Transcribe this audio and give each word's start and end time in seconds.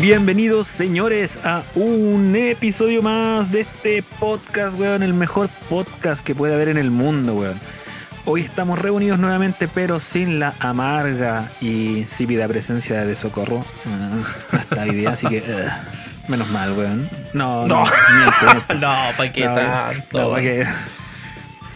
Bienvenidos 0.00 0.66
señores 0.66 1.32
a 1.44 1.62
un 1.74 2.34
episodio 2.34 3.02
más 3.02 3.52
de 3.52 3.60
este 3.62 4.02
podcast, 4.02 4.78
weón, 4.78 5.02
el 5.02 5.12
mejor 5.14 5.48
podcast 5.68 6.24
que 6.24 6.34
puede 6.34 6.54
haber 6.54 6.68
en 6.68 6.78
el 6.78 6.90
mundo, 6.90 7.34
weón. 7.34 7.60
Hoy 8.24 8.42
estamos 8.42 8.78
reunidos 8.78 9.18
nuevamente, 9.18 9.68
pero 9.68 9.98
sin 9.98 10.38
la 10.40 10.54
amarga 10.58 11.50
y 11.60 11.98
insípida 11.98 12.48
presencia 12.48 13.04
de 13.04 13.14
Socorro 13.14 13.64
ah, 13.86 14.56
hasta 14.58 14.82
hoy 14.84 14.94
día, 14.96 15.10
así 15.10 15.26
que 15.26 15.38
eh, 15.46 15.68
menos 16.28 16.48
mal, 16.50 16.72
weón. 16.72 17.08
No, 17.34 17.66
no, 17.66 17.84
miente, 17.84 18.74
No, 18.76 18.94
¿para 19.16 19.32
qué 19.32 19.44
No, 19.44 19.54
tanto? 19.54 20.20
no, 20.22 20.34
que- 20.36 20.66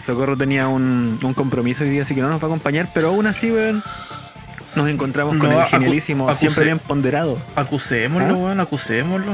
Socorro 0.07 0.37
tenía 0.37 0.69
un, 0.69 1.19
un 1.23 1.35
compromiso 1.35 1.83
hoy 1.85 1.91
día, 1.91 2.03
así 2.03 2.15
que 2.15 2.21
no 2.21 2.29
nos 2.29 2.41
va 2.41 2.45
a 2.45 2.49
acompañar, 2.51 2.89
pero 2.93 3.09
aún 3.09 3.27
así, 3.27 3.51
weón, 3.51 3.83
nos 4.75 4.89
encontramos 4.89 5.37
con 5.39 5.51
No, 5.51 5.61
el 5.63 5.67
genialísimo, 5.69 6.33
siempre 6.35 6.65
bien 6.65 6.79
ponderado. 6.79 7.39
Acusémoslo, 7.57 8.35
¿Ah? 8.35 8.39
weón, 8.39 8.61
acusémoslo. 8.61 9.33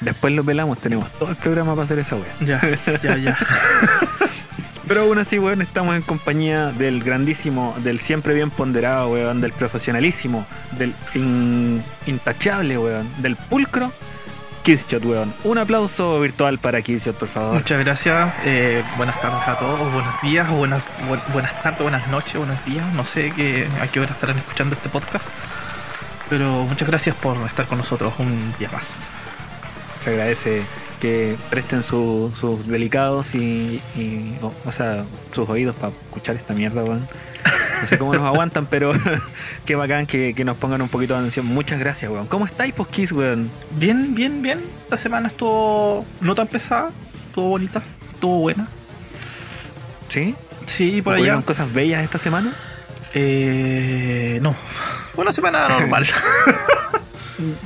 Después 0.00 0.32
lo 0.34 0.42
pelamos, 0.44 0.78
tenemos 0.78 1.10
todo 1.18 1.30
el 1.30 1.36
programa 1.36 1.74
para 1.74 1.84
hacer 1.84 1.98
esa 2.00 2.16
weón. 2.16 2.26
Ya, 2.46 2.60
ya, 3.02 3.16
ya. 3.16 3.38
Pero 4.88 5.02
aún 5.02 5.18
así, 5.18 5.38
weón, 5.38 5.62
estamos 5.62 5.94
en 5.94 6.02
compañía 6.02 6.72
del 6.72 7.02
grandísimo, 7.04 7.76
del 7.84 8.00
siempre 8.00 8.34
bien 8.34 8.50
ponderado, 8.50 9.10
weón, 9.10 9.40
del 9.40 9.52
profesionalísimo, 9.52 10.44
del 10.78 10.94
in- 11.14 11.80
intachable, 12.06 12.76
weón, 12.76 13.08
del 13.18 13.36
pulcro, 13.36 13.92
Kidshot, 14.76 15.04
weón. 15.04 15.34
Un 15.42 15.58
aplauso 15.58 16.20
virtual 16.20 16.58
para 16.58 16.80
Kidshot, 16.80 17.16
por 17.16 17.26
favor. 17.28 17.54
Muchas 17.54 17.80
gracias. 17.84 18.32
eh, 18.44 18.84
buenas 18.96 19.20
tardes 19.20 19.40
a 19.48 19.58
todos, 19.58 19.92
buenos 19.92 20.22
días, 20.22 20.48
buenas, 20.48 20.84
bu- 21.08 21.32
buenas 21.32 21.60
tardes, 21.60 21.80
buenas 21.82 22.06
noches, 22.06 22.36
buenos 22.36 22.64
días. 22.64 22.84
No 22.94 23.04
sé 23.04 23.32
qué, 23.34 23.66
a 23.80 23.88
qué 23.88 23.98
hora 23.98 24.12
estarán 24.12 24.38
escuchando 24.38 24.76
este 24.76 24.88
podcast. 24.88 25.24
Pero 26.28 26.62
muchas 26.64 26.86
gracias 26.86 27.16
por 27.16 27.36
estar 27.48 27.66
con 27.66 27.78
nosotros 27.78 28.12
un 28.20 28.54
día 28.60 28.70
más. 28.72 29.06
Se 30.04 30.10
agradece 30.10 30.62
que 31.00 31.36
presten 31.50 31.82
su- 31.82 32.32
sus 32.36 32.68
delicados 32.68 33.34
y, 33.34 33.82
y- 33.96 34.38
o, 34.40 34.52
o 34.64 34.70
sea, 34.70 35.02
sus 35.32 35.48
oídos 35.48 35.74
para 35.74 35.92
escuchar 36.04 36.36
esta 36.36 36.54
mierda, 36.54 36.84
weón. 36.84 37.08
No 37.82 37.86
sé 37.88 37.96
cómo 37.98 38.12
nos 38.14 38.24
aguantan, 38.24 38.66
pero 38.66 38.92
qué 39.64 39.74
bacán 39.74 40.06
que, 40.06 40.34
que 40.34 40.44
nos 40.44 40.56
pongan 40.56 40.82
un 40.82 40.88
poquito 40.88 41.14
de 41.14 41.20
atención. 41.20 41.46
Muchas 41.46 41.78
gracias, 41.78 42.10
weón. 42.10 42.26
¿Cómo 42.26 42.44
estáis, 42.46 42.74
Kiss, 42.90 43.12
weón? 43.12 43.50
Bien, 43.76 44.14
bien, 44.14 44.42
bien. 44.42 44.60
Esta 44.84 44.98
semana 44.98 45.28
estuvo 45.28 46.04
no 46.20 46.34
tan 46.34 46.46
pesada, 46.46 46.90
estuvo 47.28 47.48
bonita, 47.48 47.80
estuvo 48.14 48.40
buena. 48.40 48.68
¿Sí? 50.08 50.34
Sí, 50.66 51.00
por 51.02 51.14
allá. 51.14 51.20
¿Ocurrieron 51.20 51.42
cosas 51.42 51.72
bellas 51.72 52.04
esta 52.04 52.18
semana? 52.18 52.52
Eh, 53.14 54.38
no. 54.42 54.54
Una 55.16 55.32
semana 55.32 55.68
normal. 55.80 56.06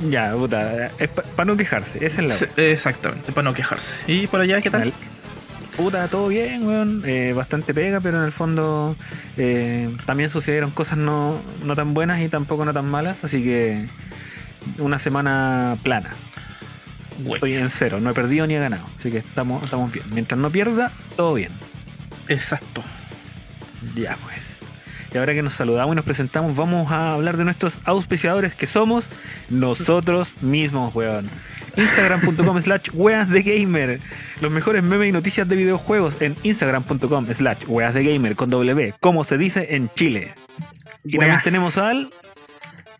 Ya, 0.09 0.33
puta, 0.33 0.89
es 0.97 1.09
para 1.09 1.45
no 1.45 1.57
quejarse, 1.57 2.05
esa 2.05 2.21
es 2.21 2.41
la 2.57 2.63
Exactamente, 2.63 3.33
para 3.33 3.43
no 3.43 3.53
quejarse. 3.53 3.93
¿Y 4.11 4.27
por 4.27 4.39
allá 4.39 4.61
qué 4.61 4.69
tal? 4.69 4.81
Al- 4.83 4.93
Puta, 5.77 6.07
todo 6.07 6.29
bien, 6.29 6.65
weón. 6.65 7.03
Eh, 7.05 7.33
bastante 7.35 7.73
pega, 7.73 7.99
pero 7.99 8.19
en 8.19 8.25
el 8.25 8.31
fondo 8.31 8.95
eh, 9.37 9.89
también 10.05 10.29
sucedieron 10.29 10.71
cosas 10.71 10.97
no, 10.97 11.37
no 11.63 11.75
tan 11.75 11.93
buenas 11.93 12.21
y 12.21 12.29
tampoco 12.29 12.63
no 12.63 12.73
tan 12.73 12.89
malas, 12.89 13.23
así 13.23 13.43
que 13.43 13.85
una 14.77 14.99
semana 14.99 15.77
plana. 15.83 16.11
Bueno, 17.17 17.35
Estoy 17.35 17.53
en 17.55 17.69
cero, 17.69 17.99
no 17.99 18.09
he 18.09 18.13
perdido 18.13 18.47
ni 18.47 18.55
he 18.55 18.59
ganado, 18.59 18.85
así 18.97 19.11
que 19.11 19.17
estamos, 19.17 19.63
estamos 19.63 19.91
bien. 19.91 20.05
Mientras 20.11 20.39
no 20.39 20.49
pierda, 20.49 20.91
todo 21.15 21.33
bien. 21.33 21.51
exacto. 22.29 22.83
Ya 23.95 24.17
pues. 24.23 24.61
Y 25.13 25.17
ahora 25.17 25.33
que 25.33 25.41
nos 25.41 25.53
saludamos 25.53 25.93
y 25.93 25.95
nos 25.95 26.05
presentamos, 26.05 26.55
vamos 26.55 26.91
a 26.91 27.13
hablar 27.13 27.37
de 27.37 27.45
nuestros 27.45 27.79
auspiciadores 27.85 28.53
que 28.53 28.67
somos 28.67 29.07
nosotros 29.49 30.41
mismos, 30.41 30.93
weón. 30.95 31.29
Instagram.com 31.77 32.61
slash 32.61 32.89
weas 32.93 33.29
de 33.29 33.41
gamer. 33.41 33.99
Los 34.41 34.51
mejores 34.51 34.83
memes 34.83 35.09
y 35.09 35.11
noticias 35.11 35.47
de 35.47 35.55
videojuegos 35.55 36.21
en 36.21 36.35
Instagram.com 36.43 37.25
slash 37.33 37.63
weas 37.67 37.93
de 37.93 38.03
gamer 38.03 38.35
con 38.35 38.49
W, 38.49 38.93
como 38.99 39.23
se 39.23 39.37
dice 39.37 39.75
en 39.75 39.89
Chile. 39.95 40.33
Y 41.03 41.17
también 41.17 41.41
tenemos 41.43 41.77
al 41.77 42.09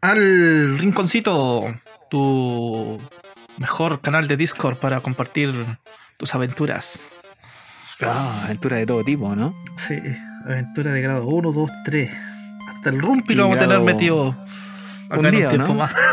Al 0.01 0.77
Rinconcito, 0.77 1.73
tu 2.09 2.99
mejor 3.57 4.01
canal 4.01 4.27
de 4.27 4.37
Discord 4.37 4.77
para 4.77 4.99
compartir 4.99 5.53
tus 6.17 6.35
aventuras. 6.35 6.99
ah, 8.01 8.41
aventura 8.45 8.77
de 8.77 8.85
todo 8.85 9.03
tipo, 9.03 9.35
¿no? 9.35 9.55
Sí, 9.77 9.99
aventura 10.45 10.91
de 10.91 11.01
grado 11.01 11.25
1, 11.27 11.51
2, 11.51 11.71
3. 11.85 12.11
Hasta 12.69 12.89
el 12.89 12.99
Rumpi 12.99 13.35
lo 13.35 13.43
vamos 13.43 13.57
a 13.57 13.61
tener 13.61 13.79
metido 13.79 14.35
un 15.09 15.31
día, 15.31 15.49
un 15.49 15.57
¿no? 15.57 15.73
más. 15.73 15.93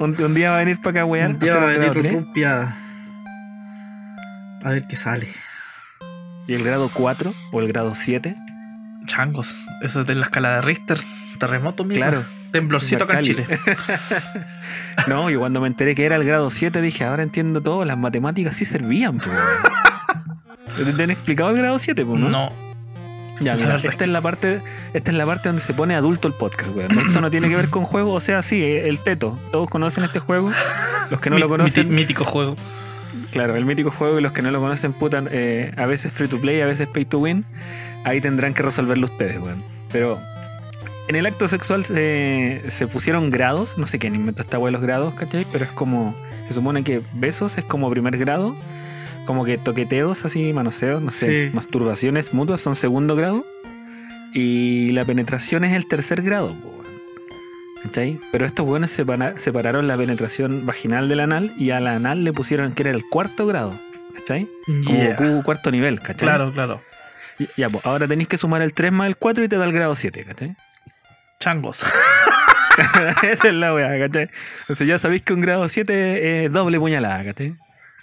Un, 0.00 0.14
un 0.22 0.34
día 0.34 0.50
va 0.50 0.56
a 0.56 0.58
venir 0.60 0.78
para 0.80 1.00
acá 1.00 1.04
wear. 1.06 1.30
Un 1.30 1.38
día 1.38 1.56
va 1.56 1.62
a 1.62 1.66
venir 1.66 1.80
grado 1.80 1.96
el 1.96 2.02
tres, 2.02 2.12
Rumpi 2.12 2.44
a, 2.44 2.76
ver 4.64 4.86
qué 4.86 4.96
sale. 4.96 5.28
y 6.46 6.54
el 6.54 6.62
grado 6.62 6.90
4 6.92 7.34
o 7.50 7.60
el 7.60 7.68
grado 7.68 7.94
7. 7.96 8.36
Changos, 9.06 9.56
eso 9.82 10.02
es 10.02 10.06
de 10.06 10.14
la 10.14 10.26
escala 10.26 10.56
de 10.56 10.60
Richter. 10.60 11.00
Terremoto, 11.38 11.84
mira. 11.84 12.10
Claro. 12.10 12.24
Temblorcito 12.52 13.04
acá 13.04 13.18
en. 13.18 13.24
Chile. 13.24 13.46
No, 15.06 15.30
yo 15.30 15.38
cuando 15.38 15.60
me 15.60 15.68
enteré 15.68 15.94
que 15.94 16.04
era 16.04 16.16
el 16.16 16.24
grado 16.24 16.50
7 16.50 16.82
dije, 16.82 17.04
ahora 17.04 17.22
entiendo 17.22 17.62
todo, 17.62 17.84
las 17.84 17.96
matemáticas 17.96 18.56
sí 18.56 18.64
servían, 18.64 19.18
pues. 19.18 19.28
weón. 20.78 20.96
¿Te 20.96 21.02
han 21.02 21.10
explicado 21.10 21.50
el 21.50 21.56
grado 21.56 21.78
7, 21.78 22.04
pues, 22.04 22.20
no? 22.20 22.28
No, 22.28 22.52
Ya, 23.40 23.54
mira, 23.54 23.76
esta 23.76 24.04
es 24.04 24.10
la 24.10 24.20
parte, 24.20 24.60
esta 24.94 25.10
es 25.10 25.16
la 25.16 25.24
parte 25.24 25.48
donde 25.48 25.62
se 25.62 25.72
pone 25.72 25.94
adulto 25.94 26.28
el 26.28 26.34
podcast, 26.34 26.74
weón. 26.74 26.98
Esto 26.98 27.20
no 27.20 27.30
tiene 27.30 27.48
que 27.48 27.56
ver 27.56 27.68
con 27.70 27.84
juego, 27.84 28.12
o 28.12 28.20
sea, 28.20 28.42
sí, 28.42 28.62
el 28.62 28.98
teto. 28.98 29.38
Todos 29.52 29.68
conocen 29.70 30.04
este 30.04 30.18
juego. 30.18 30.50
Los 31.10 31.20
que 31.20 31.30
no 31.30 31.38
lo 31.38 31.48
conocen, 31.48 31.94
mítico 31.94 32.24
juego. 32.24 32.56
claro, 33.32 33.56
el 33.56 33.64
mítico 33.64 33.90
juego 33.90 34.18
y 34.18 34.22
los 34.22 34.32
que 34.32 34.42
no 34.42 34.50
lo 34.50 34.60
conocen, 34.60 34.92
puta, 34.92 35.22
eh, 35.30 35.72
a 35.76 35.86
veces 35.86 36.12
free 36.12 36.28
to 36.28 36.38
play, 36.38 36.60
a 36.60 36.66
veces 36.66 36.88
pay 36.88 37.04
to 37.04 37.18
win. 37.18 37.44
Ahí 38.04 38.20
tendrán 38.20 38.54
que 38.54 38.62
resolverlo 38.62 39.06
ustedes, 39.06 39.40
weón. 39.40 39.62
Pero 39.90 40.18
en 41.08 41.16
el 41.16 41.24
acto 41.24 41.48
sexual 41.48 41.86
se, 41.86 42.62
se 42.68 42.86
pusieron 42.86 43.30
grados, 43.30 43.78
no 43.78 43.86
sé 43.86 43.98
quién 43.98 44.14
inventó 44.14 44.42
esta 44.42 44.58
weá 44.58 44.70
los 44.70 44.82
grados, 44.82 45.14
¿cachai? 45.14 45.46
Pero 45.50 45.64
es 45.64 45.70
como, 45.70 46.14
se 46.48 46.54
supone 46.54 46.84
que 46.84 47.00
besos 47.14 47.56
es 47.56 47.64
como 47.64 47.90
primer 47.90 48.18
grado, 48.18 48.54
como 49.28 49.44
que 49.44 49.58
toqueteos 49.58 50.24
así, 50.24 50.52
manoseos, 50.52 51.00
no 51.02 51.10
sé, 51.12 51.48
Sí. 51.50 51.54
masturbaciones 51.54 52.32
mutuas 52.34 52.60
son 52.62 52.74
segundo 52.74 53.14
grado, 53.14 53.44
y 54.32 54.90
la 54.92 55.04
penetración 55.04 55.62
es 55.64 55.74
el 55.74 55.86
tercer 55.86 56.22
grado. 56.22 56.56
¿cachai? 57.82 58.18
Pero 58.32 58.44
estos 58.44 58.66
buenos 58.66 58.90
separaron 58.90 59.86
la 59.86 59.96
penetración 59.96 60.66
vaginal 60.66 61.08
del 61.08 61.20
anal 61.20 61.52
y 61.58 61.70
al 61.70 61.86
anal 61.86 62.24
le 62.24 62.32
pusieron 62.32 62.72
que 62.72 62.82
era 62.82 62.90
el 62.90 63.04
cuarto 63.08 63.46
grado, 63.46 63.72
¿cachai? 64.16 64.48
Yeah. 64.66 65.16
Cuarto 65.44 65.70
nivel, 65.70 66.00
¿cachai? 66.00 66.16
Claro, 66.28 66.50
claro. 66.52 66.82
Y- 67.38 67.48
Ya, 67.56 67.68
pues 67.70 67.86
ahora 67.86 68.08
tenéis 68.08 68.28
que 68.28 68.36
sumar 68.36 68.62
el 68.62 68.72
3 68.72 68.90
más 68.92 69.06
el 69.06 69.16
4 69.16 69.44
y 69.44 69.48
te 69.48 69.56
da 69.56 69.64
el 69.64 69.72
grado 69.72 69.94
7, 69.94 70.24
¿cachai? 70.24 70.56
Changos. 71.38 71.82
Esa 73.22 73.48
es 73.48 73.54
la 73.54 73.72
weá, 73.74 73.96
¿cachai? 74.08 74.28
Entonces 74.62 74.86
ya 74.88 74.98
sabéis 74.98 75.22
que 75.22 75.32
un 75.32 75.40
grado 75.40 75.68
7 75.68 76.46
es 76.46 76.52
doble 76.52 76.78
puñalada, 76.80 77.24
¿cachai? 77.24 77.54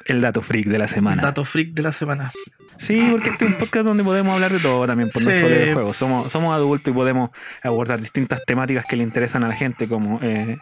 El 0.06 0.22
dato 0.22 0.42
freak 0.42 0.68
de 0.68 0.78
la 0.78 0.88
semana. 0.88 1.22
Dato 1.22 1.44
freak 1.46 1.70
de 1.74 1.82
la 1.82 1.92
semana. 1.92 2.32
Sí, 2.78 3.08
porque 3.12 3.30
este 3.32 3.46
es 3.46 3.52
un 3.52 3.58
podcast 3.58 3.86
donde 3.86 4.04
podemos 4.04 4.36
hablar 4.36 4.52
de 4.52 4.60
todo 4.60 4.86
también, 4.86 5.10
por 5.10 5.24
no 5.24 5.32
Sí. 5.32 5.40
solo 5.40 5.56
de 5.56 5.74
juegos. 5.74 5.98
Somos, 5.98 6.32
somos 6.32 6.54
adultos 6.54 6.92
y 6.92 6.94
podemos 6.96 7.32
abordar 7.64 8.00
distintas 8.02 8.46
temáticas 8.46 8.86
que 8.86 8.96
le 8.98 9.04
interesan 9.04 9.44
a 9.44 9.48
la 9.48 9.56
gente, 9.56 9.88
como 9.88 10.20
eh, 10.22 10.58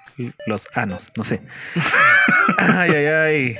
los 0.47 0.65
anos, 0.75 1.07
no 1.17 1.23
sé. 1.23 1.41
ay, 2.57 2.91
ay, 2.91 3.05
ay. 3.05 3.55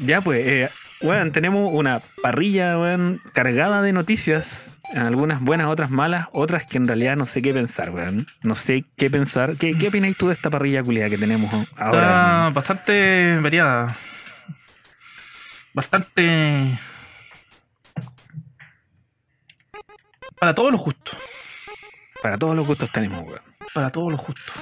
Ya 0.00 0.20
pues, 0.20 0.40
eh, 0.44 0.68
weón, 1.02 1.32
tenemos 1.32 1.70
una 1.72 2.00
parrilla, 2.22 2.78
weón, 2.78 3.20
cargada 3.32 3.82
de 3.82 3.92
noticias. 3.92 4.74
Algunas 4.94 5.40
buenas, 5.40 5.66
otras 5.66 5.90
malas, 5.90 6.28
otras 6.32 6.64
que 6.64 6.78
en 6.78 6.88
realidad 6.88 7.14
no 7.16 7.26
sé 7.26 7.42
qué 7.42 7.52
pensar, 7.52 7.90
weón. 7.90 8.26
No 8.42 8.54
sé 8.54 8.84
qué 8.96 9.10
pensar. 9.10 9.56
¿Qué, 9.56 9.76
qué 9.76 9.88
opináis 9.88 10.16
tú 10.16 10.28
de 10.28 10.34
esta 10.34 10.48
parrilla 10.50 10.82
culiada 10.82 11.10
que 11.10 11.18
tenemos 11.18 11.52
ahora? 11.76 12.46
Está 12.48 12.50
bastante 12.54 13.38
variada. 13.40 13.94
Bastante. 15.78 16.76
Para 20.40 20.52
todos 20.52 20.72
los 20.72 20.80
gustos. 20.80 21.16
Para 22.20 22.36
todos 22.36 22.56
los 22.56 22.66
gustos 22.66 22.90
tenemos, 22.90 23.22
weón. 23.22 23.42
Para 23.72 23.88
todos 23.88 24.10
los 24.10 24.20
gustos. 24.20 24.54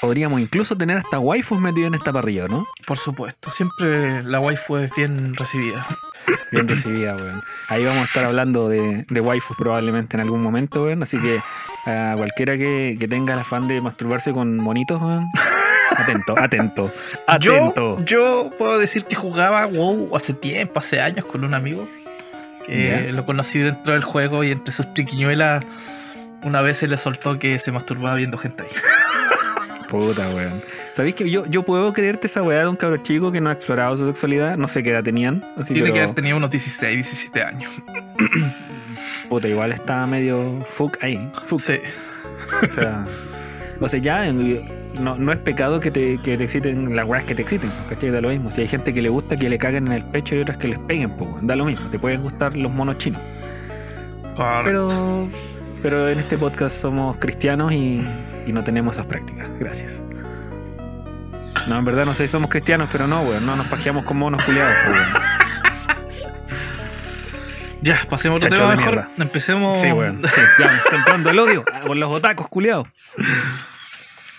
Podríamos 0.00 0.40
incluso 0.40 0.76
tener 0.76 0.98
hasta 0.98 1.18
waifus 1.18 1.58
metidos 1.58 1.88
en 1.88 1.94
esta 1.94 2.12
parrilla, 2.12 2.46
¿no? 2.46 2.64
Por 2.86 2.96
supuesto. 2.96 3.50
Siempre 3.50 4.22
la 4.22 4.38
waifu 4.38 4.76
es 4.76 4.94
bien 4.94 5.34
recibida. 5.34 5.84
Bien 6.52 6.68
recibida, 6.68 7.16
weón. 7.16 7.42
Ahí 7.68 7.84
vamos 7.84 8.02
a 8.02 8.04
estar 8.04 8.24
hablando 8.24 8.68
de, 8.68 9.04
de 9.10 9.20
waifus 9.20 9.56
probablemente 9.56 10.16
en 10.16 10.20
algún 10.20 10.44
momento, 10.44 10.84
weón. 10.84 11.02
Así 11.02 11.18
que 11.18 11.40
a 11.86 12.14
cualquiera 12.16 12.56
que, 12.56 12.96
que 13.00 13.08
tenga 13.08 13.34
el 13.34 13.40
afán 13.40 13.66
de 13.66 13.80
masturbarse 13.80 14.32
con 14.32 14.58
monitos, 14.58 15.02
weón. 15.02 15.26
Atento, 15.90 16.34
atento, 16.38 16.90
atento. 17.26 17.98
Yo, 17.98 18.04
yo 18.04 18.50
puedo 18.58 18.78
decir 18.78 19.04
que 19.04 19.14
jugaba 19.14 19.66
WoW 19.66 20.16
hace 20.16 20.34
tiempo, 20.34 20.78
hace 20.80 21.00
años 21.00 21.24
con 21.24 21.44
un 21.44 21.54
amigo. 21.54 21.88
Que 22.66 23.10
lo 23.12 23.26
conocí 23.26 23.58
dentro 23.58 23.92
del 23.92 24.02
juego 24.02 24.42
y 24.42 24.50
entre 24.52 24.72
sus 24.72 24.94
triquiñuelas 24.94 25.62
una 26.44 26.62
vez 26.62 26.78
se 26.78 26.88
le 26.88 26.96
soltó 26.96 27.38
que 27.38 27.58
se 27.58 27.72
masturbaba 27.72 28.14
viendo 28.16 28.38
gente 28.38 28.62
ahí. 28.62 28.68
Puta, 29.88 30.28
weón. 30.30 30.62
¿Sabéis 30.94 31.14
que 31.14 31.30
yo, 31.30 31.44
yo 31.46 31.62
puedo 31.62 31.92
creerte 31.92 32.26
esa 32.26 32.42
weá 32.42 32.60
de 32.60 32.68
un 32.68 32.76
cabro 32.76 32.96
chico 32.98 33.32
que 33.32 33.40
no 33.40 33.50
ha 33.50 33.52
explorado 33.52 33.96
su 33.96 34.06
sexualidad? 34.06 34.56
No 34.56 34.68
sé 34.68 34.82
qué 34.82 34.90
edad 34.90 35.02
tenían. 35.02 35.44
Así, 35.56 35.74
Tiene 35.74 35.88
que 35.88 35.92
pero, 35.94 36.04
haber 36.04 36.14
tenido 36.14 36.36
unos 36.36 36.50
16, 36.50 36.94
17 36.96 37.42
años. 37.42 37.70
Puta, 39.28 39.48
igual 39.48 39.72
está 39.72 40.06
medio 40.06 40.64
fuck 40.72 41.02
ahí. 41.02 41.30
Fuck. 41.46 41.60
Sí. 41.60 41.80
O 42.62 42.72
sea, 42.72 43.06
o 43.80 43.88
sea 43.88 44.00
ya 44.00 44.26
en- 44.26 44.83
no, 44.94 45.16
no 45.16 45.32
es 45.32 45.38
pecado 45.38 45.80
que 45.80 45.90
te, 45.90 46.18
que 46.22 46.36
te 46.36 46.44
exciten 46.44 46.94
las 46.96 47.06
weas 47.06 47.24
que 47.24 47.34
te 47.34 47.42
exciten, 47.42 47.70
¿cachai? 47.88 48.10
Da 48.10 48.20
lo 48.20 48.28
mismo. 48.28 48.50
Si 48.50 48.60
hay 48.62 48.68
gente 48.68 48.92
que 48.94 49.02
le 49.02 49.08
gusta 49.08 49.36
que 49.36 49.48
le 49.48 49.58
caguen 49.58 49.86
en 49.88 49.92
el 49.92 50.04
pecho 50.04 50.34
y 50.34 50.40
otras 50.40 50.56
que 50.58 50.68
les 50.68 50.78
peguen, 50.80 51.10
pues, 51.16 51.30
da 51.42 51.56
lo 51.56 51.64
mismo. 51.64 51.88
Te 51.90 51.98
pueden 51.98 52.22
gustar 52.22 52.56
los 52.56 52.72
monos 52.72 52.98
chinos. 52.98 53.20
Correcto. 54.36 54.88
Pero, 54.88 55.28
pero 55.82 56.08
en 56.08 56.18
este 56.18 56.38
podcast 56.38 56.80
somos 56.80 57.16
cristianos 57.18 57.72
y, 57.72 58.04
y 58.46 58.52
no 58.52 58.64
tenemos 58.64 58.94
esas 58.96 59.06
prácticas. 59.06 59.48
Gracias. 59.58 59.92
No, 61.68 61.78
en 61.78 61.84
verdad 61.84 62.04
no 62.04 62.14
sé 62.14 62.26
si 62.26 62.32
somos 62.32 62.50
cristianos, 62.50 62.88
pero 62.92 63.06
no, 63.06 63.22
weón. 63.22 63.46
No 63.46 63.56
nos 63.56 63.66
pajeamos 63.68 64.04
con 64.04 64.16
monos 64.18 64.44
culiados, 64.44 64.74
weón. 64.88 65.06
Ya, 67.80 68.00
pasemos 68.08 68.36
a 68.36 68.46
otro 68.46 68.48
Chacho 68.48 68.62
tema 68.62 68.76
mejor. 68.76 68.94
mierda. 68.94 69.10
Empecemos. 69.18 69.78
Sí, 69.78 69.92
weón. 69.92 70.22
Sí, 70.24 70.40
ya 70.58 70.82
entrando 70.96 71.28
el 71.28 71.38
odio 71.38 71.64
ah, 71.70 71.80
con 71.86 72.00
los 72.00 72.10
otacos 72.10 72.48
culiados. 72.48 72.88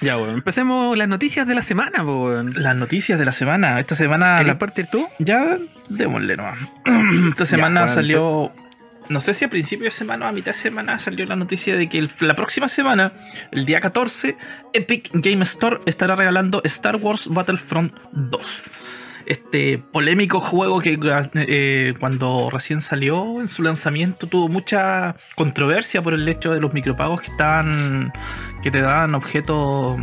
Ya, 0.02 0.18
weón. 0.18 0.32
Empecemos 0.36 0.98
las 0.98 1.08
noticias 1.08 1.48
de 1.48 1.56
la 1.56 1.62
semana, 1.62 2.04
weón. 2.04 2.52
Las 2.56 2.76
noticias 2.76 3.18
de 3.18 3.26
la 3.26 3.32
semana. 3.32 3.80
Esta 3.80 3.96
semana. 3.96 4.36
¿Querés 4.38 4.48
la- 4.54 4.60
partir 4.60 4.88
tú? 4.88 5.08
Ya, 5.20 5.58
démosle 5.90 6.36
nomás. 6.38 6.60
Esta 7.30 7.46
semana 7.46 7.82
bueno, 7.82 7.96
salió. 7.96 8.52
No 9.08 9.22
sé 9.22 9.36
si 9.36 9.46
a 9.46 9.50
principio 9.50 9.86
de 9.86 9.92
semana 9.92 10.26
o 10.26 10.30
a 10.30 10.32
mitad 10.32 10.48
de 10.52 10.58
semana 10.58 10.98
salió 10.98 11.26
la 11.28 11.36
noticia 11.36 11.76
de 11.76 11.88
que 11.88 12.00
el- 12.00 12.12
la 12.20 12.36
próxima 12.36 12.68
semana, 12.68 13.14
el 13.52 13.66
día 13.66 13.80
14, 13.80 14.36
Epic 14.74 15.12
Game 15.14 15.44
Store 15.44 15.80
estará 15.86 16.16
regalando 16.16 16.62
Star 16.64 16.96
Wars 16.96 17.28
Battlefront 17.30 17.94
2. 18.14 18.64
Este 19.26 19.78
polémico 19.92 20.40
juego 20.40 20.80
que 20.82 21.00
eh, 21.36 21.94
cuando 22.00 22.50
recién 22.52 22.82
salió 22.82 23.42
en 23.42 23.48
su 23.48 23.64
lanzamiento 23.64 24.28
tuvo 24.28 24.48
mucha 24.50 25.16
controversia 25.36 26.02
por 26.02 26.14
el 26.14 26.28
hecho 26.28 26.54
de 26.54 26.60
los 26.62 26.74
micropagos 26.74 27.22
que 27.22 27.32
estaban. 27.32 28.14
que 28.62 28.70
te 28.72 28.82
daban 28.82 29.16
objetos 29.16 29.98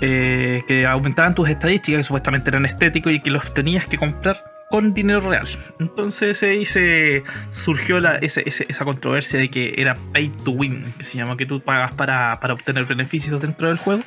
eh, 0.00 0.62
que 0.66 0.86
aumentaban 0.86 1.34
tus 1.34 1.48
estadísticas, 1.48 2.00
que 2.00 2.04
supuestamente 2.04 2.50
eran 2.50 2.64
estéticos 2.66 3.12
y 3.12 3.20
que 3.20 3.30
los 3.30 3.54
tenías 3.54 3.86
que 3.86 3.98
comprar 3.98 4.36
con 4.68 4.94
dinero 4.94 5.20
real. 5.20 5.46
Entonces 5.78 6.42
ahí 6.42 6.64
se 6.64 7.22
surgió 7.52 8.00
la, 8.00 8.16
ese- 8.16 8.42
ese- 8.46 8.66
esa 8.68 8.84
controversia 8.84 9.38
de 9.38 9.48
que 9.48 9.74
era 9.76 9.94
pay 10.12 10.28
to 10.44 10.50
win, 10.52 10.92
que 10.98 11.04
se 11.04 11.18
llama 11.18 11.36
que 11.36 11.46
tú 11.46 11.60
pagas 11.60 11.94
para, 11.94 12.34
para 12.40 12.54
obtener 12.54 12.84
beneficios 12.86 13.40
dentro 13.40 13.68
del 13.68 13.76
juego 13.76 14.02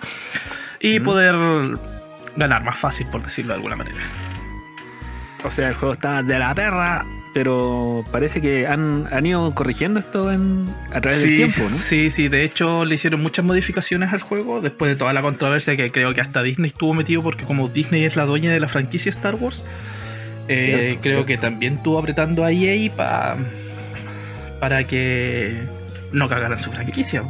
y 0.81 0.99
poder 0.99 1.35
ganar 2.35 2.63
más 2.63 2.77
fácil, 2.77 3.07
por 3.07 3.23
decirlo 3.23 3.53
de 3.53 3.55
alguna 3.57 3.75
manera. 3.75 3.97
O 5.43 5.51
sea, 5.51 5.69
el 5.69 5.75
juego 5.75 5.93
está 5.93 6.23
de 6.23 6.39
la 6.39 6.55
perra, 6.55 7.05
pero 7.33 8.03
parece 8.11 8.41
que 8.41 8.65
han, 8.65 9.07
han 9.11 9.25
ido 9.25 9.53
corrigiendo 9.53 9.99
esto 9.99 10.31
en, 10.31 10.65
a 10.91 11.01
través 11.01 11.21
del 11.21 11.35
tiempo, 11.35 11.61
¿no? 11.69 11.77
Sí, 11.77 12.09
sí, 12.09 12.29
de 12.29 12.43
hecho 12.43 12.83
le 12.83 12.95
hicieron 12.95 13.21
muchas 13.21 13.45
modificaciones 13.45 14.11
al 14.11 14.21
juego 14.21 14.59
después 14.61 14.89
de 14.89 14.95
toda 14.95 15.13
la 15.13 15.21
controversia 15.21 15.77
que 15.77 15.91
creo 15.91 16.13
que 16.13 16.21
hasta 16.21 16.41
Disney 16.41 16.69
estuvo 16.69 16.93
metido 16.95 17.21
porque 17.21 17.45
como 17.45 17.67
Disney 17.67 18.05
es 18.05 18.15
la 18.15 18.25
dueña 18.25 18.51
de 18.51 18.59
la 18.59 18.67
franquicia 18.67 19.09
Star 19.11 19.35
Wars, 19.35 19.63
eh, 20.47 20.65
Cierto, 20.95 21.01
creo 21.01 21.13
cierto. 21.13 21.25
que 21.27 21.37
también 21.37 21.73
estuvo 21.75 21.99
apretando 21.99 22.43
a 22.43 22.51
EA 22.51 22.91
pa- 22.95 23.35
para 24.59 24.83
que 24.85 25.61
no 26.11 26.27
cagaran 26.27 26.59
su 26.59 26.71
franquicia. 26.71 27.21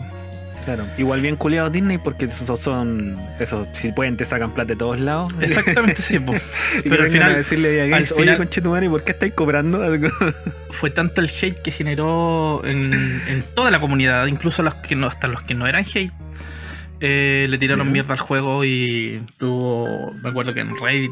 Claro. 0.66 0.84
Igual 0.98 1.22
bien 1.22 1.36
culiados 1.36 1.72
Disney 1.72 1.98
porque 2.00 2.26
esos 2.26 2.60
son. 2.60 3.16
Esos, 3.40 3.68
si 3.74 3.92
pueden, 3.92 4.18
te 4.18 4.26
sacan 4.26 4.52
plata 4.52 4.70
de 4.74 4.76
todos 4.76 5.00
lados. 5.00 5.32
Exactamente, 5.42 6.02
sí. 6.02 6.20
po. 6.20 6.34
Pero 6.84 7.04
al 7.04 7.12
final, 7.12 7.32
a 7.34 7.38
decirle 7.38 7.80
a 7.82 7.84
al 7.84 7.90
Gates, 7.92 8.14
final- 8.14 8.30
oye, 8.30 8.38
conchetumare, 8.38 8.90
¿por 8.90 9.04
qué 9.04 9.12
estáis 9.12 9.34
cobrando? 9.34 9.82
fue 10.72 10.90
tanto 10.90 11.22
el 11.22 11.30
hate 11.30 11.62
que 11.62 11.72
generó 11.72 12.64
en, 12.66 12.94
en 13.28 13.44
toda 13.54 13.70
la 13.72 13.80
comunidad, 13.80 14.26
incluso 14.26 14.64
los 14.64 14.74
que 14.76 14.96
no, 14.96 15.08
hasta 15.08 15.28
los 15.28 15.44
que 15.44 15.54
no 15.54 15.68
eran 15.68 15.86
hate, 15.86 16.12
eh, 17.00 17.46
le 17.50 17.58
tiraron 17.58 17.92
mierda 17.92 18.14
al 18.14 18.20
juego 18.20 18.64
y 18.66 19.22
tuvo, 19.38 20.14
me 20.24 20.30
acuerdo 20.30 20.54
que 20.54 20.62
en 20.62 20.76
Reddit 20.78 21.12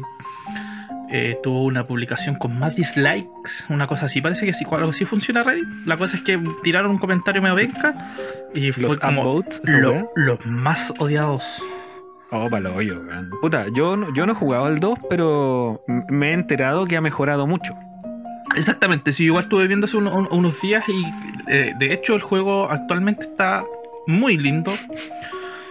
eh, 1.16 1.38
tuvo 1.44 1.62
una 1.64 1.86
publicación 1.86 2.34
con 2.34 2.58
más 2.58 2.74
dislikes, 2.74 3.62
una 3.68 3.86
cosa 3.86 4.06
así, 4.06 4.20
parece 4.20 4.44
que 4.46 4.52
sí, 4.52 4.64
algo 4.72 4.90
así 4.90 5.04
funciona 5.04 5.44
Reddit. 5.44 5.64
La 5.86 5.96
cosa 5.96 6.16
es 6.16 6.22
que 6.22 6.40
tiraron 6.64 6.90
un 6.90 6.98
comentario 6.98 7.40
medio 7.40 7.54
venca 7.54 7.94
y 8.52 8.72
fue 8.72 8.82
Los 8.82 8.96
como 8.98 9.22
lo- 9.62 9.92
wea. 9.92 10.06
los 10.16 10.44
más 10.46 10.92
odiados. 10.98 11.62
Oh, 12.32 12.48
para 12.50 12.62
lo 12.68 12.74
hoyo. 12.74 13.00
Puta, 13.40 13.66
yo, 13.76 13.96
no- 13.96 14.12
yo 14.12 14.26
no 14.26 14.32
he 14.32 14.34
jugado 14.34 14.64
al 14.64 14.80
2, 14.80 14.98
pero 15.08 15.84
me 16.08 16.30
he 16.30 16.32
enterado 16.32 16.84
que 16.86 16.96
ha 16.96 17.00
mejorado 17.00 17.46
mucho. 17.46 17.74
Exactamente, 18.56 19.12
sí, 19.12 19.24
igual 19.26 19.44
estuve 19.44 19.68
viendo 19.68 19.84
hace 19.84 19.96
uno- 19.96 20.16
un- 20.16 20.28
unos 20.32 20.60
días 20.60 20.84
y 20.88 21.04
eh, 21.48 21.74
de 21.78 21.92
hecho 21.92 22.14
el 22.14 22.22
juego 22.22 22.68
actualmente 22.70 23.22
está 23.24 23.62
muy 24.08 24.36
lindo. 24.36 24.72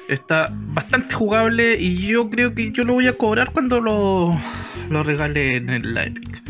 Está 0.08 0.50
bastante 0.52 1.14
jugable 1.16 1.78
y 1.80 2.08
yo 2.08 2.30
creo 2.30 2.54
que 2.54 2.72
yo 2.72 2.84
lo 2.84 2.94
voy 2.94 3.08
a 3.08 3.14
cobrar 3.14 3.52
cuando 3.52 3.80
lo, 3.80 4.38
lo 4.90 5.04
regale 5.04 5.56
en 5.56 5.70
el 5.70 5.98
Epic. 5.98 6.42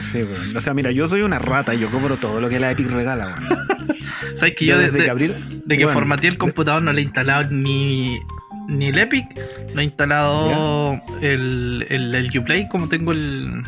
Sí, 0.00 0.18
weón. 0.22 0.56
O 0.56 0.60
sea, 0.60 0.74
mira, 0.74 0.90
yo 0.90 1.06
soy 1.06 1.22
una 1.22 1.38
rata 1.38 1.74
y 1.74 1.78
yo 1.80 1.90
cobro 1.90 2.16
todo 2.16 2.40
lo 2.40 2.48
que 2.48 2.58
la 2.58 2.70
Epic 2.72 2.90
regala, 2.90 3.26
weón. 3.26 3.58
¿Sabes 4.36 4.54
que 4.56 4.66
yo, 4.66 4.78
desde 4.78 4.92
desde 4.92 5.04
que 5.04 5.12
abrí- 5.12 5.62
de 5.64 5.76
que 5.76 5.86
formateé 5.88 6.30
el 6.30 6.38
computador 6.38 6.82
no 6.82 6.92
le 6.92 7.00
he 7.00 7.04
instalado 7.04 7.50
ni, 7.50 8.18
ni 8.68 8.86
el 8.88 8.98
Epic, 8.98 9.26
no 9.74 9.80
he 9.80 9.84
instalado 9.84 11.00
el, 11.20 11.86
el, 11.90 12.14
el 12.14 12.38
Uplay 12.38 12.66
como 12.68 12.88
tengo 12.88 13.12
el, 13.12 13.62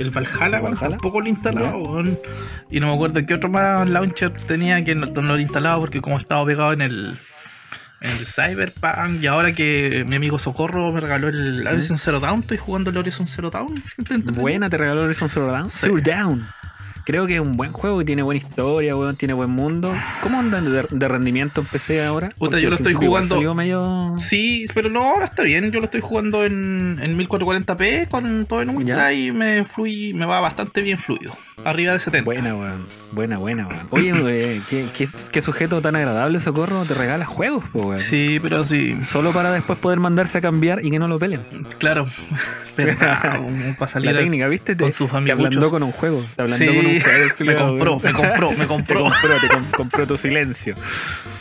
el 0.00 0.10
Valhalla, 0.10 0.56
¿El 0.56 0.62
weón, 0.62 0.74
Valhalla? 0.74 0.88
tampoco 0.90 1.20
lo 1.20 1.26
he 1.26 1.30
instalado. 1.30 2.02
Y 2.70 2.80
no 2.80 2.88
me 2.88 2.94
acuerdo 2.94 3.24
qué 3.26 3.34
otro 3.34 3.48
más 3.50 3.88
launcher 3.88 4.32
tenía 4.46 4.82
que 4.84 4.94
no, 4.94 5.06
no 5.06 5.22
lo 5.22 5.36
he 5.36 5.42
instalado 5.42 5.80
porque 5.80 6.00
como 6.00 6.16
estaba 6.16 6.44
pegado 6.44 6.72
en 6.72 6.80
el, 6.82 7.18
el 8.00 8.26
Cyberpunk 8.26 9.22
y 9.22 9.26
ahora 9.26 9.52
que 9.54 10.04
mi 10.08 10.16
amigo 10.16 10.38
Socorro 10.38 10.92
me 10.92 11.00
regaló 11.00 11.28
el 11.28 11.66
Horizon 11.66 11.98
Zero 11.98 12.20
Dawn, 12.20 12.40
estoy 12.40 12.56
jugando 12.58 12.90
el 12.90 12.98
Horizon 12.98 13.26
Zero 13.28 13.50
entretenido. 13.98 14.40
Buena, 14.40 14.68
te 14.68 14.76
regaló 14.76 15.02
Horizon 15.02 15.28
Zero 15.30 15.46
Dawn. 15.46 15.70
Sí. 15.70 15.78
Zero 15.80 15.96
Down. 15.96 16.46
Creo 17.04 17.26
que 17.26 17.36
es 17.36 17.40
un 17.40 17.52
buen 17.52 17.72
juego 17.72 18.00
que 18.00 18.04
tiene 18.04 18.22
buena 18.22 18.38
historia, 18.38 18.94
weón, 18.94 19.16
tiene 19.16 19.32
buen 19.32 19.48
mundo. 19.48 19.94
¿Cómo 20.22 20.38
andan 20.40 20.70
de, 20.70 20.86
de 20.90 21.08
rendimiento 21.08 21.62
en 21.62 21.66
PC 21.66 22.04
ahora? 22.04 22.34
Porque 22.36 22.60
yo 22.60 22.68
lo 22.68 22.76
estoy 22.76 22.92
jugando- 22.92 23.54
medio... 23.54 24.14
Sí, 24.18 24.66
pero 24.74 24.90
no, 24.90 25.04
ahora 25.04 25.24
está 25.24 25.42
bien. 25.42 25.72
Yo 25.72 25.78
lo 25.80 25.86
estoy 25.86 26.02
jugando 26.02 26.44
en, 26.44 26.98
en 27.00 27.18
1440p 27.18 28.08
con 28.08 28.44
todo 28.44 28.60
en 28.60 28.76
ultra 28.76 29.10
y 29.14 29.32
me 29.32 29.64
flui, 29.64 30.12
me 30.12 30.26
va 30.26 30.40
bastante 30.40 30.82
bien 30.82 30.98
fluido. 30.98 31.34
Arriba 31.64 31.92
de 31.92 31.98
70. 31.98 32.24
Buena, 32.24 32.54
weón. 32.54 32.86
Buena, 33.12 33.38
buena, 33.38 33.66
weón. 33.66 33.80
Oye, 33.90 34.12
weón, 34.12 34.64
¿qué, 34.70 34.86
qué, 34.96 35.08
qué 35.32 35.42
sujeto 35.42 35.80
tan 35.80 35.96
agradable, 35.96 36.40
Socorro, 36.40 36.84
te 36.84 36.94
regala 36.94 37.26
juegos, 37.26 37.64
po, 37.72 37.86
weón. 37.88 37.98
Sí, 37.98 38.38
pero 38.40 38.64
sí, 38.64 38.96
Solo 39.06 39.32
para 39.32 39.50
después 39.52 39.78
poder 39.78 39.98
mandarse 39.98 40.38
a 40.38 40.40
cambiar 40.40 40.84
y 40.84 40.90
que 40.90 40.98
no 40.98 41.08
lo 41.08 41.18
pelen. 41.18 41.40
claro. 41.78 42.06
Un- 42.78 43.74
para 43.76 43.90
salir 43.90 44.12
La 44.12 44.18
técnica, 44.20 44.46
¿viste? 44.46 44.76
Te, 44.76 44.84
con 44.84 44.92
sus 44.92 45.10
te 45.10 45.32
ablandó 45.32 45.68
con 45.70 45.82
un 45.82 45.90
juego. 45.90 46.24
Te 46.36 46.42
ablandó 46.42 46.64
Sí, 46.64 46.66
con 46.76 46.86
un 46.86 47.00
juego. 47.00 47.34
me 47.40 47.56
compró, 47.56 47.96
weón. 47.96 48.02
me 48.04 48.12
compró, 48.12 48.50
me 48.52 48.56
Te 48.60 48.66
compró. 48.66 49.02
compró, 49.02 49.40
te 49.40 49.48
com- 49.48 49.64
compró 49.76 50.06
tu 50.06 50.16
silencio. 50.16 50.74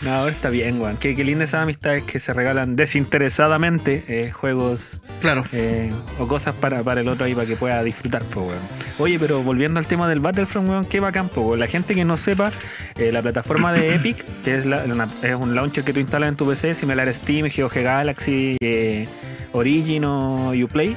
No, 0.02 0.28
está 0.28 0.50
bien, 0.50 0.82
weón. 0.82 0.98
Qué, 0.98 1.16
qué 1.16 1.24
linda 1.24 1.44
esas 1.46 1.62
amistades 1.64 2.02
que 2.04 2.20
se 2.20 2.34
regalan 2.34 2.76
desinteresadamente 2.76 4.04
eh, 4.08 4.32
juegos 4.32 4.82
Claro. 5.22 5.44
eh, 5.52 5.92
o 6.20 6.28
cosas 6.28 6.56
para, 6.56 6.82
para 6.82 7.02
el 7.02 7.08
otro 7.08 7.26
ahí 7.26 7.36
para 7.36 7.46
que 7.48 7.56
pueda 7.56 7.84
disfrutar, 7.84 8.24
po, 8.24 8.42
weón. 8.42 8.60
Oye, 8.98 9.20
pero 9.20 9.42
volviendo 9.44 9.80
al 9.80 9.86
tema 9.86 10.07
del 10.08 10.20
Battlefront, 10.20 10.70
weón, 10.70 10.86
qué 10.86 11.00
bacán. 11.00 11.30
La 11.58 11.68
gente 11.68 11.94
que 11.96 12.06
no 12.06 12.18
sepa, 12.18 12.52
eh, 12.98 13.12
la 13.12 13.22
plataforma 13.22 13.74
de 13.74 13.96
Epic, 13.96 14.24
que 14.44 14.58
es, 14.58 14.66
la- 14.66 14.84
una- 14.86 15.08
es 15.22 15.36
un 15.36 15.56
launcher 15.56 15.84
que 15.84 15.94
tú 15.94 16.00
instalas 16.00 16.30
en 16.30 16.36
tu 16.36 16.48
PC, 16.48 16.74
similar 16.74 17.08
a 17.08 17.14
Steam, 17.14 17.48
GOG 17.56 17.82
Galaxy, 17.84 18.58
eh, 18.62 19.08
Origin 19.54 20.06
o 20.06 20.52
Uplay. 20.54 20.96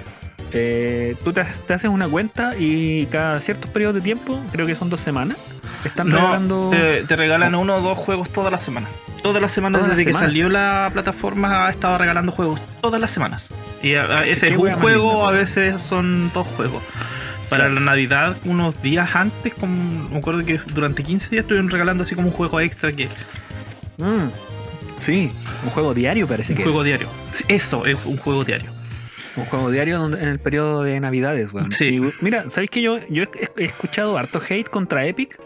eh, 0.53 1.15
tú 1.23 1.33
te, 1.33 1.45
te 1.67 1.75
haces 1.75 1.91
una 1.91 2.09
cuenta 2.09 2.51
y 2.59 3.07
cada 3.07 3.39
ciertos 3.41 3.71
periodos 3.71 3.95
de 3.97 4.01
tiempo, 4.01 4.39
creo 4.53 4.67
que 4.67 4.75
son 4.75 4.91
dos 4.91 5.01
semanas, 5.01 5.37
están 5.85 6.09
No, 6.09 6.17
regalando. 6.17 6.71
te, 6.71 7.05
te 7.05 7.17
regalan 7.17 7.55
uno 7.55 7.77
o 7.77 7.81
dos 7.81 7.97
juegos 7.97 8.31
todas 8.31 8.51
las 8.51 8.61
semanas. 8.63 8.91
Todas 9.23 9.41
las 9.43 9.53
semanas 9.53 9.81
Todas 9.81 9.89
las 9.91 9.99
desde 9.99 10.11
que 10.13 10.17
salió 10.19 10.49
la 10.49 10.89
plataforma 10.93 11.67
ha 11.67 11.71
estado 11.71 11.99
regalando 11.99 12.33
juegos 12.33 12.59
todas 12.81 13.01
las 13.01 13.11
semanas. 13.11 13.49
Y 13.83 13.95
a, 13.95 14.05
a- 14.21 14.27
ese 14.27 14.49
es 14.49 14.57
un 14.57 14.73
juego, 14.73 15.29
a 15.29 15.31
veces 15.33 15.81
son 15.81 16.31
dos 16.33 16.47
juegos. 16.49 16.83
Para 17.51 17.69
la 17.69 17.81
Navidad, 17.81 18.37
unos 18.47 18.81
días 18.81 19.15
antes, 19.15 19.53
como, 19.55 20.09
me 20.09 20.17
acuerdo 20.19 20.45
que 20.47 20.59
durante 20.73 21.03
15 21.03 21.29
días 21.31 21.43
estuvieron 21.43 21.69
regalando 21.69 22.05
así 22.05 22.15
como 22.15 22.29
un 22.29 22.33
juego 22.35 22.61
extra 22.61 22.93
que 22.93 23.09
Mm, 23.99 24.31
sí, 24.99 25.31
un 25.65 25.71
juego 25.71 25.93
diario 25.93 26.27
parece 26.27 26.53
un 26.53 26.57
que. 26.57 26.63
juego 26.63 26.83
diario. 26.83 27.09
Eso 27.49 27.85
es 27.85 27.99
un 28.07 28.17
juego 28.17 28.45
diario. 28.45 28.71
Un 29.37 29.45
juego 29.45 29.71
diario 29.71 30.07
en 30.07 30.15
el 30.29 30.39
periodo 30.39 30.83
de 30.83 30.99
Navidades, 31.01 31.53
weón. 31.53 31.71
Sí. 31.73 31.97
Y, 31.97 32.13
mira, 32.21 32.45
¿sabéis 32.51 32.71
que 32.71 32.83
yo, 32.83 32.99
yo 33.09 33.25
he, 33.57 33.65
escuchado 33.65 34.19
harto 34.19 34.41
hate 34.47 34.69
contra 34.69 35.07
Epic 35.07 35.39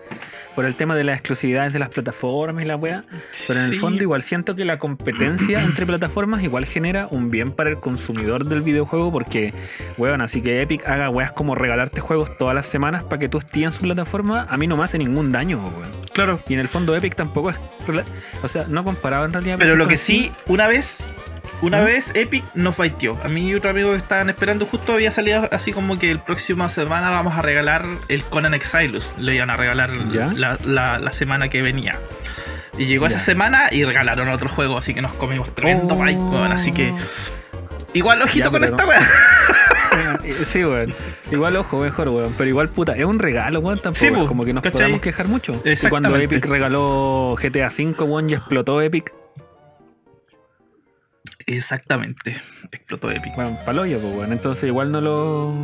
por 0.55 0.64
el 0.64 0.75
tema 0.76 0.95
de 0.97 1.05
las 1.05 1.17
exclusividades 1.19 1.73
de 1.73 1.79
las 1.81 1.91
plataformas 1.91 2.64
y 2.64 2.67
la 2.67 2.76
weá? 2.76 3.05
Pero 3.47 3.61
en 3.61 3.69
Sí. 3.69 3.75
el 3.75 3.81
fondo 3.81 4.03
igual 4.03 4.23
siento 4.23 4.55
que 4.57 4.64
la 4.64 4.79
competencia 4.79 5.61
entre 5.62 5.85
plataformas 5.85 6.43
igual 6.43 6.64
genera 6.64 7.09
un 7.11 7.31
bien 7.31 7.50
para 7.53 7.71
el 7.71 7.79
consumidor 7.79 8.47
del 8.47 8.62
videojuego 8.62 9.12
porque, 9.12 9.53
weón, 9.99 10.21
así 10.23 10.41
que 10.41 10.62
Epic 10.62 10.88
haga 10.88 11.11
weas 11.11 11.33
como 11.33 11.55
regalarte 11.55 12.00
juegos 12.00 12.37
todas 12.38 12.55
las 12.55 12.67
semanas 12.67 13.03
para 13.03 13.19
que 13.19 13.29
tú 13.29 13.38
estés 13.38 13.64
en 13.64 13.73
su 13.73 13.81
plataforma, 13.83 14.47
a 14.49 14.57
mí 14.57 14.67
no 14.67 14.76
me 14.76 14.85
hace 14.85 14.97
ningún 14.99 15.31
daño, 15.31 15.59
weón. 15.59 15.91
Claro. 16.12 16.41
Y 16.49 16.55
en 16.55 16.61
el 16.61 16.69
fondo 16.69 16.97
Epic 16.97 17.14
tampoco 17.17 17.50
es... 17.50 17.57
O 18.43 18.49
sea, 18.49 18.67
no 18.67 18.83
comparaba 18.83 19.26
en 19.26 19.33
realidad... 19.33 19.57
Pero 19.59 19.76
lo 19.76 19.87
que 19.88 19.97
sí, 19.99 20.33
una 20.47 20.67
vez, 20.69 21.05
una 21.62 21.80
¿Mm? 21.80 21.84
vez 21.84 22.11
Epic 22.14 22.44
nos 22.54 22.76
baiteó. 22.76 23.18
A 23.25 23.28
mí 23.28 23.49
y 23.49 23.54
otro 23.54 23.70
amigo 23.70 23.90
que 23.92 23.96
estaban 23.99 24.28
esperando, 24.30 24.64
justo 24.66 24.92
había 24.92 25.11
salido 25.11 25.49
así 25.52 25.73
como 25.73 25.99
que 25.99 26.11
el 26.11 26.18
próximo 26.18 26.68
semana 26.68 27.11
vamos 27.11 27.34
a 27.37 27.42
regalar 27.42 27.84
el 28.08 28.25
Conan 28.25 28.54
Exilus. 28.54 29.14
Le 29.18 29.34
iban 29.37 29.50
a 29.50 29.56
regalar 29.56 29.90
la, 29.90 30.58
la- 30.64 30.99
la 30.99 31.12
semana 31.12 31.49
que 31.49 31.62
venía. 31.62 31.99
Y 32.76 32.87
llegó 32.87 33.06
Ya. 33.06 33.16
esa 33.16 33.25
semana 33.25 33.68
y 33.73 33.84
regalaron 33.84 34.28
otro 34.28 34.49
juego, 34.49 34.76
así 34.78 34.94
que 34.94 35.00
nos 35.02 35.12
comimos 35.14 35.54
tremendo 35.54 35.94
Oh. 35.94 36.44
Así 36.44 36.73
que 36.73 36.92
igual 37.92 38.20
ojito 38.23 38.46
Ya, 38.46 38.50
con 38.50 38.64
esta 38.64 38.84
weá. 38.84 39.00
Sí, 40.46 40.64
weón. 40.64 40.92
Igual 41.30 41.56
ojo, 41.56 41.78
mejor, 41.78 42.08
weón. 42.08 42.34
Pero 42.37 42.49
igual, 42.50 42.68
puta, 42.68 42.96
es 42.96 43.04
un 43.04 43.18
regalo, 43.20 43.61
weón. 43.61 43.80
Tampoco 43.80 44.00
Sí, 44.00 44.06
es 44.06 44.12
po, 44.18 44.26
como 44.26 44.44
que 44.44 44.52
nos 44.52 44.62
podamos 44.66 45.00
quejar 45.00 45.28
mucho. 45.28 45.62
Y 45.64 45.88
cuando. 45.88 46.16
Epic 46.16 46.44
regaló 46.46 47.37
GTA 47.40 47.68
V, 47.68 48.02
weón, 48.04 48.30
y 48.30 48.34
explotó 48.34 48.80
Epic. 48.82 49.12
Exactamente. 51.46 52.40
Explotó 52.72 53.10
Epic. 53.10 53.34
Bueno, 53.36 53.58
paloyo, 53.64 53.98
pues, 54.00 54.14
weón. 54.14 54.32
Entonces 54.32 54.64
igual 54.64 54.92
no 54.92 55.00
lo... 55.00 55.54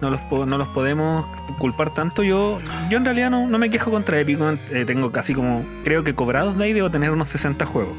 No 0.00 0.08
los, 0.08 0.20
no 0.48 0.56
los 0.56 0.68
podemos 0.68 1.26
culpar 1.58 1.92
tanto. 1.92 2.22
Yo 2.22 2.58
yo 2.88 2.96
en 2.96 3.04
realidad 3.04 3.28
no, 3.30 3.46
no 3.46 3.58
me 3.58 3.68
quejo 3.70 3.90
contra 3.90 4.18
Epic. 4.18 4.38
Eh, 4.70 4.84
tengo 4.86 5.12
casi 5.12 5.34
como... 5.34 5.64
Creo 5.84 6.04
que 6.04 6.14
cobrados 6.14 6.56
de 6.56 6.64
ahí 6.64 6.72
debo 6.72 6.90
tener 6.90 7.10
unos 7.10 7.28
60 7.28 7.66
juegos. 7.66 7.94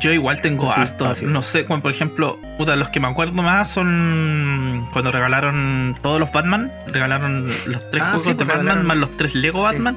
Yo 0.00 0.12
igual 0.12 0.40
tengo 0.42 0.66
Sí, 0.72 0.80
hartos. 0.80 1.08
fácil. 1.08 1.32
No 1.32 1.42
sé, 1.42 1.64
como 1.64 1.80
por 1.82 1.90
ejemplo, 1.90 2.38
puta, 2.58 2.76
los 2.76 2.88
que 2.90 3.00
me 3.00 3.08
acuerdo 3.08 3.34
más 3.42 3.68
son 3.70 4.86
cuando 4.92 5.10
regalaron 5.12 5.96
todos 6.02 6.20
los 6.20 6.30
Batman. 6.32 6.70
Regalaron 6.88 7.48
los 7.66 7.90
tres 7.90 8.02
Ah, 8.02 8.10
juegos 8.10 8.22
sí, 8.22 8.28
de 8.30 8.34
pues, 8.36 8.48
Batman 8.48 8.78
regalaron- 8.78 8.82
más 8.86 8.96
los 8.98 9.16
tres 9.16 9.34
Lego 9.34 9.58
Sí. 9.60 9.64
Batman. 9.64 9.96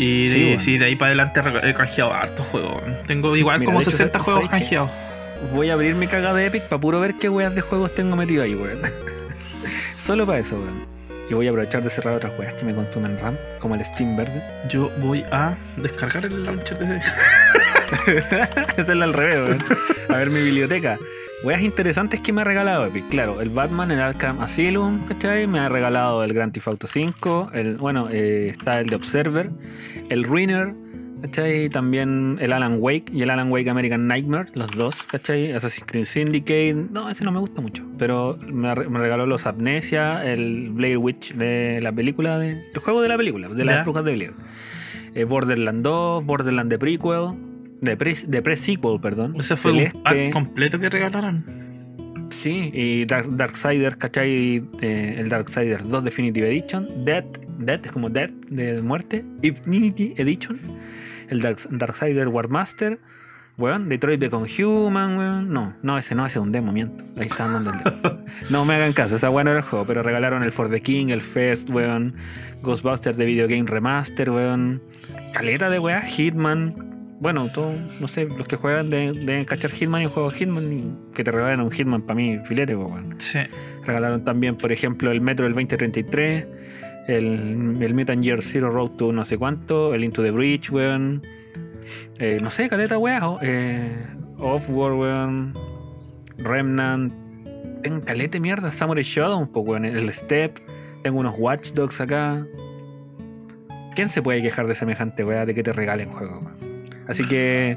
Y 0.00 0.28
Sí, 0.28 0.38
de, 0.38 0.44
bueno. 0.46 0.60
sí, 0.60 0.78
de 0.78 0.84
ahí 0.86 0.96
para 0.96 1.08
adelante 1.08 1.42
he 1.62 1.74
canjeado 1.74 2.14
hartos 2.14 2.46
juegos. 2.46 2.82
Tengo 3.06 3.36
igual 3.36 3.58
Mira, 3.58 3.66
como 3.66 3.80
de 3.80 3.82
hecho, 3.82 3.90
60 3.90 4.12
¿sabes 4.18 4.24
juegos 4.24 4.48
canjeados. 4.50 4.90
Voy 5.52 5.68
a 5.68 5.74
abrir 5.74 5.94
mi 5.94 6.06
caga 6.06 6.32
de 6.32 6.46
Epic 6.46 6.62
para 6.64 6.80
puro 6.80 7.00
ver 7.00 7.14
qué 7.20 7.28
weas 7.28 7.54
de 7.54 7.60
juegos 7.60 7.94
tengo 7.94 8.16
metido 8.16 8.42
ahí, 8.42 8.54
weón. 8.54 8.80
Solo 10.02 10.24
para 10.24 10.38
eso, 10.38 10.56
weón. 10.56 10.86
Y 11.28 11.34
voy 11.34 11.46
a 11.46 11.50
aprovechar 11.50 11.82
de 11.82 11.90
cerrar 11.90 12.14
otras 12.14 12.32
weas 12.38 12.54
que 12.54 12.64
me 12.64 12.74
consumen 12.74 13.18
RAM, 13.20 13.36
como 13.58 13.74
el 13.74 13.84
Steam 13.84 14.16
verde. 14.16 14.42
Yo 14.70 14.90
voy 14.98 15.22
a 15.30 15.54
descargar 15.76 16.24
el 16.24 16.46
launcher 16.46 16.78
de 16.78 17.00
la 18.94 19.04
al 19.04 19.12
revés, 19.12 19.36
weón. 19.48 19.64
A 20.08 20.16
ver 20.16 20.30
mi 20.30 20.40
biblioteca. 20.40 20.98
Weas 21.42 21.62
interesantes 21.62 22.20
que 22.20 22.34
me 22.34 22.42
ha 22.42 22.44
regalado 22.44 22.84
Epic. 22.84 23.08
Claro, 23.08 23.40
el 23.40 23.48
Batman, 23.48 23.90
el 23.90 24.00
Arkham 24.00 24.42
Asylum, 24.42 25.06
¿cachai? 25.06 25.46
Me 25.46 25.58
ha 25.58 25.70
regalado 25.70 26.22
el 26.22 26.34
Grand 26.34 26.52
Theft 26.52 26.68
Auto 26.68 26.86
5. 26.86 27.52
El, 27.54 27.78
bueno, 27.78 28.08
eh, 28.10 28.48
está 28.48 28.78
el 28.78 28.90
de 28.90 28.96
Observer. 28.96 29.50
El 30.10 30.24
Ruiner, 30.24 30.74
¿cachai? 31.22 31.70
También 31.70 32.36
el 32.42 32.52
Alan 32.52 32.76
Wake 32.78 33.06
y 33.10 33.22
el 33.22 33.30
Alan 33.30 33.50
Wake 33.50 33.70
American 33.70 34.06
Nightmare, 34.06 34.50
los 34.52 34.70
dos, 34.72 34.94
¿cachai? 35.04 35.52
Assassin's 35.52 35.86
Creed 35.86 36.04
Syndicate. 36.04 36.74
No, 36.74 37.08
ese 37.08 37.24
no 37.24 37.32
me 37.32 37.40
gusta 37.40 37.62
mucho. 37.62 37.84
Pero 37.98 38.38
me, 38.46 38.74
me 38.74 38.98
regaló 38.98 39.24
los 39.24 39.46
Amnesia, 39.46 40.22
el 40.22 40.68
Blair 40.68 40.98
Witch 40.98 41.32
de 41.32 41.80
la 41.80 41.90
película, 41.90 42.38
de, 42.38 42.50
el 42.50 42.80
juego 42.80 43.00
de 43.00 43.08
la 43.08 43.16
película, 43.16 43.48
de 43.48 43.64
las 43.64 43.86
brujas 43.86 44.04
de 44.04 44.12
Blair. 44.12 44.34
Eh, 45.14 45.24
Borderland 45.24 45.82
2, 45.82 46.26
Borderland 46.26 46.70
de 46.70 46.78
prequel, 46.78 47.30
de 47.80 47.96
pre, 47.96 48.14
de 48.26 48.42
pre-sequel, 48.42 49.00
perdón. 49.00 49.34
Ese 49.38 49.56
fue 49.56 49.72
Celeste, 49.72 49.96
un 49.96 50.02
pack 50.04 50.30
completo 50.32 50.78
que 50.78 50.90
regalaron. 50.90 51.70
Sí, 52.30 52.70
y 52.72 53.04
Dark, 53.06 53.36
Darksiders, 53.36 53.96
¿cachai? 53.96 54.62
Eh, 54.80 55.16
el 55.18 55.28
Darksiders 55.28 55.88
2 55.88 56.04
Definitive 56.04 56.48
Edition, 56.48 57.04
Dead, 57.04 57.24
Dead 57.58 57.80
es 57.84 57.92
como 57.92 58.08
Dead 58.08 58.30
de 58.48 58.80
muerte, 58.80 59.24
Infinity 59.42 60.14
Edition, 60.16 60.58
el 61.28 61.40
Dark, 61.42 61.58
Darksiders 61.70 62.30
Warmaster, 62.30 62.98
weón, 63.58 63.88
Detroit 63.88 64.20
de 64.20 64.30
Conhuman, 64.30 65.18
weón. 65.18 65.52
No, 65.52 65.74
no, 65.82 65.98
ese 65.98 66.14
no, 66.14 66.24
ese 66.24 66.38
es 66.38 66.42
un 66.42 66.52
demo, 66.52 66.72
miento. 66.72 67.04
Ahí 67.18 67.26
está 67.26 67.46
dando 67.46 67.72
el 67.72 67.78
demo. 67.78 68.20
No 68.50 68.64
me 68.64 68.74
hagan 68.74 68.92
caso, 68.94 69.16
esa 69.16 69.28
weón 69.28 69.46
no 69.46 69.50
era 69.50 69.60
el 69.60 69.66
juego, 69.66 69.84
pero 69.84 70.02
regalaron 70.02 70.42
el 70.42 70.52
For 70.52 70.70
the 70.70 70.80
King, 70.80 71.08
el 71.08 71.20
Fest, 71.20 71.68
weón, 71.68 72.14
Ghostbusters 72.62 73.16
de 73.18 73.24
Video 73.26 73.48
Game 73.48 73.64
Remaster, 73.66 74.30
weón, 74.30 74.82
caleta 75.32 75.68
de 75.68 75.78
weá, 75.78 76.00
Hitman. 76.02 76.89
Bueno, 77.20 77.50
todo, 77.52 77.74
no 78.00 78.08
sé, 78.08 78.24
los 78.24 78.48
que 78.48 78.56
juegan 78.56 78.88
de, 78.88 79.12
de 79.12 79.44
cachar 79.44 79.70
Hitman 79.70 80.00
y 80.02 80.06
un 80.06 80.12
juego 80.12 80.30
Hitman, 80.30 80.72
y 80.72 81.14
que 81.14 81.22
te 81.22 81.30
regalen 81.30 81.60
un 81.60 81.70
Hitman 81.70 82.00
para 82.02 82.14
mí, 82.14 82.38
filete, 82.46 82.74
pues, 82.74 82.88
weón. 82.90 83.14
Sí. 83.18 83.40
Regalaron 83.84 84.24
también, 84.24 84.56
por 84.56 84.72
ejemplo, 84.72 85.10
el 85.10 85.20
Metro 85.20 85.44
del 85.44 85.52
2033, 85.52 86.46
el, 87.08 87.76
el 87.78 87.94
Mutant 87.94 88.24
Year 88.24 88.40
Zero 88.40 88.70
Road 88.70 88.92
to 88.92 89.12
no 89.12 89.26
sé 89.26 89.36
cuánto, 89.36 89.94
el 89.94 90.02
Into 90.02 90.22
the 90.22 90.30
Breach, 90.30 90.70
weón. 90.70 91.20
Eh, 92.18 92.38
no 92.40 92.50
sé, 92.50 92.70
caleta, 92.70 92.96
weón. 92.96 93.36
Eh, 93.42 94.06
Offworld, 94.38 94.98
weón. 94.98 95.54
Remnant. 96.38 97.12
Tengo 97.82 98.00
caleta 98.02 98.40
mierda. 98.40 98.70
Samurai 98.70 99.04
Shodown, 99.04 99.48
pues, 99.48 99.66
weón. 99.66 99.84
El 99.84 100.10
Step. 100.14 100.58
Tengo 101.02 101.20
unos 101.20 101.34
Watch 101.38 101.72
Dogs 101.72 102.00
acá. 102.00 102.46
¿Quién 103.94 104.08
se 104.08 104.22
puede 104.22 104.40
quejar 104.40 104.66
de 104.66 104.74
semejante 104.74 105.24
weá 105.24 105.44
de 105.44 105.54
que 105.54 105.62
te 105.62 105.72
regalen 105.72 106.10
juegos? 106.10 106.44
weón? 106.44 106.69
Así 107.10 107.24
que 107.26 107.76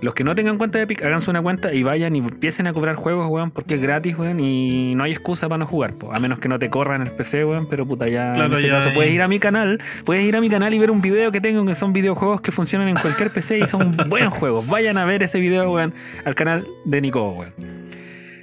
los 0.00 0.12
que 0.12 0.24
no 0.24 0.34
tengan 0.34 0.58
cuenta 0.58 0.78
de 0.78 0.84
Epic, 0.84 1.02
háganse 1.02 1.30
una 1.30 1.40
cuenta 1.40 1.72
y 1.72 1.82
vayan 1.82 2.14
y 2.14 2.18
empiecen 2.18 2.66
a 2.66 2.72
cobrar 2.72 2.96
juegos, 2.96 3.26
weón, 3.30 3.50
porque 3.50 3.76
es 3.76 3.80
gratis, 3.80 4.18
weón, 4.18 4.40
y 4.40 4.94
no 4.94 5.04
hay 5.04 5.12
excusa 5.12 5.48
para 5.48 5.58
no 5.58 5.66
jugar, 5.66 5.94
po. 5.94 6.12
a 6.12 6.18
menos 6.18 6.40
que 6.40 6.48
no 6.48 6.58
te 6.58 6.68
corran 6.68 7.00
el 7.00 7.12
PC, 7.12 7.44
weón, 7.44 7.68
pero 7.70 7.86
puta, 7.86 8.08
ya 8.08 8.32
Claro, 8.34 8.52
en 8.52 8.58
ese 8.58 8.66
ya 8.66 8.74
caso 8.74 8.90
puedes 8.92 9.12
ir 9.12 9.22
a 9.22 9.28
mi 9.28 9.38
canal, 9.38 9.80
puedes 10.04 10.24
ir 10.24 10.36
a 10.36 10.40
mi 10.40 10.50
canal 10.50 10.74
y 10.74 10.78
ver 10.78 10.90
un 10.90 11.00
video 11.00 11.32
que 11.32 11.40
tengo 11.40 11.64
que 11.64 11.74
son 11.74 11.92
videojuegos 11.92 12.40
que 12.40 12.52
funcionan 12.52 12.88
en 12.88 12.96
cualquier 12.96 13.30
PC 13.30 13.60
y 13.60 13.66
son 13.66 13.96
buenos 14.08 14.34
juegos. 14.34 14.66
Vayan 14.66 14.98
a 14.98 15.04
ver 15.06 15.22
ese 15.22 15.38
video, 15.38 15.72
weón, 15.72 15.94
al 16.24 16.34
canal 16.34 16.66
de 16.84 17.00
Nico, 17.00 17.30
weón. 17.30 17.54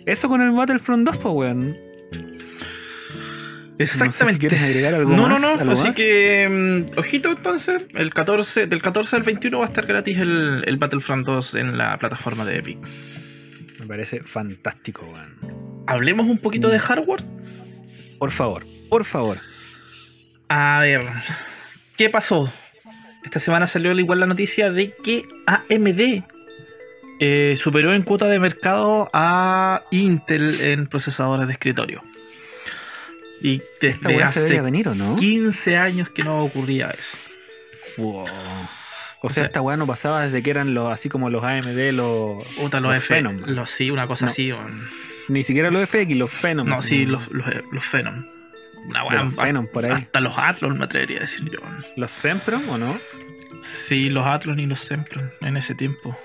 Eso 0.06 0.30
con 0.30 0.42
el 0.42 0.52
Battlefront 0.52 1.06
2, 1.06 1.18
pues, 1.18 1.36
weón. 1.36 1.91
No 3.80 3.88
sé 3.88 3.94
si 3.94 4.04
Exactamente. 4.04 4.40
quieres 4.48 4.62
agregar 4.62 4.94
algo 4.94 5.10
No, 5.12 5.28
no, 5.28 5.40
más, 5.40 5.42
no. 5.42 5.48
algo 5.62 5.72
Así 5.74 5.88
más. 5.88 5.96
que, 5.96 6.48
mm, 6.94 7.00
ojito 7.00 7.30
entonces, 7.32 7.84
el 7.96 8.14
14, 8.14 8.68
del 8.68 8.82
14 8.82 9.16
al 9.16 9.24
21 9.24 9.58
va 9.60 9.66
a 9.66 9.68
estar 9.68 9.86
gratis 9.88 10.18
el, 10.20 10.64
el 10.68 10.78
Battlefront 10.78 11.26
2 11.26 11.56
en 11.56 11.78
la 11.78 11.98
plataforma 11.98 12.46
de 12.46 12.58
Epic. 12.60 12.78
Me 13.80 13.88
parece 13.88 14.22
fantástico, 14.22 15.06
weón. 15.12 15.84
Hablemos 15.88 16.28
un 16.28 16.38
poquito 16.38 16.70
de 16.70 16.78
hardware. 16.80 17.24
Por 18.20 18.30
favor, 18.32 18.66
por 18.90 19.04
favor. 19.06 19.40
A 20.48 20.80
ver, 20.82 21.02
¿qué 21.98 22.10
pasó? 22.10 22.52
Esta 23.24 23.40
semana 23.40 23.66
salió 23.68 23.92
igual 23.98 24.20
la 24.20 24.28
noticia 24.28 24.72
de 24.72 24.94
que 25.04 25.24
AMD 25.48 26.24
eh, 27.20 27.54
superó 27.56 27.94
en 27.94 28.04
cuota 28.04 28.28
de 28.28 28.40
mercado 28.40 29.10
a 29.14 29.84
Intel 29.92 30.60
en 30.62 30.88
procesadores 30.88 31.48
de 31.48 31.54
escritorio. 31.54 32.04
Y 33.42 33.62
desde 33.82 34.22
hace 34.24 34.62
venir, 34.62 34.88
¿o 34.90 34.96
no? 34.96 35.16
15 35.16 35.78
años 35.78 36.10
que 36.10 36.24
no 36.24 36.44
ocurría 36.44 36.90
eso. 36.92 37.18
Wow. 37.98 38.26
O, 38.26 38.26
O 39.24 39.30
sea, 39.30 39.34
sea- 39.36 39.46
esta 39.46 39.62
weá 39.62 39.78
no 39.78 39.86
pasaba 39.88 40.22
desde 40.26 40.42
que 40.44 40.50
eran 40.52 40.74
los, 40.74 40.92
así 40.92 41.10
como 41.10 41.30
los 41.30 41.44
AMD, 41.44 41.92
los. 41.94 42.44
Puta, 42.56 42.80
los, 42.80 42.94
Los 42.94 43.04
F, 43.04 43.16
Phenom. 43.16 43.42
los 43.48 43.70
sí, 43.70 43.90
una 43.92 44.08
cosa 44.08 44.26
No. 44.26 44.32
así. 44.32 44.52
Ni 45.28 45.44
siquiera 45.44 45.70
los 45.72 45.88
FX, 45.90 46.16
los 46.16 46.32
Phenom. 46.32 46.68
No, 46.68 46.82
sí, 46.82 47.06
los, 47.06 47.28
los, 47.32 47.46
los 47.72 47.86
Phenom. 47.86 48.26
Una 48.88 49.04
weá, 49.06 49.24
los 49.24 49.36
Phenom 49.36 49.68
por 49.72 49.86
ahí. 49.86 49.92
Hasta 49.92 50.20
los 50.22 50.34
Athlon 50.38 50.78
me 50.78 50.86
atrevería 50.86 51.18
a 51.20 51.22
decir 51.22 51.50
yo. 51.52 51.60
¿Los 51.98 52.12
Sempron 52.12 52.68
o 52.70 52.78
no? 52.78 52.98
Sí, 53.62 54.10
los 54.10 54.26
Athlon 54.26 54.60
y 54.60 54.66
los 54.66 54.80
Sempron 54.80 55.32
en 55.42 55.56
ese 55.58 55.76
tiempo. 55.76 56.18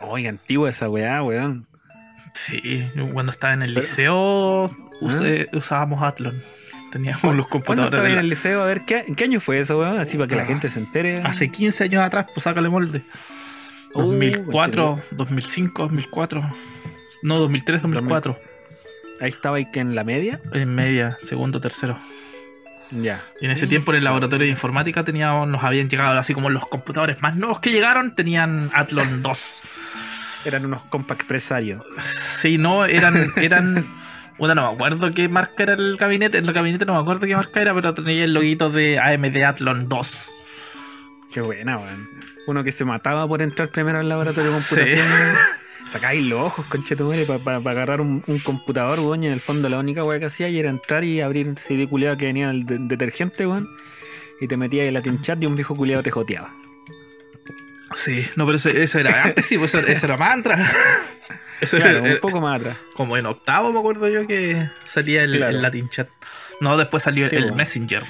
Oye, 0.00 0.28
antigua 0.28 0.70
esa 0.70 0.88
weá, 0.88 1.22
weón. 1.22 1.66
Sí, 2.34 2.86
cuando 3.12 3.32
estaba 3.32 3.54
en 3.54 3.62
el 3.62 3.70
Pero- 3.74 3.80
liceo 3.86 4.70
usé- 5.00 5.48
usábamos 5.56 6.02
Athlon. 6.02 6.40
Teníamos 6.92 7.22
los 7.36 7.46
¿Cuándo 7.48 7.48
computadores 7.48 8.00
de 8.02 8.08
en 8.08 8.14
la- 8.14 8.20
el 8.20 8.28
liceo? 8.30 8.62
A 8.62 8.66
ver, 8.66 8.82
¿qué, 8.86 9.04
¿en 9.06 9.14
qué 9.16 9.24
año 9.24 9.40
fue 9.40 9.58
eso, 9.60 9.78
weón? 9.78 9.98
Así 9.98 10.16
para 10.16 10.28
que 10.28 10.36
la 10.36 10.42
Ah, 10.42 10.46
gente 10.46 10.70
se 10.70 10.78
entere. 10.78 11.20
Hace 11.22 11.50
15 11.50 11.84
años 11.84 12.02
atrás, 12.02 12.26
pues 12.32 12.44
sácale 12.44 12.68
molde. 12.68 13.02
Oh, 13.92 14.02
2004, 14.02 15.00
2005, 15.10 15.82
2004. 15.84 16.48
No, 17.22 17.38
2003, 17.40 17.82
2004. 17.82 18.36
Ahí 19.20 19.30
estaba 19.30 19.56
ahí 19.56 19.70
que 19.70 19.80
en 19.80 19.94
la 19.94 20.04
media. 20.04 20.40
En 20.52 20.74
media, 20.74 21.18
segundo, 21.22 21.60
tercero. 21.60 21.98
Ya. 22.90 23.20
Y 23.40 23.46
en 23.46 23.50
ese 23.50 23.66
tiempo 23.66 23.90
en 23.92 23.98
el 23.98 24.04
laboratorio 24.04 24.44
de 24.44 24.50
informática 24.50 25.02
teníamos, 25.02 25.48
nos 25.48 25.64
habían 25.64 25.88
llegado 25.88 26.18
así 26.18 26.34
como 26.34 26.50
los 26.50 26.66
computadores 26.66 27.20
más 27.20 27.34
nuevos 27.36 27.58
que 27.60 27.70
llegaron 27.72 28.14
tenían 28.14 28.70
Athlon 28.74 29.22
2. 29.22 29.60
Eran 30.44 30.66
unos 30.66 30.82
compa 30.84 31.14
expresarios. 31.14 31.82
Sí, 32.40 32.58
no, 32.58 32.84
eran. 32.86 33.32
eran 33.36 33.86
bueno, 34.38 34.54
no 34.54 34.68
me 34.68 34.74
acuerdo 34.74 35.10
qué 35.12 35.28
marca 35.28 35.62
era 35.64 35.74
el 35.74 35.96
gabinete. 35.96 36.38
En 36.38 36.46
el 36.46 36.52
gabinete 36.52 36.84
no 36.84 36.94
me 36.94 37.00
acuerdo 37.00 37.26
qué 37.26 37.34
marca 37.36 37.60
era, 37.60 37.74
pero 37.74 37.94
tenía 37.94 38.24
el 38.24 38.32
loguito 38.34 38.70
de 38.70 38.98
AMD 38.98 39.36
Athlon 39.44 39.88
2. 39.88 40.30
Qué 41.32 41.40
buena, 41.40 41.78
weón. 41.78 42.08
Uno 42.46 42.62
que 42.64 42.72
se 42.72 42.84
mataba 42.84 43.26
por 43.26 43.42
entrar 43.42 43.68
primero 43.70 43.98
al 43.98 44.08
laboratorio 44.08 44.50
de 44.52 44.56
computación. 44.58 45.06
Sacáis 45.88 46.22
los 46.24 46.40
ojos, 46.40 46.66
conchetumare, 46.66 47.24
para 47.26 47.58
agarrar 47.58 48.00
un, 48.00 48.22
un 48.26 48.38
computador, 48.40 49.00
weón. 49.00 49.22
Y 49.24 49.26
en 49.28 49.32
el 49.32 49.40
fondo 49.40 49.68
la 49.68 49.78
única 49.78 50.04
weá 50.04 50.18
que 50.18 50.26
hacía 50.26 50.48
era 50.48 50.70
entrar 50.70 51.04
y 51.04 51.20
abrir 51.20 51.48
ese 51.48 51.60
CD 51.68 51.88
culiado 51.88 52.16
que 52.16 52.26
venía 52.26 52.50
el 52.50 52.66
de- 52.66 52.78
detergente, 52.80 53.46
weón. 53.46 53.68
Y 54.40 54.48
te 54.48 54.56
metías 54.56 54.86
en 54.86 54.94
la 54.94 55.02
chat 55.22 55.42
y 55.42 55.46
un 55.46 55.54
viejo 55.56 55.74
culiado 55.76 56.02
te 56.02 56.10
joteaba. 56.10 56.52
Sí, 57.94 58.26
no, 58.36 58.44
pero 58.44 58.56
eso, 58.56 58.68
eso 58.68 58.98
era 58.98 59.22
antes, 59.24 59.46
sí, 59.46 59.56
pues 59.56 59.72
eso, 59.74 59.86
eso 59.86 60.06
era 60.06 60.16
mantra. 60.16 60.58
Eso 61.60 61.76
Claro, 61.78 61.98
era- 62.04 62.14
un 62.14 62.20
poco 62.20 62.40
más 62.40 62.60
atrás. 62.60 62.76
como 62.94 63.16
en 63.16 63.26
octavo 63.26 63.72
me 63.72 63.78
acuerdo 63.78 64.08
yo 64.08 64.26
que 64.26 64.68
salía 64.84 65.22
el, 65.22 65.36
Claro. 65.36 65.56
el 65.56 65.62
Latin 65.62 65.88
Chat. 65.88 66.08
No, 66.58 66.78
después 66.78 67.02
salió 67.02 67.28
Sí, 67.28 67.36
el 67.36 67.42
bueno. 67.42 67.56
Messenger. 67.58 68.02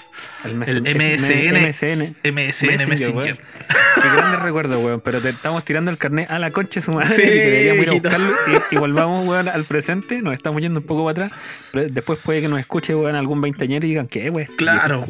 El, 0.44 0.50
El 0.62 0.82
MSN. 0.82 1.50
MSN. 1.52 2.14
MSN. 2.22 2.86
Messenger. 2.86 3.36
Qué 3.36 4.08
grandes 4.08 4.40
recuerdos, 4.40 4.84
weón. 4.84 5.00
Pero 5.00 5.20
te 5.20 5.30
estamos 5.30 5.64
tirando 5.64 5.90
el 5.90 5.98
carnet 5.98 6.30
a 6.30 6.38
la 6.38 6.52
concha 6.52 6.78
de 6.78 6.82
su 6.86 6.92
madre. 6.92 7.08
Sí, 7.16 7.22
y 7.22 7.26
deberíamos 7.26 7.82
ir 7.82 7.88
a 7.88 7.92
buscarlo 7.94 8.32
y, 8.70 8.74
y 8.76 8.78
volvamos, 8.78 9.26
weón, 9.26 9.48
al 9.48 9.64
presente. 9.64 10.22
Nos 10.22 10.32
estamos 10.34 10.62
yendo 10.62 10.78
un 10.78 10.86
poco 10.86 11.04
para 11.04 11.26
atrás. 11.26 11.40
Pero 11.72 11.88
después 11.90 12.20
puede 12.20 12.40
que 12.40 12.46
nos 12.46 12.60
escuche, 12.60 12.94
weón, 12.94 13.16
algún 13.16 13.40
veinteañero 13.40 13.84
y 13.84 13.88
digan, 13.88 14.06
¿qué, 14.06 14.30
weón? 14.30 14.48
Claro. 14.56 15.04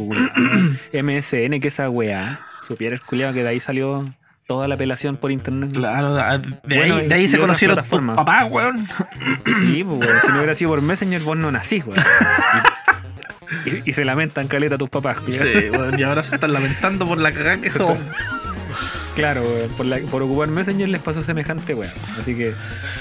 MSN, 0.93 1.61
que 1.61 1.69
esa 1.69 1.91
weá. 1.91 2.41
Supiera 2.67 2.95
el 2.95 3.03
culiado 3.03 3.33
que 3.35 3.43
de 3.43 3.49
ahí 3.51 3.61
salió 3.61 4.13
toda 4.47 4.69
la 4.69 4.75
apelación 4.77 5.17
por 5.17 5.31
internet. 5.33 5.71
Claro, 5.75 6.15
de, 6.15 6.23
Bueno, 6.77 6.97
ahí, 6.97 7.09
de 7.09 7.15
ahí 7.15 7.27
se 7.27 7.39
conocieron 7.39 7.77
tus 7.85 8.01
papás, 8.01 8.47
weón. 8.51 8.87
Sí, 9.45 9.85
pues, 9.85 10.01
weón. 10.07 10.21
Si 10.23 10.29
no 10.29 10.37
hubiera 10.37 10.55
sido 10.55 10.71
por 10.71 10.83
Messenger, 10.83 11.23
vos 11.23 11.37
no 11.37 11.51
nacís, 11.51 11.85
weón. 11.85 12.03
Y, 13.85 13.93
se 13.93 14.05
lamentan 14.05 14.49
caleta 14.49 14.77
tus 14.77 14.89
papás, 14.91 15.21
culiao. 15.21 15.45
Sí, 15.45 15.71
weón, 15.71 15.99
y 15.99 16.03
ahora 16.03 16.23
se 16.23 16.35
están 16.35 16.53
lamentando 16.53 17.07
por 17.07 17.19
la 17.19 17.33
cagada 17.33 17.59
que 17.59 17.71
son. 17.71 17.97
Claro, 19.15 19.43
weón, 19.43 19.71
por, 19.77 19.87
la- 19.87 19.99
por 20.11 20.23
ocupar 20.23 20.49
Messenger 20.49 20.89
les 20.89 21.01
pasó 21.03 21.23
semejante, 21.23 21.75
weón. 21.75 21.93
Así 22.21 22.35
que 22.37 22.55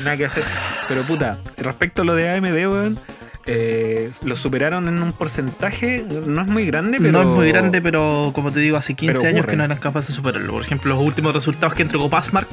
nada 0.04 0.18
que 0.18 0.26
hacer. 0.26 0.44
Pero 0.88 1.02
puta, 1.04 1.38
respecto 1.58 2.02
a 2.04 2.06
lo 2.06 2.16
de 2.16 2.30
AMD, 2.30 2.54
weón, 2.68 3.00
eh, 3.48 4.12
lo 4.24 4.36
superaron 4.36 4.88
en 4.88 5.02
un 5.02 5.14
porcentaje, 5.14 6.04
no 6.26 6.42
es 6.42 6.48
muy 6.48 6.66
grande, 6.66 6.98
pero... 7.00 7.12
No 7.12 7.22
es 7.22 7.28
muy 7.28 7.50
grande, 7.50 7.82
pero 7.82 8.32
como 8.34 8.52
te 8.52 8.60
digo, 8.60 8.78
hace 8.78 8.96
15 8.96 9.18
Pero 9.20 9.30
años 9.30 9.46
que 9.46 9.56
no 9.56 9.64
eran 9.64 9.78
capaces 9.78 10.10
de 10.10 10.14
superarlo. 10.16 10.54
Por 10.54 10.64
ejemplo, 10.64 10.96
los 10.96 11.04
últimos 11.04 11.34
resultados 11.34 11.76
que 11.76 11.84
entregó 11.84 12.10
Passmark 12.10 12.48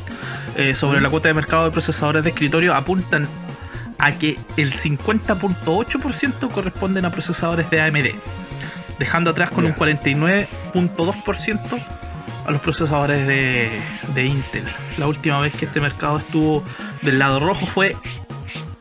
eh, 0.57 0.75
sobre 0.75 1.01
la 1.01 1.09
cuota 1.09 1.29
de 1.29 1.35
mercado 1.35 1.65
de 1.65 1.71
procesadores 1.71 2.25
de 2.25 2.31
escritorio 2.31 2.75
apuntan 2.75 3.27
a 3.99 4.13
que 4.13 4.37
el 4.57 4.73
50.8% 4.75 6.51
corresponden 6.51 7.05
a 7.05 7.11
procesadores 7.11 7.71
de 7.71 7.81
AMD, 7.81 8.07
dejando 8.99 9.31
atrás 9.31 9.51
con 9.51 9.65
Ya. 9.65 9.71
un 9.71 9.77
49.2% 9.77 11.61
a 12.45 12.51
los 12.51 12.61
procesadores 12.61 13.27
de, 13.27 13.71
de 14.15 14.27
Intel. 14.27 14.65
La 14.99 15.07
última 15.07 15.41
vez 15.41 15.55
que 15.55 15.67
este 15.67 15.81
mercado 15.81 16.19
estuvo 16.19 16.65
del 17.03 17.19
lado 17.19 17.39
rojo 17.41 17.65
fue 17.65 17.97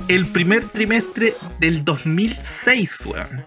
el 0.07 0.25
primer 0.27 0.65
trimestre 0.65 1.33
del 1.59 1.83
2006, 1.85 3.05
weón. 3.05 3.45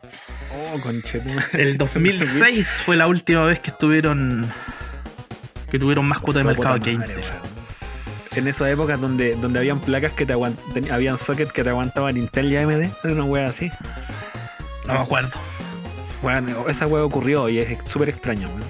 Oh, 0.54 0.80
conchetumare. 0.80 1.46
El 1.52 1.76
2006 1.76 2.68
fue 2.84 2.96
la 2.96 3.06
última 3.06 3.44
vez 3.44 3.58
que 3.61 3.70
estuvieron 3.70 4.52
que 5.70 5.78
tuvieron 5.78 6.06
más 6.06 6.20
cuota 6.20 6.38
de 6.38 6.44
mercado 6.44 6.78
que 6.78 6.92
Intel. 6.92 7.20
En 8.37 8.49
esas 8.49 8.68
épocas 8.68 9.00
donde, 9.00 9.34
donde 9.34 9.58
habían 9.58 9.80
placas 9.80 10.12
que 10.12 10.25
te 10.26 10.32
aguantaban, 10.32 10.90
habían 10.92 11.18
sockets 11.18 11.52
que 11.52 11.64
te 11.64 11.70
aguantaban 11.70 12.16
Intel 12.16 12.52
y 12.52 12.56
AMD, 12.56 12.82
era 13.02 13.12
una 13.12 13.25
wea 13.25 13.49
así. 13.49 13.70
No 14.87 14.94
me 14.94 15.00
acuerdo. 15.00 15.32
Bueno, 16.23 16.68
esa 16.68 16.87
wea 16.87 17.04
ocurrió 17.04 17.49
y 17.49 17.58
es 17.58 17.78
súper 17.87 18.08
extraño, 18.11 18.49
weón. 18.49 18.62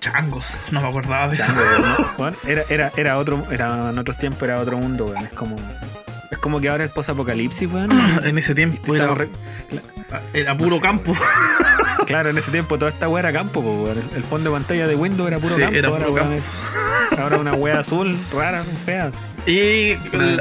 Changos, 0.00 0.46
no 0.70 0.80
me 0.80 0.88
acordaba 0.88 1.28
de 1.28 1.34
eso. 1.34 1.44
Chango, 1.44 2.14
weón, 2.18 2.36
¿no? 2.44 2.50
Era, 2.50 2.64
era, 2.68 2.92
era 2.96 3.18
otro, 3.18 3.44
era, 3.50 3.90
en 3.90 3.98
otros 3.98 4.18
tiempos 4.18 4.42
era 4.44 4.60
otro 4.60 4.78
mundo, 4.78 5.06
weón. 5.06 5.24
Es 5.24 5.32
como, 5.32 5.56
como 6.42 6.60
que 6.60 6.68
ahora 6.68 6.84
el 6.84 6.90
posapocalipsis, 6.90 7.72
weón. 7.72 7.90
En 8.24 8.36
ese 8.36 8.54
tiempo 8.54 8.94
era, 8.94 9.04
Estamos 9.04 9.18
re- 9.18 9.28
era 10.34 10.56
puro 10.58 10.78
campo. 10.80 11.14
Claro, 12.06 12.30
en 12.30 12.38
ese 12.38 12.50
tiempo 12.50 12.78
toda 12.78 12.90
esta 12.90 13.08
weá 13.08 13.20
era 13.20 13.32
campo, 13.32 13.62
po, 13.62 13.84
weón. 13.84 14.02
El 14.16 14.24
fondo 14.24 14.50
de 14.50 14.56
pantalla 14.58 14.86
de 14.88 14.94
Windows 14.96 15.28
era 15.28 15.38
puro 15.38 15.54
Sí, 15.54 15.60
campo. 15.60 15.76
era 15.78 15.88
ahora, 15.88 16.06
puro 16.06 16.26
ahora 17.18 17.36
una 17.38 17.54
weá 17.54 17.78
azul, 17.80 18.18
rara, 18.34 18.64
fea. 18.84 19.12
Y, 19.46 19.94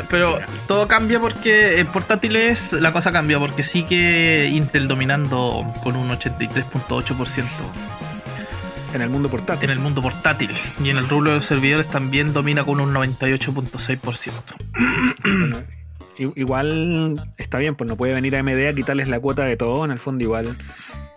pero 0.09 0.39
todo 0.67 0.87
cambia 0.87 1.19
porque 1.19 1.79
en 1.79 1.87
portátiles 1.87 2.73
la 2.73 2.91
cosa 2.91 3.11
cambia 3.11 3.37
porque 3.39 3.61
sigue 3.63 4.47
Intel 4.51 4.87
dominando 4.87 5.71
con 5.83 5.95
un 5.95 6.09
83.8% 6.09 7.43
En 8.93 9.01
el 9.01 9.09
mundo 9.09 9.29
portátil. 9.29 9.63
en 9.69 9.77
el 9.77 9.79
mundo 9.79 10.01
portátil 10.01 10.51
y 10.83 10.89
en 10.89 10.97
el 10.97 11.07
rubro 11.09 11.29
de 11.31 11.35
los 11.37 11.45
servidores 11.45 11.87
también 11.87 12.33
domina 12.33 12.63
con 12.63 12.79
un 12.79 12.93
98.6%. 12.93 14.31
Bueno, 16.25 16.33
igual 16.35 17.33
está 17.37 17.57
bien, 17.57 17.75
pues 17.75 17.87
no 17.89 17.95
puede 17.95 18.13
venir 18.13 18.35
AMD 18.35 18.67
a 18.67 18.73
quitarles 18.73 19.07
la 19.07 19.19
cuota 19.19 19.43
de 19.43 19.57
todo. 19.57 19.85
En 19.85 19.91
el 19.91 19.99
fondo, 19.99 20.23
igual 20.23 20.55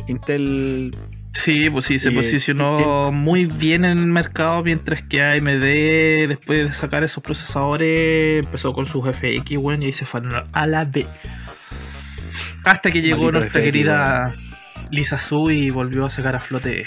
Intel 0.07 0.91
Sí, 1.33 1.69
pues 1.69 1.85
sí, 1.87 1.99
se 1.99 2.11
Y, 2.11 2.15
posicionó 2.15 3.11
muy 3.13 3.45
bien 3.45 3.85
en 3.85 3.99
el 3.99 4.07
mercado, 4.07 4.63
mientras 4.63 5.03
que 5.03 5.21
AMD, 5.23 6.29
después 6.29 6.69
de 6.69 6.73
sacar 6.73 7.03
esos 7.03 7.23
procesadores, 7.23 8.45
empezó 8.45 8.73
con 8.73 8.87
sus 8.87 9.05
FX, 9.05 9.57
weón, 9.59 9.83
y 9.83 9.87
ahí 9.87 9.93
se 9.93 10.07
fueron 10.07 10.33
a 10.53 10.67
la 10.67 10.85
B. 10.85 11.07
Hasta 12.65 12.91
que 12.91 13.03
llegó 13.03 13.25
Maldito 13.25 13.41
nuestra 13.41 13.61
FX, 13.61 13.65
querida 13.65 14.35
Lisa 14.91 15.19
Su 15.19 15.51
y 15.51 15.71
volvió 15.71 16.07
a 16.07 16.11
sacar 16.11 16.37
a 16.37 16.41
flote 16.41 16.85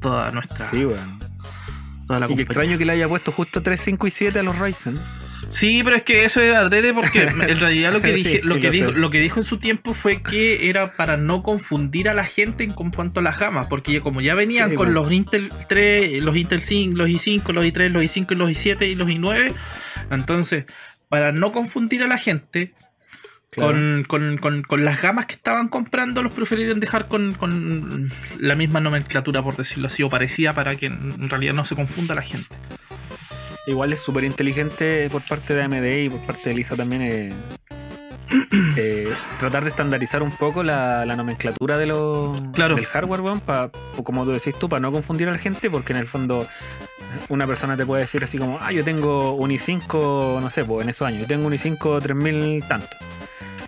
toda 0.00 0.30
nuestra. 0.30 0.70
Sí, 0.70 0.84
weón. 0.84 1.18
toda 2.06 2.20
la 2.20 2.26
Y 2.26 2.28
compañía. 2.28 2.42
extraño 2.44 2.78
que 2.78 2.84
le 2.84 2.92
haya 2.92 3.08
puesto 3.08 3.32
justo 3.32 3.62
3, 3.62 3.80
5 3.80 4.06
y 4.06 4.10
7 4.10 4.38
a 4.38 4.42
los 4.42 4.58
Ryzen. 4.58 4.98
Sí, 5.48 5.82
pero 5.84 5.96
es 5.96 6.02
que 6.02 6.24
eso 6.24 6.40
era 6.40 6.60
adrede 6.60 6.92
porque 6.94 7.22
en 7.48 7.60
realidad 7.60 7.92
lo 7.92 8.00
que 8.00 8.12
dije, 8.12 8.40
sí, 8.40 8.40
lo 8.42 8.56
que 8.56 8.62
lo 8.68 8.70
dijo, 8.70 8.92
sé. 8.92 8.98
lo 8.98 9.10
que 9.10 9.20
dijo 9.20 9.40
en 9.40 9.44
su 9.44 9.58
tiempo 9.58 9.94
fue 9.94 10.22
que 10.22 10.68
era 10.68 10.94
para 10.96 11.16
no 11.16 11.42
confundir 11.42 12.08
a 12.08 12.14
la 12.14 12.24
gente 12.24 12.64
en 12.64 12.72
cuanto 12.72 13.20
a 13.20 13.22
las 13.22 13.38
gamas, 13.38 13.66
porque 13.68 14.00
como 14.00 14.20
ya 14.20 14.34
venían 14.34 14.70
Sí, 14.70 14.76
con 14.76 14.86
bueno. 14.92 15.02
los 15.02 15.12
Intel 15.12 15.52
3, 15.68 16.22
los 16.22 16.36
Intel 16.36 16.60
5, 16.60 16.96
los 16.96 17.08
i5, 17.08 17.52
los 17.52 17.64
i3, 17.64 17.88
los 17.90 18.02
i5, 18.02 18.34
los 18.34 18.50
i7 18.50 18.88
y 18.88 18.94
los 18.94 19.08
i9, 19.08 19.52
entonces 20.10 20.64
para 21.08 21.32
no 21.32 21.52
confundir 21.52 22.02
a 22.02 22.06
la 22.06 22.18
gente 22.18 22.72
Claro. 23.50 23.70
con, 23.70 24.04
con- 24.08 24.38
con- 24.38 24.62
con 24.64 24.84
las 24.84 25.00
gamas 25.00 25.26
que 25.26 25.34
estaban 25.34 25.68
comprando, 25.68 26.24
los 26.24 26.34
prefirieron 26.34 26.80
dejar 26.80 27.06
con, 27.06 27.32
con 27.34 28.10
la 28.40 28.56
misma 28.56 28.80
nomenclatura, 28.80 29.44
por 29.44 29.56
decirlo 29.56 29.86
así, 29.86 30.02
o 30.02 30.10
parecida 30.10 30.52
para 30.52 30.74
que 30.74 30.86
en 30.86 31.30
realidad 31.30 31.54
no 31.54 31.64
se 31.64 31.76
confunda 31.76 32.16
la 32.16 32.22
gente. 32.22 32.48
Igual 33.66 33.92
es 33.92 34.00
súper 34.00 34.24
inteligente 34.24 35.08
por 35.10 35.22
parte 35.22 35.54
de 35.54 35.62
AMD 35.62 35.84
y 36.04 36.08
por 36.10 36.20
parte 36.20 36.50
de 36.50 36.54
Lisa 36.56 36.76
también 36.76 37.00
eh, 37.02 37.32
eh, 38.76 39.08
tratar 39.38 39.64
de 39.64 39.70
estandarizar 39.70 40.22
un 40.22 40.30
poco 40.32 40.62
la, 40.62 41.04
la 41.06 41.16
nomenclatura 41.16 41.78
de 41.78 41.86
los 41.86 42.40
Claro. 42.52 42.76
del 42.76 42.86
hardware, 42.86 43.20
weón, 43.20 43.40
pa- 43.40 43.70
como 44.02 44.24
tú 44.24 44.32
decís 44.32 44.54
tú, 44.58 44.68
para 44.68 44.80
no 44.80 44.92
confundir 44.92 45.28
a 45.28 45.32
la 45.32 45.38
gente, 45.38 45.70
porque 45.70 45.92
en 45.92 45.98
el 45.98 46.06
fondo 46.06 46.46
una 47.28 47.46
persona 47.46 47.76
te 47.76 47.86
puede 47.86 48.02
decir 48.02 48.22
así 48.24 48.38
como, 48.38 48.58
ah, 48.60 48.72
yo 48.72 48.84
tengo 48.84 49.32
un 49.34 49.50
i5, 49.50 50.40
no 50.40 50.50
sé, 50.50 50.64
pues 50.64 50.84
en 50.84 50.90
esos 50.90 51.06
años, 51.06 51.22
yo 51.22 51.26
tengo 51.26 51.46
un 51.46 51.52
i5 51.54 52.02
3000 52.02 52.64
tanto. 52.68 52.88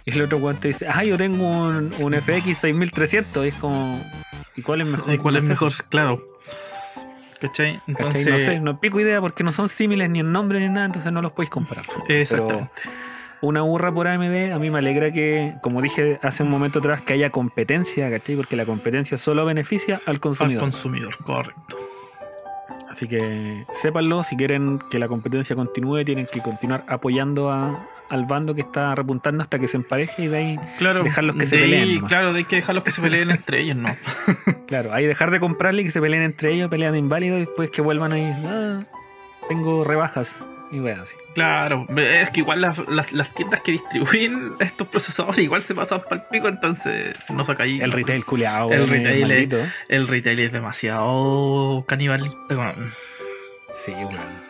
Y 0.05 0.11
el 0.13 0.23
otro 0.23 0.39
weón 0.39 0.57
te 0.59 0.69
dice, 0.69 0.87
ah, 0.89 1.05
yo 1.05 1.17
tengo 1.17 1.49
un, 1.49 1.93
un 1.99 2.15
FX 2.15 2.59
6300, 2.59 3.45
y 3.45 3.49
es 3.49 3.55
como, 3.55 4.01
¿y 4.57 4.63
cuál 4.63 4.83
es 4.83 4.87
mejor? 4.89 5.15
¿Y 5.15 5.19
cuál 5.19 5.37
es 5.37 5.45
mejor? 5.45 5.73
Claro. 5.89 6.36
¿Cachai? 7.41 7.75
¿cachai? 7.77 7.81
Entonces, 7.87 8.27
No 8.29 8.39
sé, 8.39 8.61
no 8.61 8.81
pico 8.81 9.01
idea 9.01 9.21
porque 9.21 9.45
no 9.45 9.53
son 9.53 9.69
similares 9.69 10.11
ni 10.11 10.21
en 10.21 10.33
nombre 10.33 10.59
ni 10.61 10.69
nada, 10.69 10.87
entonces 10.87 11.13
no 11.13 11.21
los 11.23 11.33
podéis 11.33 11.51
comparar. 11.51 11.85
Exactamente. 12.09 12.71
Pero 12.83 12.93
una 13.43 13.61
burra 13.63 13.93
por 13.93 14.09
AMD, 14.09 14.53
a 14.53 14.59
mí 14.59 14.71
me 14.71 14.79
alegra 14.79 15.13
que, 15.13 15.55
como 15.61 15.83
dije 15.83 16.19
hace 16.23 16.43
un 16.43 16.51
momento 16.51 16.79
atrás, 16.79 17.03
que 17.03 17.13
haya 17.13 17.31
competencia, 17.31 18.11
¿cachai? 18.11 18.35
Porque 18.37 18.57
la 18.57 18.65
competencia 18.65 19.19
solo 19.19 19.45
beneficia 19.45 19.97
al 20.07 20.15
Al 20.15 20.21
consumidor. 20.21 20.61
consumidor, 20.63 21.17
correcto. 21.23 21.77
Así 22.91 23.07
que 23.07 23.65
sépanlo, 23.83 24.23
si 24.23 24.37
quieren 24.37 24.79
que 24.91 24.99
la 24.99 25.07
competencia 25.07 25.55
continúe, 25.55 26.03
tienen 26.05 26.27
que 26.33 26.41
continuar 26.41 26.85
apoyando 26.89 27.51
a- 27.51 27.87
al 28.09 28.25
bando 28.27 28.55
que 28.55 28.61
está 28.61 28.95
repuntando 28.95 29.43
hasta 29.43 29.59
que 29.59 29.69
se 29.69 29.77
empareje 29.77 30.25
y 30.25 30.27
de 30.29 30.37
ahí, 30.39 30.61
Claro, 30.79 31.03
Dejarlos 31.03 31.37
que 31.37 31.47
se 31.47 31.57
de 31.57 31.65
ahí- 31.65 31.71
peleen 31.71 31.95
nomás. 31.97 32.09
Claro, 32.11 32.33
de 32.33 32.39
hay 32.39 32.45
que 32.45 32.57
dejarlos 32.57 32.85
que 32.85 32.91
se 32.93 33.01
peleen 33.03 33.31
entre 33.31 33.61
ellos, 33.61 33.77
¿no? 33.77 33.97
claro, 34.67 34.93
ahí 34.93 35.07
dejar 35.07 35.31
de 35.31 35.41
comprarle 35.41 35.83
y 35.83 35.85
que 35.87 35.91
se 35.91 36.01
peleen 36.01 36.23
entre 36.23 36.53
ellos, 36.53 36.71
pelean 36.71 36.93
de 36.93 36.99
inválidos 36.99 37.39
y 37.39 37.41
después 37.47 37.71
que 37.71 37.83
vuelvan 37.83 38.13
ahí, 38.13 38.33
ah, 38.45 38.85
tengo 39.49 39.85
rebajas 39.85 40.31
y 40.73 40.79
bueno, 40.81 41.03
así. 41.03 41.15
Claro, 41.35 41.85
es 41.97 42.31
que 42.31 42.41
igual 42.41 42.61
las, 42.61 42.79
las- 42.89 43.13
las 43.13 43.33
tiendas 43.35 43.61
que 43.61 43.73
distribuyen 43.73 44.53
estos 44.59 44.89
procesadores 44.89 45.39
igual 45.41 45.63
se 45.63 45.75
pasan 45.75 46.01
para 46.09 46.23
el 46.23 46.29
pico, 46.31 46.49
entonces 46.49 47.15
no 47.29 47.45
saca 47.45 47.63
ahí. 47.65 47.81
El 47.81 47.93
retail 47.93 48.25
culiado, 48.25 48.73
El 48.73 48.89
retail 48.89 49.23
es- 49.23 49.29
maldito. 49.29 49.59
El 49.89 50.09
retail 50.09 50.41
es 50.41 50.53
demasiado 50.53 51.85
canibalista. 51.87 52.37
Sí, 53.85 53.93
weón. 53.93 54.46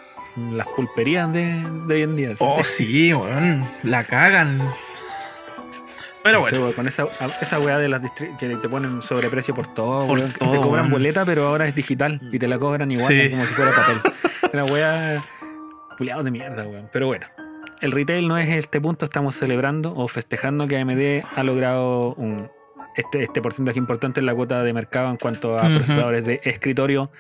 Las 0.53 0.67
pulperías 0.69 1.33
de, 1.33 1.65
de 1.87 1.95
hoy 1.95 2.03
en 2.03 2.17
día. 2.17 2.31
Oh, 2.39 2.63
sí, 2.65 3.13
weón. 3.15 3.65
La 3.83 4.05
cagan. 4.05 4.61
Pero 6.23 6.41
No 6.41 6.47
sé, 6.49 6.59
bueno. 6.59 6.75
con 6.75 6.89
esa, 6.89 7.05
esa 7.41 7.61
weá 7.61 7.79
de 7.79 7.89
las 7.89 8.03
que 8.11 8.57
te 8.57 8.69
ponen 8.69 9.01
sobreprecio 9.01 9.55
por 9.55 9.73
todo, 9.73 10.09
Por 10.09 10.21
te 10.21 10.39
cobran 10.39 10.91
boleta, 10.91 11.25
pero 11.25 11.47
ahora 11.47 11.69
es 11.69 11.75
digital 11.75 12.21
y 12.33 12.39
te 12.39 12.49
la 12.49 12.59
cobran 12.59 12.91
igual 12.91 13.07
Sí. 13.09 13.31
como 13.31 13.45
si 13.45 13.55
fuera 13.55 13.71
papel. 13.73 14.13
Una 14.53 14.65
weá 14.65 15.23
culiados 15.97 16.25
de 16.25 16.31
mierda, 16.33 16.65
weón. 16.67 16.89
Pero 16.93 17.07
bueno, 17.07 17.27
el 17.81 17.93
retail 17.93 18.27
no 18.27 18.39
es 18.39 18.49
este 18.49 18.81
punto, 18.81 19.05
estamos 19.05 19.37
celebrando 19.37 19.95
o 19.95 20.09
festejando 20.09 20.67
que 20.67 20.79
AMD 20.79 21.25
ha 21.37 21.43
logrado 21.45 22.15
un, 22.15 22.51
este, 22.97 23.23
este 23.23 23.41
porcentaje 23.41 23.79
importante 23.79 24.19
en 24.19 24.27
la 24.27 24.35
cuota 24.35 24.65
de 24.65 24.73
mercado 24.73 25.11
en 25.11 25.19
cuanto 25.19 25.57
a 25.57 25.63
procesadores 25.63 26.25
de 26.25 26.41
escritorio, 26.43 27.11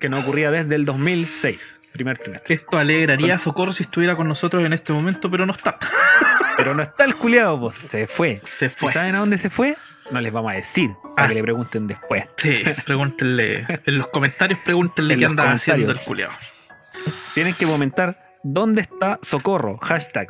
que 0.00 0.10
no 0.10 0.18
ocurría 0.20 0.50
desde 0.50 0.74
el 0.74 0.84
2006, 0.84 1.77
primer 1.92 2.18
trimestre. 2.18 2.54
Esto 2.54 2.78
alegraría 2.78 3.34
a 3.34 3.38
Socorro 3.38 3.72
si 3.72 3.82
estuviera 3.84 4.16
con 4.16 4.28
nosotros 4.28 4.64
en 4.64 4.72
este 4.72 4.92
momento, 4.92 5.30
pero 5.30 5.46
no 5.46 5.52
está. 5.52 5.78
Pero 6.56 6.74
no 6.74 6.82
está 6.82 7.04
el 7.04 7.14
culiado, 7.14 7.60
pues, 7.60 7.76
se 7.76 8.08
fue. 8.08 8.40
Se 8.44 8.68
fue. 8.68 8.92
saben 8.92 9.14
a 9.14 9.20
dónde 9.20 9.38
se 9.38 9.48
fue, 9.48 9.76
no 10.10 10.20
les 10.20 10.32
vamos 10.32 10.50
a 10.50 10.56
decir, 10.56 10.90
para 11.14 11.26
Ah. 11.26 11.28
que 11.28 11.34
le 11.36 11.42
pregunten 11.44 11.86
después. 11.86 12.24
Sí, 12.36 12.64
pregúntenle. 12.84 13.64
En 13.86 13.96
los 13.96 14.08
comentarios, 14.08 14.58
pregúntenle 14.64 15.14
En 15.14 15.20
qué 15.20 15.26
anda 15.26 15.52
haciendo 15.52 15.92
el 15.92 16.00
culiao. 16.00 16.32
Tienen 17.34 17.54
que 17.54 17.64
comentar 17.64 18.18
dónde 18.42 18.80
está 18.80 19.20
Socorro. 19.22 19.78
Hashtag. 19.78 20.28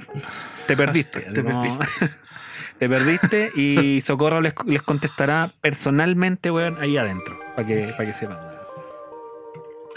Te 0.66 0.76
perdiste. 0.76 1.22
Hashtag, 1.22 1.34
te 1.34 1.42
No. 1.42 1.60
perdiste. 1.62 2.10
Te 2.78 2.88
perdiste 2.90 3.50
y 3.56 4.02
Socorro 4.02 4.40
les, 4.42 4.52
les 4.66 4.82
contestará 4.82 5.48
personalmente, 5.62 6.50
weón, 6.50 6.76
ahí 6.80 6.96
adentro. 6.98 7.36
Para 7.56 7.66
que, 7.66 7.92
para 7.96 8.04
que 8.12 8.14
sepan. 8.18 8.38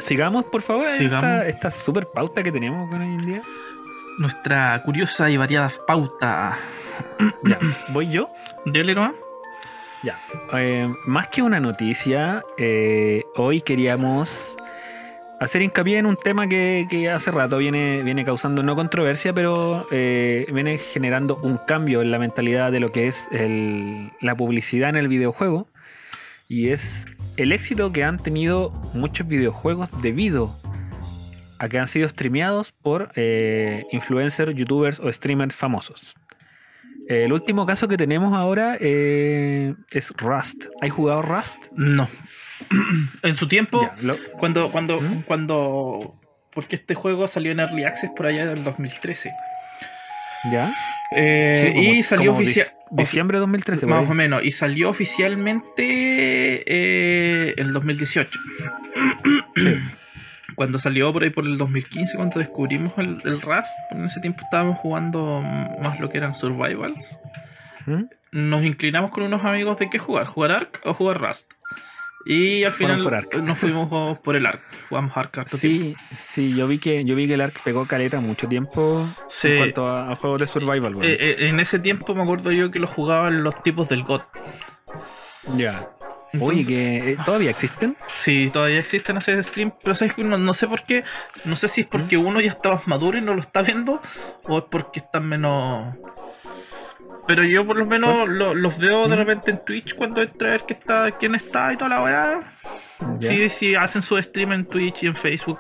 Sigamos, 0.02 0.46
por 0.46 0.62
favor, 0.62 0.86
Sigamos. 0.98 1.24
esta, 1.24 1.48
esta 1.48 1.72
super 1.72 2.08
pauta 2.08 2.44
que 2.44 2.52
tenemos 2.52 2.84
hoy 2.94 3.02
en 3.02 3.26
día. 3.26 3.42
Nuestra 4.20 4.82
curiosa 4.84 5.30
y 5.30 5.38
variada 5.38 5.70
pauta. 5.88 6.58
Ya, 7.44 7.58
voy 7.90 8.10
yo. 8.12 8.30
Dele 8.66 8.94
nomás. 8.94 9.14
Ya. 10.04 10.20
Eh, 10.54 10.92
más 11.06 11.30
que 11.30 11.42
una 11.42 11.60
noticia, 11.60 12.44
eh, 12.58 13.24
hoy 13.36 13.62
queríamos 13.62 14.56
hacer 15.40 15.62
hincapié 15.64 15.98
en 15.98 16.06
un 16.06 16.18
tema 16.18 16.48
que, 16.48 16.86
que 16.90 17.10
hace 17.10 17.32
rato 17.32 17.58
viene, 17.58 18.04
viene 18.04 18.24
causando 18.26 18.62
no 18.62 18.76
controversia, 18.76 19.34
pero 19.34 19.88
eh, 19.92 20.46
viene 20.54 20.78
generando 20.78 21.38
un 21.42 21.58
cambio 21.68 22.02
en 22.04 22.12
la 22.12 22.20
mentalidad 22.20 22.72
de 22.72 22.80
lo 22.80 22.92
que 22.92 23.08
es 23.08 23.28
el- 23.32 24.12
la 24.22 24.36
publicidad 24.36 24.90
en 24.90 24.98
el 24.98 25.08
videojuego. 25.08 25.68
Y 26.52 26.68
es 26.72 27.06
el 27.38 27.54
éxito 27.54 27.94
que 27.94 28.04
han 28.04 28.18
tenido 28.18 28.74
muchos 28.94 29.26
videojuegos 29.26 29.90
debido 30.02 30.54
a 31.60 31.70
que 31.70 31.80
han 31.80 31.88
sido 31.88 32.10
streameados 32.10 32.74
por 32.74 33.10
eh, 33.16 33.86
influencers, 33.94 34.54
youtubers 34.54 35.00
o 35.00 35.12
streamers 35.14 35.56
famosos. 35.56 36.14
El 37.08 37.32
último 37.32 37.66
caso 37.66 37.88
que 37.88 37.96
tenemos 37.96 38.36
ahora 38.36 38.76
eh, 38.82 39.76
es 39.92 40.12
Rust. 40.18 40.66
¿Has 40.82 40.92
jugado 40.92 41.22
Rust? 41.22 41.58
No. 41.74 42.10
en 43.24 43.34
su 43.36 43.48
tiempo, 43.48 43.82
Ya, 43.84 43.96
lo- 44.02 44.18
cuando, 44.38 44.70
cuando, 44.72 45.00
¿Mm? 45.00 45.22
cuando. 45.26 46.20
Porque 46.54 46.76
este 46.76 46.96
juego 46.96 47.28
salió 47.30 47.54
en 47.54 47.62
Early 47.62 47.86
Access 47.86 48.12
por 48.16 48.26
allá 48.26 48.46
del 48.46 48.66
2013. 48.66 49.32
¿Ya? 50.50 50.74
Eh, 51.16 51.58
Sí, 51.62 51.68
como- 51.74 51.94
y 51.94 52.04
salió 52.04 52.32
oficial. 52.32 52.68
dic- 52.68 52.98
Diciembre 52.98 53.38
de 53.38 53.40
2013. 53.42 53.82
por 53.88 53.90
Más 54.02 54.10
o 54.10 54.14
menos. 54.14 54.44
Y 54.44 54.52
salió 54.52 54.90
oficialmente 54.90 56.64
eh, 56.66 57.54
en 57.58 57.68
el 57.68 57.74
2018. 57.74 58.40
Sí. 59.58 59.74
Cuando 60.56 60.78
salió 60.78 61.12
por 61.14 61.24
ahí 61.24 61.30
por 61.30 61.46
el 61.46 61.58
2015, 61.58 62.18
cuando 62.18 62.38
descubrimos 62.40 62.96
el, 62.98 63.22
el 63.24 63.42
Rust, 63.42 63.72
en 63.92 64.04
ese 64.04 64.20
tiempo 64.20 64.42
estábamos 64.44 64.78
jugando 64.80 65.42
más 65.82 66.00
lo 66.00 66.10
que 66.10 66.18
eran 66.18 66.36
survivals. 66.36 67.18
¿Mm? 67.86 68.04
Nos 68.34 68.64
inclinamos 68.64 69.12
con 69.12 69.24
unos 69.24 69.44
amigos 69.46 69.78
de 69.80 69.90
qué 69.90 69.98
jugar, 69.98 70.28
jugar 70.28 70.52
Ark 70.52 70.82
o 70.84 70.94
jugar 70.94 71.20
Rust. 71.22 71.50
Y 72.26 72.64
al 72.64 72.72
Fueron 72.72 73.00
final 73.00 73.46
nos 73.46 73.58
fuimos 73.58 74.20
por 74.20 74.36
el 74.36 74.46
Ark. 74.46 74.62
Jugamos 74.90 75.16
Ark 75.18 75.38
harto 75.40 75.58
tiempo. 75.58 75.98
Sí, 76.00 76.16
sí, 76.16 76.54
yo 76.56 76.68
vi 76.68 76.78
que 76.80 77.04
yo 77.04 77.16
vi 77.16 77.28
que 77.28 77.34
el 77.34 77.42
ARC 77.42 77.60
pegó 77.64 77.86
caleta 77.88 78.20
mucho 78.22 78.48
tiempo 78.48 79.08
Sí. 79.28 79.50
en 79.50 79.58
cuanto 79.58 79.88
a, 79.88 80.12
a 80.12 80.16
juegos 80.16 80.40
de 80.42 80.48
survival. 80.48 80.96
weón. 80.96 81.04
Eh, 81.10 81.18
eh, 81.20 81.36
en 81.50 81.60
ese 81.60 81.80
tiempo 81.80 82.14
me 82.16 82.22
acuerdo 82.24 82.52
yo 82.52 82.70
que 82.72 82.80
lo 82.80 82.88
jugaban 82.88 83.44
los 83.44 83.62
tipos 83.64 83.90
del 83.90 84.04
GOT. 84.04 84.24
ya. 85.58 85.90
Entonces- 86.34 86.60
Oye, 86.60 86.66
que 86.66 87.12
eh, 87.12 87.18
todavía 87.26 87.50
existen. 87.50 87.98
Sí, 88.16 88.50
todavía 88.54 88.80
existen 88.80 89.18
ese 89.18 89.42
stream, 89.44 89.74
pero 89.84 89.94
¿sabes 89.94 90.18
no, 90.18 90.38
no 90.38 90.54
sé 90.54 90.66
por 90.66 90.84
qué. 90.84 91.04
No 91.44 91.58
sé 91.58 91.68
si 91.68 91.82
es 91.82 91.88
porque 91.88 92.16
uno 92.16 92.40
ya 92.40 92.52
está 92.52 92.70
más 92.70 92.88
maduro 92.88 93.18
y 93.18 93.22
no 93.22 93.34
lo 93.34 93.42
está 93.42 93.62
viendo, 93.64 94.02
o 94.44 94.58
es 94.60 94.64
porque 94.72 95.00
están 95.02 95.28
menos. 95.28 95.94
Pero 97.28 97.44
yo 97.44 97.66
por 97.66 97.78
lo 97.78 97.86
menos 97.86 98.28
lo- 98.28 98.54
los 98.56 98.78
veo 98.78 99.08
de 99.08 99.16
¿Mm? 99.16 99.20
repente 99.20 99.52
en 99.52 99.64
Twitch 99.66 99.96
cuando 99.96 100.22
entra 100.22 100.50
a 100.50 100.52
ver 100.52 100.64
qué 100.68 100.74
está, 100.74 101.12
quién 101.12 101.36
está 101.36 101.72
y 101.74 101.78
toda 101.78 101.90
la 101.90 102.02
weá. 102.04 102.52
Sí, 103.20 103.50
sí, 103.50 103.76
hacen 103.76 104.02
su 104.02 104.22
stream 104.22 104.52
en 104.54 104.66
Twitch 104.66 105.04
y 105.04 105.08
en 105.08 105.16
Facebook. 105.16 105.60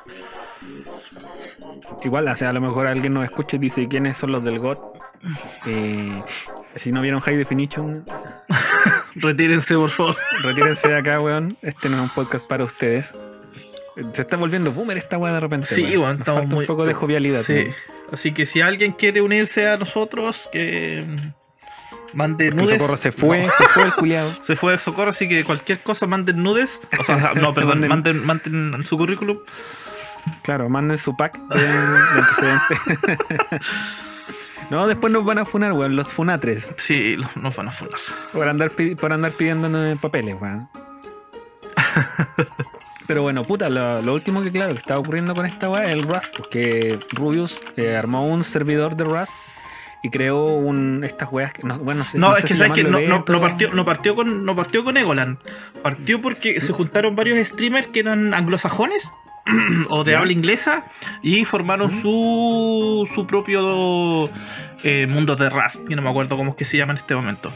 Igual, 2.03 2.27
o 2.27 2.35
sea, 2.35 2.49
a 2.49 2.53
lo 2.53 2.61
mejor 2.61 2.87
alguien 2.87 3.13
nos 3.13 3.23
escucha 3.25 3.55
y 3.57 3.59
dice 3.59 3.87
quiénes 3.87 4.17
son 4.17 4.31
los 4.31 4.43
del 4.43 4.59
GOT. 4.59 4.79
Eh, 5.67 6.21
si 6.75 6.91
no 6.91 7.01
vieron 7.01 7.19
High 7.21 7.37
Definition, 7.37 8.05
Retírense, 9.15 9.75
por 9.75 9.89
favor. 9.89 10.15
retírense 10.41 10.87
de 10.89 10.97
acá, 10.97 11.19
weón. 11.19 11.57
Este 11.61 11.89
no 11.89 11.97
es 11.97 12.03
un 12.03 12.09
podcast 12.09 12.45
para 12.47 12.63
ustedes. 12.63 13.13
Se 14.13 14.21
está 14.21 14.37
volviendo 14.37 14.71
boomer 14.71 14.97
esta 14.97 15.17
weá 15.17 15.33
de 15.33 15.39
repente. 15.41 15.67
Sí, 15.67 15.95
weón. 15.97 16.17
estamos 16.19 16.41
falta 16.41 16.55
muy. 16.55 16.63
un 16.63 16.67
poco 16.67 16.85
de 16.85 16.93
jovialidad. 16.93 17.41
Sí. 17.41 17.67
Así 18.11 18.31
que 18.33 18.45
si 18.45 18.61
alguien 18.61 18.93
quiere 18.93 19.21
unirse 19.21 19.67
a 19.69 19.77
nosotros, 19.77 20.49
que 20.51 21.05
mande 22.13 22.49
Porque 22.51 22.63
nudes. 22.65 22.77
Socorro 22.79 22.97
se 22.97 23.11
fue, 23.11 23.43
No. 23.45 23.51
se 23.57 23.63
fue 23.69 23.83
el 23.83 23.93
culiado. 23.93 24.31
Se 24.41 24.55
fue 24.55 24.71
de 24.73 24.77
socorro, 24.77 25.11
así 25.11 25.27
que 25.27 25.43
cualquier 25.43 25.79
cosa 25.79 26.07
manden 26.07 26.41
nudes. 26.43 26.81
O 26.99 27.03
sea, 27.03 27.33
no, 27.35 27.53
perdón, 27.55 27.87
manden, 27.87 28.25
manden 28.25 28.83
su 28.83 28.97
currículum. 28.97 29.39
Claro, 30.43 30.69
manden 30.69 30.97
su 30.97 31.15
pack 31.17 31.37
de, 31.47 31.61
de 31.61 31.67
antecedentes. 32.15 32.79
no, 34.69 34.87
después 34.87 35.11
nos 35.11 35.25
van 35.25 35.39
a 35.39 35.45
funar, 35.45 35.73
weón, 35.73 35.95
los 35.95 36.07
funatres. 36.13 36.69
Sí, 36.77 37.17
nos 37.35 37.55
van 37.55 37.69
a 37.69 37.71
fundar. 37.71 37.99
Por 38.31 38.47
andar, 38.47 38.71
por 38.99 39.13
andar 39.13 39.31
pidiéndonos 39.31 39.99
papeles, 39.99 40.35
weón. 40.39 40.67
Pero 43.07 43.23
bueno, 43.23 43.43
puta, 43.43 43.69
lo, 43.69 44.01
lo 44.01 44.13
último 44.13 44.41
que 44.41 44.51
claro 44.51 44.73
que 44.73 44.79
estaba 44.79 44.99
ocurriendo 44.99 45.35
con 45.35 45.45
esta 45.45 45.69
weá 45.69 45.83
es 45.83 45.95
el 45.95 46.03
Rust, 46.03 46.33
porque 46.37 46.97
Rubius 47.11 47.57
eh, 47.75 47.97
armó 47.97 48.25
un 48.27 48.43
servidor 48.43 48.95
de 48.95 49.03
Rust 49.03 49.33
y 50.03 50.09
creó 50.09 50.45
un 50.55 51.03
estas 51.03 51.31
weas 51.31 51.53
que 51.53 51.63
no, 51.63 51.77
bueno, 51.79 51.99
no 51.99 52.05
sé, 52.05 52.17
No, 52.17 52.29
no 52.29 52.35
es 52.35 52.41
sé 52.41 52.47
que 52.47 52.53
si 52.53 52.59
sabes 52.59 52.73
que 52.73 52.83
no, 52.83 52.99
no, 52.99 53.23
partió, 53.41 53.73
no 53.73 53.85
partió 53.85 54.15
con 54.15 54.45
no 54.45 54.55
partió 54.55 54.83
con 54.83 54.97
Egoland. 54.97 55.37
Partió 55.83 56.19
porque 56.21 56.59
se 56.61 56.73
juntaron 56.73 57.15
varios 57.15 57.45
streamers 57.47 57.87
que 57.87 57.99
eran 58.01 58.33
anglosajones 58.33 59.11
o 59.89 60.03
de 60.03 60.11
Ya. 60.13 60.19
habla 60.19 60.31
inglesa 60.31 60.85
y 61.21 61.45
formaron 61.45 61.91
su 61.91 63.07
su 63.13 63.25
propio 63.27 64.29
eh, 64.83 65.05
mundo 65.07 65.35
de 65.35 65.49
Rust, 65.49 65.87
que 65.87 65.95
no 65.95 66.01
me 66.01 66.09
acuerdo 66.09 66.37
cómo 66.37 66.51
es 66.51 66.57
que 66.57 66.65
se 66.65 66.77
llama 66.77 66.93
en 66.93 66.97
este 66.97 67.15
momento. 67.15 67.51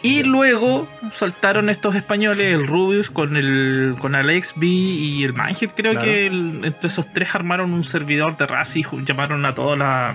Y 0.00 0.22
luego 0.22 0.86
saltaron 1.12 1.68
estos 1.70 1.96
españoles, 1.96 2.46
el 2.54 2.66
Rubius 2.68 3.10
con 3.10 3.36
el 3.36 3.96
con 3.98 4.14
Alex 4.14 4.52
B 4.56 4.66
y 4.66 5.24
el 5.24 5.32
Mangel, 5.34 5.70
creo 5.70 5.92
Claro. 5.92 6.06
que 6.06 6.26
el- 6.28 6.60
entre 6.64 6.86
esos 6.86 7.12
tres 7.12 7.34
armaron 7.34 7.72
un 7.72 7.82
servidor 7.84 8.36
de 8.36 8.46
Rust 8.46 8.76
y 8.76 8.84
llamaron 9.04 9.44
a 9.44 9.54
toda 9.54 9.76
la 9.76 10.14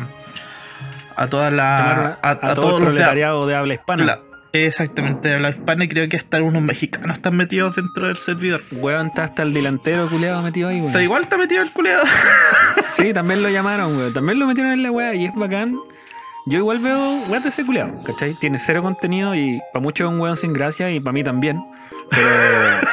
a 1.15 1.27
toda 1.27 1.51
la 1.51 1.77
Llamaron 1.79 2.17
a, 2.21 2.29
a 2.31 2.53
todo 2.53 2.77
el 2.77 2.83
proletariado 2.85 3.47
de 3.47 3.55
habla 3.55 3.73
hispana. 3.75 4.03
la- 4.05 4.19
exactamente, 4.53 5.29
de 5.29 5.35
habla 5.35 5.49
hispana 5.49 5.83
y 5.85 5.87
creo 5.89 6.07
que 6.09 6.17
hasta 6.17 6.41
unos 6.41 6.61
mexicanos 6.61 7.17
están 7.17 7.35
metidos 7.35 7.75
dentro 7.75 8.07
del 8.07 8.17
servidor. 8.17 8.61
Weón, 8.71 9.07
está 9.07 9.23
hasta 9.25 9.41
el 9.43 9.53
delantero 9.53 10.07
culeado 10.07 10.41
metido 10.43 10.69
ahí, 10.69 10.75
weón. 10.77 10.87
Está 10.87 11.01
igual 11.01 11.23
está 11.23 11.37
metido 11.37 11.61
el 11.61 11.71
culeado. 11.71 12.03
Sí, 12.95 13.11
también 13.11 13.41
lo 13.41 13.49
llamaron, 13.49 13.97
weón. 13.97 14.13
También 14.13 14.37
lo 14.37 14.45
metieron 14.45 14.71
en 14.71 14.83
la 14.83 14.91
weá 14.91 15.15
y 15.15 15.25
es 15.25 15.33
bacán. 15.35 15.75
Yo 16.45 16.59
igual 16.59 16.77
veo 16.79 17.15
weas 17.27 17.41
de 17.41 17.49
ese 17.49 17.65
culeado, 17.65 17.91
¿cachai? 18.05 18.35
Tiene 18.35 18.59
cero 18.59 18.83
contenido 18.83 19.33
y 19.33 19.59
para 19.73 19.81
muchos 19.81 20.05
es 20.07 20.13
un 20.13 20.19
weón 20.21 20.37
sin 20.37 20.53
gracia 20.53 20.91
y 20.91 20.99
para 20.99 21.13
mí 21.13 21.23
también. 21.23 21.57
Pero, 22.11 22.27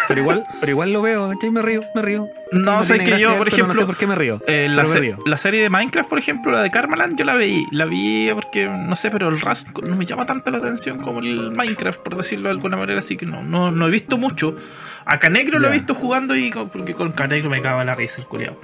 pero 0.09 0.21
igual, 0.21 0.45
pero 0.61 0.71
igual 0.73 0.93
lo 0.93 1.03
veo, 1.03 1.29
¿cachai? 1.31 1.51
Me 1.51 1.61
río, 1.63 1.81
me 1.95 2.03
río. 2.03 2.27
No, 2.53 2.83
sé 2.85 2.95
tiene 2.95 3.11
que 3.13 3.21
yo, 3.21 3.37
por 3.37 3.49
ejemplo, 3.49 3.75
No 3.75 3.81
sé 3.81 3.87
por 3.87 3.97
qué 3.97 4.07
me 4.07 4.15
río. 4.15 4.41
Eh, 4.47 4.67
la, 4.71 4.83
me 4.85 4.95
río. 4.99 5.19
la 5.27 5.37
serie 5.37 5.63
de 5.63 5.71
Minecraft, 5.71 6.09
por 6.09 6.19
ejemplo, 6.19 6.51
la 6.53 6.63
de 6.63 6.71
Karmaland, 6.71 7.19
yo 7.19 7.25
la 7.25 7.37
vi. 7.37 7.67
La 7.71 7.85
vi 7.85 8.31
porque, 8.35 8.67
no 8.67 8.97
sé, 8.97 9.11
pero 9.11 9.29
el 9.29 9.41
Rust 9.41 9.77
no 9.79 9.95
me 9.97 10.07
llama 10.07 10.27
tanto 10.27 10.51
la 10.51 10.59
atención 10.59 10.99
como 10.99 11.21
el 11.21 11.51
Minecraft, 11.53 12.01
por 12.01 12.17
decirlo 12.17 12.49
de 12.49 12.55
alguna 12.55 12.77
manera, 12.77 13.01
así 13.01 13.17
que 13.17 13.27
no, 13.27 13.43
no, 13.43 13.71
no 13.71 13.87
he 13.87 13.91
visto 13.91 14.17
mucho. 14.19 14.57
A 15.05 15.19
Canegro 15.19 15.59
lo 15.59 15.69
he 15.69 15.73
visto 15.73 15.95
jugando 15.95 16.35
y 16.35 16.51
con- 16.51 16.69
porque 16.71 16.95
con 16.95 17.13
Canegro 17.13 17.51
me 17.51 17.61
caga 17.61 17.85
la 17.85 17.95
risa 17.95 18.21
el 18.23 18.27
culiao. 18.27 18.57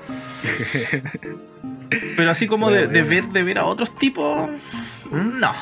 pero 2.17 2.31
así 2.31 2.47
como 2.47 2.71
de, 2.71 2.87
Bueno, 2.87 2.93
de 2.93 3.03
bien. 3.03 3.25
ver 3.25 3.33
de 3.33 3.43
ver 3.43 3.59
a 3.59 3.65
otros 3.65 3.95
tipos, 3.99 4.49
¿Mm? 5.11 5.39
no. 5.39 5.53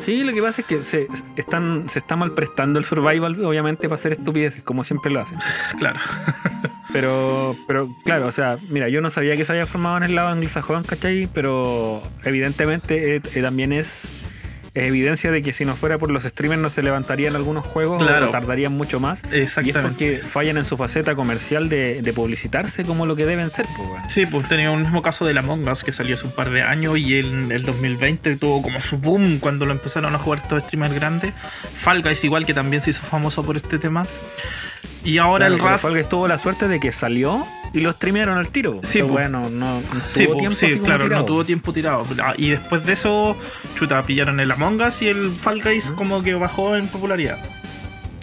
Sí, 0.00 0.22
lo 0.24 0.32
que 0.32 0.42
pasa 0.42 0.62
es 0.62 0.66
que 0.66 0.82
se, 0.82 1.06
están, 1.36 1.88
se 1.88 1.98
está 1.98 2.16
mal 2.16 2.32
prestando 2.32 2.78
el 2.78 2.84
survival, 2.84 3.44
obviamente, 3.44 3.88
para 3.88 3.96
hacer 3.96 4.12
estupideces, 4.12 4.62
como 4.62 4.84
siempre 4.84 5.10
lo 5.10 5.20
hacen. 5.20 5.38
Claro. 5.78 5.98
Pero, 6.92 7.56
pero 7.66 7.88
claro, 8.04 8.26
o 8.26 8.32
sea, 8.32 8.58
mira, 8.68 8.86
yo 8.90 9.00
no 9.00 9.08
sabía 9.08 9.34
que 9.34 9.46
se 9.46 9.52
había 9.52 9.64
formado 9.64 9.96
en 9.96 10.02
el 10.02 10.14
lado 10.14 10.28
anglosajón, 10.28 10.82
¿cachai? 10.82 11.26
Pero 11.32 12.02
evidentemente 12.22 13.16
eh, 13.16 13.22
eh, 13.34 13.40
también 13.40 13.72
es, 13.72 14.02
es 14.74 14.88
evidencia 14.88 15.30
de 15.30 15.42
que 15.42 15.52
si 15.52 15.64
no 15.64 15.76
fuera 15.76 15.98
por 15.98 16.10
los 16.10 16.22
streamers 16.24 16.60
no 16.60 16.70
se 16.70 16.82
levantarían 16.82 17.36
algunos 17.36 17.64
juegos 17.66 18.02
Claro. 18.02 18.28
o 18.28 18.30
tardarían 18.30 18.72
mucho 18.72 19.00
más. 19.00 19.20
Y 19.30 19.36
es 19.36 19.48
Exactamente. 19.48 19.88
porque 20.16 20.26
fallan 20.26 20.56
en 20.56 20.64
su 20.64 20.76
faceta 20.78 21.14
comercial 21.14 21.68
de, 21.68 22.00
de 22.02 22.12
publicitarse 22.12 22.84
como 22.84 23.04
lo 23.04 23.14
que 23.14 23.26
deben 23.26 23.50
ser, 23.50 23.66
pues. 23.76 24.12
Sí, 24.12 24.24
pues 24.26 24.48
tenía 24.48 24.70
un 24.70 24.82
mismo 24.82 25.02
caso 25.02 25.26
de 25.26 25.34
la 25.34 25.40
Among 25.40 25.68
Us 25.68 25.84
que 25.84 25.92
salió 25.92 26.14
hace 26.14 26.24
un 26.26 26.32
par 26.32 26.50
de 26.50 26.62
años 26.62 26.96
y 26.98 27.18
en 27.18 27.52
el 27.52 27.64
2020 27.64 28.36
tuvo 28.36 28.62
como 28.62 28.80
su 28.80 28.96
boom 28.98 29.38
cuando 29.40 29.66
lo 29.66 29.72
empezaron 29.72 30.14
a 30.14 30.18
jugar 30.18 30.40
estos 30.42 30.62
streamers 30.64 30.94
grandes. 30.94 31.34
Fall 31.76 32.02
Guys 32.02 32.24
igual 32.24 32.46
que 32.46 32.54
también 32.54 32.80
se 32.82 32.90
hizo 32.90 33.02
famoso 33.02 33.44
por 33.44 33.56
este 33.56 33.78
tema. 33.78 34.06
Y 35.04 35.18
ahora 35.18 35.46
Claro, 35.48 35.68
el. 35.72 35.78
Fall 35.78 35.92
Guys 35.94 36.08
tuvo 36.08 36.28
la 36.28 36.38
suerte 36.38 36.68
de 36.68 36.78
que 36.80 36.92
salió 36.92 37.44
y 37.72 37.80
lo 37.80 37.92
streamearon 37.92 38.38
al 38.38 38.48
tiro. 38.48 38.80
Sí, 38.82 38.98
Entonces, 39.00 39.08
bueno, 39.10 39.50
no, 39.50 39.80
no 39.80 39.82
Sí, 40.12 40.24
tuvo 40.24 40.34
po, 40.34 40.38
tiempo 40.40 40.56
sí, 40.56 40.78
claro, 40.84 41.04
tirado. 41.04 41.22
no 41.22 41.26
tuvo 41.26 41.44
tiempo 41.44 41.72
tirado. 41.72 42.06
Ah, 42.22 42.34
Y 42.36 42.50
después 42.50 42.84
de 42.86 42.92
eso, 42.92 43.36
chuta, 43.78 44.02
pillaron 44.04 44.38
el 44.40 44.50
Among 44.50 44.80
Us 44.82 45.02
y 45.02 45.08
el 45.08 45.30
Fall 45.30 45.62
Guys 45.62 45.86
como 45.92 46.22
que 46.22 46.34
bajó 46.34 46.76
en 46.76 46.86
popularidad. 46.88 47.38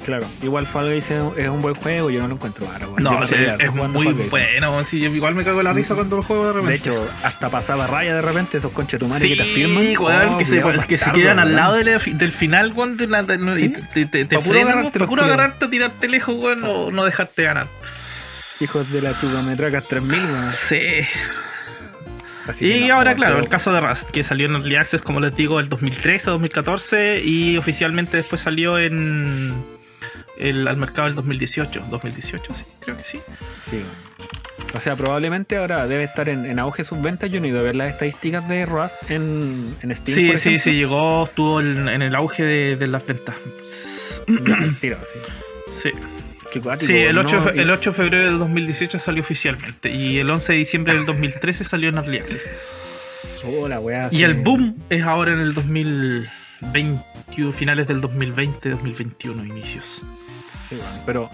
Claro, 0.06 0.26
igual 0.42 0.66
Fall 0.66 0.90
Guys 0.92 1.12
es, 1.12 1.22
es 1.38 1.50
un 1.50 1.62
buen 1.62 1.76
juego, 1.76 2.10
yo 2.10 2.22
no 2.22 2.28
lo 2.30 2.36
encuentro. 2.36 2.66
Yo 2.80 2.96
No, 3.00 3.26
sí, 3.26 3.34
podría 3.36 3.52
estar 3.54 3.62
es 3.68 3.74
muy 3.74 4.06
bueno. 4.30 4.84
Sí, 4.84 4.98
igual 5.04 5.36
me 5.36 5.44
cago 5.44 5.60
en 5.60 5.66
la 5.66 5.74
risa 5.74 5.94
cuando 5.96 6.16
lo 6.18 6.22
juego 6.24 6.48
de 6.48 6.54
repente. 6.54 6.72
De 6.72 6.76
hecho, 6.96 7.10
hasta 7.24 7.50
pasaba 7.50 7.86
raya 7.88 8.16
de 8.16 8.22
repente 8.22 8.58
esos 8.58 8.72
conchetumares 8.72 9.22
Sí, 9.22 9.36
que 9.36 9.44
te 9.44 9.54
firman. 9.54 9.98
weón, 9.98 10.30
Oh, 10.34 10.38
que, 10.38 10.46
se, 10.46 10.62
culiao 10.62 10.82
que 10.88 10.98
se 10.98 11.06
bastardo, 11.06 11.14
quedan 11.20 11.40
al 11.40 11.48
weón. 11.50 11.56
lado 11.58 11.74
del, 11.76 12.18
del 12.18 12.32
final, 12.32 12.72
weón, 12.74 12.98
de 12.98 13.08
la- 13.08 13.24
de- 13.24 13.56
y 13.56 13.60
Sí. 13.60 13.74
te, 13.94 14.06
te, 14.06 14.26
te 14.26 14.40
puro 14.40 14.62
agarrarte 14.62 15.00
agarrarte, 15.04 15.68
tirarte 15.68 16.08
lejos, 16.08 16.36
weón, 16.38 16.64
o 16.64 16.92
no 16.92 17.06
dejarte 17.06 17.44
ganar. 17.44 17.68
Hijos 18.62 18.92
de 18.92 19.02
la 19.02 19.20
chuga, 19.20 19.42
me 19.42 19.56
tragas 19.56 19.86
3000, 19.88 20.20
weón. 20.20 20.52
Sí. 20.68 20.80
Así 22.48 22.66
Y 22.72 22.88
no, 22.88 22.96
ahora, 22.96 23.12
weón, 23.12 23.18
claro, 23.18 23.34
pero- 23.36 23.44
el 23.44 23.50
caso 23.50 23.72
de 23.72 23.80
Rust, 23.82 24.10
que 24.10 24.24
salió 24.24 24.48
en 24.48 24.56
Early 24.56 24.76
Access, 24.76 25.02
como 25.04 25.20
les 25.20 25.36
digo, 25.36 25.60
el 25.60 25.70
2013 25.70 26.30
o 26.30 26.34
2014 26.34 27.22
y 27.24 27.58
oficialmente 27.58 28.18
después 28.18 28.42
salió 28.42 28.80
en 28.80 29.54
el, 30.40 30.68
al 30.68 30.78
mercado 30.78 31.08
el 31.08 31.16
2018. 31.16 31.86
2018, 31.90 32.54
sí, 32.54 32.64
creo 32.80 32.98
que 32.98 33.04
sí. 33.04 33.20
O 34.76 34.80
sea, 34.80 34.96
probablemente 34.96 35.58
ahora 35.58 35.88
debe 35.88 36.04
estar 36.04 36.30
en, 36.30 36.46
en 36.46 36.60
auge 36.60 36.84
sus 36.84 37.02
ventas. 37.02 37.30
Yo 37.32 37.40
no 37.40 37.46
he 37.48 37.50
ido 37.50 37.60
a 37.60 37.64
ver 37.64 37.76
las 37.76 37.90
estadísticas 37.92 38.48
de 38.48 38.66
Rust 38.66 38.96
en, 39.10 39.76
en 39.82 39.96
Steam. 39.96 40.16
Sí, 40.16 40.28
por 40.30 40.38
sí, 40.38 40.60
sí, 40.60 40.72
llegó, 40.74 41.24
estuvo 41.26 41.60
en, 41.60 41.88
en 41.90 42.02
el 42.02 42.16
auge 42.16 42.44
de, 42.44 42.76
de 42.76 42.88
las 42.88 43.06
ventas. 43.06 43.36
Tiro, 44.82 44.98
sí. 45.14 45.90
Sí. 45.90 46.60
Cuático, 46.62 46.88
Sí, 46.88 46.98
el 46.98 47.16
weón, 47.16 47.26
8, 47.28 47.36
¿no? 47.38 47.46
de 47.46 47.52
fe- 47.52 47.58
Y- 47.58 47.62
el 47.62 47.70
8 47.72 47.90
de 47.92 47.96
febrero 47.96 48.26
del 48.26 48.40
2018 48.40 48.98
salió 49.00 49.22
oficialmente 49.22 49.92
y 49.92 50.18
el 50.18 50.30
11 50.32 50.54
de 50.54 50.58
diciembre 50.60 50.94
del 50.96 51.06
2013 51.06 51.64
salió 51.64 51.90
en 51.90 51.96
Early 51.98 52.18
Access. 52.18 52.50
Oh, 53.46 53.68
weá, 53.68 54.10
Y 54.12 54.18
sí. 54.18 54.24
el 54.24 54.34
boom 54.34 54.76
es 54.90 55.04
ahora 55.04 55.34
en 55.34 55.40
el 55.42 55.54
2020, 55.54 57.04
finales 57.54 57.88
del 57.88 58.02
2020, 58.02 58.70
2021, 58.70 59.46
inicios. 59.46 60.02
Pero 61.06 61.30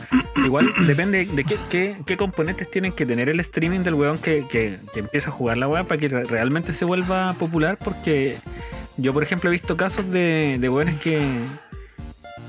igual 0.45 0.71
depende 0.87 1.25
de 1.25 1.43
qué, 1.69 2.17
componentes 2.17 2.69
tienen 2.71 2.91
que 2.93 3.05
tener 3.05 3.29
el 3.29 3.39
streaming 3.39 3.81
del 3.81 3.93
weón 3.95 4.17
que, 4.17 4.45
que, 4.49 4.77
que 4.93 4.99
empieza 5.01 5.29
a 5.29 5.33
jugar 5.33 5.57
la 5.57 5.67
weá 5.67 5.83
para 5.83 5.99
que 5.99 6.07
re- 6.07 6.23
realmente 6.25 6.73
se 6.73 6.85
vuelva 6.85 7.33
popular. 7.33 7.77
Porque 7.83 8.37
yo, 8.97 9.13
por 9.13 9.23
ejemplo, 9.23 9.49
he 9.49 9.53
visto 9.53 9.75
casos 9.77 10.09
de, 10.11 10.57
de 10.59 10.69
weones 10.69 10.99
que, 11.01 11.27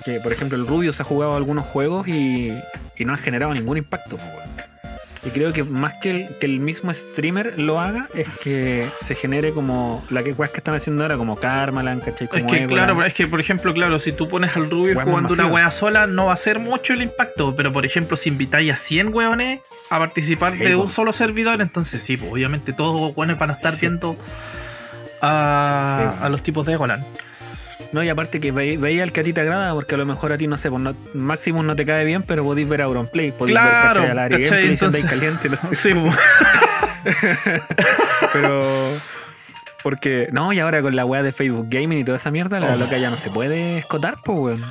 que, 0.04 0.20
por 0.20 0.32
ejemplo, 0.32 0.56
el 0.56 0.66
Rubio 0.66 0.92
se 0.92 1.02
ha 1.02 1.04
jugado 1.04 1.36
algunos 1.36 1.66
juegos 1.66 2.06
y, 2.08 2.52
y 2.96 3.04
no 3.04 3.12
han 3.12 3.18
generado 3.18 3.52
ningún 3.54 3.76
impacto. 3.78 4.16
Y 5.26 5.30
creo 5.30 5.52
que 5.52 5.64
más 5.64 5.94
que 5.94 6.10
el, 6.12 6.28
que 6.38 6.46
el 6.46 6.60
mismo 6.60 6.94
streamer 6.94 7.58
lo 7.58 7.80
haga, 7.80 8.08
es 8.14 8.28
que 8.44 8.88
se 9.02 9.16
genere 9.16 9.50
como 9.50 10.04
la 10.08 10.22
que 10.22 10.32
weas 10.32 10.52
que 10.52 10.58
están 10.58 10.74
haciendo 10.76 11.02
ahora, 11.02 11.16
como 11.16 11.34
Karmaland, 11.34 12.04
¿cachai? 12.04 12.26
Es 12.26 12.30
Como 12.30 12.46
que, 12.48 12.62
Egoland. 12.62 12.70
claro, 12.92 13.04
es 13.04 13.12
que, 13.12 13.26
por 13.26 13.40
ejemplo, 13.40 13.74
claro, 13.74 13.98
si 13.98 14.12
tú 14.12 14.28
pones 14.28 14.54
al 14.56 14.70
Rubio 14.70 14.94
Weas 14.94 15.04
jugando 15.08 15.34
una 15.34 15.46
wea 15.48 15.70
sola, 15.72 16.06
no 16.06 16.26
va 16.26 16.32
a 16.34 16.36
ser 16.36 16.60
mucho 16.60 16.92
el 16.92 17.02
impacto. 17.02 17.56
Pero, 17.56 17.72
por 17.72 17.84
ejemplo, 17.84 18.16
si 18.16 18.28
invitáis 18.28 18.72
a 18.72 18.76
100 18.76 19.12
weones 19.12 19.60
a 19.90 19.98
participar 19.98 20.52
Sí, 20.52 20.58
de 20.58 20.74
po. 20.76 20.82
un 20.82 20.88
solo 20.88 21.12
servidor, 21.12 21.60
entonces 21.60 22.04
sí, 22.04 22.16
pues 22.16 22.30
obviamente 22.30 22.72
todos 22.72 23.00
los 23.00 23.16
weones 23.16 23.36
van 23.36 23.50
a 23.50 23.54
estar 23.54 23.72
Sí. 23.72 23.80
viendo 23.80 24.16
a, 25.22 26.12
Sí. 26.12 26.18
a 26.24 26.28
los 26.28 26.42
tipos 26.42 26.64
de 26.66 26.74
Egoland. 26.74 27.04
No, 27.92 28.02
y 28.02 28.08
aparte 28.08 28.40
que 28.40 28.52
ve- 28.52 28.76
veía 28.78 29.04
el 29.04 29.12
que 29.12 29.20
a 29.20 29.24
ti 29.24 29.32
te 29.32 29.40
agrada, 29.40 29.72
porque 29.74 29.94
a 29.94 29.98
lo 29.98 30.06
mejor 30.06 30.32
a 30.32 30.38
ti, 30.38 30.46
no 30.46 30.56
sé, 30.56 30.70
pues 30.70 30.82
no, 30.82 30.94
Maximus 31.14 31.64
no 31.64 31.76
te 31.76 31.86
cae 31.86 32.04
bien, 32.04 32.22
pero 32.22 32.44
podéis 32.44 32.68
ver 32.68 32.82
a 32.82 32.84
Auronplay, 32.86 33.32
podéis 33.32 33.56
Claro, 33.58 34.02
ver 34.02 34.10
a 34.10 34.14
la 34.14 34.24
Ari 34.24 34.42
¿cachai? 34.42 34.66
Gameplay, 34.66 34.72
Entonces- 34.72 35.04
caliente, 35.04 35.48
¿no? 35.48 35.56
Sí, 35.72 35.92
pero... 38.32 38.92
Porque, 39.82 40.28
no, 40.32 40.52
y 40.52 40.58
ahora 40.58 40.82
con 40.82 40.96
la 40.96 41.04
weá 41.04 41.22
de 41.22 41.30
Facebook 41.32 41.68
Gaming 41.70 41.98
y 41.98 42.04
toda 42.04 42.16
esa 42.16 42.32
mierda, 42.32 42.58
la 42.58 42.72
Oh. 42.72 42.76
loca 42.76 42.98
ya 42.98 43.08
no 43.08 43.14
se 43.16 43.30
puede 43.30 43.78
escotar, 43.78 44.16
pues, 44.24 44.58
weón. 44.58 44.64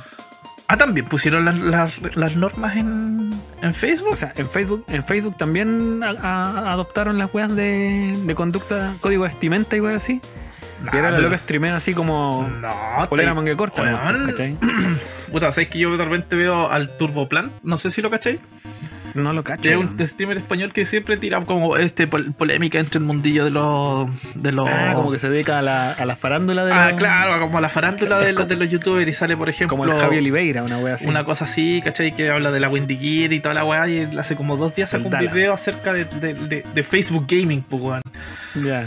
Ah, 0.68 0.76
también 0.76 1.06
pusieron 1.06 1.44
las, 1.46 1.56
las, 1.58 2.16
las 2.16 2.36
normas 2.36 2.76
en, 2.76 3.30
en 3.62 3.72
Facebook. 3.72 4.12
O 4.12 4.16
sea, 4.16 4.32
en 4.36 4.50
Facebook, 4.50 4.84
en 4.88 5.04
Facebook 5.04 5.38
también 5.38 6.02
a- 6.04 6.10
a- 6.10 6.72
adoptaron 6.72 7.16
las 7.18 7.32
weas 7.32 7.54
de, 7.56 8.12
de 8.26 8.34
conducta, 8.34 8.92
código 9.00 9.22
de 9.22 9.30
vestimenta 9.30 9.74
y 9.76 9.80
weas 9.80 10.02
así. 10.02 10.20
Nah, 10.82 10.90
y 10.92 10.96
ahora 10.96 11.10
la 11.12 11.18
loca 11.20 11.38
streamea 11.38 11.76
así 11.76 11.94
como 11.94 12.46
No, 12.60 13.08
polera 13.08 13.30
te- 13.30 13.34
manga 13.34 13.56
corta, 13.56 13.82
¿no? 13.90 14.26
¿cachai? 14.26 14.56
Puta, 15.32 15.50
¿sabes 15.52 15.68
que 15.70 15.78
yo 15.78 15.96
de 15.96 16.04
repente 16.04 16.36
veo 16.36 16.70
al 16.70 16.90
Turboplan? 16.96 17.50
No 17.62 17.76
sé 17.78 17.90
si 17.90 18.02
lo 18.02 18.10
cachai. 18.10 18.38
No 19.16 19.32
lo 19.32 19.42
cacho. 19.44 19.68
Es 19.68 19.76
weón. 19.76 19.96
un 19.98 20.06
streamer 20.06 20.36
español 20.38 20.72
que 20.72 20.84
siempre 20.84 21.16
tira 21.16 21.44
como 21.44 21.76
este 21.76 22.06
pol- 22.06 22.32
polémica 22.36 22.78
entre 22.78 22.98
el 22.98 23.04
mundillo 23.04 23.44
de 23.44 23.50
los. 23.50 24.08
De 24.34 24.52
los 24.52 24.68
Ah, 24.68 24.92
como 24.94 25.10
que 25.10 25.18
se 25.18 25.28
dedica 25.28 25.58
a 25.58 25.62
la, 25.62 25.92
a 25.92 26.04
la 26.06 26.16
farándula 26.16 26.64
de 26.64 26.72
Ah, 26.72 26.90
los- 26.90 26.98
claro, 26.98 27.40
como 27.40 27.58
a 27.58 27.60
la 27.60 27.68
farándula 27.68 28.18
de, 28.18 28.32
los, 28.32 28.36
como- 28.42 28.48
de 28.48 28.56
los 28.56 28.70
youtubers 28.70 29.08
y 29.08 29.12
sale, 29.12 29.36
por 29.36 29.48
ejemplo. 29.48 29.76
Como 29.76 29.90
el 29.90 29.98
Javi 30.00 30.18
Oliveira, 30.18 30.62
una 30.62 30.78
wea 30.78 30.94
así. 30.94 31.06
Una 31.06 31.24
cosa 31.24 31.44
así, 31.44 31.80
¿cachai? 31.84 32.12
Que 32.14 32.30
habla 32.30 32.50
de 32.50 32.60
la 32.60 32.68
Wendy 32.68 32.96
Gear 32.96 33.32
y 33.32 33.40
toda 33.40 33.54
la 33.54 33.64
weá. 33.64 33.88
Y 33.88 34.08
hace 34.18 34.36
como 34.36 34.56
dos 34.56 34.74
días 34.74 34.90
sacó 34.90 35.04
un 35.06 35.10
Dallas. 35.10 35.32
video 35.32 35.52
acerca 35.54 35.92
de, 35.92 36.04
de- 36.04 36.34
de- 36.34 36.64
de 36.74 36.82
Facebook 36.82 37.26
Gaming, 37.28 37.62
pues, 37.62 37.82
weón. 37.82 38.02
Ya. 38.54 38.86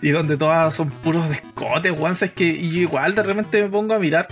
Y 0.00 0.10
donde 0.10 0.36
todas 0.36 0.74
son 0.74 0.90
puros 0.90 1.28
descotes, 1.28 1.92
weón. 1.92 2.16
Es 2.20 2.30
que 2.32 2.68
yo 2.68 2.80
igual 2.80 3.14
de 3.14 3.22
repente 3.22 3.62
me 3.62 3.68
pongo 3.68 3.94
a 3.94 3.98
mirar. 3.98 4.26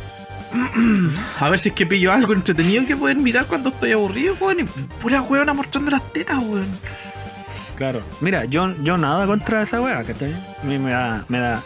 A 1.40 1.50
ver 1.50 1.58
si 1.58 1.68
es 1.70 1.74
que 1.74 1.86
pillo 1.86 2.12
algo 2.12 2.32
entretenido 2.32 2.84
que 2.86 2.96
pueden 2.96 3.22
mirar 3.22 3.46
cuando 3.46 3.68
estoy 3.70 3.92
aburrido, 3.92 4.36
weón. 4.40 4.60
Y 4.60 4.64
pura 5.02 5.22
weona 5.22 5.52
mostrando 5.52 5.90
las 5.90 6.12
tetas, 6.12 6.38
weón. 6.38 6.66
Claro. 7.76 8.00
Mira, 8.20 8.44
yo, 8.46 8.74
yo 8.82 8.96
nada 8.96 9.26
contra 9.26 9.62
esa 9.62 9.80
¿cachai? 10.04 10.32
A 10.32 10.64
mí 10.66 10.78
me 10.78 10.90
da, 10.92 11.24
me 11.28 11.38
da, 11.38 11.62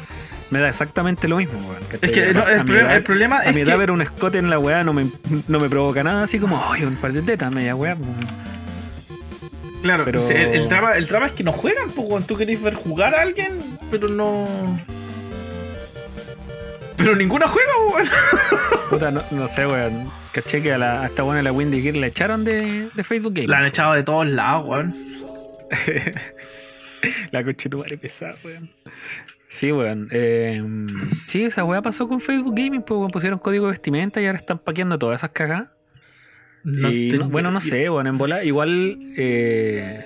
me 0.51 0.59
da 0.59 0.69
exactamente 0.69 1.29
lo 1.29 1.37
mismo, 1.37 1.59
weón. 1.69 1.83
Es 2.03 2.11
que 2.11 2.35
no, 2.35 2.43
A 2.43 2.53
el, 2.53 2.65
problema, 2.65 2.89
edad- 2.89 2.97
el 2.97 3.03
problema 3.05 3.39
A 3.39 3.45
es 3.45 3.55
mi 3.55 3.61
edad 3.63 3.73
que. 3.75 3.79
ver 3.79 3.91
un 3.93 4.03
escote 4.03 4.39
en 4.39 4.51
la 4.51 4.59
weá 4.59 4.83
no 4.83 4.93
me, 4.93 5.09
no 5.47 5.61
me 5.61 5.69
provoca 5.69 6.03
nada, 6.03 6.25
así 6.25 6.39
como, 6.41 6.63
ay, 6.69 6.83
un 6.85 6.97
par 6.97 7.13
de 7.13 7.23
tetas, 7.23 7.53
media 7.53 7.77
weá. 7.77 7.95
pues. 7.97 8.09
Claro, 9.83 10.05
pero- 10.05 10.21
el, 10.29 10.37
el 10.37 10.69
drama, 10.69 10.93
el 10.97 11.07
drama 11.07 11.27
es 11.27 11.33
que 11.33 11.45
no 11.45 11.53
juegan, 11.53 11.91
pues, 11.93 12.07
weón. 12.09 12.25
Tú 12.25 12.37
querés 12.37 12.61
ver 12.61 12.75
jugar 12.75 13.15
a 13.15 13.23
alguien, 13.23 13.53
pero 13.91 14.09
no. 14.09 14.47
Pero 17.03 17.17
ninguna 17.17 17.49
juega, 17.49 17.73
weón. 17.95 18.09
Puta, 18.91 19.11
no, 19.11 19.23
no 19.31 19.49
sé, 19.49 19.67
weón. 19.67 20.09
Caché 20.33 20.63
que 20.63 20.73
a, 20.73 20.79
la, 20.79 21.03
a 21.03 21.07
esta 21.07 21.23
buena 21.23 21.43
la 21.43 21.51
Windy 21.53 21.81
Gear 21.83 21.97
la 21.97 22.07
echaron 22.07 22.45
de, 22.45 22.89
de 22.95 23.05
Facebook 23.05 23.35
Game. 23.35 23.49
La 23.49 23.59
han 23.59 23.67
echado 23.67 23.95
de 23.95 24.03
todos 24.03 24.27
lados, 24.27 24.65
weón. 24.67 24.95
La 27.33 27.43
conchetumare 27.45 27.97
pesada, 27.97 28.37
weón. 28.45 28.71
Sí, 29.49 29.73
weón. 29.73 30.09
Eh, 30.13 30.63
sí, 31.29 31.45
esa 31.45 31.65
weá 31.65 31.81
pasó 31.83 32.07
con 32.09 32.21
Facebook 32.21 32.55
Gaming, 32.55 32.83
pues 32.83 32.99
weón, 32.99 33.11
pusieron 33.11 33.39
código 33.39 33.67
de 33.67 33.73
vestimenta 33.73 34.21
y 34.21 34.27
ahora 34.27 34.39
están 34.39 34.59
paqueando 34.59 34.99
todas 34.99 35.21
esas 35.21 35.31
cagadas. 35.31 35.71
No 36.63 36.91
Y 36.91 37.13
no- 37.13 37.29
bueno, 37.31 37.51
no 37.51 37.61
sé, 37.61 37.89
bueno, 37.89 38.11
en 38.11 38.19
bola, 38.19 38.45
igual, 38.45 38.99
eh, 39.17 40.05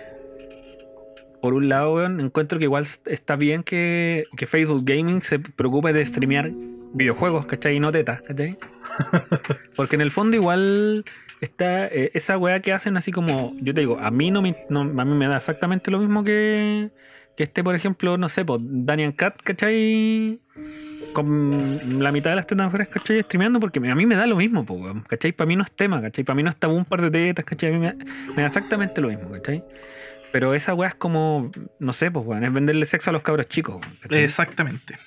por 1.43 1.53
un 1.55 1.69
lado, 1.69 1.95
weón, 1.95 2.21
encuentro 2.21 2.59
que 2.59 2.65
igual 2.65 2.87
está 3.07 3.35
bien 3.37 3.65
que, 3.65 4.27
que 4.37 4.47
Facebook 4.47 4.83
Gaming 4.85 5.21
se 5.23 5.41
preocupe 5.41 5.93
de 5.93 6.07
streamear 6.07 6.51
videojuegos, 6.95 7.47
¿cachai? 7.47 7.77
Y 7.77 7.81
no 7.81 7.93
tetas, 7.93 8.23
¿cachai? 8.23 8.57
Porque 9.77 9.97
en 9.97 10.01
el 10.03 10.11
fondo 10.11 10.37
igual 10.37 11.05
está 11.41 11.87
eh, 11.89 12.11
esa 12.15 12.39
weá 12.39 12.61
que 12.61 12.73
hacen 12.73 12.97
así 12.97 13.13
como, 13.13 13.53
yo 13.61 13.75
te 13.75 13.81
digo, 13.81 13.99
a 14.01 14.11
mí 14.11 14.31
no 14.31 14.41
me, 14.41 14.57
no- 14.71 14.81
a 14.81 15.05
mí 15.05 15.15
me 15.15 15.27
da 15.29 15.37
exactamente 15.37 15.91
lo 15.91 15.99
mismo 15.99 16.25
que, 16.25 16.91
que 17.37 17.43
esté, 17.43 17.63
por 17.63 17.75
ejemplo, 17.75 18.17
no 18.17 18.29
sé, 18.29 18.45
pues, 18.45 18.61
Daniel 18.63 19.15
Cat, 19.15 19.37
¿cachai? 19.43 20.39
Con 21.13 22.03
la 22.03 22.11
mitad 22.13 22.31
de 22.31 22.37
las 22.37 22.47
tetas 22.47 22.67
afuera, 22.69 22.87
¿cachai? 22.87 23.23
Streameando, 23.23 23.61
porque 23.61 23.79
a 23.79 23.95
mí 23.95 24.07
me 24.07 24.17
da 24.17 24.27
lo 24.27 24.37
mismo, 24.37 24.65
pues, 24.65 24.81
weón, 24.81 25.03
¿cachai? 25.03 25.33
Para 25.33 25.47
mí 25.47 25.57
no 25.57 25.63
es 25.65 25.71
tema, 25.73 26.01
¿cachai? 26.01 26.25
Para 26.25 26.37
mí 26.37 26.43
no 26.43 26.51
está 26.51 26.69
un 26.69 26.85
par 26.85 27.03
de 27.03 27.11
tetas, 27.11 27.45
¿cachai? 27.45 27.71
A 27.71 27.73
mí 27.73 27.79
me, 27.79 27.95
me 28.37 28.43
da 28.43 28.47
exactamente 28.49 29.01
lo 29.01 29.09
mismo, 29.09 29.31
¿cachai? 29.31 29.63
Pero 30.35 30.53
esa 30.53 30.75
weá 30.75 30.89
es 30.89 30.95
como, 30.97 31.53
no 31.79 31.93
sé, 31.93 32.11
pues, 32.11 32.27
weón, 32.27 32.43
es 32.43 32.53
venderle 32.53 32.87
sexo 32.87 33.11
a 33.11 33.13
los 33.13 33.23
cabros 33.23 33.47
chicos. 33.47 33.77
Exactamente. 34.11 34.99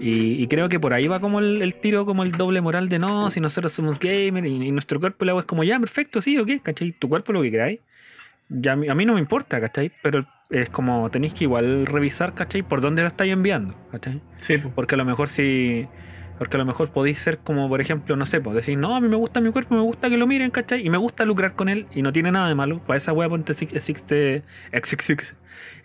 Y, 0.00 0.42
y 0.42 0.46
creo 0.48 0.70
que 0.70 0.80
por 0.80 0.94
ahí 0.94 1.06
va 1.06 1.20
como 1.20 1.38
el, 1.38 1.60
el 1.60 1.74
tiro, 1.74 2.06
como 2.06 2.22
el 2.22 2.32
doble 2.32 2.62
moral 2.62 2.88
de 2.88 2.98
no, 2.98 3.28
si 3.28 3.40
nosotros 3.40 3.72
somos 3.72 4.00
gamer 4.00 4.46
y, 4.46 4.68
y 4.68 4.72
nuestro 4.72 4.98
cuerpo, 4.98 5.26
la 5.26 5.38
es 5.38 5.44
como, 5.44 5.64
ya, 5.64 5.78
perfecto, 5.78 6.22
sí, 6.22 6.38
o 6.38 6.46
qué, 6.46 6.60
¿cachai? 6.60 6.92
Tu 6.92 7.10
cuerpo 7.10 7.30
lo 7.34 7.42
que 7.42 7.50
queráis. 7.50 7.80
ya 8.48 8.72
a 8.72 8.76
mí, 8.76 9.04
no 9.04 9.12
me 9.12 9.20
importa, 9.20 9.60
¿cachai? 9.60 9.92
Pero 10.02 10.26
es 10.48 10.70
como 10.70 11.10
tenéis 11.10 11.34
que 11.34 11.44
igual 11.44 11.84
revisar, 11.84 12.32
¿cachai? 12.32 12.62
Por 12.62 12.80
dónde 12.80 13.02
lo 13.02 13.08
estáis 13.08 13.34
enviando, 13.34 13.74
¿cachai? 13.92 14.22
Sí, 14.38 14.56
po. 14.56 14.70
Porque 14.74 14.94
a 14.94 14.98
lo 14.98 15.04
mejor 15.04 15.28
si. 15.28 15.86
Porque 16.40 16.56
a 16.56 16.58
lo 16.58 16.64
mejor 16.64 16.88
podéis 16.88 17.18
ser 17.18 17.36
como, 17.38 17.68
por 17.68 17.82
ejemplo, 17.82 18.16
no 18.16 18.24
sé, 18.24 18.40
pues 18.40 18.56
decir, 18.56 18.78
no, 18.78 18.96
a 18.96 19.00
mí 19.02 19.08
me 19.08 19.16
gusta 19.16 19.42
mi 19.42 19.52
cuerpo, 19.52 19.74
me 19.74 19.82
gusta 19.82 20.08
que 20.08 20.16
lo 20.16 20.26
miren, 20.26 20.50
¿cachai? 20.50 20.84
Y 20.84 20.88
me 20.88 20.96
gusta 20.96 21.26
lucrar 21.26 21.52
con 21.52 21.68
él 21.68 21.86
y 21.94 22.00
no 22.00 22.12
tiene 22.14 22.32
nada 22.32 22.48
de 22.48 22.54
malo. 22.54 22.78
Para 22.78 22.96
esa 22.96 23.12
wea 23.12 23.28
ponte 23.28 23.52
exi- 23.54 23.76
existe. 23.76 24.42
Existe, 24.72 25.16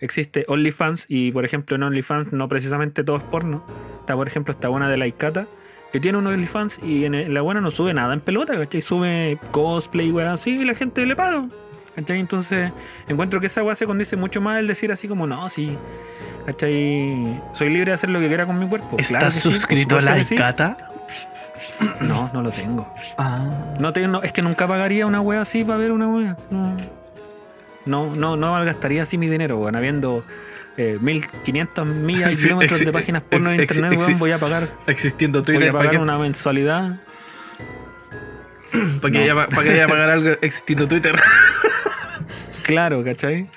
existe 0.00 0.44
OnlyFans 0.48 1.04
y, 1.08 1.30
por 1.30 1.44
ejemplo, 1.44 1.76
en 1.76 1.82
OnlyFans 1.82 2.32
no 2.32 2.48
precisamente 2.48 3.04
todo 3.04 3.18
es 3.18 3.22
porno. 3.24 3.64
Está, 4.00 4.14
por 4.16 4.26
ejemplo, 4.28 4.52
esta 4.54 4.68
buena 4.68 4.88
de 4.88 4.96
la 4.96 5.06
Icata 5.06 5.46
que 5.92 6.00
tiene 6.00 6.16
un 6.16 6.26
OnlyFans 6.26 6.80
y 6.82 7.04
en 7.04 7.34
la 7.34 7.42
buena 7.42 7.60
no 7.60 7.70
sube 7.70 7.92
nada 7.92 8.14
en 8.14 8.20
pelota, 8.20 8.56
¿cachai? 8.56 8.80
Sube 8.80 9.38
cosplay, 9.50 10.10
wea 10.10 10.32
así 10.32 10.50
y 10.50 10.64
la 10.64 10.74
gente 10.74 11.04
le 11.04 11.14
paga. 11.14 11.44
¿Cachai? 11.94 12.18
Entonces, 12.18 12.72
encuentro 13.08 13.40
que 13.40 13.46
esa 13.46 13.62
weá 13.62 13.74
se 13.74 13.86
condice 13.86 14.16
mucho 14.16 14.40
más 14.40 14.58
el 14.58 14.66
decir 14.66 14.90
así 14.90 15.06
como, 15.06 15.26
no, 15.26 15.48
sí, 15.48 15.76
¿cachai? 16.46 17.40
Soy 17.52 17.68
libre 17.70 17.90
de 17.90 17.94
hacer 17.94 18.08
lo 18.10 18.20
que 18.20 18.28
quiera 18.28 18.46
con 18.46 18.58
mi 18.58 18.66
cuerpo. 18.68 18.96
¿Estás 18.98 19.18
Claro 19.18 19.30
sí, 19.34 19.40
suscrito 19.40 19.96
a 19.96 20.00
supuesto 20.00 20.10
la 20.10 20.18
que 20.18 20.24
sí. 20.24 20.34
No, 22.00 22.30
no 22.32 22.42
lo 22.42 22.50
tengo. 22.50 22.92
Ah. 23.18 23.40
No 23.78 23.92
tengo, 23.92 24.22
es 24.22 24.32
que 24.32 24.42
nunca 24.42 24.66
pagaría 24.68 25.06
una 25.06 25.20
wea 25.20 25.40
así 25.40 25.64
para 25.64 25.78
ver 25.78 25.90
una 25.92 26.08
wea. 26.08 26.36
No, 26.50 26.76
no, 27.86 28.14
no, 28.14 28.36
no 28.36 28.52
malgastaría 28.52 29.02
así 29.02 29.16
mi 29.18 29.28
dinero, 29.28 29.58
weón. 29.58 29.74
Habiendo 29.76 30.22
eh, 30.76 30.98
1500 31.00 31.86
millas 31.86 32.32
y 32.32 32.36
kilómetros 32.36 32.80
de 32.80 32.92
páginas 32.92 33.22
porno 33.22 33.50
en 33.52 33.60
internet, 33.60 33.98
weón. 33.98 34.18
Voy 34.18 34.32
a 34.32 34.38
pagar, 34.38 34.68
Existiendo 34.86 35.38
voy 35.40 35.46
Twitter, 35.46 35.70
a 35.70 35.72
¿para 35.72 35.84
pagar 35.86 36.02
una 36.02 36.18
mensualidad. 36.18 36.96
para 39.00 39.12
que 39.12 39.18
no. 39.18 39.24
haya- 39.24 39.48
para 39.48 39.62
que 39.62 39.86
pagar 39.88 40.10
algo 40.10 40.30
existiendo 40.42 40.86
Twitter? 40.86 41.16
Claro, 42.62 43.04
¿cachai? 43.04 43.48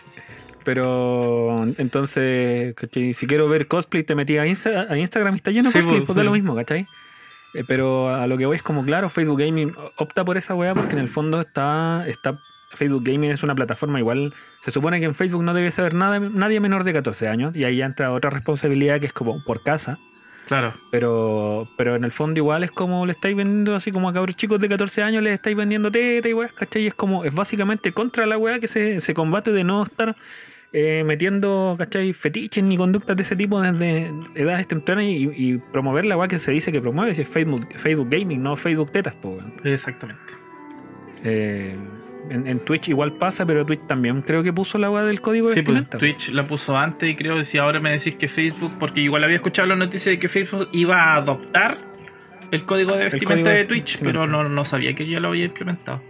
Pero 0.73 1.63
entonces, 1.79 2.75
¿cachai? 2.75 3.15
si 3.15 3.25
quiero 3.25 3.49
ver 3.49 3.65
cosplay, 3.67 4.03
te 4.03 4.13
metí 4.13 4.37
a, 4.37 4.45
Insta- 4.45 4.85
a 4.87 4.95
Instagram 4.99 5.33
y 5.33 5.37
está 5.37 5.49
lleno 5.49 5.69
de 5.69 5.73
Sí, 5.73 5.79
cosplay, 5.79 5.97
pues, 6.01 6.05
pues 6.05 6.15
da 6.15 6.21
sí. 6.21 6.25
lo 6.27 6.31
mismo, 6.31 6.55
¿cachai? 6.55 6.85
Eh, 7.55 7.63
pero 7.67 8.13
a 8.13 8.27
lo 8.27 8.37
que 8.37 8.45
voy 8.45 8.55
es 8.57 8.61
como, 8.61 8.85
claro, 8.85 9.09
Facebook 9.09 9.39
Gaming 9.39 9.73
opta 9.97 10.23
por 10.23 10.37
esa 10.37 10.53
weá 10.53 10.75
porque 10.75 10.93
en 10.93 10.99
el 10.99 11.09
fondo 11.09 11.41
está, 11.41 12.05
está. 12.07 12.37
Facebook 12.75 13.03
Gaming 13.03 13.31
es 13.31 13.41
una 13.41 13.55
plataforma 13.55 13.97
igual. 13.97 14.31
Se 14.63 14.69
supone 14.69 14.99
que 14.99 15.05
en 15.05 15.15
Facebook 15.15 15.41
no 15.43 15.55
debe 15.55 15.71
saber 15.71 15.95
nada, 15.95 16.19
nadie 16.19 16.59
menor 16.59 16.83
de 16.83 16.93
14 16.93 17.27
años 17.27 17.55
y 17.55 17.63
ahí 17.63 17.77
ya 17.77 17.87
entra 17.87 18.11
otra 18.13 18.29
responsabilidad 18.29 18.99
que 18.99 19.07
es 19.07 19.13
como 19.13 19.43
por 19.43 19.63
casa. 19.63 19.97
Claro. 20.47 20.75
Pero, 20.91 21.67
pero 21.77 21.95
en 21.95 22.03
el 22.03 22.11
fondo 22.11 22.37
igual 22.39 22.63
es 22.63 22.69
como 22.71 23.07
le 23.07 23.13
estáis 23.13 23.35
vendiendo 23.35 23.75
así 23.75 23.91
como 23.91 24.07
a 24.07 24.13
cabros 24.13 24.35
chicos 24.35 24.61
de 24.61 24.69
14 24.69 25.01
años 25.01 25.23
les 25.23 25.33
estáis 25.33 25.57
vendiendo 25.57 25.89
teta 25.91 26.29
y 26.29 26.33
weas, 26.33 26.53
¿cachai? 26.53 26.83
Y 26.83 26.87
es 26.87 26.93
como, 26.93 27.23
es 27.25 27.33
básicamente 27.33 27.91
contra 27.91 28.27
la 28.27 28.37
weá 28.37 28.59
que 28.59 28.67
se, 28.67 29.01
se 29.01 29.13
combate 29.15 29.51
de 29.51 29.63
no 29.63 29.81
estar 29.83 30.15
eh, 30.71 31.03
metiendo, 31.03 31.75
¿cachai? 31.77 32.13
Fetiches 32.13 32.63
ni 32.63 32.77
conductas 32.77 33.17
de 33.17 33.23
ese 33.23 33.35
tipo 33.35 33.59
desde 33.61 34.11
edades 34.35 34.67
tempranas 34.67 35.05
y, 35.05 35.29
y 35.35 35.57
promover 35.57 36.05
la 36.05 36.17
weá 36.17 36.27
que 36.27 36.39
se 36.39 36.51
dice 36.51 36.71
que 36.71 36.79
promueve, 36.81 37.15
si 37.15 37.23
es 37.23 37.27
Facebook, 37.27 37.67
Facebook 37.77 38.07
Gaming, 38.09 38.41
no 38.43 38.55
Facebook 38.55 38.91
Tetas, 38.91 39.15
weón. 39.23 39.53
Exactamente. 39.63 40.33
Eh, 41.23 41.75
en, 42.29 42.47
en 42.47 42.59
Twitch 42.59 42.89
igual 42.89 43.13
pasa, 43.13 43.45
pero 43.45 43.65
Twitch 43.65 43.87
también 43.87 44.21
creo 44.21 44.43
que 44.43 44.53
puso 44.53 44.77
la 44.77 44.91
weá 44.91 45.03
del 45.03 45.21
código 45.21 45.47
de 45.47 45.55
Sí, 45.55 45.61
pues. 45.63 45.89
Twitch 45.89 46.29
la 46.31 46.45
puso 46.45 46.77
antes 46.77 47.09
y 47.09 47.15
creo 47.15 47.37
que 47.37 47.43
si 47.43 47.57
ahora 47.57 47.79
me 47.79 47.91
decís 47.91 48.15
que 48.15 48.27
Facebook, 48.27 48.73
porque 48.79 49.01
igual 49.01 49.23
había 49.23 49.37
escuchado 49.37 49.67
la 49.67 49.75
noticia 49.75 50.11
de 50.11 50.19
que 50.19 50.27
Facebook 50.27 50.69
iba 50.71 50.95
a 50.95 51.15
adoptar 51.15 51.77
el 52.51 52.63
código 52.63 52.95
de 52.95 53.05
vestimenta 53.05 53.33
código 53.33 53.49
de 53.49 53.55
de 53.57 53.65
Twitch, 53.65 53.99
pero 54.03 54.27
no, 54.27 54.47
no 54.47 54.65
sabía 54.65 54.93
que 54.93 55.07
ya 55.07 55.19
lo 55.19 55.29
había 55.29 55.45
implementado. 55.45 56.01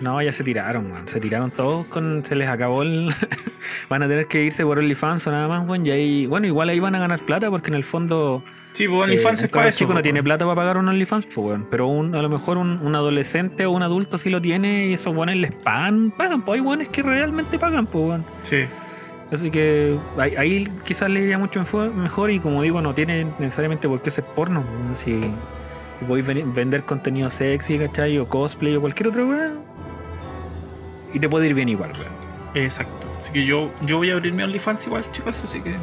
No, 0.00 0.22
ya 0.22 0.32
se 0.32 0.44
tiraron, 0.44 0.90
man. 0.90 1.08
Se 1.08 1.20
tiraron 1.20 1.50
todos 1.50 1.86
con. 1.86 2.24
Se 2.24 2.34
les 2.36 2.48
acabó 2.48 2.82
el. 2.82 3.12
van 3.88 4.02
a 4.02 4.08
tener 4.08 4.26
que 4.26 4.44
irse 4.44 4.64
por 4.64 4.78
OnlyFans 4.78 5.26
o 5.26 5.30
nada 5.32 5.48
más, 5.48 5.66
weón. 5.68 5.84
Y 5.86 5.90
ahí. 5.90 6.26
Bueno, 6.26 6.46
igual 6.46 6.68
ahí 6.68 6.78
van 6.80 6.94
a 6.94 6.98
ganar 6.98 7.20
plata 7.20 7.50
porque 7.50 7.68
en 7.70 7.74
el 7.74 7.84
fondo. 7.84 8.42
Sí, 8.72 8.86
pues 8.86 9.00
OnlyFans 9.02 9.42
eh, 9.42 9.46
es 9.46 9.50
para 9.50 9.68
eso. 9.68 9.78
chico 9.78 9.88
no 9.90 9.94
pues, 9.96 10.04
tiene 10.04 10.22
plata 10.22 10.44
para 10.44 10.54
pagar 10.54 10.76
un 10.78 10.88
OnlyFans, 10.88 11.26
pues, 11.26 11.38
weón. 11.38 11.66
Pero 11.70 11.88
un, 11.88 12.14
a 12.14 12.22
lo 12.22 12.28
mejor 12.28 12.58
un, 12.58 12.78
un 12.80 12.94
adolescente 12.94 13.66
o 13.66 13.72
un 13.72 13.82
adulto 13.82 14.18
sí 14.18 14.30
lo 14.30 14.40
tiene 14.40 14.86
y 14.88 14.92
esos 14.94 15.14
weones 15.14 15.36
les 15.36 15.52
pagan. 15.52 16.12
Pagan, 16.16 16.42
pues 16.42 16.60
hay 16.60 16.66
weones 16.66 16.88
que 16.88 17.02
realmente 17.02 17.58
pagan, 17.58 17.86
pues, 17.86 18.04
weón. 18.04 18.24
Sí. 18.42 18.66
Así 19.32 19.50
que 19.50 19.94
ahí, 20.16 20.36
ahí 20.36 20.68
quizás 20.84 21.10
le 21.10 21.20
iría 21.20 21.36
mucho 21.38 21.60
mejor, 21.94 22.30
y 22.30 22.40
como 22.40 22.62
digo, 22.62 22.80
no 22.80 22.94
tiene 22.94 23.26
necesariamente 23.38 23.86
por 23.86 24.00
qué 24.00 24.10
ser 24.10 24.24
porno. 24.24 24.64
Si, 24.94 25.20
podéis 26.06 26.26
ven- 26.26 26.54
vender 26.54 26.84
contenido 26.84 27.28
sexy, 27.28 27.78
¿cachai? 27.78 28.16
O 28.18 28.26
cosplay 28.26 28.76
o 28.76 28.80
cualquier 28.80 29.08
otra 29.08 29.24
weón. 29.24 29.67
Y 31.12 31.18
te 31.20 31.28
puede 31.28 31.46
ir 31.46 31.54
bien 31.54 31.68
igual, 31.68 31.92
weón. 31.92 32.12
Exacto. 32.66 33.06
Así 33.20 33.32
que 33.32 33.44
yo, 33.44 33.70
yo 33.84 33.96
voy 33.98 34.10
a 34.10 34.14
abrir 34.14 34.32
mi 34.32 34.42
OnlyFans 34.42 34.86
igual, 34.86 35.04
chicos, 35.12 35.42
así 35.42 35.60
que... 35.60 35.74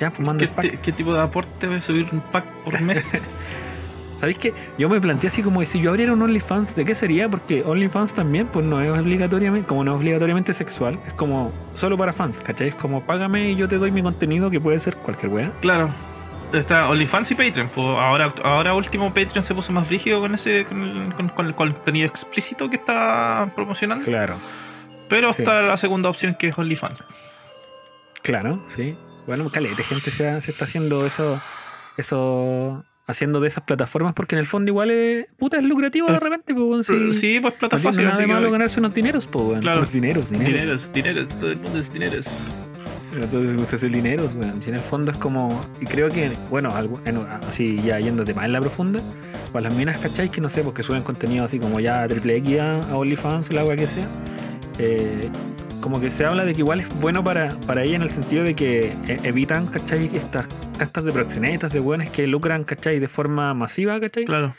Ya, 0.00 0.10
pues 0.10 0.26
manda 0.26 0.40
¿Qué, 0.40 0.44
el 0.46 0.50
pack. 0.50 0.80
qué 0.82 0.92
tipo 0.92 1.14
de 1.14 1.20
aporte 1.20 1.66
voy 1.66 1.76
a 1.76 1.80
subir 1.80 2.06
un 2.12 2.20
pack 2.20 2.44
por 2.64 2.80
mes? 2.82 3.34
¿Sabéis 4.18 4.38
qué? 4.38 4.54
Yo 4.78 4.88
me 4.88 4.98
planteé 5.00 5.28
así 5.28 5.42
como 5.42 5.62
si 5.64 5.80
yo 5.80 5.90
abriera 5.90 6.12
un 6.14 6.22
OnlyFans, 6.22 6.74
¿de 6.74 6.84
qué 6.86 6.94
sería? 6.94 7.28
Porque 7.28 7.62
OnlyFans 7.64 8.14
también, 8.14 8.46
pues 8.46 8.64
no 8.64 8.80
es 8.80 8.90
obligatoriamente, 8.90 9.68
como 9.68 9.84
no 9.84 9.92
es 9.92 9.98
obligatoriamente 9.98 10.52
sexual, 10.54 10.98
es 11.06 11.12
como 11.14 11.52
solo 11.74 11.98
para 11.98 12.12
fans, 12.14 12.38
¿cachai? 12.42 12.68
Es 12.68 12.74
como 12.74 13.02
págame 13.04 13.50
y 13.50 13.56
yo 13.56 13.68
te 13.68 13.76
doy 13.76 13.90
mi 13.90 14.02
contenido 14.02 14.50
que 14.50 14.58
puede 14.60 14.80
ser 14.80 14.96
cualquier 14.96 15.32
weá. 15.32 15.52
claro. 15.60 15.90
Está 16.58 16.88
OnlyFans 16.88 17.30
y 17.30 17.34
Patreon. 17.34 17.68
Pues 17.74 17.86
ahora, 17.86 18.34
ahora 18.42 18.74
último 18.74 19.08
Patreon 19.12 19.42
se 19.42 19.54
puso 19.54 19.72
más 19.72 19.88
rígido 19.88 20.20
con 20.20 20.34
ese 20.34 20.64
con 20.64 20.82
el, 20.82 21.14
con- 21.14 21.28
con 21.30 21.46
el 21.46 21.54
contenido 21.54 22.06
explícito 22.06 22.68
que 22.70 22.76
está 22.76 23.50
promocionando. 23.54 24.04
Claro, 24.04 24.36
Pero 25.08 25.32
Sí. 25.32 25.42
está 25.42 25.62
la 25.62 25.76
segunda 25.76 26.08
opción 26.10 26.34
que 26.34 26.48
es 26.48 26.58
OnlyFans. 26.58 27.02
claro, 28.22 28.62
sí. 28.74 28.96
Bueno, 29.26 29.50
calete, 29.50 29.82
gente 29.82 30.10
se, 30.10 30.40
se 30.40 30.50
está 30.50 30.64
haciendo 30.66 31.04
eso, 31.06 31.40
eso, 31.96 32.84
haciendo 33.08 33.40
de 33.40 33.48
esas 33.48 33.64
plataformas 33.64 34.14
porque 34.14 34.34
en 34.36 34.40
el 34.40 34.46
fondo 34.46 34.70
igual 34.70 34.90
es, 34.90 35.26
puta, 35.38 35.56
es 35.58 35.64
lucrativo 35.64 36.06
de 36.08 36.14
Eh, 36.14 36.20
repente, 36.20 36.54
pues, 36.54 36.64
weón, 36.66 36.84
sí. 36.84 37.14
Sí, 37.14 37.40
pues 37.40 37.54
plata 37.54 37.76
No 37.76 37.90
nada 37.92 38.16
de 38.18 38.26
malo 38.26 38.50
ganarse 38.50 38.78
unos 38.80 38.94
dineros, 38.94 39.26
pues. 39.26 39.60
Claro. 39.60 39.78
Unos 39.78 39.92
dineros, 39.92 40.30
dineros. 40.30 40.52
Dineros, 40.54 40.92
dineros, 40.92 41.40
todo 41.40 41.50
el 41.50 41.58
mundo 41.60 41.78
es 41.78 41.92
dineros. 41.92 42.26
Entonces 43.16 43.50
me 43.50 43.56
gusta 43.56 43.76
hacer 43.76 43.90
dinero, 43.90 44.28
weón. 44.38 44.62
Si 44.62 44.68
en 44.70 44.76
el 44.76 44.80
fondo 44.80 45.10
es 45.10 45.16
como. 45.18 45.64
Y 45.80 45.84
creo 45.86 46.08
que, 46.08 46.30
bueno, 46.50 46.70
algo, 46.70 47.00
en- 47.04 47.18
así 47.48 47.80
ya 47.82 47.98
yéndote 48.00 48.34
más 48.34 48.44
en 48.46 48.52
la 48.52 48.60
profunda, 48.60 49.00
para 49.52 49.68
las 49.68 49.78
minas, 49.78 49.98
¿cachai? 49.98 50.28
Que 50.28 50.40
no 50.40 50.48
sé, 50.48 50.62
porque 50.62 50.82
suben 50.82 51.02
contenido 51.02 51.44
así 51.44 51.58
como 51.58 51.80
ya 51.80 52.06
triple 52.08 52.36
X 52.36 52.60
a, 52.60 52.80
a 52.80 52.96
OnlyFans 52.96 53.50
o 53.50 53.52
la 53.52 53.60
agua 53.62 53.76
que 53.76 53.86
sea. 53.86 54.06
eh, 54.78 55.28
como 55.80 56.00
que 56.00 56.10
se 56.10 56.24
habla 56.24 56.44
de 56.44 56.52
que 56.54 56.60
igual 56.62 56.80
es 56.80 56.88
bueno 57.00 57.22
para, 57.22 57.50
para 57.66 57.84
ella 57.84 57.96
en 57.96 58.02
el 58.02 58.10
sentido 58.10 58.42
de 58.42 58.54
que 58.54 58.92
eh, 59.06 59.18
evitan, 59.22 59.66
¿cachai? 59.66 60.10
Estas 60.16 60.48
castas 60.78 61.04
de 61.04 61.12
proxenetas, 61.12 61.72
de 61.72 61.78
buenos 61.80 62.10
que 62.10 62.26
lucran, 62.26 62.64
¿cachai? 62.64 62.98
De 62.98 63.06
forma 63.08 63.54
masiva, 63.54 64.00
¿cachai? 64.00 64.24
Claro. 64.24 64.54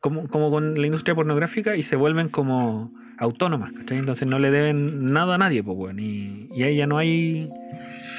como, 0.00 0.28
como 0.28 0.50
con 0.50 0.80
la 0.80 0.86
industria 0.86 1.14
pornográfica 1.16 1.74
y 1.74 1.82
se 1.82 1.96
vuelven 1.96 2.28
como 2.28 2.92
autónomas, 3.18 3.72
¿cachai? 3.72 3.98
Entonces 3.98 4.28
no 4.28 4.38
le 4.38 4.52
deben 4.52 5.10
nada 5.12 5.34
a 5.34 5.38
nadie, 5.38 5.64
pues, 5.64 5.76
weón. 5.76 5.98
Y, 5.98 6.48
y 6.54 6.62
ahí 6.62 6.76
ya 6.76 6.86
no 6.86 6.98
hay, 6.98 7.48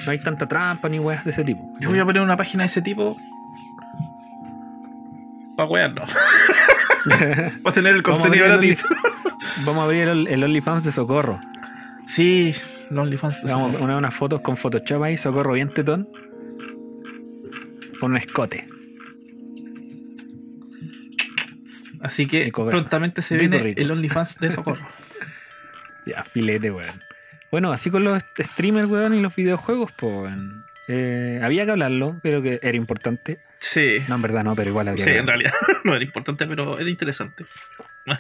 no 0.10 0.14
hay 0.14 0.20
tanta 0.20 0.48
trampa 0.48 0.90
ni 0.90 0.98
weas 0.98 1.24
de 1.24 1.30
ese 1.30 1.44
tipo. 1.44 1.72
Yo 1.80 1.92
voy 1.92 2.00
a 2.00 2.06
poner 2.06 2.24
una 2.24 2.36
página 2.36 2.64
de 2.64 2.66
ese 2.68 2.82
tipo. 2.82 3.16
Para 5.56 5.70
wearnos. 5.70 6.12
Para 7.64 7.76
tener 7.76 7.94
el 7.94 8.02
contenido 8.02 8.46
el 8.46 8.52
gratis. 8.54 8.84
Vamos 9.66 9.82
a 9.82 9.86
abrir 9.86 10.08
el, 10.08 10.26
el 10.28 10.44
OnlyFans 10.44 10.84
de 10.84 10.92
Socorro. 10.92 11.40
Sí, 12.08 12.56
los 12.90 13.04
OnlyFans. 13.04 13.44
de 13.44 13.52
Vamos 13.52 13.62
a 13.62 13.66
Socorro. 13.68 13.80
poner 13.82 13.98
unas 13.98 14.16
fotos 14.16 14.42
con 14.42 14.58
Photoshop 14.58 15.04
ahí, 15.04 15.16
Socorro 15.16 15.54
bien 15.54 15.70
tetón. 15.70 16.10
Con 18.00 18.14
un 18.14 18.18
escote. 18.18 18.68
Así 22.02 22.26
que 22.26 22.52
prontamente 22.52 23.22
se 23.22 23.38
viene 23.38 23.76
el 23.78 23.92
OnlyFans 23.92 24.40
de 24.40 24.52
Socorro. 24.52 24.88
Ya, 26.08 26.24
filete, 26.24 26.72
weón. 26.72 26.96
Bueno, 27.52 27.72
así 27.72 27.90
con 27.90 28.04
los 28.04 28.22
streamers, 28.40 28.90
weón, 28.90 29.14
y 29.16 29.22
los 29.22 29.36
videojuegos, 29.36 29.92
pues. 29.94 30.32
Eh, 30.88 31.40
había 31.44 31.66
que 31.66 31.72
hablarlo, 31.72 32.20
pero 32.24 32.42
que 32.42 32.60
era 32.64 32.76
importante. 32.76 33.40
Sí. 33.60 33.98
No, 34.08 34.16
en 34.16 34.22
verdad 34.24 34.44
no, 34.44 34.56
pero 34.56 34.70
igual 34.70 34.88
habría 34.88 35.06
Sí, 35.06 35.12
que 35.12 35.18
en 35.18 35.28
realidad 35.28 35.54
no 35.84 35.96
era 35.96 36.04
importante, 36.04 36.48
pero 36.48 36.80
era 36.80 36.90
interesante. 36.90 37.46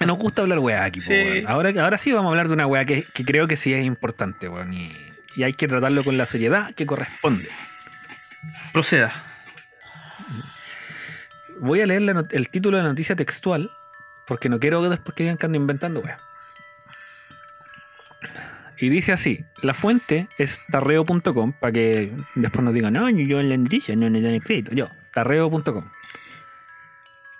Nos 0.06 0.18
gusta 0.18 0.42
hablar 0.44 0.60
weá 0.60 0.84
aquí, 0.84 1.00
po, 1.00 1.08
Sí. 1.08 1.14
weón. 1.14 1.48
Ahora, 1.48 1.84
ahora 1.84 1.98
sí 1.98 2.12
vamos 2.12 2.30
a 2.30 2.34
hablar 2.34 2.48
de 2.48 2.54
una 2.54 2.68
weá 2.68 2.86
que, 2.86 3.04
que 3.14 3.24
creo 3.24 3.48
que 3.48 3.56
sí 3.58 3.74
es 3.74 3.84
importante, 3.86 4.48
weón. 4.50 4.74
Y, 4.74 4.92
y 5.36 5.44
hay 5.44 5.54
que 5.54 5.68
tratarlo 5.68 6.04
con 6.04 6.18
la 6.18 6.26
seriedad 6.26 6.74
que 6.76 6.86
corresponde. 6.86 7.48
Proceda. 8.74 9.12
Voy 11.60 11.82
a 11.82 11.86
leer 11.86 12.02
la 12.04 12.24
el 12.32 12.50
título 12.50 12.78
de 12.78 12.84
la 12.84 12.90
noticia 12.90 13.16
textual, 13.16 13.70
porque 14.28 14.48
no 14.50 14.60
quiero 14.60 14.82
que 14.82 14.90
después 14.90 15.16
que 15.16 15.24
digan 15.24 15.38
que 15.38 15.46
ando 15.46 15.58
inventando 15.58 16.00
weá. 16.02 16.18
Y 18.82 18.90
dice 18.90 19.12
así, 19.12 19.44
la 19.62 19.74
fuente 19.74 20.28
es 20.38 20.60
tarreo.com, 20.72 21.54
para 21.54 21.74
que 21.74 22.12
después 22.36 22.64
nos 22.64 22.74
digan, 22.74 22.94
no, 22.94 23.10
yo 23.10 23.40
en 23.40 23.50
la 23.50 23.58
noticia 23.58 23.96
no 23.96 24.10
le 24.10 24.22
dan 24.22 24.34
el 24.34 24.44
crédito. 24.44 24.72
Yo, 24.74 24.88
tarreo.com. 25.14 25.84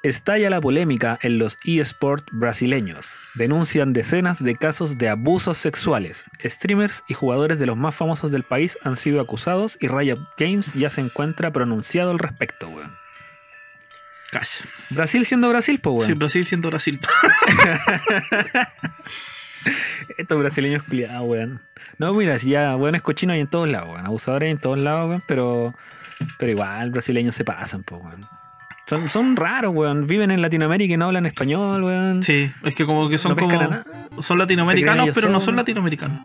Estalla 0.02 0.50
la 0.50 0.62
polémica 0.62 1.18
en 1.22 1.40
los 1.40 1.58
eSports 1.66 2.26
brasileños. 2.32 3.06
Denuncian 3.36 3.92
decenas 3.92 4.42
de 4.42 4.56
casos 4.56 4.98
de 4.98 5.10
abusos 5.10 5.58
sexuales. 5.58 6.24
Streamers 6.42 7.04
y 7.10 7.16
jugadores 7.16 7.60
de 7.60 7.66
los 7.66 7.76
más 7.76 7.96
famosos 7.96 8.32
del 8.32 8.44
país 8.44 8.78
han 8.84 8.96
sido 8.96 9.20
acusados 9.20 9.78
y 9.82 9.90
Riot 9.90 10.20
Games 10.38 10.74
ya 10.74 10.90
se 10.90 11.02
encuentra 11.02 11.52
pronunciado 11.52 12.12
al 12.12 12.20
respecto, 12.20 12.70
weón. 12.70 12.92
Brasil 14.92 15.26
siendo 15.26 15.50
Brasil, 15.50 15.80
pues, 15.82 16.04
Sí, 16.04 16.10
weón. 16.10 16.20
Brasil 16.20 16.46
siendo 16.46 16.70
Brasil. 16.70 17.00
Estos 20.18 20.38
brasileños 20.38 20.84
culiados, 20.84 21.28
weón. 21.28 21.60
No, 21.98 22.14
mira, 22.14 22.38
si 22.40 22.52
ya, 22.52 22.76
weón, 22.76 22.96
es 22.96 23.02
cochino 23.02 23.34
hay 23.34 23.42
en 23.42 23.48
todos 23.48 23.68
lados, 23.70 23.90
weón. 23.90 24.06
Abusadores 24.06 24.52
en 24.52 24.58
todos 24.58 24.80
lados, 24.80 25.10
weón, 25.10 25.24
pero, 25.28 25.74
pero 26.38 26.52
igual, 26.52 26.92
brasileños 26.92 27.36
se 27.36 27.44
pasan, 27.44 27.84
pues, 27.84 28.02
weón. 28.02 28.22
Son, 28.88 29.08
son 29.08 29.36
raros, 29.36 29.76
weón. 29.76 30.08
Viven 30.08 30.32
en 30.32 30.42
Latinoamérica 30.42 30.94
y 30.94 30.98
no 30.98 31.06
hablan 31.06 31.26
español, 31.26 31.84
weón. 31.84 32.24
Sí, 32.24 32.52
es 32.64 32.74
que 32.74 32.86
como 32.86 33.08
que 33.08 33.18
son 33.18 33.36
No 33.36 33.38
como. 33.38 34.24
Son 34.24 34.38
latinoamericanos, 34.38 35.10
pero 35.14 35.30
no 35.30 35.42
son 35.42 35.56
latinoamericanos. 35.56 36.22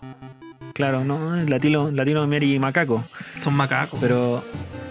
Claro, 0.72 1.05
no, 1.05 1.37
Latino, 1.37 1.91
Latinoamérica 1.93 2.53
y 2.53 2.59
macaco. 2.59 3.05
Son 3.41 3.55
macacos. 3.55 4.01
Pero 4.01 4.43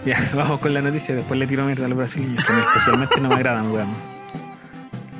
ya, 0.06 0.30
vamos 0.34 0.60
con 0.60 0.72
la 0.72 0.80
noticia. 0.80 1.14
Después 1.14 1.38
le 1.38 1.46
tiro 1.46 1.64
mierda 1.66 1.84
a 1.84 1.88
los 1.88 1.98
brasileños, 1.98 2.44
que 2.44 2.52
especialmente 2.52 3.20
no 3.20 3.28
me 3.28 3.34
agradan, 3.34 3.70
weón. 3.70 4.13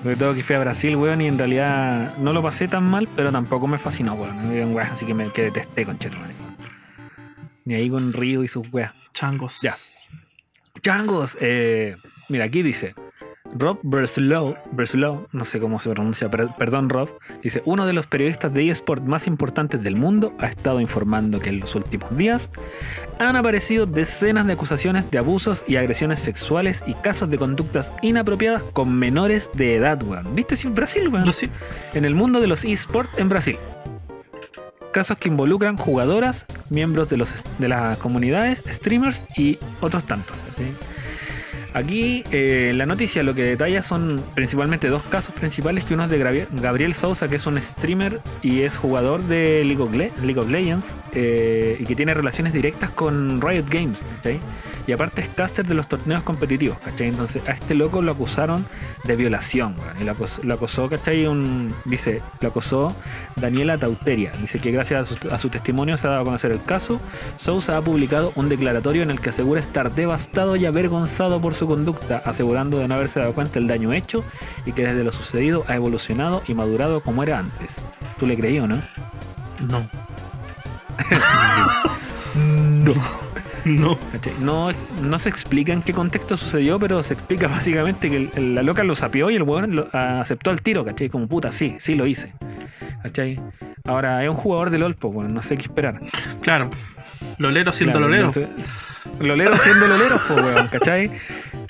Sobre 0.05 0.17
todo 0.17 0.35
que 0.35 0.43
fui 0.43 0.55
a 0.55 0.59
Brasil, 0.59 0.97
weón, 0.97 1.23
y 1.23 1.29
en 1.29 1.39
realidad 1.39 2.19
no 2.19 2.35
lo 2.35 2.43
pasé 2.43 2.69
tan 2.69 2.85
mal, 2.85 3.09
pero 3.17 3.33
tampoco 3.33 3.67
me 3.67 3.79
fascinó, 3.79 4.13
weón. 4.13 4.37
Me 4.43 4.53
dieron 4.53 4.75
weas, 4.75 4.91
así 4.91 5.07
que 5.07 5.15
me 5.15 5.31
que 5.31 5.45
detesté 5.45 5.87
con 5.87 5.99
Ni 7.65 7.73
ahí 7.73 7.89
con 7.89 8.13
Río 8.13 8.45
y 8.45 8.49
sus 8.49 8.71
weas. 8.71 8.93
Changos. 9.15 9.63
Ya. 9.63 9.79
Changos, 10.83 11.39
eh, 11.41 11.97
mira, 12.29 12.45
aquí 12.45 12.63
dice. 12.63 12.95
Rob 13.57 13.79
Breslow, 13.83 14.55
Breslow, 14.73 15.29
no 15.31 15.45
sé 15.45 15.61
cómo 15.61 15.79
se 15.81 15.89
pronuncia, 15.91 16.29
per- 16.29 16.49
perdón 16.59 16.89
Rob, 16.89 17.09
dice, 17.43 17.63
uno 17.65 17.87
de 17.87 17.93
los 17.93 18.07
periodistas 18.09 18.53
de 18.53 18.69
eSport 18.69 19.05
más 19.05 19.29
importantes 19.29 19.81
del 19.83 19.95
mundo 19.97 20.33
ha 20.41 20.47
estado 20.47 20.81
informando 20.81 21.39
que 21.39 21.51
en 21.51 21.61
los 21.61 21.77
últimos 21.77 22.17
días 22.17 22.51
han 23.21 23.37
aparecido 23.37 23.87
decenas 23.87 24.47
de 24.49 24.55
acusaciones 24.55 25.09
de 25.11 25.19
abusos 25.19 25.65
y 25.69 25.77
agresiones 25.77 26.19
sexuales 26.19 26.83
y 26.87 26.95
casos 26.95 27.31
de 27.31 27.39
conductas 27.39 27.93
inapropiadas 28.03 28.63
con 28.73 28.93
menores 28.93 29.49
de 29.55 29.77
edad, 29.77 30.03
weón. 30.03 30.35
¿Viste? 30.35 30.57
Sí, 30.57 30.67
Brasil, 30.69 31.07
weón 31.09 31.23
Brasil. 31.25 31.51
en 31.95 32.05
el 32.05 32.15
mundo 32.17 32.41
de 32.41 32.49
los 32.49 32.65
eSports 32.65 33.17
en 33.19 33.29
Brasil. 33.29 33.57
Casos 34.93 35.17
que 35.19 35.29
involucran 35.29 35.77
jugadoras, 35.77 36.45
miembros 36.71 37.09
de, 37.09 37.17
los, 37.19 37.33
de 37.59 37.69
las 37.69 37.99
comunidades, 37.99 38.63
streamers 38.69 39.23
y 39.37 39.59
otros 39.81 40.05
tantos. 40.05 40.37
¿sí? 40.57 40.65
Aquí 41.75 42.23
eh, 42.31 42.73
la 42.77 42.87
noticia 42.87 43.25
lo 43.25 43.35
que 43.35 43.43
detalla 43.43 43.83
son 43.83 44.23
principalmente 44.35 44.89
dos 44.89 45.03
casos 45.03 45.35
principales, 45.35 45.85
que 45.85 45.95
uno 45.95 46.05
es 46.05 46.11
de 46.11 46.47
Gabriel, 46.53 46.95
Sousa, 46.95 47.29
que 47.29 47.35
es 47.35 47.47
un 47.47 47.61
streamer 47.61 48.21
y 48.43 48.61
es 48.61 48.77
jugador 48.77 49.25
de 49.25 49.65
League 49.65 49.83
of, 49.83 50.49
Legends 50.49 50.87
eh, 51.15 51.77
y 51.81 51.85
que 51.85 51.97
tiene 51.97 52.15
relaciones 52.15 52.53
directas 52.53 52.91
con 52.91 53.41
Riot 53.41 53.67
Games. 53.69 53.99
¿cachai? 54.19 54.39
Y 54.87 54.93
aparte 54.93 55.23
es 55.23 55.29
caster 55.29 55.67
de 55.67 55.75
los 55.75 55.89
torneos 55.89 56.23
competitivos, 56.23 56.79
¿cachai? 56.79 57.09
Entonces 57.09 57.43
a 57.49 57.53
este 57.53 57.75
loco 57.75 58.03
lo 58.03 58.13
acusaron 58.13 58.67
de 59.05 59.17
violación, 59.17 59.75
y 60.01 60.05
lo 60.05 60.13
acosó, 60.13 60.43
lo 60.83 60.89
¿cachai? 60.91 61.27
Un, 61.27 61.75
dice, 61.87 62.21
lo 62.41 62.49
acosó 62.49 62.95
Daniela 63.37 63.79
Tauteria. 63.79 64.33
Dice 64.41 64.59
que 64.59 64.71
gracias 64.71 65.01
a 65.01 65.07
su, 65.07 65.29
a 65.31 65.39
su 65.39 65.49
testimonio 65.49 65.97
se 65.97 66.07
ha 66.07 66.11
dado 66.11 66.23
a 66.23 66.25
conocer 66.27 66.53
el 66.53 66.63
caso. 66.63 67.01
Sousa 67.39 67.79
ha 67.79 67.83
publicado 67.83 68.33
un 68.37 68.49
declaratorio 68.49 69.03
en 69.03 69.11
el 69.11 69.21
que 69.21 69.31
asegura 69.31 69.61
estar 69.61 69.95
devastado 69.95 70.55
y 70.57 70.67
avergonzado 70.67 71.41
por 71.41 71.55
su 71.55 71.64
conducta, 71.67 72.23
asegurando 72.25 72.79
de 72.79 72.89
no 72.89 72.95
haberse 72.95 73.21
dado 73.21 73.33
cuenta 73.33 73.55
del 73.55 73.67
daño 73.69 73.93
hecho 73.93 74.25
y 74.67 74.73
que 74.73 74.85
desde 74.87 75.05
lo 75.05 75.13
sucedido 75.13 75.65
ha 75.69 75.75
evolucionado 75.77 76.43
y 76.47 76.55
madurado 76.55 77.03
como 77.03 77.23
era 77.23 77.39
antes. 77.39 77.71
¿Tú 78.19 78.27
le 78.27 78.37
creí 78.37 78.59
o 78.59 78.67
no? 78.67 78.77
No. 79.69 79.89
no. 82.35 82.95
No. 83.65 83.99
No, 84.41 84.69
no 85.01 85.19
se 85.19 85.29
explica 85.31 85.73
en 85.73 85.81
qué 85.83 85.93
contexto 85.95 86.37
sucedió, 86.37 86.79
pero 86.79 87.03
se 87.03 87.15
explica 87.15 87.49
básicamente 87.49 88.11
que 88.11 88.17
el- 88.17 88.31
el- 88.37 88.55
la 88.55 88.63
loca 88.63 88.85
lo 88.85 88.95
sapió 88.95 89.31
y 89.31 89.37
el 89.37 89.43
weón 89.43 89.75
lo- 89.75 89.89
aceptó 89.93 90.51
el 90.51 90.61
tiro, 90.61 90.85
¿cachai? 90.85 91.09
Como 91.09 91.27
puta, 91.29 91.51
sí, 91.51 91.77
sí 91.81 91.95
lo 91.95 92.07
hice. 92.07 92.33
¿Cachai? 93.03 93.41
Ahora, 93.87 94.23
es 94.23 94.29
un 94.29 94.37
jugador 94.37 94.71
de 94.71 94.79
LOL, 94.79 94.95
pues, 94.97 95.15
weón, 95.15 95.33
no 95.35 95.41
sé 95.43 95.57
qué 95.57 95.63
esperar. 95.63 96.01
Claro. 96.43 96.71
Lolero 97.39 97.73
siendo 97.73 97.99
Claro, 97.99 98.09
lolero. 98.09 98.29
entonces, 98.29 98.49
Loleros 99.21 99.61
siendo 99.61 99.87
loleros, 99.87 100.21
pues, 100.29 100.43
weón, 100.43 100.69
¿cachai? 100.69 101.11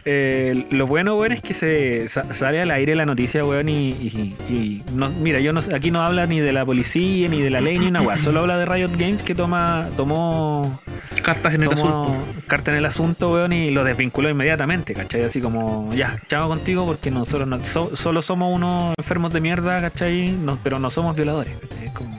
Eh, 0.06 0.66
lo 0.70 0.86
bueno, 0.86 1.16
weón, 1.16 1.32
es 1.32 1.40
que 1.40 1.54
se 1.54 2.08
sa- 2.08 2.32
sale 2.34 2.60
al 2.60 2.70
aire 2.70 2.94
la 2.94 3.06
noticia, 3.06 3.42
weón, 3.44 3.68
y, 3.68 3.88
y- 3.90 4.36
y 4.48 4.82
no, 4.94 5.08
mira, 5.10 5.40
yo 5.40 5.52
no 5.52 5.60
aquí 5.74 5.90
no 5.90 6.02
habla 6.02 6.26
ni 6.26 6.40
de 6.40 6.52
la 6.52 6.64
policía, 6.64 7.28
ni 7.28 7.40
de 7.42 7.50
la 7.50 7.60
ley, 7.60 7.78
ni 7.78 7.86
una 7.86 8.02
weón, 8.02 8.18
solo 8.18 8.40
habla 8.40 8.58
de 8.58 8.66
Riot 8.66 8.90
Games 8.98 9.22
que 9.22 9.34
toma, 9.34 9.88
tomó 9.96 10.80
Cartas 11.22 11.54
en 11.54 11.62
el 11.62 11.72
asunto. 11.72 12.14
carta 12.46 12.70
en 12.70 12.76
el 12.78 12.84
asunto, 12.84 13.32
weón, 13.32 13.52
y 13.54 13.70
lo 13.70 13.82
desvinculó 13.82 14.28
inmediatamente, 14.28 14.92
¿cachai? 14.94 15.22
Así 15.24 15.40
como, 15.40 15.90
ya, 15.94 16.16
chao 16.28 16.48
contigo 16.48 16.84
porque 16.86 17.10
nosotros 17.10 17.48
no- 17.48 17.60
so- 17.64 17.96
solo 17.96 18.20
somos 18.20 18.54
unos 18.54 18.94
enfermos 18.98 19.32
de 19.32 19.40
mierda, 19.40 19.80
¿cachai? 19.80 20.32
No- 20.32 20.58
pero 20.62 20.78
no 20.78 20.90
somos 20.90 21.16
violadores, 21.16 21.54
¿cachai? 21.60 21.86
Es 21.86 21.92
como, 21.92 22.14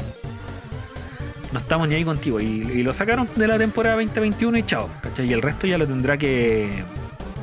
no 1.56 1.62
estamos 1.62 1.88
ni 1.88 1.96
ahí 1.96 2.04
contigo. 2.04 2.42
Y, 2.42 2.84
lo 2.84 2.94
sacaron 2.94 3.30
de 3.34 3.48
la 3.48 3.58
temporada 3.58 3.96
2021 3.96 4.58
y 4.58 4.64
chao, 4.64 4.90
¿cachai? 5.02 5.26
Y 5.30 5.32
el 5.32 5.42
resto 5.42 5.66
ya 5.66 5.78
lo 5.78 5.88
tendrá 5.88 6.18
que 6.18 6.84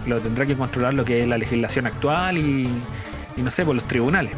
lo 0.07 0.21
tendrá 0.21 0.45
que 0.45 0.55
controlar 0.55 0.93
lo 0.93 1.03
que 1.03 1.21
es 1.21 1.27
la 1.27 1.39
legislación 1.39 1.87
actual 1.87 2.37
y, 2.37 2.69
y 3.39 3.43
no 3.43 3.51
sé, 3.51 3.65
por 3.65 3.75
los 3.75 3.89
tribunales. 3.89 4.33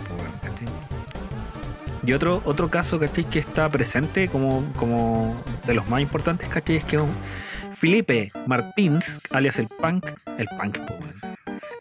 Y 2.07 2.13
otro, 2.13 2.41
otro 2.45 2.71
caso, 2.71 3.01
¿cachai? 3.01 3.25
Que 3.25 3.41
está 3.41 3.69
presente 3.69 4.29
como, 4.29 4.65
como 4.77 5.35
de 5.67 5.75
los 5.75 5.89
más 5.89 6.01
importantes, 6.01 6.49
¿cachai? 6.49 6.77
Es 6.77 6.85
que 6.85 7.01
Felipe 7.73 8.31
Martins, 8.47 9.19
alias 9.31 9.59
el 9.59 9.67
Punk, 9.67 10.07
el 10.39 10.47
Punk. 10.57 10.79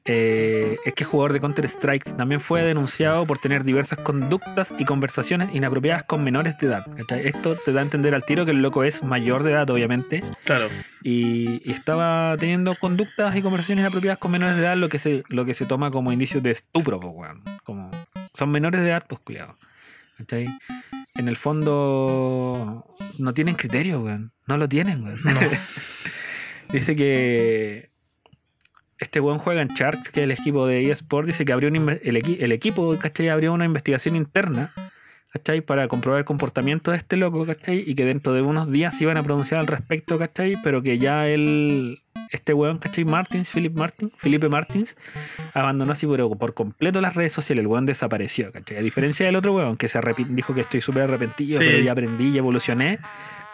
Eh, 0.06 0.78
es 0.84 0.94
que 0.96 1.04
es 1.04 1.10
jugador 1.10 1.32
de 1.32 1.40
Counter-Strike 1.40 2.18
también 2.18 2.42
fue 2.42 2.62
denunciado 2.62 3.26
por 3.26 3.38
tener 3.40 3.64
diversas 3.64 4.00
conductas 4.00 4.74
y 4.78 4.84
conversaciones 4.84 5.56
inapropiadas 5.56 6.04
con 6.04 6.24
menores 6.26 6.58
de 6.58 6.68
edad. 6.68 6.86
¿cachai? 6.98 7.26
Esto 7.28 7.56
te 7.56 7.72
da 7.72 7.80
a 7.80 7.84
entender 7.84 8.14
al 8.14 8.26
tiro 8.26 8.44
que 8.44 8.52
el 8.52 8.62
loco 8.62 8.84
es 8.84 9.02
mayor 9.04 9.44
de 9.44 9.52
edad, 9.54 9.70
obviamente, 9.70 10.22
Claro. 10.44 10.68
y, 11.04 11.62
y 11.68 11.72
estaba 11.72 12.36
teniendo 12.38 12.76
conductas 12.76 13.34
y 13.36 13.42
conversaciones 13.42 13.84
inapropiadas 13.84 14.20
con 14.20 14.32
menores 14.32 14.58
de 14.58 14.64
edad, 14.64 14.76
lo 14.76 14.90
que 14.90 15.00
se, 15.00 15.24
lo 15.30 15.46
que 15.46 15.54
se 15.54 15.66
toma 15.66 15.90
como 15.90 16.12
indicio 16.12 16.42
de 16.42 16.52
estupro, 16.52 17.00
pues, 17.00 17.14
weón. 17.16 17.42
Como, 17.64 17.90
son 18.34 18.52
menores 18.52 18.82
de 18.82 18.90
edad, 18.90 19.06
pues, 19.08 19.22
cuidado. 19.22 19.58
¿Cachai? 20.18 20.48
En 21.16 21.28
el 21.30 21.38
fondo, 21.38 22.86
no 23.20 23.34
tienen 23.34 23.56
criterio, 23.56 24.02
weón. 24.02 24.34
No 24.48 24.58
lo 24.58 24.68
tienen, 24.68 25.04
weón. 25.04 25.20
No. 25.24 25.40
Dice 26.74 26.96
que 26.96 27.93
este 29.04 29.20
weón 29.20 29.38
juega 29.40 29.62
en 29.62 29.68
Sharks, 29.70 30.10
que 30.10 30.22
es 30.22 30.24
el 30.26 30.32
equipo 30.32 30.66
de 30.68 30.92
eSport, 30.92 31.28
dice 31.28 31.46
que 31.46 31.54
abrió 31.54 31.70
inve- 31.70 32.00
el, 32.04 32.18
equi- 32.18 32.38
el 32.40 32.52
equipo, 32.52 32.98
¿cachai? 32.98 33.30
Abrió 33.30 33.54
una 33.54 33.66
investigación 33.66 34.16
interna, 34.16 34.74
¿cachai? 35.32 35.62
Para 35.62 35.88
comprobar 35.88 36.20
el 36.20 36.26
comportamiento 36.26 36.92
de 36.92 36.98
este 36.98 37.16
loco, 37.18 37.46
¿cachai? 37.46 37.84
Y 37.86 37.96
que 37.96 38.06
dentro 38.06 38.34
de 38.34 38.42
unos 38.42 38.72
días 38.72 38.98
se 38.98 39.04
iban 39.04 39.18
a 39.18 39.24
pronunciar 39.24 39.60
al 39.60 39.68
respecto, 39.68 40.18
¿cachai? 40.18 40.54
Pero 40.64 40.82
que 40.82 40.98
ya 40.98 41.28
él, 41.28 42.02
este 42.32 42.54
weón, 42.54 42.78
¿cachai? 42.80 43.06
Martins, 43.06 43.50
Philip 43.52 43.76
Martin, 43.76 44.12
Felipe 44.18 44.50
Martins, 44.50 44.96
abandonó 45.54 45.92
así 45.92 46.06
por, 46.08 46.38
por 46.38 46.54
completo 46.54 47.02
las 47.02 47.16
redes 47.16 47.32
sociales, 47.34 47.62
el 47.64 47.68
weón 47.68 47.86
desapareció, 47.86 48.52
¿cachai? 48.52 48.78
A 48.78 48.82
diferencia 48.82 49.26
del 49.26 49.36
otro 49.36 49.54
weón 49.54 49.78
que 49.78 49.88
se 49.88 50.00
dijo 50.30 50.54
que 50.54 50.62
estoy 50.62 50.82
súper 50.82 51.04
arrepentido, 51.04 51.60
Sí. 51.60 51.66
pero 51.66 51.80
ya 51.80 51.92
aprendí 51.92 52.30
y 52.30 52.38
evolucioné, 52.38 53.00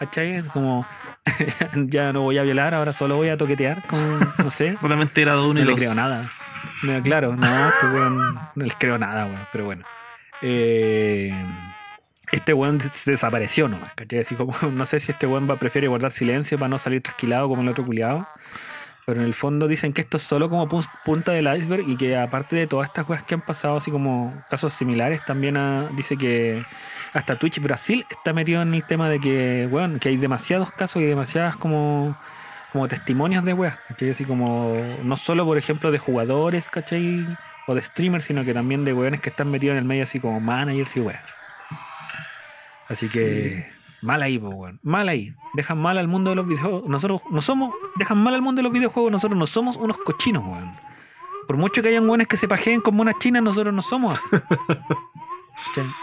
¿cachai? 0.00 0.32
Es 0.36 0.48
como, 0.48 0.84
ya 1.86 2.12
no 2.12 2.22
voy 2.22 2.38
a 2.38 2.42
violar, 2.42 2.74
ahora 2.74 2.92
solo 2.92 3.16
voy 3.16 3.28
a 3.28 3.36
toquetear 3.36 3.86
con, 3.86 4.00
no 4.38 4.50
sé. 4.50 4.76
Solamente 4.80 5.22
era 5.22 5.38
uno 5.40 5.54
No 5.54 5.70
le 5.70 5.74
creo 5.76 5.94
nada. 5.94 6.24
No, 6.82 7.00
claro, 7.02 7.36
no, 7.36 7.68
este 7.68 7.86
weón 7.86 8.16
no 8.54 8.64
le 8.64 8.74
creo 8.78 8.98
nada, 8.98 9.26
weón, 9.26 9.46
pero 9.52 9.64
bueno. 9.66 9.84
Eh, 10.42 11.32
este 12.32 12.52
weón 12.54 12.78
des- 12.78 13.04
desapareció 13.04 13.68
nomás, 13.68 13.92
¿cachai? 13.94 14.20
Así 14.20 14.34
como, 14.34 14.54
no 14.72 14.86
sé 14.86 14.98
si 15.00 15.12
este 15.12 15.26
weón 15.26 15.48
va, 15.48 15.56
prefiere 15.56 15.88
guardar 15.88 16.10
silencio 16.12 16.58
para 16.58 16.68
no 16.68 16.78
salir 16.78 17.02
trasquilado 17.02 17.48
como 17.48 17.62
el 17.62 17.68
otro 17.68 17.84
culiado. 17.84 18.26
Pero 19.10 19.22
en 19.22 19.26
el 19.26 19.34
fondo 19.34 19.66
dicen 19.66 19.92
que 19.92 20.02
esto 20.02 20.18
es 20.18 20.22
solo 20.22 20.48
como 20.48 20.68
pun- 20.68 20.88
punta 21.04 21.32
del 21.32 21.52
iceberg 21.56 21.88
y 21.88 21.96
que 21.96 22.16
aparte 22.16 22.54
de 22.54 22.68
todas 22.68 22.86
estas 22.88 23.04
cosas 23.06 23.24
que 23.24 23.34
han 23.34 23.40
pasado, 23.40 23.76
así 23.78 23.90
como 23.90 24.32
casos 24.48 24.72
similares, 24.72 25.24
también 25.24 25.58
dice 25.96 26.16
que 26.16 26.62
hasta 27.12 27.36
Twitch 27.36 27.60
Brasil 27.60 28.06
está 28.08 28.32
metido 28.32 28.62
en 28.62 28.72
el 28.72 28.84
tema 28.84 29.08
de 29.08 29.18
que, 29.18 29.68
weón, 29.68 29.98
que 29.98 30.10
hay 30.10 30.16
demasiados 30.16 30.70
casos 30.70 31.02
y 31.02 31.06
demasiadas 31.06 31.56
como 31.56 32.16
como 32.72 32.86
testimonios 32.86 33.44
de 33.44 33.52
weas. 33.52 33.76
Así 34.12 34.24
como, 34.24 34.76
no 35.02 35.16
solo 35.16 35.44
por 35.44 35.58
ejemplo 35.58 35.90
de 35.90 35.98
jugadores, 35.98 36.70
¿cachai? 36.70 37.26
O 37.66 37.74
de 37.74 37.80
streamers, 37.82 38.26
sino 38.26 38.44
que 38.44 38.54
también 38.54 38.84
de 38.84 38.92
weones 38.92 39.20
que 39.20 39.30
están 39.30 39.50
metidos 39.50 39.72
en 39.72 39.78
el 39.78 39.84
medio 39.86 40.04
así 40.04 40.20
como 40.20 40.38
managers 40.38 40.96
y 40.96 41.00
weas. 41.00 41.24
Así 42.86 43.08
que, 43.08 43.66
mal 44.02 44.22
ahí, 44.22 44.38
pues, 44.38 44.54
weón. 44.54 44.80
Mal 44.82 45.08
ahí. 45.08 45.34
Dejan 45.54 45.78
mal 45.78 45.98
al 45.98 46.08
mundo 46.08 46.30
de 46.30 46.36
los 46.36 46.46
videojuegos. 46.46 46.88
Nosotros 46.88 47.22
no 47.30 47.40
somos, 47.40 47.74
dejan 47.96 48.22
mal 48.22 48.34
al 48.34 48.42
mundo 48.42 48.60
de 48.60 48.64
los 48.64 48.72
videojuegos, 48.72 49.10
nosotros 49.12 49.38
no 49.38 49.46
somos 49.46 49.76
unos 49.76 49.96
cochinos, 49.98 50.44
weón. 50.44 50.70
por 51.46 51.56
mucho 51.56 51.82
que 51.82 51.88
hayan 51.88 52.08
weones 52.08 52.28
que 52.28 52.36
se 52.36 52.46
pajeen 52.48 52.80
como 52.80 53.02
unas 53.02 53.18
chinas, 53.18 53.42
nosotros 53.42 53.74
no 53.74 53.82
somos 53.82 54.14
así. 54.14 54.42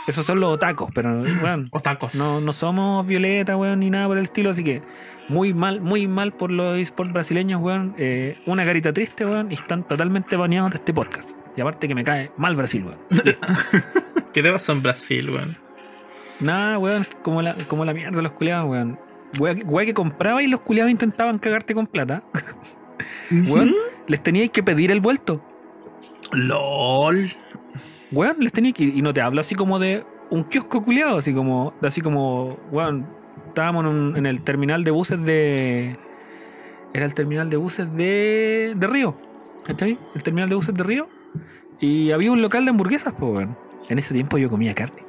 Esos 0.07 0.25
son 0.25 0.39
los 0.39 0.53
otacos, 0.53 0.91
pero 0.93 1.21
weón, 1.21 1.67
Otacos. 1.71 2.13
no, 2.13 2.39
no 2.39 2.53
somos 2.53 3.07
violeta, 3.07 3.57
weón, 3.57 3.79
ni 3.79 3.89
nada 3.89 4.07
por 4.07 4.17
el 4.17 4.25
estilo, 4.25 4.51
así 4.51 4.63
que 4.63 4.81
muy 5.29 5.53
mal, 5.53 5.81
muy 5.81 6.07
mal 6.07 6.31
por 6.33 6.51
los 6.51 6.77
esports 6.77 7.11
brasileños, 7.11 7.61
weón. 7.61 7.95
Eh, 7.97 8.37
una 8.45 8.65
carita 8.65 8.93
triste, 8.93 9.25
weón, 9.25 9.51
y 9.51 9.55
están 9.55 9.83
totalmente 9.83 10.35
baneados 10.35 10.71
de 10.71 10.77
este 10.77 10.93
podcast. 10.93 11.29
Y 11.55 11.61
aparte 11.61 11.87
que 11.87 11.95
me 11.95 12.03
cae 12.03 12.31
mal 12.37 12.55
Brasil, 12.55 12.83
weón. 12.85 12.99
¿Qué 14.33 14.43
te 14.43 14.51
pasó 14.51 14.73
en 14.73 14.83
Brasil, 14.83 15.29
weón? 15.31 15.57
Nada, 16.39 16.77
weón, 16.77 17.05
como 17.23 17.41
la, 17.41 17.53
como 17.67 17.83
la 17.85 17.93
mierda 17.93 18.21
los 18.21 18.31
culiados, 18.33 18.69
weón. 18.69 18.99
Weá 19.39 19.85
que 19.85 19.93
compraba 19.93 20.41
y 20.41 20.47
los 20.47 20.61
culiados 20.61 20.91
intentaban 20.91 21.37
cagarte 21.39 21.73
con 21.73 21.85
plata. 21.87 22.23
Weón, 23.29 23.73
les 24.07 24.23
teníais 24.23 24.49
que 24.51 24.63
pedir 24.63 24.89
el 24.89 25.01
vuelto. 25.01 25.41
LOL. 26.31 27.31
Weón, 28.11 28.37
les 28.39 28.53
teníais 28.53 28.73
que. 28.75 28.83
Y 28.85 29.01
no 29.01 29.13
te 29.13 29.21
hablo 29.21 29.41
así 29.41 29.53
como 29.55 29.79
de 29.79 30.05
un 30.29 30.43
kiosco 30.43 30.81
culiado, 30.81 31.17
así 31.17 31.33
como. 31.33 31.73
Así 31.81 31.99
como. 32.01 32.57
Weón, 32.71 33.05
estábamos 33.49 33.83
en, 33.85 33.91
un- 33.91 34.17
en 34.17 34.25
el 34.25 34.41
terminal 34.41 34.83
de 34.85 34.91
buses 34.91 35.23
de. 35.25 35.97
Era 36.93 37.05
el 37.05 37.13
terminal 37.13 37.49
de 37.49 37.57
buses 37.57 37.91
de. 37.95 38.73
de 38.77 38.87
Río. 38.87 39.17
¿Cachai? 39.65 39.99
El 40.15 40.23
terminal 40.23 40.47
de 40.49 40.55
buses 40.55 40.73
de 40.73 40.83
Río. 40.83 41.09
Y 41.81 42.11
había 42.11 42.31
un 42.31 42.41
local 42.41 42.63
de 42.63 42.71
hamburguesas, 42.71 43.13
pues, 43.19 43.31
weón. 43.33 43.57
En 43.89 43.99
ese 43.99 44.13
tiempo 44.13 44.37
yo 44.37 44.49
comía 44.49 44.73
carne. 44.73 45.03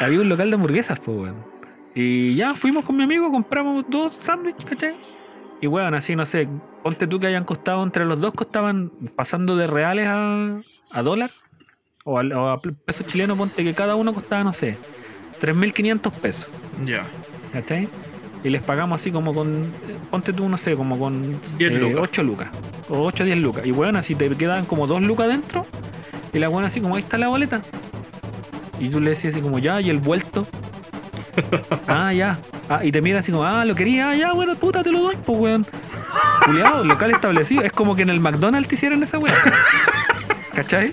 Había 0.00 0.20
un 0.20 0.28
local 0.28 0.50
de 0.50 0.54
hamburguesas, 0.56 0.98
pues, 1.00 1.18
weón. 1.18 1.36
Y 1.94 2.34
ya 2.36 2.54
fuimos 2.54 2.84
con 2.84 2.96
mi 2.96 3.02
amigo, 3.02 3.30
compramos 3.32 3.84
dos 3.88 4.14
sándwiches, 4.20 4.64
¿cachai? 4.64 4.94
Y 5.60 5.66
weón, 5.66 5.94
así 5.94 6.14
no 6.16 6.24
sé, 6.24 6.48
ponte 6.82 7.06
tú 7.06 7.18
que 7.20 7.26
hayan 7.26 7.44
costado 7.44 7.82
entre 7.82 8.04
los 8.04 8.20
dos, 8.20 8.32
costaban 8.32 8.90
pasando 9.16 9.56
de 9.56 9.66
reales 9.66 10.06
a, 10.08 10.60
a 10.92 11.02
dólar 11.02 11.30
o 12.04 12.18
a, 12.18 12.22
o 12.22 12.48
a 12.48 12.60
pesos 12.60 13.06
chilenos, 13.06 13.36
ponte 13.36 13.62
que 13.64 13.74
cada 13.74 13.94
uno 13.96 14.14
costaba, 14.14 14.42
no 14.44 14.54
sé, 14.54 14.78
3.500 15.40 16.12
pesos, 16.12 16.48
Ya. 16.84 17.02
¿cachai? 17.52 17.88
Y 18.42 18.48
les 18.48 18.62
pagamos 18.62 18.98
así 19.00 19.10
como 19.10 19.34
con, 19.34 19.64
eh, 19.64 19.98
ponte 20.10 20.32
tú, 20.32 20.48
no 20.48 20.56
sé, 20.56 20.74
como 20.76 20.98
con 20.98 21.38
10 21.58 21.74
lucas. 21.78 22.00
8 22.02 22.22
lucas, 22.22 22.48
o 22.88 23.02
8 23.02 23.22
o 23.24 23.26
10 23.26 23.38
lucas. 23.38 23.66
Y 23.66 23.72
weón, 23.72 23.96
así 23.96 24.14
te 24.14 24.30
quedaban 24.30 24.64
como 24.64 24.86
2 24.86 25.02
lucas 25.02 25.28
dentro, 25.28 25.66
y 26.32 26.38
la 26.38 26.48
weón 26.48 26.64
así 26.64 26.80
como, 26.80 26.94
ahí 26.96 27.02
está 27.02 27.18
la 27.18 27.28
boleta. 27.28 27.60
Y 28.80 28.88
tú 28.88 29.00
le 29.00 29.10
decías 29.10 29.34
así 29.34 29.42
como, 29.42 29.58
ya, 29.58 29.80
y 29.80 29.90
el 29.90 29.98
vuelto. 29.98 30.46
ah, 31.86 32.12
ya. 32.12 32.38
Ah, 32.68 32.80
y 32.84 32.90
te 32.90 33.00
mira 33.00 33.20
así 33.20 33.30
como, 33.30 33.44
ah, 33.44 33.64
lo 33.64 33.74
quería, 33.74 34.10
ah, 34.10 34.16
ya, 34.16 34.32
bueno, 34.32 34.54
puta, 34.56 34.82
te 34.82 34.90
lo 34.90 35.00
doy, 35.00 35.16
pues 35.24 35.38
weón. 35.38 35.66
Culiado, 36.44 36.82
local 36.84 37.10
establecido. 37.12 37.62
Es 37.62 37.72
como 37.72 37.94
que 37.94 38.02
en 38.02 38.10
el 38.10 38.20
McDonald's 38.20 38.68
te 38.68 38.74
hicieran 38.74 39.02
esa 39.02 39.18
weá. 39.18 39.34
¿Cachai? 40.54 40.92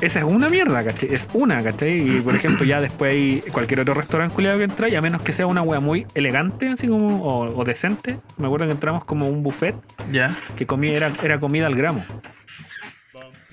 Esa 0.00 0.18
es 0.18 0.24
una 0.26 0.48
mierda, 0.50 0.84
¿cachai? 0.84 1.14
Es 1.14 1.26
una, 1.32 1.62
¿cachai? 1.62 2.16
Y 2.16 2.20
por 2.20 2.34
ejemplo, 2.36 2.64
ya 2.66 2.80
después 2.80 3.12
hay 3.12 3.40
cualquier 3.50 3.80
otro 3.80 3.94
restaurante 3.94 4.34
culiado 4.34 4.58
que 4.58 4.64
entra, 4.64 4.88
y 4.90 4.94
a 4.94 5.00
menos 5.00 5.22
que 5.22 5.32
sea 5.32 5.46
una 5.46 5.62
weá 5.62 5.80
muy 5.80 6.06
elegante, 6.14 6.68
así 6.68 6.86
como, 6.86 7.22
o, 7.24 7.58
o 7.58 7.64
decente. 7.64 8.18
Me 8.36 8.46
acuerdo 8.46 8.66
que 8.66 8.72
entramos 8.72 9.04
como 9.04 9.26
un 9.28 9.42
buffet 9.42 9.74
Ya. 10.12 10.34
que 10.56 10.66
comía, 10.66 10.92
era, 10.94 11.12
era 11.22 11.40
comida 11.40 11.66
al 11.66 11.74
gramo. 11.76 12.04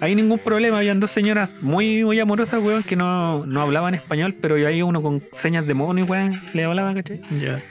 Hay 0.03 0.15
ningún 0.15 0.37
problema, 0.37 0.79
habían 0.79 0.99
dos 0.99 1.11
señoras 1.11 1.49
muy, 1.61 2.03
muy 2.03 2.19
amorosas, 2.19 2.61
weón, 2.61 2.83
que 2.83 2.97
no, 2.97 3.45
no 3.45 3.61
hablaban 3.61 3.95
español, 3.95 4.35
pero 4.41 4.55
ahí 4.55 4.81
uno 4.81 5.01
con 5.01 5.23
señas 5.31 5.65
de 5.65 5.73
mono 5.73 5.97
y 6.01 6.03
weón, 6.03 6.41
le 6.53 6.65
hablaba, 6.65 6.93
¿cachai? 6.93 7.21
Ya. 7.41 7.61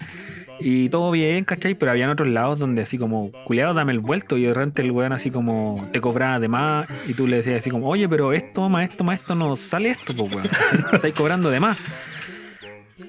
Y 0.58 0.88
todo 0.88 1.10
bien, 1.10 1.44
¿cachai? 1.44 1.74
Pero 1.74 1.90
habían 1.90 2.08
otros 2.08 2.28
lados 2.28 2.58
donde 2.58 2.80
así 2.80 2.96
como, 2.96 3.30
culiado, 3.44 3.74
dame 3.74 3.92
el 3.92 3.98
vuelto. 3.98 4.38
Y 4.38 4.44
de 4.44 4.54
repente 4.54 4.80
el 4.80 4.92
weón 4.92 5.12
así 5.12 5.30
como 5.30 5.86
te 5.92 6.00
cobraba 6.00 6.40
de 6.40 6.48
más. 6.48 6.88
Y 7.06 7.12
tú 7.12 7.26
le 7.26 7.36
decías 7.36 7.58
así 7.58 7.68
como, 7.68 7.86
oye, 7.86 8.08
pero 8.08 8.32
esto, 8.32 8.66
más 8.70 8.88
esto, 8.88 9.04
más 9.04 9.20
esto, 9.20 9.34
no 9.34 9.54
sale 9.54 9.90
esto, 9.90 10.16
pues 10.16 10.32
weón. 10.32 10.48
Estáis 10.90 11.12
cobrando 11.12 11.50
de 11.50 11.60
más. 11.60 11.76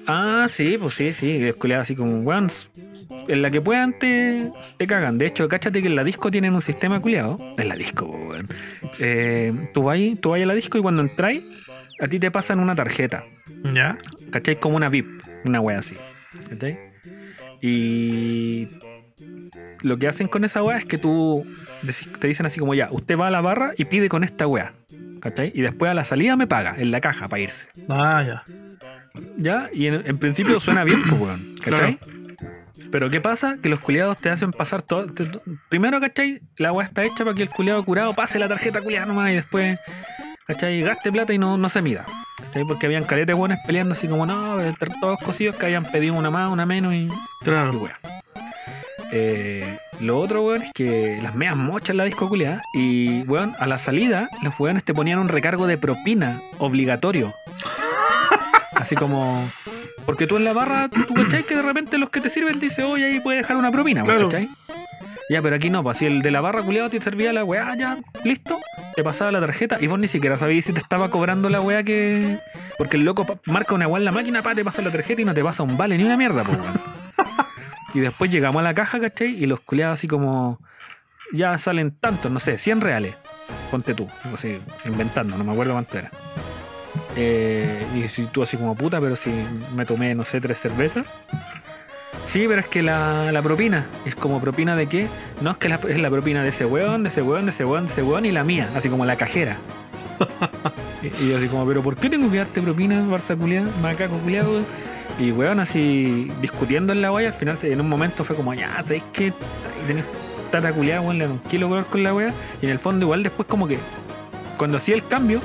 Ah, 0.06 0.48
sí, 0.50 0.76
pues 0.76 0.96
sí, 0.96 1.14
sí. 1.14 1.44
El 1.44 1.54
culiado 1.54 1.80
así 1.80 1.96
como, 1.96 2.20
weón, 2.20 2.50
en 3.28 3.42
la 3.42 3.50
que 3.50 3.60
puedan 3.60 3.98
te, 3.98 4.50
te 4.78 4.86
cagan. 4.86 5.18
De 5.18 5.26
hecho, 5.26 5.48
cáchate 5.48 5.80
que 5.82 5.88
en 5.88 5.96
la 5.96 6.04
disco 6.04 6.30
tienen 6.30 6.54
un 6.54 6.62
sistema 6.62 7.00
culiado. 7.00 7.36
En 7.58 7.68
la 7.68 7.76
disco, 7.76 8.06
weón. 8.06 8.48
Eh, 8.98 9.52
tú 9.72 9.82
vas 9.82 9.98
tú 10.20 10.30
vas 10.30 10.42
a 10.42 10.46
la 10.46 10.54
disco 10.54 10.78
y 10.78 10.82
cuando 10.82 11.02
entráis, 11.02 11.42
a 12.00 12.08
ti 12.08 12.18
te 12.18 12.30
pasan 12.30 12.60
una 12.60 12.74
tarjeta. 12.74 13.24
Ya. 13.72 13.98
¿Cachai? 14.30 14.56
Como 14.56 14.76
una 14.76 14.88
VIP, 14.88 15.22
una 15.44 15.60
wea 15.60 15.78
así. 15.78 15.96
¿Cachai? 16.48 16.78
Y 17.60 18.68
lo 19.82 19.98
que 19.98 20.08
hacen 20.08 20.28
con 20.28 20.44
esa 20.44 20.62
wea 20.62 20.76
es 20.76 20.84
que 20.84 20.98
tú 20.98 21.46
te 22.20 22.26
dicen 22.26 22.46
así 22.46 22.58
como 22.58 22.74
ya, 22.74 22.88
usted 22.90 23.18
va 23.18 23.28
a 23.28 23.30
la 23.30 23.40
barra 23.40 23.72
y 23.76 23.84
pide 23.84 24.08
con 24.08 24.24
esta 24.24 24.46
wea. 24.46 24.72
¿Cachai? 25.20 25.52
Y 25.54 25.62
después 25.62 25.90
a 25.90 25.94
la 25.94 26.04
salida 26.04 26.36
me 26.36 26.46
paga 26.46 26.74
en 26.76 26.90
la 26.90 27.00
caja 27.00 27.28
para 27.28 27.40
irse. 27.40 27.68
Ah, 27.88 28.22
ya. 28.26 28.44
¿Ya? 29.38 29.70
Y 29.72 29.86
en, 29.86 30.02
en 30.06 30.18
principio 30.18 30.60
suena 30.60 30.84
bien, 30.84 31.02
pues, 31.08 31.20
weón. 31.20 31.54
¿Cachai? 31.62 31.98
Pero 32.94 33.10
¿qué 33.10 33.20
pasa? 33.20 33.56
Que 33.60 33.68
los 33.68 33.80
culiados 33.80 34.16
te 34.18 34.30
hacen 34.30 34.52
pasar 34.52 34.80
todo. 34.80 35.06
te- 35.06 35.26
primero, 35.68 36.00
¿cachai? 36.00 36.40
La 36.58 36.70
wea 36.70 36.86
está 36.86 37.02
hecha 37.02 37.24
para 37.24 37.34
que 37.34 37.42
el 37.42 37.50
culiado 37.50 37.82
curado 37.84 38.14
pase 38.14 38.38
la 38.38 38.46
tarjeta 38.46 38.80
culiada 38.80 39.04
nomás 39.04 39.32
y 39.32 39.34
después, 39.34 39.80
¿cachai? 40.46 40.80
Gaste 40.80 41.10
plata 41.10 41.32
y 41.32 41.38
no, 41.38 41.58
no 41.58 41.68
se 41.68 41.82
mida. 41.82 42.06
¿cachai? 42.38 42.62
Porque 42.68 42.86
habían 42.86 43.02
caretes 43.02 43.34
buenos 43.34 43.58
peleando 43.66 43.94
así 43.94 44.06
como, 44.06 44.26
no, 44.26 44.60
entre 44.60 44.92
todos 45.00 45.18
cosidos 45.18 45.56
que 45.56 45.66
habían 45.66 45.82
pedido 45.86 46.14
una 46.14 46.30
más, 46.30 46.52
una 46.52 46.66
menos 46.66 46.94
y, 46.94 46.98
y 47.06 47.08
Claro. 47.42 47.72
wea. 47.80 47.98
Eh, 49.10 49.76
lo 49.98 50.20
otro, 50.20 50.42
weón, 50.44 50.62
es 50.62 50.70
que 50.72 51.18
las 51.20 51.34
meas 51.34 51.56
mochas 51.56 51.96
la 51.96 52.04
disco 52.04 52.28
culiada 52.28 52.62
y, 52.74 53.22
weón, 53.22 53.56
a 53.58 53.66
la 53.66 53.78
salida, 53.80 54.28
los 54.44 54.54
weones 54.60 54.84
te 54.84 54.94
ponían 54.94 55.18
un 55.18 55.26
recargo 55.26 55.66
de 55.66 55.78
propina 55.78 56.40
obligatorio. 56.58 57.34
Así 58.76 58.94
como. 58.94 59.50
Porque 60.06 60.26
tú 60.26 60.36
en 60.36 60.44
la 60.44 60.52
barra, 60.52 60.88
tú 60.88 61.14
cachai 61.14 61.44
que 61.44 61.56
de 61.56 61.62
repente 61.62 61.96
los 61.98 62.10
que 62.10 62.20
te 62.20 62.28
sirven 62.28 62.58
te 62.60 62.66
dicen, 62.66 62.84
oye, 62.84 63.06
ahí 63.06 63.20
puedes 63.20 63.42
dejar 63.42 63.56
una 63.56 63.70
propina, 63.72 64.02
Claro. 64.02 64.28
¿cachai? 64.28 64.48
Ya, 65.30 65.40
pero 65.40 65.56
aquí 65.56 65.70
no, 65.70 65.82
pues 65.82 65.96
si 65.98 66.04
el 66.06 66.20
de 66.20 66.30
la 66.30 66.42
barra 66.42 66.62
culiado 66.62 66.90
te 66.90 67.00
servía 67.00 67.32
la 67.32 67.44
weá, 67.44 67.74
ya, 67.76 67.96
listo, 68.24 68.58
te 68.94 69.02
pasaba 69.02 69.32
la 69.32 69.40
tarjeta 69.40 69.78
y 69.80 69.86
vos 69.86 69.98
ni 69.98 70.06
siquiera 70.08 70.36
sabías 70.38 70.66
si 70.66 70.74
te 70.74 70.80
estaba 70.80 71.10
cobrando 71.10 71.48
la 71.48 71.60
weá 71.62 71.82
que. 71.82 72.36
Porque 72.76 72.98
el 72.98 73.04
loco 73.04 73.24
marca 73.46 73.74
una 73.74 73.86
weá 73.88 73.98
en 74.00 74.04
la 74.04 74.12
máquina, 74.12 74.42
pa, 74.42 74.54
te 74.54 74.62
pasa 74.64 74.82
la 74.82 74.90
tarjeta 74.90 75.22
y 75.22 75.24
no 75.24 75.32
te 75.32 75.42
pasa 75.42 75.62
un 75.62 75.78
vale 75.78 75.96
ni 75.96 76.04
una 76.04 76.16
mierda, 76.18 76.42
pues 76.44 76.58
weón. 76.58 76.74
Y 77.94 78.00
después 78.00 78.30
llegamos 78.30 78.60
a 78.60 78.64
la 78.64 78.74
caja, 78.74 79.00
¿cachai? 79.00 79.28
Y 79.42 79.46
los 79.46 79.60
culiados 79.60 79.98
así 79.98 80.06
como. 80.08 80.60
Ya 81.32 81.56
salen 81.56 81.92
tantos, 81.92 82.30
no 82.30 82.38
sé, 82.38 82.58
100 82.58 82.80
reales. 82.82 83.14
Ponte 83.70 83.94
tú, 83.94 84.06
así, 84.34 84.60
inventando, 84.84 85.38
no 85.38 85.44
me 85.44 85.52
acuerdo 85.52 85.72
cuánto 85.72 85.96
era. 85.98 86.10
Eh, 87.16 87.84
y 87.94 88.08
si 88.08 88.26
tú 88.26 88.42
así 88.42 88.56
como 88.56 88.74
puta, 88.74 89.00
pero 89.00 89.14
si 89.16 89.30
me 89.74 89.86
tomé, 89.86 90.14
no 90.14 90.24
sé, 90.24 90.40
tres 90.40 90.58
cervezas. 90.58 91.04
Sí, 92.26 92.46
pero 92.48 92.60
es 92.60 92.66
que 92.66 92.82
la, 92.82 93.30
la 93.30 93.42
propina, 93.42 93.86
es 94.04 94.14
como 94.16 94.40
propina 94.40 94.74
de 94.74 94.86
qué? 94.88 95.06
No, 95.40 95.52
es 95.52 95.56
que 95.58 95.68
la- 95.68 95.78
es 95.88 96.00
la 96.00 96.10
propina 96.10 96.42
de 96.42 96.48
ese 96.48 96.64
weón, 96.66 97.02
de 97.04 97.08
ese 97.10 97.22
weón, 97.22 97.44
de 97.46 97.50
ese 97.52 97.64
weón, 97.64 97.86
de 97.86 97.92
ese 97.92 98.02
weón 98.02 98.24
y 98.26 98.32
la 98.32 98.42
mía, 98.44 98.68
así 98.74 98.88
como 98.88 99.04
la 99.04 99.16
cajera. 99.16 99.56
y, 101.02 101.24
y 101.24 101.30
yo 101.30 101.36
así 101.38 101.46
como, 101.48 101.66
pero 101.66 101.82
¿por 101.82 101.96
qué 101.96 102.08
tengo 102.10 102.30
que 102.30 102.38
darte 102.38 102.60
propina, 102.62 103.02
Barça 103.02 103.36
culiado, 103.36 103.68
macaco 103.82 104.16
culiado? 104.18 104.50
weón?" 104.52 104.66
Y 105.20 105.30
weón 105.30 105.60
así 105.60 106.28
discutiendo 106.40 106.92
en 106.92 107.00
la 107.02 107.12
wea, 107.12 107.28
al 107.28 107.34
final 107.34 107.56
en 107.62 107.80
un 107.80 107.88
momento 107.88 108.24
fue 108.24 108.34
como, 108.34 108.52
ya, 108.54 108.74
¿sabéis 108.82 109.04
qué? 109.12 109.32
Tenés 109.86 110.04
tata 110.50 110.72
culiada, 110.72 111.02
weón, 111.02 111.18
le 111.18 111.26
da 111.26 111.32
un 111.32 111.38
kilo 111.40 111.68
con 111.88 112.02
la 112.02 112.12
wea. 112.14 112.32
Y 112.60 112.66
en 112.66 112.72
el 112.72 112.78
fondo 112.80 113.04
igual 113.06 113.22
después 113.22 113.46
como 113.48 113.68
que 113.68 113.78
cuando 114.56 114.78
hacía 114.78 114.96
el 114.96 115.06
cambio, 115.06 115.40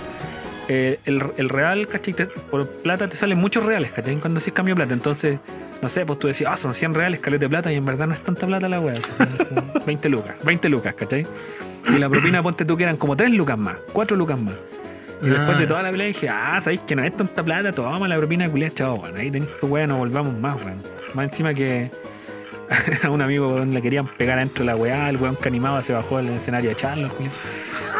eh, 0.70 1.00
el, 1.06 1.22
el 1.38 1.50
real, 1.50 1.88
¿cachai? 1.88 2.14
Te- 2.14 2.28
por 2.28 2.66
plata 2.68 3.08
te 3.10 3.18
salen 3.18 3.38
muchos 3.40 3.66
reales, 3.66 3.92
¿cachai? 3.92 4.16
Cuando 4.18 4.38
hacías 4.40 4.54
cambio 4.54 4.76
de 4.76 4.78
plata. 4.78 4.94
Entonces, 4.94 5.40
no 5.82 5.90
sé, 5.90 6.06
pues 6.06 6.18
tú 6.20 6.28
decías, 6.28 6.52
ah, 6.54 6.58
son 6.58 6.74
100 6.74 6.94
reales, 6.94 7.20
caleta 7.20 7.46
de 7.46 7.50
plata, 7.50 7.72
y 7.74 7.76
en 7.76 7.86
verdad 7.86 8.08
no 8.08 8.14
es 8.14 8.22
tanta 8.22 8.46
plata 8.48 8.70
la 8.70 8.78
como 8.80 9.86
20 9.86 10.10
lucas, 10.10 10.36
20 10.44 10.70
lucas, 10.70 10.94
¿cachai? 10.94 11.26
Y 11.88 11.98
la 11.98 12.08
propina, 12.10 12.42
ponte 12.44 12.64
tú 12.66 12.78
que 12.78 12.84
eran 12.84 12.98
como 12.98 13.18
3 13.18 13.32
lucas 13.34 13.58
más, 13.58 13.76
4 13.94 14.16
lucas 14.16 14.40
más. 14.40 14.54
Y 15.22 15.26
después 15.28 15.58
Ah. 15.58 15.60
de 15.60 15.68
toda 15.68 15.82
la 15.82 15.92
pelea 15.92 16.08
dije, 16.08 16.30
ah, 16.30 16.60
sabéis 16.64 16.82
que 16.88 16.96
no 16.96 17.04
es 17.04 17.16
tanta 17.18 17.44
plata, 17.44 17.72
toma 17.74 18.08
la 18.08 18.18
propina 18.18 18.50
culiada, 18.50 18.74
chao, 18.76 18.96
bueno, 18.98 19.18
ahí 19.20 19.30
tenés 19.32 19.58
tu 19.58 19.68
weá, 19.68 19.86
no 19.88 19.98
volvamos 19.98 20.34
más, 20.38 20.64
weón. 20.64 20.82
Más 21.14 21.26
encima 21.32 21.54
que 21.54 21.90
a 23.04 23.10
un 23.10 23.22
amigo 23.22 23.48
weón, 23.56 23.74
le 23.74 23.82
querían 23.82 24.06
pegar 24.06 24.38
adentro 24.38 24.64
de 24.64 24.72
la 24.72 24.76
weá, 24.78 25.10
el 25.10 25.18
weón 25.18 25.36
que 25.36 25.48
animaba 25.50 25.82
se 25.82 25.94
bajó 25.94 26.18
al 26.18 26.30
escenario 26.30 26.70
a 26.70 26.74
echarlo, 26.74 27.10
culiao. 27.10 27.34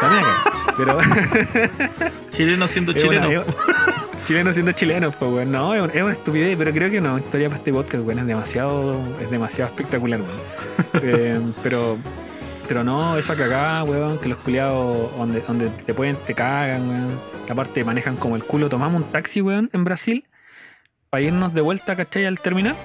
También 0.00 0.24
acá. 0.24 0.74
Pero 0.76 0.98
Chileno 2.30 2.68
siendo 2.68 2.92
es 2.92 3.02
chileno. 3.02 3.44
chileno 4.26 4.52
siendo 4.52 4.72
chileno, 4.72 5.10
pues 5.10 5.30
weón. 5.32 5.50
No, 5.52 5.74
es, 5.74 5.82
un- 5.82 5.90
es 5.90 6.02
una 6.02 6.12
estupidez, 6.12 6.56
pero 6.56 6.72
creo 6.72 6.90
que 6.90 7.00
no, 7.00 7.18
historia 7.18 7.48
para 7.48 7.58
este 7.58 7.72
podcast, 7.72 8.04
weón, 8.04 8.18
es 8.20 8.26
demasiado, 8.26 9.00
es 9.20 9.30
demasiado 9.30 9.70
espectacular, 9.70 10.20
weón. 10.20 10.40
Eh, 11.02 11.40
pero 11.62 11.98
pero 12.66 12.84
no, 12.84 13.16
esa 13.18 13.34
cagada, 13.36 13.82
weón, 13.84 14.18
que 14.18 14.28
los 14.28 14.38
culiados 14.38 15.10
donde, 15.16 15.40
donde 15.40 15.68
te 15.68 15.92
pueden, 15.94 16.16
te 16.26 16.34
cagan, 16.34 16.88
weón. 16.88 17.20
Que 17.46 17.52
aparte 17.52 17.82
manejan 17.84 18.16
como 18.16 18.36
el 18.36 18.44
culo. 18.44 18.68
Tomamos 18.68 19.02
un 19.02 19.10
taxi, 19.10 19.40
weón, 19.40 19.70
en 19.72 19.84
Brasil, 19.84 20.24
para 21.10 21.22
irnos 21.22 21.52
de 21.52 21.60
vuelta, 21.62 21.96
¿cachai? 21.96 22.26
Al 22.26 22.38
terminal. 22.38 22.76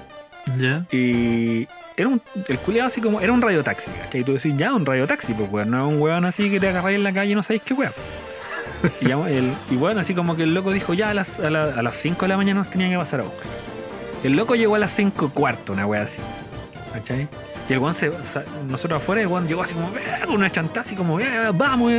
Ya. 0.58 0.84
Y 0.92 1.66
era 1.96 2.08
un, 2.08 2.20
el 2.48 2.58
culiado 2.58 2.88
así 2.88 3.00
como, 3.00 3.20
era 3.20 3.32
un 3.32 3.40
radiotaxi, 3.42 3.90
¿cachai? 3.90 4.20
Y 4.20 4.24
tú 4.24 4.32
decís, 4.34 4.54
ya, 4.56 4.72
un 4.74 4.84
radiotaxi, 4.84 5.32
pues 5.34 5.50
weón, 5.50 5.70
no 5.70 5.86
es 5.88 5.94
un 5.94 6.00
weón 6.00 6.24
así 6.24 6.50
que 6.50 6.60
te 6.60 6.68
agarráis 6.68 6.96
en 6.96 7.04
la 7.04 7.12
calle 7.12 7.32
y 7.32 7.34
no 7.34 7.42
sabéis 7.42 7.62
qué 7.62 7.74
weón. 7.74 7.92
Y, 9.00 9.10
el, 9.10 9.52
y 9.70 9.76
bueno, 9.76 10.00
así 10.00 10.14
como 10.14 10.36
que 10.36 10.42
el 10.42 10.52
loco 10.54 10.70
dijo, 10.70 10.92
ya 10.94 11.08
a 11.10 11.14
las, 11.14 11.40
a, 11.40 11.48
la- 11.50 11.64
a 11.76 11.82
las 11.82 11.96
5 11.96 12.22
de 12.22 12.28
la 12.28 12.36
mañana 12.36 12.60
nos 12.60 12.70
tenían 12.70 12.90
que 12.90 12.98
pasar 12.98 13.20
a 13.20 13.22
buscar. 13.24 13.46
El 14.22 14.36
loco 14.36 14.54
llegó 14.54 14.74
a 14.74 14.78
las 14.78 14.90
5 14.92 15.26
y 15.26 15.28
cuarto, 15.30 15.72
una 15.72 15.86
wea 15.86 16.02
así. 16.02 16.16
¿Cachai? 16.92 17.26
Y 17.68 17.72
el 17.72 17.78
weón 17.78 17.94
se. 17.94 18.10
nosotros 18.68 19.00
afuera, 19.02 19.22
el 19.22 19.28
weón 19.28 19.48
llegó 19.48 19.62
así 19.62 19.74
como, 19.74 19.90
una 20.28 20.52
chanta 20.52 20.80
así 20.80 20.94
como, 20.94 21.18
"Eh, 21.18 21.26
vamos, 21.54 21.92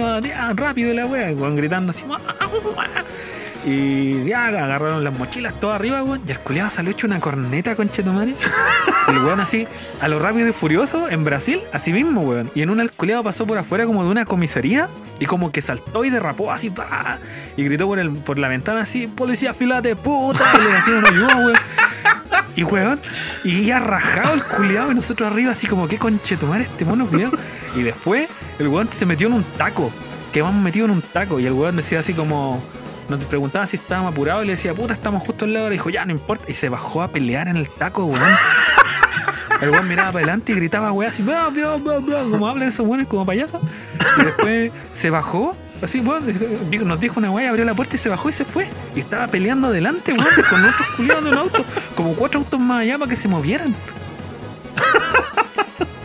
rápido 0.56 0.94
la 0.94 1.06
wea. 1.08 1.30
El 1.30 1.36
weón 1.36 1.56
gritando 1.56 1.90
así, 1.92 2.04
"Ah, 2.10 2.18
ah, 2.28 2.36
ah". 2.78 3.04
Y 3.68 4.24
ya 4.24 4.46
agarraron 4.48 5.04
las 5.04 5.14
mochilas 5.14 5.54
todo 5.60 5.74
arriba, 5.74 6.02
weón. 6.02 6.22
Y 6.26 6.32
el 6.32 6.40
culiado 6.40 6.70
salió 6.70 6.92
hecho 6.92 7.06
una 7.06 7.20
corneta, 7.20 7.76
conchetumare. 7.76 8.34
El 9.10 9.20
weón 9.20 9.42
así, 9.42 9.68
a 10.02 10.08
lo 10.08 10.20
rápido 10.20 10.48
y 10.48 10.54
furioso, 10.54 11.10
en 11.10 11.26
Brasil, 11.26 11.60
así 11.74 11.92
mismo, 11.92 12.22
weón. 12.22 12.50
Y 12.56 12.62
en 12.62 12.70
una 12.70 12.84
el 12.84 12.92
culiado 12.92 13.24
pasó 13.24 13.46
por 13.46 13.58
afuera 13.58 13.86
como 13.86 14.06
de 14.06 14.10
una 14.10 14.24
comisaría. 14.24 14.88
Y 15.20 15.26
como 15.26 15.52
que 15.52 15.62
saltó 15.62 16.06
y 16.06 16.10
derrapó 16.10 16.52
así, 16.52 16.70
¡pa! 16.70 17.18
y 17.58 17.64
gritó 17.64 17.88
por, 17.88 18.00
el, 18.00 18.12
por 18.12 18.38
la 18.38 18.48
ventana 18.48 18.82
así, 18.82 19.08
policía 19.08 19.54
filate, 19.54 19.96
puta, 19.96 20.54
y 20.54 20.64
le 20.64 20.78
hacían 20.78 20.98
una 21.00 21.10
ayuda, 21.10 21.36
weón. 21.36 21.56
Y 22.56 22.64
weón, 22.64 23.00
y 23.44 23.66
ya 23.66 23.80
rajado 23.80 24.34
el 24.34 24.44
culiado 24.44 24.92
y 24.92 24.96
nosotros 24.96 25.30
arriba 25.30 25.52
así 25.52 25.68
como, 25.68 25.88
¿qué 25.88 25.98
conchetumare 25.98 26.64
este 26.64 26.86
mono 26.86 27.06
culiado? 27.08 27.38
Y 27.76 27.82
después 27.82 28.30
el 28.60 28.68
weón 28.68 28.88
se 28.98 29.06
metió 29.06 29.28
en 29.28 29.34
un 29.34 29.44
taco, 29.58 29.92
que 30.32 30.42
vamos 30.42 30.64
metido 30.64 30.86
en 30.86 30.92
un 30.92 31.02
taco, 31.02 31.40
y 31.40 31.46
el 31.46 31.54
weón 31.54 31.76
decía 31.76 32.00
así 32.00 32.14
como, 32.14 32.64
nos 33.10 33.24
preguntaba 33.26 33.68
si 33.68 33.78
estábamos 33.78 34.14
apurados 34.14 34.44
y 34.44 34.48
le 34.48 34.54
decía, 34.54 34.74
puta, 34.74 34.94
estamos 34.94 35.24
justo 35.24 35.46
al 35.46 35.54
lado, 35.54 35.68
y 35.68 35.72
dijo, 35.72 35.90
ya, 35.90 36.06
no 36.06 36.12
importa, 36.12 36.46
y 36.48 36.54
se 36.54 36.70
bajó 36.70 37.02
a 37.02 37.08
pelear 37.08 37.48
en 37.48 37.58
el 37.58 37.70
taco, 37.70 38.06
weón. 38.06 38.32
El 39.62 39.72
weón 39.72 39.88
miraba 39.88 40.12
para 40.12 40.24
adelante 40.24 40.52
y 40.52 40.56
gritaba, 40.56 40.92
weón, 40.92 41.12
así, 41.12 41.24
bla, 41.24 41.48
bla, 41.50 41.78
bla, 41.78 41.98
bla, 41.98 42.22
como 42.30 42.48
hablan 42.48 42.68
esos 42.68 42.86
weones 42.86 43.08
como 43.08 43.26
payasos. 43.26 43.60
Y 44.20 44.26
después 44.26 44.72
se 44.96 45.10
bajó, 45.10 45.56
así, 45.82 46.00
weón, 46.00 46.24
nos 46.86 47.00
dijo 47.00 47.20
una 47.20 47.32
weá, 47.32 47.50
abrió 47.50 47.66
la 47.66 47.74
puerta 47.74 47.96
y 47.96 48.00
se 48.00 48.10
bajó 48.10 48.30
y 48.30 48.34
se 48.34 48.46
fue. 48.46 48.68
Y 48.96 49.00
estaba 49.00 49.28
peleando 49.28 49.68
adelante, 49.68 50.14
weón, 50.14 50.28
con 50.50 50.64
otros 50.64 50.88
culiados 50.96 51.24
de 51.24 51.30
un 51.32 51.38
auto, 51.38 51.66
como 51.96 52.14
cuatro 52.14 52.40
autos 52.40 52.60
más 52.60 52.82
allá 52.82 53.00
para 53.00 53.10
que 53.10 53.16
se 53.16 53.28
movieran. 53.28 53.74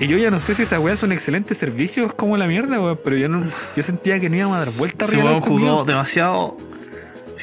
Y 0.01 0.09
yo 0.09 0.17
ya 0.17 0.31
no 0.31 0.41
sé 0.41 0.55
si 0.55 0.63
esa 0.63 0.81
weá 0.81 0.95
es 0.95 1.03
un 1.03 1.13
excelente 1.13 1.55
servicio, 1.55 2.07
es 2.07 2.13
como 2.15 2.37
la 2.37 2.47
mierda, 2.47 2.81
weón, 2.81 2.99
pero 3.05 3.17
yo 3.17 3.29
no, 3.29 3.45
yo 3.77 3.83
sentía 3.83 4.19
que 4.19 4.31
no 4.31 4.37
íbamos 4.37 4.57
a 4.57 4.59
dar 4.61 4.71
vuelta 4.71 5.05
arriba 5.05 5.27
weón 5.27 5.41
jugó 5.43 5.85
demasiado 5.85 6.57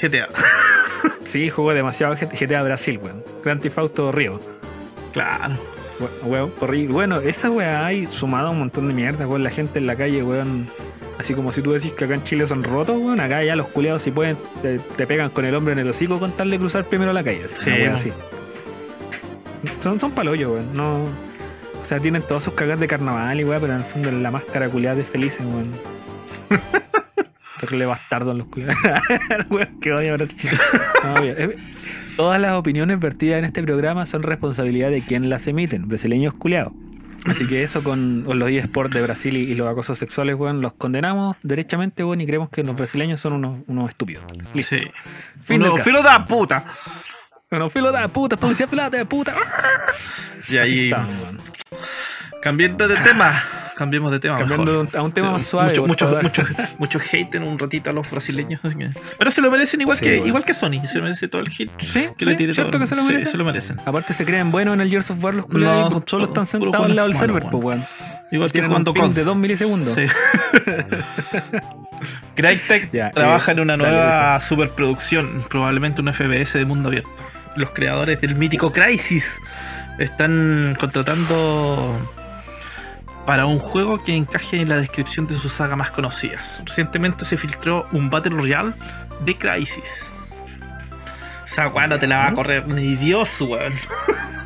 GTA. 0.02 0.28
Sí, 1.30 1.50
jugó 1.52 1.74
demasiado 1.76 2.16
GTA 2.16 2.64
Brasil, 2.64 3.00
weón. 3.04 3.24
Grand 3.44 3.62
Theft 3.62 3.78
Auto 3.78 4.12
Río. 4.12 4.40
Claro. 5.14 5.54
We- 6.00 6.30
Weón, 6.30 6.52
horrible. 6.60 6.92
Bueno, 6.94 7.20
esa 7.20 7.52
weá 7.52 7.86
hay 7.86 8.08
sumado 8.08 8.48
a 8.48 8.50
un 8.50 8.58
montón 8.60 8.88
de 8.88 8.96
mierda, 8.96 9.28
weón. 9.28 9.44
La 9.44 9.52
gente 9.52 9.78
en 9.78 9.86
la 9.86 9.96
calle, 9.96 10.24
weón. 10.24 10.68
Así 11.20 11.36
como 11.36 11.52
si 11.52 11.62
tú 11.62 11.72
decís 11.74 11.92
que 11.94 12.06
acá 12.06 12.16
en 12.16 12.24
Chile 12.24 12.48
son 12.48 12.64
rotos, 12.64 12.98
weón. 12.98 13.20
Acá 13.20 13.44
ya 13.44 13.56
los 13.56 13.68
culiados 13.68 14.02
si 14.02 14.10
pueden, 14.10 14.38
te, 14.64 14.80
te 14.80 15.06
pegan 15.06 15.30
con 15.30 15.46
el 15.46 15.54
hombre 15.54 15.74
en 15.74 15.80
el 15.80 15.90
hocico 15.90 16.18
con 16.20 16.32
tal 16.32 16.50
de 16.50 16.58
cruzar 16.58 16.84
primero 16.86 17.14
la 17.14 17.24
calle. 17.24 17.46
Sí, 17.54 17.68
una 17.70 17.76
weá 17.76 17.84
weón. 17.86 17.96
así. 17.96 18.12
Son, 19.82 20.00
son 20.00 20.12
palollos, 20.12 20.52
weón. 20.52 20.76
No. 20.76 20.96
O 21.80 21.86
sea, 21.86 22.00
tienen 22.00 22.24
todos 22.24 22.44
sus 22.44 22.54
cagas 22.56 22.80
de 22.80 22.88
carnaval 22.88 23.40
y 23.40 23.44
weón, 23.44 23.62
pero 23.62 23.74
en 23.74 23.80
el 23.80 23.86
fondo 23.86 24.10
la 24.12 24.32
máscara 24.32 24.68
culiada 24.68 24.96
de 24.96 25.04
felices, 25.04 25.42
weón. 25.46 25.72
Terrible 27.60 27.86
bastardo 27.86 28.32
en 28.32 28.40
los 28.40 28.48
culiados. 28.48 28.78
Weón, 29.50 29.80
que 29.80 29.92
odio. 29.92 30.18
No, 30.18 30.26
Todas 32.16 32.42
las 32.42 32.54
opiniones 32.54 33.00
vertidas 33.00 33.40
en 33.40 33.46
este 33.46 33.64
programa 33.64 34.06
son 34.06 34.24
responsabilidad 34.24 34.90
de 34.92 35.02
quien 35.02 35.30
las 35.30 35.48
emiten, 35.48 35.88
brasileños 35.88 36.34
culiados. 36.34 36.74
Así 37.26 37.48
que 37.48 37.64
eso 37.64 37.84
con, 37.84 38.24
los 38.24 38.50
eSports 38.50 38.94
de 38.94 39.02
Brasil 39.02 39.36
y, 39.38 39.42
y 39.42 39.56
los 39.56 39.68
acosos 39.68 39.98
sexuales, 39.98 40.36
weón, 40.36 40.62
los 40.62 40.74
condenamos 40.74 41.38
derechamente, 41.44 42.04
weón, 42.04 42.22
y 42.22 42.26
creemos 42.26 42.50
que 42.50 42.64
los 42.64 42.76
brasileños 42.76 43.20
son 43.20 43.34
unos, 43.34 43.60
unos 43.68 43.90
estúpidos. 43.90 44.24
Listo. 44.54 44.76
Sí. 44.76 44.88
Fin 45.42 45.64
Uno, 45.64 45.78
filo 45.78 46.00
de 46.00 46.10
la 46.10 46.26
puta. 46.26 46.66
Bueno, 47.50 47.70
filo 47.70 47.92
de 47.92 48.08
puta, 48.10 48.38
policía 48.38 48.68
fila 48.68 48.90
de 48.90 49.06
puta. 49.06 49.34
Y 50.50 50.58
ahí, 50.58 50.92
weón. 50.92 51.40
cambiando 52.42 52.88
de 52.88 52.98
tema. 52.98 53.44
Cambiemos 53.80 54.12
de 54.12 54.20
tema. 54.20 54.38
Cambiando 54.38 54.84
mejor. 54.84 55.00
a 55.00 55.04
un 55.04 55.12
tema 55.14 55.28
Sí, 55.30 55.34
más 55.34 55.44
suave, 55.46 55.70
Mucho, 55.70 55.88
mucho, 55.88 56.20
mucho, 56.22 56.44
mucho 56.78 57.00
hate 57.00 57.36
en 57.36 57.44
un 57.44 57.58
ratito 57.58 57.90
a 57.90 57.94
los 57.94 58.10
brasileños. 58.12 58.60
así 58.64 58.76
que- 58.78 58.90
Pero 59.18 59.32
se 59.32 59.42
lo 59.42 59.50
merecen 59.50 59.80
igual, 59.82 59.98
Sí, 59.98 60.04
que, 60.04 60.10
bueno. 60.12 60.28
igual 60.28 60.46
que 60.46 60.54
Sony. 60.54 60.86
Se 60.86 60.98
lo 60.98 61.04
merece 61.06 61.28
todo 61.30 61.42
el 61.42 61.48
hate. 61.48 61.72
Sí, 61.80 62.08
que 62.18 62.26
le 62.26 62.36
tire 62.36 62.54
cierto 62.54 62.72
todo. 62.72 62.82
que 62.82 62.88
se 62.88 62.96
lo 62.96 63.02
Sí, 63.04 63.08
merecen. 63.08 63.32
se 63.32 63.38
lo 63.38 63.46
merecen. 63.46 63.78
Aparte 63.86 64.14
se 64.14 64.26
creen 64.26 64.52
buenos 64.52 64.74
en 64.74 64.82
el 64.82 64.90
Gears 64.90 65.10
of 65.12 65.24
War 65.24 65.34
los 65.34 65.46
culiados 65.46 66.04
solo 66.06 66.26
están 66.26 66.46
sentados 66.46 66.86
al 66.86 66.96
lado 66.96 67.08
del 67.08 67.18
server, 67.18 67.44
pues 67.50 67.64
weón. 67.64 67.86
Igual 68.32 68.52
que 68.52 68.62
jugando 68.62 68.94
con. 68.94 69.14
de 69.14 69.24
2 69.24 69.36
milisegundos. 69.38 69.94
Sí. 69.96 70.06
Crytek 72.36 72.92
trabaja 73.14 73.52
eh, 73.52 73.56
en 73.56 73.60
una 73.62 73.78
nueva 73.78 74.40
superproducción, 74.40 75.44
probablemente 75.50 76.02
un 76.02 76.14
FBS 76.14 76.58
de 76.58 76.66
mundo 76.66 76.90
abierto. 76.90 77.10
Los 77.56 77.72
creadores 77.72 78.22
del 78.22 78.36
mítico 78.36 78.72
Crisis 78.72 79.40
están 79.98 80.78
contratando 80.80 81.98
para 83.30 83.46
un 83.46 83.60
juego 83.60 84.04
que 84.04 84.16
encaje 84.16 84.60
en 84.60 84.70
la 84.70 84.78
descripción 84.78 85.28
de 85.28 85.36
su 85.36 85.50
saga 85.50 85.76
más 85.76 85.92
conocidas. 85.92 86.64
Recientemente 86.66 87.26
se 87.26 87.38
filtró 87.38 87.86
un 87.92 88.10
Battle 88.10 88.32
Royale 88.36 88.74
de 89.20 89.38
Crisis. 89.38 90.12
Esa 91.46 91.68
weá 91.68 91.86
no 91.86 92.00
te 92.00 92.08
la 92.08 92.18
va 92.18 92.28
a 92.30 92.34
correr 92.34 92.68
ni 92.68 92.96
Dios, 92.96 93.40
weón. 93.40 93.74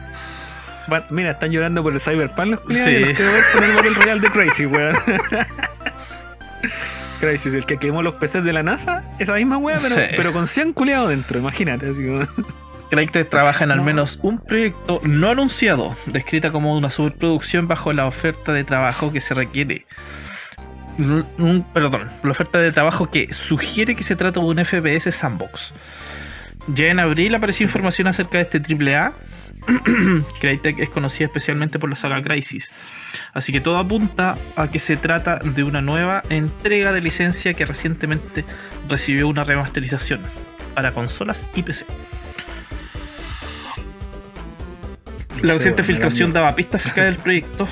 Va- 0.92 1.06
Mira, 1.12 1.32
están 1.32 1.52
llorando 1.52 1.82
por 1.82 1.94
el 1.94 2.02
Cyberpunk 2.02 2.48
los 2.50 2.60
culiados 2.60 2.90
Sí. 2.94 3.00
los 3.00 3.16
quiero 3.16 3.32
ver 3.32 3.44
por 3.54 3.64
el 3.64 3.72
Battle 3.74 3.90
Royale 3.92 4.20
de 4.20 4.30
Crazy, 4.32 4.66
weón. 4.66 4.98
Crazy, 7.22 7.50
el 7.56 7.66
que 7.66 7.78
quemó 7.78 8.04
los 8.04 8.16
PCs 8.16 8.44
de 8.44 8.52
la 8.52 8.64
NASA, 8.64 9.04
esa 9.18 9.32
misma 9.36 9.56
weá, 9.60 9.78
pero, 9.82 9.96
Sí. 9.96 10.02
pero 10.18 10.34
con 10.34 10.46
100 10.46 10.74
culiados 10.74 11.08
dentro, 11.08 11.40
imagínate. 11.40 11.90
Así 11.90 12.06
como... 12.06 12.28
Crytek 12.96 13.30
trabaja 13.30 13.64
en 13.64 13.72
al 13.72 13.78
No. 13.78 13.84
menos 13.84 14.20
un 14.22 14.38
proyecto 14.40 15.02
no 15.04 15.30
anunciado, 15.32 15.96
descrita 16.06 16.52
como 16.52 16.76
una 16.78 16.90
superproducción 16.92 17.68
bajo 17.68 17.92
la 17.92 18.06
oferta 18.06 18.54
de 18.54 18.64
trabajo 18.64 19.12
que 19.12 19.20
se 19.20 19.34
requiere. 19.34 19.86
Un- 21.00 21.66
perdón, 21.74 22.10
la 22.24 22.32
oferta 22.32 22.60
de 22.60 22.72
trabajo 22.72 23.10
que 23.10 23.34
sugiere 23.34 23.96
que 23.96 24.04
se 24.04 24.16
trata 24.16 24.40
de 24.40 24.46
un 24.46 24.60
FPS 24.64 25.12
sandbox. 25.12 25.74
Ya 26.68 26.86
en 26.88 27.00
abril 27.00 27.34
apareció 27.34 27.64
información 27.66 28.08
acerca 28.08 28.38
de 28.38 28.44
este 28.44 28.60
AAA. 28.60 29.14
Crytek 30.40 30.78
es 30.80 30.90
conocida 30.90 31.26
especialmente 31.26 31.80
por 31.80 31.90
la 31.90 31.96
saga 31.96 32.22
Crisis. 32.22 32.70
Así 33.34 33.52
que 33.52 33.60
todo 33.60 33.80
apunta 33.80 34.38
a 34.56 34.68
que 34.70 34.78
se 34.80 34.98
trata 34.98 35.40
de 35.40 35.64
una 35.64 35.82
nueva 35.82 36.22
entrega 36.30 36.92
de 36.92 37.02
licencia 37.02 37.54
que 37.56 37.66
recientemente 37.66 38.46
recibió 38.88 39.28
una 39.28 39.44
remasterización 39.44 40.22
para 40.76 40.92
consolas 40.92 41.48
y 41.56 41.64
PC. 41.64 41.86
La 45.42 45.54
reciente 45.54 45.82
bueno, 45.82 45.94
filtración 45.94 46.32
grande. 46.32 46.40
daba 46.40 46.56
pistas 46.56 46.82
acerca 46.82 47.04
del 47.04 47.16
proyecto. 47.16 47.68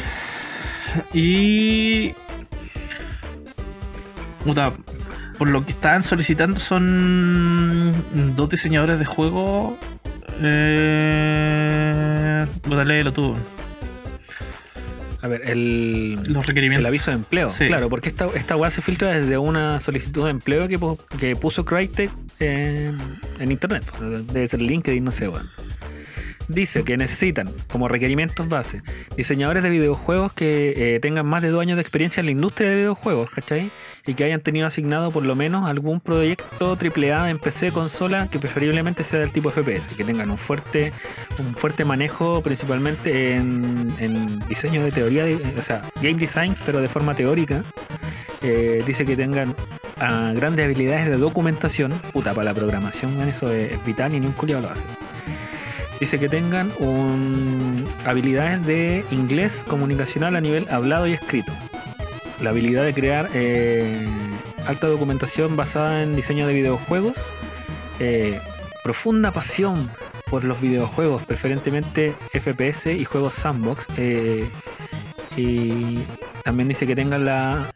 Y. 1.13 2.13
Puta, 4.43 4.73
por 5.37 5.47
lo 5.49 5.65
que 5.65 5.71
estaban 5.71 6.03
solicitando 6.03 6.59
son 6.59 7.93
dos 8.35 8.49
diseñadores 8.49 8.99
de 8.99 9.05
juego. 9.05 9.77
Eh, 10.41 12.45
puta, 12.61 12.83
léelo 12.83 13.13
tú. 13.13 13.35
A 15.21 15.27
ver, 15.27 15.43
el, 15.47 16.15
Los 16.15 16.37
el 16.37 16.43
requerimientos. 16.43 16.87
aviso 16.87 17.11
de 17.11 17.17
empleo. 17.17 17.51
Sí. 17.51 17.67
Claro, 17.67 17.89
porque 17.89 18.09
esta, 18.09 18.27
esta 18.33 18.55
weá 18.55 18.71
se 18.71 18.81
filtra 18.81 19.09
desde 19.09 19.37
una 19.37 19.79
solicitud 19.79 20.23
de 20.25 20.31
empleo 20.31 20.67
que, 20.67 20.79
que 21.19 21.35
puso 21.35 21.63
Crytek 21.63 22.09
en, 22.39 22.97
en 23.39 23.51
internet. 23.51 23.83
Debe 23.99 24.47
ser 24.47 24.61
LinkedIn, 24.61 25.03
no 25.03 25.11
sé, 25.11 25.27
weón. 25.27 25.47
Dice 26.51 26.83
que 26.83 26.97
necesitan, 26.97 27.49
como 27.71 27.87
requerimientos 27.87 28.49
base, 28.49 28.81
diseñadores 29.15 29.63
de 29.63 29.69
videojuegos 29.69 30.33
que 30.33 30.95
eh, 30.95 30.99
tengan 30.99 31.25
más 31.25 31.41
de 31.41 31.49
dos 31.49 31.61
años 31.61 31.77
de 31.77 31.81
experiencia 31.81 32.19
en 32.19 32.25
la 32.25 32.33
industria 32.33 32.69
de 32.69 32.75
videojuegos, 32.75 33.29
¿cachai? 33.29 33.71
Y 34.05 34.15
que 34.15 34.25
hayan 34.25 34.41
tenido 34.41 34.67
asignado 34.67 35.11
por 35.11 35.23
lo 35.23 35.33
menos 35.33 35.69
algún 35.69 36.01
proyecto 36.01 36.77
AAA 36.77 37.29
en 37.29 37.39
PC 37.39 37.71
consola 37.71 38.27
que 38.27 38.37
preferiblemente 38.37 39.05
sea 39.05 39.19
del 39.19 39.31
tipo 39.31 39.49
FPS, 39.49 39.87
que 39.95 40.03
tengan 40.03 40.29
un 40.29 40.37
fuerte, 40.37 40.91
un 41.39 41.55
fuerte 41.55 41.85
manejo 41.85 42.41
principalmente 42.41 43.31
en, 43.31 44.39
diseño 44.49 44.83
de 44.83 44.91
teoría, 44.91 45.25
o 45.57 45.61
sea, 45.61 45.83
game 46.01 46.15
design, 46.15 46.57
pero 46.65 46.81
de 46.81 46.89
forma 46.89 47.13
teórica. 47.13 47.63
Eh, 48.41 48.83
dice 48.85 49.05
que 49.05 49.15
tengan 49.15 49.55
ah, 49.99 50.33
grandes 50.35 50.65
habilidades 50.65 51.05
de 51.05 51.15
documentación, 51.15 51.93
puta, 52.11 52.33
para 52.33 52.45
la 52.45 52.53
programación, 52.53 53.21
eso 53.21 53.51
es, 53.51 53.71
es 53.71 53.85
vital 53.85 54.13
y 54.15 54.19
ni 54.19 54.25
un 54.25 54.33
culiado 54.33 54.63
lo 54.63 54.71
hace. 54.71 55.00
Dice 56.01 56.17
que 56.17 56.29
tengan 56.29 56.71
habilidades 58.07 58.65
de 58.65 59.05
inglés 59.11 59.63
comunicacional 59.67 60.35
a 60.35 60.41
nivel 60.41 60.67
hablado 60.71 61.05
y 61.05 61.13
escrito. 61.13 61.53
La 62.41 62.49
habilidad 62.49 62.83
de 62.83 62.93
crear 62.95 63.29
eh, 63.35 64.07
alta 64.65 64.87
documentación 64.87 65.55
basada 65.55 66.01
en 66.01 66.15
diseño 66.15 66.47
de 66.47 66.55
videojuegos. 66.55 67.17
eh, 67.99 68.39
profunda 68.83 69.29
pasión 69.29 69.91
por 70.27 70.43
los 70.43 70.59
videojuegos, 70.59 71.23
preferentemente 71.23 72.15
FPS 72.33 72.87
y 72.87 73.05
juegos 73.05 73.35
sandbox. 73.35 73.85
eh, 73.97 74.49
y 75.37 75.99
también 76.43 76.67
dice 76.67 76.87
que 76.87 76.95
tengan 76.95 77.25
la 77.25 77.69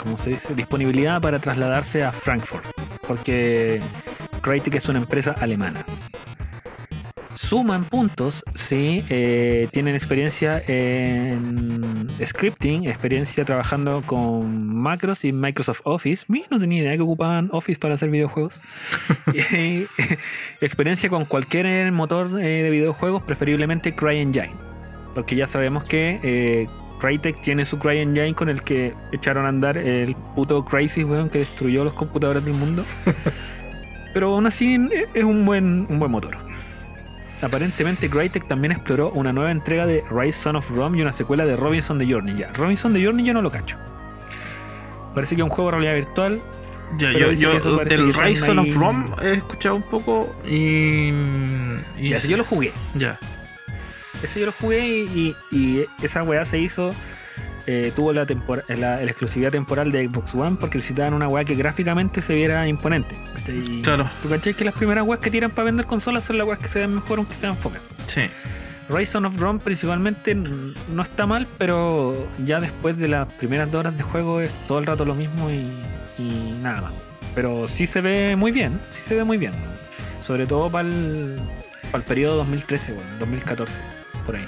¿cómo 0.00 0.16
se 0.16 0.30
dice? 0.30 0.54
disponibilidad 0.54 1.20
para 1.20 1.40
trasladarse 1.40 2.04
a 2.04 2.12
Frankfurt, 2.12 2.66
porque 3.08 3.80
Crytek 4.42 4.76
es 4.76 4.88
una 4.88 5.00
empresa 5.00 5.34
alemana. 5.40 5.84
Suman 7.52 7.84
puntos 7.84 8.42
si 8.54 9.04
eh, 9.10 9.68
tienen 9.72 9.94
experiencia 9.94 10.62
en 10.66 12.08
scripting, 12.24 12.86
experiencia 12.86 13.44
trabajando 13.44 14.02
con 14.06 14.74
macros 14.74 15.22
y 15.26 15.32
Microsoft 15.32 15.82
Office. 15.84 16.24
Mira, 16.28 16.46
no 16.50 16.58
tenía 16.58 16.80
idea 16.80 16.96
que 16.96 17.02
ocupaban 17.02 17.50
Office 17.52 17.78
para 17.78 17.92
hacer 17.92 18.08
videojuegos. 18.08 18.58
Y, 19.34 19.86
experiencia 20.62 21.10
con 21.10 21.26
cualquier 21.26 21.92
motor 21.92 22.40
eh, 22.40 22.62
de 22.62 22.70
videojuegos, 22.70 23.22
preferiblemente 23.22 23.94
CryEngine. 23.94 24.54
Porque 25.14 25.36
ya 25.36 25.46
sabemos 25.46 25.84
que 25.84 26.20
eh, 26.22 26.68
Crytek 27.00 27.42
tiene 27.42 27.66
su 27.66 27.78
CryEngine 27.78 28.32
con 28.32 28.48
el 28.48 28.62
que 28.62 28.94
echaron 29.12 29.44
a 29.44 29.50
andar 29.50 29.76
el 29.76 30.16
puto 30.34 30.64
Crisis, 30.64 31.04
weón, 31.04 31.28
que 31.28 31.40
destruyó 31.40 31.84
los 31.84 31.92
computadores 31.92 32.42
del 32.46 32.54
mundo. 32.54 32.82
Pero 34.14 34.32
aún 34.34 34.46
así 34.46 34.76
eh, 34.90 35.06
es 35.12 35.24
un 35.24 35.44
buen, 35.44 35.86
un 35.90 35.98
buen 35.98 36.10
motor. 36.10 36.51
Aparentemente 37.42 38.08
Crytek 38.08 38.46
también 38.46 38.72
exploró 38.72 39.10
una 39.10 39.32
nueva 39.32 39.50
entrega 39.50 39.84
de 39.86 40.04
Rise 40.10 40.40
Son 40.40 40.56
of 40.56 40.70
Rome 40.70 40.98
y 40.98 41.02
una 41.02 41.12
secuela 41.12 41.44
de 41.44 41.56
Robinson 41.56 41.98
the 41.98 42.06
Journey. 42.06 42.36
Ya, 42.38 42.52
Robinson 42.54 42.92
the 42.94 43.02
Journey 43.04 43.24
yo 43.26 43.34
no 43.34 43.42
lo 43.42 43.50
cacho. 43.50 43.76
Parece 45.14 45.34
que 45.36 45.42
es 45.42 45.44
un 45.44 45.50
juego 45.50 45.70
de 45.70 45.78
realidad 45.78 45.94
virtual. 46.06 46.40
Ya, 46.98 47.10
yo, 47.12 47.32
yo 47.32 47.50
del 47.84 48.14
Rise 48.14 48.44
Son 48.46 48.58
of 48.58 48.74
Rome 48.76 49.06
he 49.22 49.32
escuchado 49.34 49.74
un 49.76 49.82
poco 49.82 50.34
y. 50.46 51.08
y 51.98 52.08
Ya, 52.10 52.16
ese 52.16 52.28
yo 52.28 52.36
lo 52.36 52.44
jugué. 52.44 52.72
ya. 52.94 53.18
Ese 54.22 54.38
yo 54.40 54.46
lo 54.46 54.52
jugué 54.52 54.86
y, 54.88 55.34
y- 55.50 55.56
y 55.56 55.84
esa 56.02 56.22
weá 56.22 56.44
se 56.44 56.58
hizo. 56.58 56.90
Eh, 57.66 57.92
tuvo 57.94 58.12
la, 58.12 58.26
la, 58.68 58.76
la 58.76 59.02
exclusividad 59.02 59.50
temporal 59.50 59.92
de 59.92 60.06
Xbox 60.06 60.34
One 60.34 60.56
porque 60.58 60.78
necesitaban 60.78 61.14
una 61.14 61.28
weá 61.28 61.44
que 61.44 61.54
gráficamente 61.54 62.20
se 62.22 62.34
viera 62.34 62.66
imponente. 62.68 63.16
Claro. 63.82 64.08
¿Tú 64.22 64.28
cachai 64.28 64.54
que 64.54 64.64
las 64.64 64.74
primeras 64.74 65.06
weas 65.06 65.20
que 65.20 65.30
tiran 65.30 65.50
para 65.50 65.64
vender 65.64 65.86
consolas 65.86 66.24
son 66.24 66.38
las 66.38 66.46
weas 66.46 66.58
que 66.58 66.68
se 66.68 66.80
ven 66.80 66.94
mejor 66.94 67.18
aunque 67.18 67.34
sean 67.34 67.56
fome? 67.56 67.78
Sí. 68.06 68.22
Rise 68.88 69.16
of 69.18 69.36
Rome 69.38 69.60
principalmente 69.60 70.34
no 70.34 71.02
está 71.02 71.26
mal, 71.26 71.46
pero 71.56 72.28
ya 72.44 72.60
después 72.60 72.98
de 72.98 73.08
las 73.08 73.32
primeras 73.34 73.70
dos 73.70 73.80
horas 73.80 73.96
de 73.96 74.02
juego 74.02 74.40
es 74.40 74.50
todo 74.66 74.78
el 74.78 74.86
rato 74.86 75.04
lo 75.04 75.14
mismo 75.14 75.50
y, 75.50 75.64
y 76.18 76.58
nada 76.62 76.82
más. 76.82 76.92
Pero 77.34 77.66
sí 77.68 77.86
se 77.86 78.00
ve 78.00 78.36
muy 78.36 78.52
bien, 78.52 78.78
sí 78.90 79.02
se 79.06 79.14
ve 79.14 79.24
muy 79.24 79.38
bien. 79.38 79.52
Sobre 80.20 80.46
todo 80.46 80.70
para 80.70 80.88
el, 80.88 81.40
periodo 82.06 82.36
2013, 82.38 82.92
bueno, 82.92 83.08
2014, 83.18 83.72
por 84.26 84.36
ahí. 84.36 84.46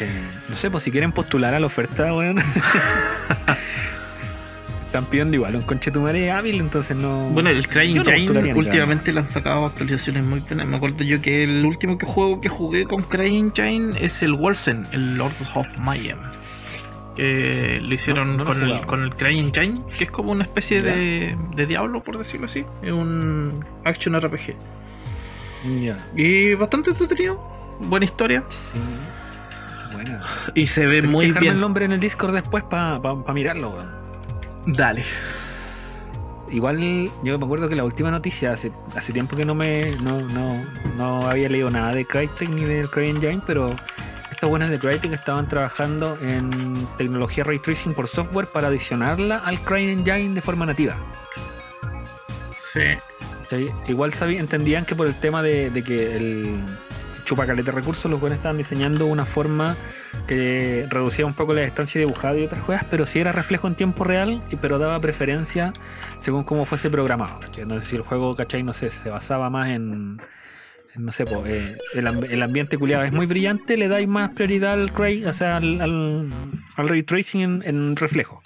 Eh, 0.00 0.20
no 0.48 0.56
sé, 0.56 0.70
pues 0.70 0.84
si 0.84 0.90
quieren 0.90 1.12
postular 1.12 1.54
a 1.54 1.60
la 1.60 1.66
oferta, 1.66 2.12
weón. 2.12 2.38
Están 4.86 5.04
pidiendo 5.04 5.36
igual 5.36 5.54
un 5.54 5.62
conchetumare 5.62 6.30
hábil, 6.32 6.60
entonces 6.60 6.96
no. 6.96 7.28
Bueno, 7.28 7.50
el 7.50 7.68
Crying 7.68 8.02
ni 8.04 8.52
últimamente 8.52 9.12
le 9.12 9.20
han 9.20 9.26
sacado 9.26 9.66
actualizaciones 9.66 10.24
muy 10.24 10.40
buenas. 10.40 10.66
Me 10.66 10.78
acuerdo 10.78 11.04
yo 11.04 11.20
que 11.20 11.44
el 11.44 11.66
último 11.66 11.98
que 11.98 12.06
juego 12.06 12.40
que 12.40 12.48
jugué 12.48 12.86
con 12.86 13.02
Crying 13.02 13.52
Engine 13.54 13.92
es 14.00 14.22
el 14.22 14.32
Wolsen, 14.32 14.86
el 14.92 15.18
Lords 15.18 15.50
of 15.54 15.66
Mayhem. 15.78 16.18
Que 17.16 17.80
lo 17.82 17.92
hicieron 17.94 18.38
No, 18.38 18.44
no 18.44 18.44
con, 18.46 18.62
el, 18.62 18.68
jugado. 18.68 18.86
con 18.86 19.02
el 19.02 19.14
Crying 19.14 19.52
Engine, 19.54 19.82
que 19.98 20.04
es 20.04 20.10
como 20.10 20.32
una 20.32 20.44
especie 20.44 20.80
de, 20.80 21.36
de 21.54 21.66
Diablo, 21.66 22.02
por 22.02 22.16
decirlo 22.16 22.46
así. 22.46 22.64
Es 22.82 22.92
un 22.92 23.62
action 23.84 24.18
RPG. 24.18 24.56
Ya. 25.82 25.98
Y 26.16 26.54
bastante 26.54 26.90
entretenido. 26.90 27.36
Buena 27.80 28.06
historia. 28.06 28.42
Sí. 28.48 28.78
Y 30.54 30.66
se 30.66 30.86
ve 30.86 30.96
Tenés 30.96 31.10
muy 31.10 31.26
dejarme 31.28 31.48
el 31.48 31.52
bien. 31.54 31.60
nombre 31.60 31.84
en 31.84 31.92
el 31.92 32.00
Discord 32.00 32.34
después 32.34 32.64
para 32.64 33.00
mirarlo, 33.32 33.70
weón. 33.70 33.90
Dale. 34.66 35.04
Igual 36.50 37.10
yo 37.22 37.38
me 37.38 37.44
acuerdo 37.44 37.68
que 37.68 37.76
la 37.76 37.84
última 37.84 38.10
noticia, 38.10 38.52
hace, 38.52 38.72
hace 38.96 39.12
tiempo 39.12 39.36
que 39.36 39.44
no 39.44 39.54
me 39.54 39.90
no, 40.02 40.20
no, 40.22 40.64
no 40.96 41.28
había 41.28 41.48
leído 41.50 41.70
nada 41.70 41.94
de 41.94 42.06
Crytek 42.06 42.48
ni 42.48 42.64
del 42.64 42.88
CryEngine, 42.88 43.40
pero 43.46 43.74
estos 44.30 44.48
buenos 44.48 44.70
de 44.70 44.78
Crytek 44.78 45.12
estaban 45.12 45.46
trabajando 45.46 46.16
en 46.22 46.48
tecnología 46.96 47.44
Ray 47.44 47.58
Tracing 47.58 47.92
por 47.92 48.08
software 48.08 48.46
para 48.46 48.68
adicionarla 48.68 49.38
al 49.44 49.58
CryEngine 49.60 50.34
de 50.34 50.40
forma 50.40 50.64
nativa. 50.64 50.96
Sí. 52.72 53.66
Igual 53.86 54.12
sabí- 54.12 54.38
entendían 54.38 54.84
que 54.86 54.94
por 54.94 55.06
el 55.06 55.14
tema 55.14 55.42
de, 55.42 55.70
de 55.70 55.82
que 55.82 56.16
el 56.16 56.60
chupacalete 57.28 57.70
de 57.70 57.76
recursos, 57.76 58.10
los 58.10 58.18
buenos 58.20 58.38
estaban 58.38 58.56
diseñando 58.56 59.04
una 59.06 59.26
forma 59.26 59.76
que 60.26 60.86
reducía 60.88 61.26
un 61.26 61.34
poco 61.34 61.52
la 61.52 61.60
distancia 61.60 61.98
dibujada 62.00 62.38
y 62.38 62.44
otras 62.44 62.62
cosas, 62.64 62.84
pero 62.90 63.04
sí 63.04 63.18
era 63.18 63.32
reflejo 63.32 63.68
en 63.68 63.74
tiempo 63.74 64.02
real, 64.04 64.42
y 64.50 64.56
pero 64.56 64.78
daba 64.78 64.98
preferencia 65.00 65.72
según 66.20 66.44
cómo 66.44 66.64
fuese 66.64 66.88
programado. 66.88 67.40
¿cachai? 67.40 67.66
No 67.66 67.80
sé 67.80 67.86
si 67.88 67.96
el 67.96 68.02
juego, 68.02 68.34
¿cachai? 68.34 68.62
No 68.62 68.72
sé, 68.72 68.90
se 68.90 69.10
basaba 69.10 69.50
más 69.50 69.68
en. 69.68 70.20
en, 70.94 71.04
no 71.04 71.12
sé, 71.12 71.24
eh, 71.46 71.76
el, 71.94 72.06
el 72.06 72.42
ambiente 72.42 72.78
culiado 72.78 73.04
es 73.04 73.12
muy 73.12 73.26
brillante, 73.26 73.76
le 73.76 73.88
dais 73.88 74.08
más 74.08 74.30
prioridad 74.30 74.72
al 74.72 74.88
ray, 74.88 75.24
o 75.26 75.32
sea, 75.34 75.58
al, 75.58 75.80
al, 75.82 76.30
al 76.76 76.88
ray 76.88 77.02
tracing 77.02 77.40
en, 77.42 77.62
en 77.64 77.96
reflejos. 77.96 78.42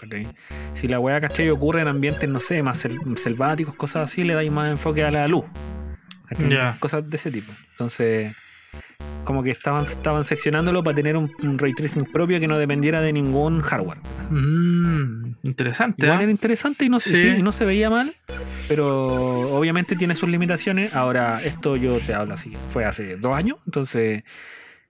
Si 0.74 0.88
la 0.88 0.98
weá, 0.98 1.20
¿cachai? 1.20 1.48
ocurre 1.50 1.82
en 1.82 1.88
ambientes, 1.88 2.28
no 2.28 2.40
sé, 2.40 2.62
más 2.64 2.84
sel- 2.84 3.16
selváticos, 3.16 3.76
cosas 3.76 4.10
así, 4.10 4.24
le 4.24 4.34
dais 4.34 4.50
más 4.50 4.70
enfoque 4.70 5.04
a 5.04 5.10
la 5.12 5.28
luz. 5.28 5.44
Ya. 6.48 6.76
Cosas 6.80 7.08
de 7.08 7.16
ese 7.16 7.30
tipo. 7.30 7.52
Entonces, 7.72 8.34
como 9.24 9.42
que 9.42 9.50
estaban, 9.52 9.86
estaban 9.86 10.24
seccionándolo 10.24 10.82
para 10.82 10.96
tener 10.96 11.16
un, 11.16 11.30
un 11.42 11.58
ray 11.58 11.72
tracing 11.74 12.04
propio 12.04 12.40
que 12.40 12.48
no 12.48 12.58
dependiera 12.58 13.00
de 13.00 13.12
ningún 13.12 13.60
hardware. 13.60 13.98
Mm, 14.30 15.34
interesante. 15.44 16.06
Igual 16.06 16.20
¿eh? 16.20 16.22
era 16.24 16.32
interesante 16.32 16.84
y 16.84 16.88
no, 16.88 16.98
se- 17.00 17.10
Sí. 17.10 17.16
sí, 17.16 17.28
y 17.38 17.42
no 17.42 17.52
se 17.52 17.64
veía 17.64 17.88
mal, 17.88 18.12
pero 18.68 19.54
obviamente 19.56 19.94
tiene 19.96 20.14
sus 20.14 20.28
limitaciones. 20.28 20.94
Ahora, 20.94 21.40
esto 21.44 21.76
yo 21.76 21.98
te 21.98 22.14
hablo 22.14 22.34
así, 22.34 22.52
fue 22.72 22.84
hace 22.84 23.16
dos 23.16 23.36
años, 23.36 23.58
entonces 23.66 24.24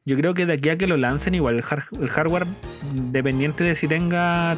yo 0.05 0.16
creo 0.16 0.35
que 0.35 0.47
de 0.47 0.55
aquí 0.55 0.70
a 0.70 0.76
que 0.78 0.87
lo 0.87 0.97
lancen, 0.97 1.35
igual 1.35 1.57
el 1.57 1.62
hardware, 2.11 2.47
dependiente 2.95 3.64
de 3.64 3.74
si 3.74 3.87
tenga 3.87 4.57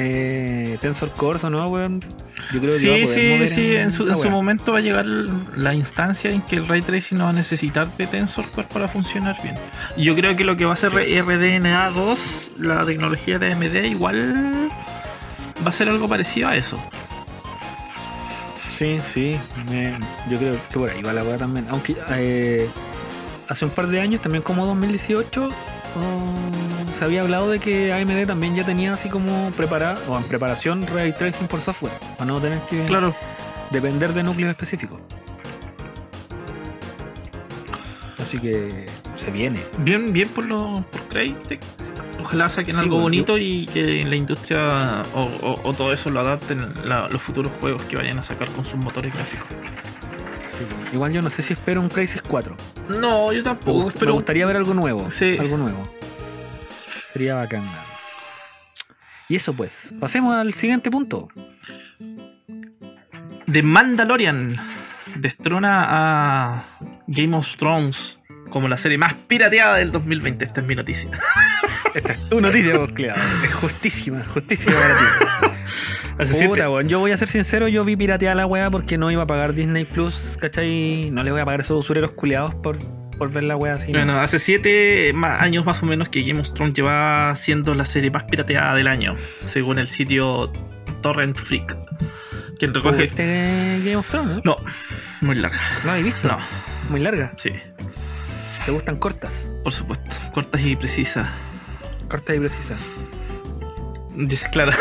eh, 0.00 0.78
Tensor 0.80 1.10
Cores 1.12 1.42
o 1.44 1.50
no, 1.50 1.66
weón, 1.68 2.00
yo 2.52 2.60
creo 2.60 2.76
que 2.78 2.86
lo 2.86 2.90
va 2.92 2.96
a 2.96 3.06
Sí, 3.06 3.24
poder 3.34 3.48
sí, 3.48 3.54
sí. 3.54 3.76
En 3.76 3.90
su, 3.90 4.08
en 4.08 4.30
momento 4.30 4.72
va 4.72 4.78
a 4.78 4.80
llegar 4.80 5.04
la 5.06 5.74
instancia 5.74 6.30
en 6.30 6.40
que 6.42 6.56
el 6.56 6.68
ray 6.68 6.82
tracing 6.82 7.18
no 7.18 7.24
va 7.24 7.30
a 7.30 7.32
necesitar 7.34 7.86
de 7.96 8.06
Tensor 8.06 8.48
Core 8.50 8.68
para 8.72 8.88
funcionar 8.88 9.36
bien. 9.42 9.56
Y 9.96 10.04
yo 10.04 10.14
creo 10.14 10.36
que 10.36 10.44
lo 10.44 10.56
que 10.56 10.64
va 10.64 10.70
a 10.70 10.74
hacer 10.74 10.92
RDNA 10.92 11.90
2, 11.90 12.52
la 12.58 12.84
tecnología 12.86 13.38
de 13.38 13.52
AMD, 13.52 13.84
igual 13.86 14.70
va 15.64 15.68
a 15.70 15.72
ser 15.72 15.88
algo 15.88 16.08
parecido 16.08 16.48
a 16.48 16.56
eso. 16.56 16.78
Sí, 18.76 18.98
sí, 19.00 19.36
me- 19.70 19.98
yo 20.30 20.38
creo 20.38 20.52
que 20.68 20.78
por 20.78 20.88
ahí 20.90 21.02
va 21.02 21.12
la 21.12 21.24
weá 21.24 21.36
también. 21.36 21.66
Aunque 21.70 21.96
eh, 22.10 22.68
hace 23.48 23.64
un 23.64 23.72
par 23.72 23.88
de 23.88 24.00
años, 24.00 24.20
también 24.22 24.42
como 24.42 24.64
2018, 24.66 25.48
oh, 25.48 26.67
se 26.98 27.04
había 27.04 27.20
hablado 27.22 27.50
de 27.50 27.58
que 27.60 27.92
AMD 27.92 28.26
también 28.26 28.54
ya 28.56 28.64
tenía 28.64 28.92
así 28.94 29.08
como 29.08 29.50
preparada, 29.52 29.98
o 30.08 30.16
en 30.16 30.24
preparación, 30.24 30.86
ray 30.86 31.12
tracing 31.12 31.46
por 31.46 31.60
software, 31.62 31.92
para 32.16 32.24
no 32.26 32.40
tener 32.40 32.58
que 32.68 32.84
Claro. 32.86 33.14
depender 33.70 34.12
de 34.12 34.22
núcleos 34.24 34.50
específicos. 34.50 34.98
Así 38.20 38.38
que 38.38 38.86
se 39.16 39.30
viene. 39.30 39.60
Bien, 39.78 40.12
bien 40.12 40.28
por 40.28 40.44
lo 40.46 40.84
por 40.90 41.00
Crytek. 41.08 41.60
Ojalá 42.20 42.48
saquen 42.48 42.74
Sí, 42.74 42.80
algo 42.80 42.96
bueno, 42.96 43.04
bonito 43.04 43.38
y 43.38 43.64
que 43.66 44.02
la 44.04 44.16
industria 44.16 45.04
o, 45.14 45.20
o- 45.42 45.60
o 45.68 45.72
todo 45.72 45.92
eso 45.92 46.10
lo 46.10 46.20
adapten 46.20 46.66
los 46.84 47.22
futuros 47.22 47.52
juegos 47.60 47.82
que 47.84 47.96
vayan 47.96 48.18
a 48.18 48.22
sacar 48.22 48.50
con 48.50 48.64
sus 48.64 48.74
motores 48.76 49.14
gráficos. 49.14 49.46
Igual 50.92 51.12
yo 51.12 51.22
no 51.22 51.30
sé 51.30 51.42
si 51.42 51.52
espero 51.52 51.80
un 51.80 51.88
Crisis 51.88 52.20
4. 52.26 52.56
No, 52.88 53.32
yo 53.32 53.38
Me, 53.38 53.42
tampoco. 53.44 53.92
me 54.04 54.10
gustaría 54.10 54.44
ver 54.46 54.56
algo 54.56 54.74
nuevo. 54.74 55.10
Sí. 55.10 55.36
Algo 55.38 55.56
nuevo. 55.56 55.82
Sería 57.12 57.34
bacán. 57.34 57.64
Y 59.28 59.36
eso 59.36 59.52
pues, 59.52 59.92
pasemos 60.00 60.34
al 60.34 60.54
siguiente 60.54 60.90
punto. 60.90 61.28
The 63.50 63.62
Mandalorian 63.62 64.56
destrona 65.16 65.86
a 65.88 66.64
Game 67.06 67.36
of 67.36 67.56
Thrones 67.56 68.18
como 68.50 68.68
la 68.68 68.76
serie 68.76 68.98
más 68.98 69.14
pirateada 69.14 69.76
del 69.76 69.90
2020. 69.92 70.44
Esta 70.44 70.60
es 70.60 70.66
mi 70.66 70.74
noticia. 70.74 71.10
Esta 71.94 72.12
es 72.12 72.28
tu 72.28 72.40
noticia, 72.40 72.78
vos. 72.78 72.90
Es 73.44 73.54
justísima, 73.54 74.24
justísima 74.32 74.76
para 74.76 74.96
ti. 74.96 76.46
Puta, 76.46 76.68
weón, 76.68 76.88
yo 76.88 76.98
voy 76.98 77.12
a 77.12 77.16
ser 77.16 77.28
sincero, 77.28 77.68
yo 77.68 77.84
vi 77.84 77.96
pirateada 77.96 78.34
la 78.34 78.46
weá 78.46 78.70
porque 78.70 78.98
no 78.98 79.10
iba 79.10 79.22
a 79.22 79.26
pagar 79.26 79.54
Disney 79.54 79.84
Plus, 79.84 80.36
¿cachai? 80.40 81.10
No 81.12 81.22
le 81.22 81.30
voy 81.30 81.40
a 81.40 81.44
pagar 81.44 81.60
a 81.60 81.62
esos 81.62 81.78
usureros 81.78 82.12
culiados 82.12 82.54
por, 82.56 82.78
por 83.18 83.30
ver 83.30 83.42
la 83.44 83.56
weá 83.56 83.74
así. 83.74 83.92
¿no? 83.92 83.98
Bueno, 83.98 84.20
hace 84.20 84.38
siete 84.38 85.12
ma- 85.14 85.38
años 85.40 85.64
más 85.66 85.82
o 85.82 85.86
menos 85.86 86.08
que 86.08 86.22
Game 86.22 86.40
of 86.40 86.52
Thrones 86.54 86.74
lleva 86.74 87.34
siendo 87.36 87.74
la 87.74 87.84
serie 87.84 88.10
más 88.10 88.24
pirateada 88.24 88.74
del 88.74 88.86
año, 88.88 89.16
según 89.44 89.78
el 89.78 89.88
sitio 89.88 90.50
Torrent 91.02 91.36
Freak. 91.36 91.76
Quien 92.58 92.72
¿Tú 92.72 92.80
recoge. 92.80 93.02
¿Viste 93.02 93.80
Game 93.84 93.96
of 93.96 94.08
Thrones? 94.08 94.36
No, 94.44 94.56
No, 94.56 94.56
muy 95.20 95.36
larga. 95.36 95.58
¿No 95.84 95.92
has 95.92 96.02
visto? 96.02 96.28
No, 96.28 96.38
Muy 96.90 97.00
larga. 97.00 97.32
sí, 97.36 97.50
¿Te 98.64 98.70
gustan 98.72 98.96
cortas? 98.96 99.50
por 99.62 99.72
supuesto. 99.72 100.14
Cortas 100.32 100.60
y 100.62 100.76
precisas. 100.76 101.28
Cortas 102.08 102.36
y 102.36 102.38
precisas. 102.40 102.78
Claro. 104.52 104.72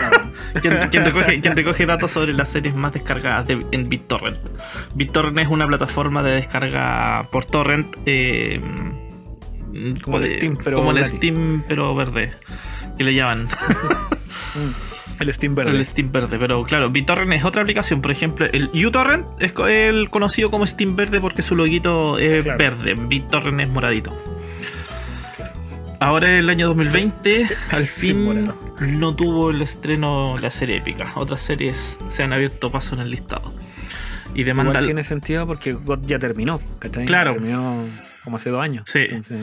quien, 0.62 0.78
quien 0.90 1.04
recoge, 1.04 1.40
quien 1.40 1.56
recoge 1.56 1.86
datos 1.86 2.10
sobre 2.12 2.32
las 2.32 2.48
series 2.48 2.74
más 2.74 2.92
descargadas 2.92 3.46
de- 3.46 3.66
en 3.72 3.88
BitTorrent. 3.88 4.38
BitTorrent 4.94 5.38
es 5.38 5.48
una 5.48 5.66
plataforma 5.66 6.22
de 6.22 6.32
descarga 6.32 7.28
por 7.32 7.44
torrent. 7.44 7.96
eh, 8.06 8.60
Como 10.02 10.18
el 10.18 10.28
Steam, 10.28 10.56
pero 10.62 10.76
como 10.76 10.90
el 10.90 10.96
gratis. 10.98 11.16
Steam, 11.16 11.64
pero 11.68 11.94
verde. 11.94 12.32
Que 12.96 13.04
le 13.04 13.14
llaman. 13.14 13.48
El 15.18 15.32
Steam 15.32 15.54
verde. 15.54 15.70
El 15.70 15.82
Steam 15.86 16.12
verde, 16.12 16.38
pero 16.38 16.62
claro, 16.64 16.90
BitTorrent 16.90 17.32
es 17.32 17.42
otra 17.44 17.62
aplicación. 17.62 18.02
Por 18.02 18.10
ejemplo, 18.10 18.44
el 18.52 18.68
uTorrent 18.86 19.24
es 19.40 19.54
el 19.66 20.10
conocido 20.10 20.50
como 20.50 20.66
Steam 20.66 20.94
verde 20.94 21.20
porque 21.22 21.40
su 21.40 21.56
loguito 21.56 22.18
es 22.18 22.42
Claro. 22.44 22.58
verde, 22.58 22.94
BitTorrent 22.98 23.60
es 23.62 23.68
moradito. 23.68 24.12
Ahora 26.00 26.38
el 26.38 26.50
año 26.50 26.66
2020, 26.68 27.48
al 27.70 27.86
fin 27.86 28.50
no 28.80 29.14
tuvo 29.14 29.50
el 29.50 29.62
estreno 29.62 30.38
la 30.38 30.50
serie 30.50 30.76
épica. 30.76 31.12
Otras 31.14 31.42
series 31.42 31.98
se 32.08 32.22
han 32.22 32.32
abierto 32.32 32.70
paso 32.70 32.94
en 32.94 33.00
el 33.02 33.10
listado. 33.10 33.54
Y 34.34 34.44
de 34.44 34.50
Igual 34.50 34.84
tiene 34.84 35.02
sentido 35.04 35.46
porque 35.46 35.72
God 35.72 36.00
ya 36.04 36.18
terminó, 36.18 36.60
¿cachai? 36.78 37.06
Claro. 37.06 37.32
Terminó 37.34 37.84
como 38.24 38.36
hace 38.36 38.50
dos 38.50 38.62
años. 38.62 38.86
Sí. 38.86 39.00
Entonces, 39.08 39.40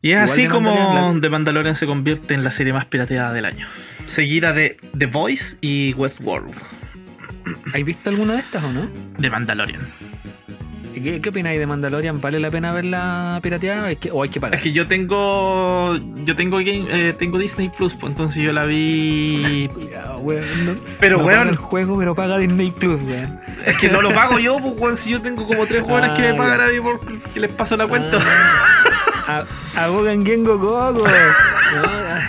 Y 0.00 0.12
es 0.12 0.18
así 0.30 0.42
de 0.42 0.48
como 0.48 0.74
Mandalorian, 0.74 1.14
la- 1.14 1.20
The 1.20 1.28
Mandalorian 1.30 1.74
se 1.76 1.86
convierte 1.86 2.34
en 2.34 2.42
la 2.42 2.50
serie 2.50 2.72
más 2.72 2.86
pirateada 2.86 3.32
del 3.32 3.44
año. 3.44 3.68
Seguida 4.06 4.52
de 4.52 4.78
The 4.98 5.06
Voice 5.06 5.56
y 5.60 5.92
Westworld. 5.94 6.56
¿Has 7.72 7.84
visto 7.84 8.10
alguna 8.10 8.34
de 8.34 8.40
estas 8.40 8.64
o 8.64 8.72
no? 8.72 8.88
The 9.20 9.30
Mandalorian. 9.30 9.82
¿Y 10.94 11.00
¿Qué, 11.00 11.20
qué 11.20 11.28
opináis 11.30 11.58
de 11.58 11.66
Mandalorian? 11.66 12.20
¿Vale 12.20 12.38
la 12.38 12.50
pena 12.50 12.70
verla 12.72 13.38
pirateada 13.42 13.86
Hay 13.86 13.96
que- 13.96 14.10
o 14.10 14.22
hay 14.22 14.28
que 14.28 14.40
pagar? 14.40 14.56
Es 14.58 14.62
que 14.62 14.72
yo 14.72 14.86
tengo. 14.86 15.96
Yo 16.24 16.36
tengo 16.36 16.58
game, 16.58 16.86
eh, 16.90 17.12
tengo 17.18 17.38
Disney 17.38 17.70
Plus, 17.70 17.94
pues 17.94 18.10
entonces 18.12 18.42
yo 18.42 18.52
la 18.52 18.66
vi. 18.66 19.68
Cuidado, 19.72 20.18
weón, 20.18 20.66
no- 20.66 20.74
Pero, 21.00 21.18
no 21.18 21.24
weón. 21.24 21.38
paga 21.38 21.50
el 21.50 21.56
juego, 21.56 21.98
pero 21.98 22.14
paga 22.14 22.38
Disney 22.38 22.70
Plus, 22.70 23.00
weón. 23.02 23.40
Es 23.64 23.76
que 23.78 23.88
no 23.88 24.02
lo 24.02 24.12
pago 24.12 24.38
yo, 24.38 24.58
pues 24.58 24.74
weón, 24.78 24.96
si 24.96 25.10
yo 25.10 25.22
tengo 25.22 25.46
como 25.46 25.66
tres 25.66 25.82
jugadores 25.82 26.12
que 26.12 26.22
me 26.22 26.28
Ah, 26.30 26.36
pagan 26.36 26.60
a 26.60 26.66
mí 26.66 26.80
porque 26.82 27.40
les 27.40 27.50
paso 27.52 27.76
la 27.76 27.86
cuenta. 27.86 28.18
Ah, 29.26 29.44
a- 29.76 29.84
Abogan 29.84 30.24
Gengo 30.26 30.58
Gogo. 30.58 31.04
Ah. 31.74 32.20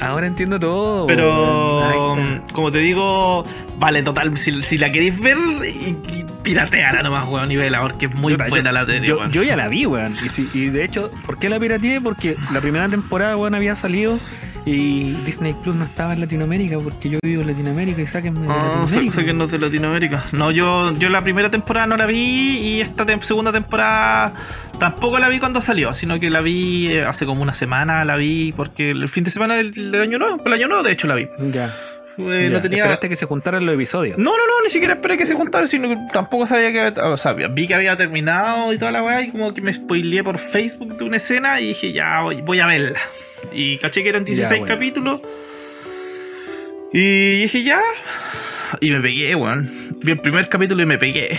Ahora 0.00 0.26
entiendo 0.26 0.58
todo. 0.58 1.06
Pero 1.06 2.16
como 2.52 2.72
te 2.72 2.78
digo, 2.78 3.44
vale 3.78 4.02
total, 4.02 4.36
si, 4.36 4.60
si 4.62 4.76
la 4.76 4.90
queréis 4.90 5.18
ver, 5.20 5.36
y, 5.64 5.96
y 6.12 6.23
pirateala 6.44 7.02
nomás, 7.02 7.26
weón, 7.26 7.50
y 7.50 7.56
vela, 7.56 7.80
porque 7.80 8.06
es 8.06 8.14
muy 8.14 8.34
Puta, 8.34 8.46
buena 8.48 8.70
yo, 8.70 8.72
la 8.72 8.86
serie, 8.86 9.08
yo, 9.08 9.28
yo 9.30 9.42
ya 9.42 9.56
la 9.56 9.68
vi, 9.68 9.86
weón. 9.86 10.14
Y, 10.24 10.28
si- 10.28 10.48
y 10.54 10.66
de 10.66 10.84
hecho, 10.84 11.10
¿por 11.26 11.38
qué 11.38 11.48
la 11.48 11.58
pirateé? 11.58 12.00
Porque 12.00 12.36
la 12.52 12.60
primera 12.60 12.88
temporada, 12.88 13.34
weón, 13.36 13.54
había 13.56 13.74
salido 13.74 14.20
y 14.66 15.10
Disney 15.26 15.54
Plus 15.62 15.76
no 15.76 15.84
estaba 15.84 16.14
en 16.14 16.20
Latinoamérica 16.20 16.78
porque 16.78 17.10
yo 17.10 17.18
vivo 17.22 17.42
en 17.42 17.48
Latinoamérica 17.48 18.00
y 18.00 18.06
sáquenme 18.06 18.40
de 18.40 18.46
sé, 18.46 18.54
Latinoamérica. 18.54 19.46
de 19.46 19.58
Latinoamérica. 19.58 20.24
No, 20.32 20.50
yo, 20.50 20.94
yo 20.94 21.10
la 21.10 21.20
primera 21.22 21.50
temporada 21.50 21.86
no 21.86 21.96
la 21.98 22.06
vi 22.06 22.58
y 22.58 22.80
esta 22.80 23.04
segunda 23.20 23.52
temporada 23.52 24.32
tampoco 24.78 25.18
la 25.18 25.28
vi 25.28 25.38
cuando 25.38 25.60
salió, 25.60 25.92
sino 25.92 26.18
que 26.18 26.30
la 26.30 26.40
vi 26.40 26.88
eh, 26.92 27.04
hace 27.04 27.26
como 27.26 27.42
una 27.42 27.52
semana, 27.52 28.04
la 28.06 28.16
vi 28.16 28.52
porque 28.56 28.90
el 28.92 29.06
fin 29.08 29.24
de 29.24 29.30
semana 29.30 29.54
del, 29.56 29.72
del 29.72 30.00
año 30.00 30.18
nuevo, 30.18 30.40
el 30.44 30.52
año 30.54 30.66
nuevo 30.68 30.82
de 30.82 30.92
hecho 30.92 31.06
la 31.08 31.14
vi. 31.16 31.28
Ya. 31.52 31.70
Eh, 32.18 32.48
ya. 32.48 32.50
no 32.50 32.60
tenía... 32.60 32.78
Esperaste 32.78 33.08
que 33.08 33.16
se 33.16 33.26
juntaran 33.26 33.64
los 33.66 33.74
episodios. 33.74 34.18
No, 34.18 34.30
no, 34.30 34.46
no, 34.46 34.62
ni 34.64 34.70
siquiera 34.70 34.94
esperé 34.94 35.16
que 35.16 35.26
se 35.26 35.34
juntara, 35.34 35.66
sino 35.66 35.88
que 35.88 35.96
tampoco 36.12 36.46
sabía 36.46 36.72
que 36.72 37.00
o 37.00 37.16
sea, 37.16 37.32
vi 37.32 37.66
que 37.66 37.74
había 37.74 37.96
terminado 37.96 38.72
y 38.72 38.78
toda 38.78 38.90
la 38.90 39.02
weá, 39.02 39.22
y 39.22 39.30
como 39.30 39.52
que 39.54 39.60
me 39.60 39.72
spoileé 39.72 40.22
por 40.22 40.38
Facebook 40.38 40.96
de 40.96 41.04
una 41.04 41.16
escena 41.16 41.60
y 41.60 41.68
dije, 41.68 41.92
ya 41.92 42.22
voy, 42.22 42.40
voy 42.42 42.60
a 42.60 42.66
verla. 42.66 43.00
Y 43.52 43.78
caché 43.78 44.02
que 44.02 44.08
eran 44.08 44.24
16 44.24 44.60
bueno. 44.60 44.74
capítulos. 44.74 45.20
Y 46.92 47.40
dije, 47.42 47.62
ya. 47.62 47.80
Y 48.80 48.90
me 48.90 49.00
pegué, 49.00 49.34
weón. 49.34 49.68
Vi 50.02 50.12
el 50.12 50.20
primer 50.20 50.48
capítulo 50.48 50.82
y 50.82 50.86
me 50.86 50.98
pegué. 50.98 51.38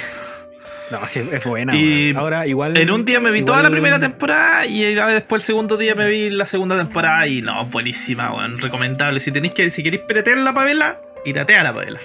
No, 0.92 1.06
sí, 1.08 1.28
es 1.32 1.44
buena. 1.44 1.76
Y. 1.76 2.14
Ahora, 2.16 2.46
igual. 2.46 2.78
En 2.78 2.92
un 2.92 3.06
día 3.06 3.20
me 3.20 3.32
vi 3.32 3.40
igual- 3.40 3.48
toda 3.48 3.64
la 3.64 3.70
primera 3.72 4.00
temporada 4.00 4.66
y 4.66 4.84
después 4.94 5.42
el 5.42 5.46
segundo 5.46 5.78
día 5.78 5.96
me 5.96 6.08
vi 6.08 6.30
la 6.30 6.46
segunda 6.46 6.78
temporada 6.78 7.26
y 7.28 7.42
no, 7.42 7.66
buenísima, 7.66 8.32
weón. 8.34 8.60
Recomendable. 8.62 9.20
Si 9.20 9.32
tenéis 9.32 9.54
que, 9.54 9.70
si 9.72 9.82
queréis 9.82 10.04
piratearla 10.04 10.54
para 10.54 10.66
verla, 10.68 11.02
pirateala 11.24 11.74
para 11.74 11.86
verla. 11.86 12.00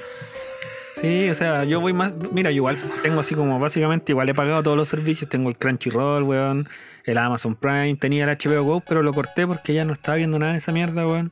Sí, 0.95 1.29
o 1.31 1.35
sea, 1.35 1.65
yo 1.65 1.81
voy 1.81 1.93
más. 1.93 2.13
Mira, 2.33 2.51
yo 2.51 2.57
igual 2.57 2.77
tengo 3.03 3.21
así 3.21 3.35
como 3.35 3.59
básicamente 3.59 4.13
igual 4.13 4.29
he 4.29 4.35
pagado 4.35 4.63
todos 4.63 4.77
los 4.77 4.89
servicios. 4.89 5.29
Tengo 5.31 5.49
el 5.51 5.57
Crunchyroll, 5.57 6.23
weón. 6.25 6.69
El 7.05 7.19
Amazon 7.19 7.55
Prime, 7.55 7.97
tenía 7.97 8.25
el 8.25 8.37
HBO 8.39 8.63
Go, 8.65 8.81
pero 8.87 9.03
lo 9.03 9.13
corté 9.13 9.47
porque 9.47 9.75
ya 9.75 9.85
no 9.85 9.93
estaba 9.93 10.17
viendo 10.17 10.39
nada 10.39 10.53
de 10.53 10.59
esa 10.59 10.73
mierda, 10.73 11.07
weón. 11.07 11.31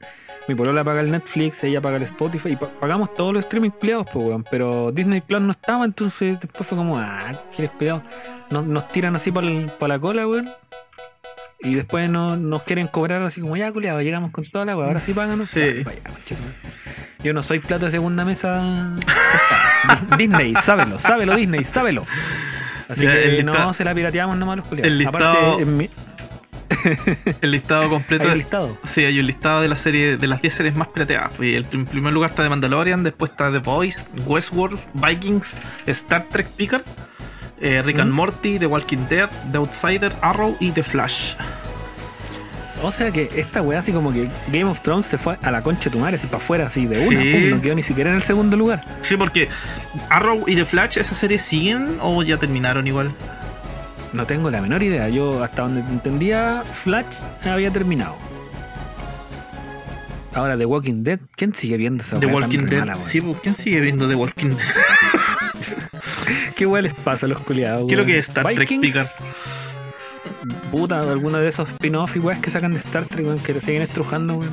Mi 0.49 0.55
polola 0.55 0.83
paga 0.83 1.01
el 1.01 1.11
Netflix, 1.11 1.63
ella 1.63 1.81
paga 1.83 1.97
el 1.99 2.05
Spotify 2.05 2.51
y 2.53 2.57
pa- 2.57 2.69
pagamos 2.81 3.13
todos 3.13 3.35
los 3.35 3.45
streaming 3.45 3.69
empleados, 3.71 4.07
pues, 4.13 4.25
weón. 4.25 4.45
Pero 4.51 4.91
Disney 4.93 5.21
Plus 5.21 5.41
no 5.43 5.51
estaba, 5.51 5.85
entonces 5.85 6.41
después 6.41 6.67
fue 6.67 6.79
como, 6.79 6.97
ah, 6.99 7.33
¿quieres 7.55 7.71
cuidado? 7.77 8.03
Nos, 8.51 8.65
nos 8.67 8.89
tiran 8.89 9.15
así 9.17 9.31
el- 9.37 9.71
por 9.79 9.89
la 9.91 9.99
cola, 9.99 10.27
weón. 10.27 10.49
Y 11.61 11.75
después 11.75 12.09
no, 12.09 12.37
nos 12.37 12.63
quieren 12.63 12.87
cobrar 12.87 13.21
así 13.23 13.41
como, 13.41 13.57
ya, 13.57 13.71
culiado, 13.73 14.01
llegamos 14.01 14.31
con 14.31 14.45
toda 14.45 14.65
la 14.65 14.75
weón. 14.77 14.89
Ahora 14.89 15.01
sí 15.01 15.13
páganos. 15.13 15.49
Sí. 15.49 15.83
Vaya. 15.85 16.01
Yo 17.23 17.35
no 17.35 17.43
soy 17.43 17.59
plato 17.59 17.85
de 17.87 17.91
segunda 17.91 18.25
mesa. 18.25 18.95
Disney, 20.17 20.55
sábelo, 20.63 20.99
sábelo, 20.99 21.35
Disney, 21.37 21.65
sábelo. 21.65 22.07
Así 22.89 23.03
Ya, 23.05 23.13
que 23.13 23.39
el 23.41 23.47
no, 23.47 23.73
se 23.75 23.85
la 23.85 23.95
pirateamos 23.95 24.37
nomás 24.37 24.57
los 24.59 24.67
culiados. 24.67 24.91
el 24.91 24.99
listado- 24.99 25.29
Aparte, 25.29 25.63
en 25.63 25.77
mi, 25.77 25.91
El 27.41 27.51
listado 27.51 27.89
completo. 27.89 28.25
hay 28.25 28.33
un 28.33 28.39
listado. 28.39 28.79
Sí, 28.85 29.05
hay 29.05 29.19
un 29.21 29.27
listado 29.27 29.61
de 29.63 29.69
la 29.69 29.77
serie 29.77 30.17
de 30.17 30.27
las 30.27 30.41
10 30.43 30.55
series 30.55 30.75
más 30.77 30.89
pirateadas. 30.89 31.31
Y 31.41 31.55
el, 31.55 31.67
en 31.73 31.85
primer 31.87 32.13
lugar 32.13 32.31
está 32.31 32.43
The 32.43 32.49
Mandalorian, 32.51 33.03
después 33.03 33.31
está 33.31 33.51
The 33.51 33.59
Voice, 33.59 34.07
Westworld, 34.27 34.79
Vikings, 34.95 35.57
Star 35.87 36.27
Trek 36.31 36.47
Picard, 36.49 36.83
eh, 37.61 37.83
Rick 37.85 37.99
and 38.01 38.13
¿Mm? 38.13 38.15
Morty, 38.15 38.59
The 38.59 38.67
Walking 38.67 39.07
Dead, 39.09 39.29
The 39.51 39.59
Outsider, 39.59 40.13
Arrow 40.21 40.57
y 40.61 40.71
The 40.73 40.83
Flash. 40.83 41.35
O 42.83 42.93
sea 42.93 43.11
que 43.11 43.29
esta 43.35 43.61
weá 43.61 43.81
así 43.81 43.91
como 43.93 44.13
que 44.13 44.29
Game 44.49 44.65
of 44.65 44.81
Thrones 44.83 45.07
se 45.07 45.19
fue 45.19 45.37
a 45.43 45.51
la 45.51 45.63
concha 45.63 45.85
de 45.85 45.91
tu 45.91 45.99
madre, 45.99 46.17
así 46.17 46.27
para 46.29 46.39
afuera, 46.39 46.67
así 46.67 46.87
de 46.87 47.07
una, 47.09 47.21
Sí. 47.23 47.33
pum, 47.33 47.51
no 47.51 47.61
quedó 47.61 47.75
ni 47.75 47.83
siquiera 47.83 48.11
en 48.11 48.17
el 48.17 48.23
segundo 48.23 48.57
lugar. 48.57 48.85
Sí, 49.03 49.17
porque 49.17 49.49
Arrow 50.11 50.45
y 50.47 50.55
The 50.55 50.65
Flash, 50.65 50.99
¿esas 50.99 51.17
series 51.17 51.43
siguen 51.43 51.99
o 52.01 52.23
ya 52.23 52.37
terminaron 52.37 52.87
igual? 52.87 53.13
No 54.13 54.27
tengo 54.27 54.51
la 54.51 54.63
menor 54.63 54.83
idea. 54.83 55.09
Yo 55.09 55.43
hasta 55.43 55.63
donde 55.63 55.81
entendía, 55.81 56.63
Flash 56.85 57.17
había 57.45 57.71
terminado. 57.71 58.17
Ahora 60.35 60.57
The 60.57 60.67
Walking 60.67 61.03
Dead, 61.03 61.19
¿quién 61.37 61.53
sigue 61.55 61.77
viendo 61.77 62.03
esa 62.05 62.21
The 62.21 62.27
Walking 62.27 62.67
Dead. 62.67 62.81
mala, 62.81 62.97
sí, 63.03 63.21
pues, 63.21 63.39
¿quién 63.43 63.55
sigue 63.57 63.81
viendo 63.81 64.07
The 64.09 64.15
Walking 64.15 64.51
Dead? 64.51 64.59
¿Qué 66.55 66.67
weá 66.67 66.83
les 66.83 66.95
pasa 66.95 67.27
a 67.27 67.29
los 67.29 67.41
culiados? 67.41 67.87
¿Qué 67.89 67.95
es 67.95 67.99
lo 67.99 68.05
weón? 68.05 68.15
que 68.15 68.19
Star 68.19 68.45
Trek 68.45 68.59
Vikings, 68.61 68.83
Picard? 68.87 69.07
Puta, 70.71 71.01
alguno 71.01 71.39
de 71.39 71.49
esos 71.49 71.69
spin-off 71.71 72.15
y 72.17 72.19
weas 72.19 72.41
que 72.41 72.51
sacan 72.51 72.73
de 72.73 72.79
Star 72.79 73.05
Trek, 73.05 73.25
weón, 73.25 73.39
que 73.39 73.55
le 73.55 73.61
siguen 73.61 73.83
estrujando, 73.83 74.35
weón. 74.37 74.53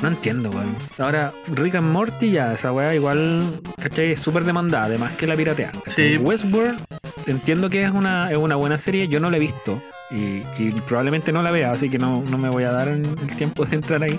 No 0.00 0.08
entiendo, 0.08 0.50
weón. 0.50 0.74
Ahora, 0.98 1.32
Rick 1.54 1.74
and 1.76 1.92
Morty 1.92 2.30
ya, 2.30 2.54
esa 2.54 2.72
weá 2.72 2.94
igual, 2.94 3.60
¿cachai? 3.80 4.12
Es 4.12 4.20
súper 4.20 4.44
demandada, 4.44 4.84
además 4.86 5.12
que 5.16 5.26
la 5.26 5.36
piratean. 5.36 5.72
Sí. 5.94 6.16
Westworld, 6.16 6.80
entiendo 7.26 7.68
que 7.68 7.80
es 7.80 7.90
una, 7.90 8.30
es 8.30 8.38
una 8.38 8.56
buena 8.56 8.78
serie, 8.78 9.08
yo 9.08 9.20
no 9.20 9.30
la 9.30 9.36
he 9.36 9.40
visto. 9.40 9.80
Y, 10.10 10.42
y 10.58 10.82
probablemente 10.86 11.32
no 11.32 11.42
la 11.42 11.50
vea, 11.50 11.72
así 11.72 11.90
que 11.90 11.98
no, 11.98 12.22
no 12.22 12.38
me 12.38 12.48
voy 12.48 12.64
a 12.64 12.72
dar 12.72 12.88
el 12.88 13.02
tiempo 13.36 13.64
de 13.64 13.76
entrar 13.76 14.02
ahí. 14.02 14.18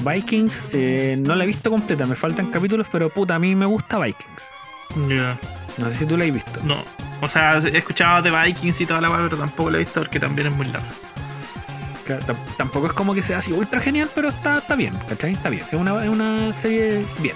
Vikings, 0.00 0.64
eh, 0.72 1.16
no 1.18 1.34
la 1.34 1.44
he 1.44 1.46
visto 1.46 1.70
completa, 1.70 2.06
me 2.06 2.16
faltan 2.16 2.50
capítulos, 2.50 2.86
pero 2.90 3.08
puta, 3.08 3.36
a 3.36 3.38
mí 3.38 3.54
me 3.54 3.66
gusta 3.66 3.98
Vikings. 3.98 5.08
Ya. 5.08 5.38
No 5.78 5.88
sé 5.88 5.96
si 5.96 6.06
tú 6.06 6.16
la 6.16 6.24
has 6.24 6.32
visto. 6.32 6.60
No. 6.64 6.76
O 7.24 7.28
sea, 7.28 7.58
he 7.58 7.76
escuchado 7.78 8.22
de 8.22 8.30
Vikings 8.30 8.80
y 8.80 8.86
toda 8.86 9.00
la 9.00 9.10
weá, 9.10 9.20
pero 9.22 9.36
tampoco 9.36 9.70
la 9.70 9.76
he 9.78 9.80
visto 9.80 10.00
porque 10.00 10.20
también 10.20 10.48
es 10.48 10.54
muy 10.54 10.66
larga. 10.66 10.86
Claro, 12.06 12.36
Tampoco 12.58 12.86
es 12.88 12.92
como 12.92 13.14
que 13.14 13.22
sea 13.22 13.38
así 13.38 13.50
ultra 13.52 13.80
genial, 13.80 14.10
pero 14.14 14.28
está, 14.28 14.58
está 14.58 14.74
bien, 14.76 14.92
¿cachai? 15.08 15.32
Está 15.32 15.48
bien. 15.48 15.64
Es 15.66 15.74
una, 15.78 16.02
es 16.04 16.10
una 16.10 16.52
serie 16.60 17.04
bien. 17.20 17.34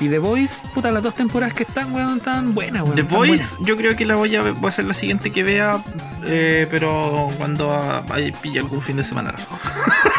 Y 0.00 0.08
The 0.08 0.18
Voice, 0.18 0.54
puta, 0.74 0.90
las 0.90 1.02
dos 1.02 1.14
temporadas 1.14 1.54
que 1.54 1.62
están, 1.64 1.92
weón, 1.92 2.18
están 2.18 2.54
buenas, 2.54 2.82
weón. 2.82 2.94
The 2.94 3.02
Voice, 3.02 3.56
yo 3.60 3.76
creo 3.76 3.94
que 3.96 4.04
la 4.04 4.14
voy 4.14 4.34
a, 4.36 4.42
ver- 4.42 4.54
voy 4.54 4.68
a 4.68 4.72
ser 4.72 4.84
la 4.84 4.94
siguiente 4.94 5.30
que 5.30 5.42
vea, 5.42 5.82
eh, 6.24 6.66
pero 6.70 7.28
cuando 7.38 7.72
ah, 7.72 8.04
ahí 8.10 8.32
pille 8.32 8.60
algún 8.60 8.82
fin 8.82 8.96
de 8.96 9.04
semana 9.04 9.32
largo. 9.32 9.58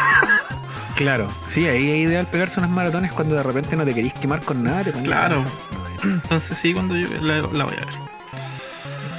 Claro. 0.96 1.26
Sí, 1.48 1.66
ahí 1.66 1.90
es 1.90 2.08
ideal 2.08 2.26
pegarse 2.28 2.60
unas 2.60 2.70
maratones 2.70 3.12
cuando 3.12 3.34
de 3.34 3.42
repente 3.42 3.74
no 3.74 3.84
te 3.84 3.92
querís 3.94 4.14
quemar 4.14 4.42
con 4.42 4.62
nada. 4.62 4.84
Te 4.84 4.92
Claro. 4.92 5.44
Entonces 6.04 6.56
sí, 6.56 6.72
cuando 6.72 6.96
yo 6.96 7.08
la, 7.20 7.38
la 7.38 7.64
voy 7.64 7.74
a 7.74 7.80
ver. 7.84 8.03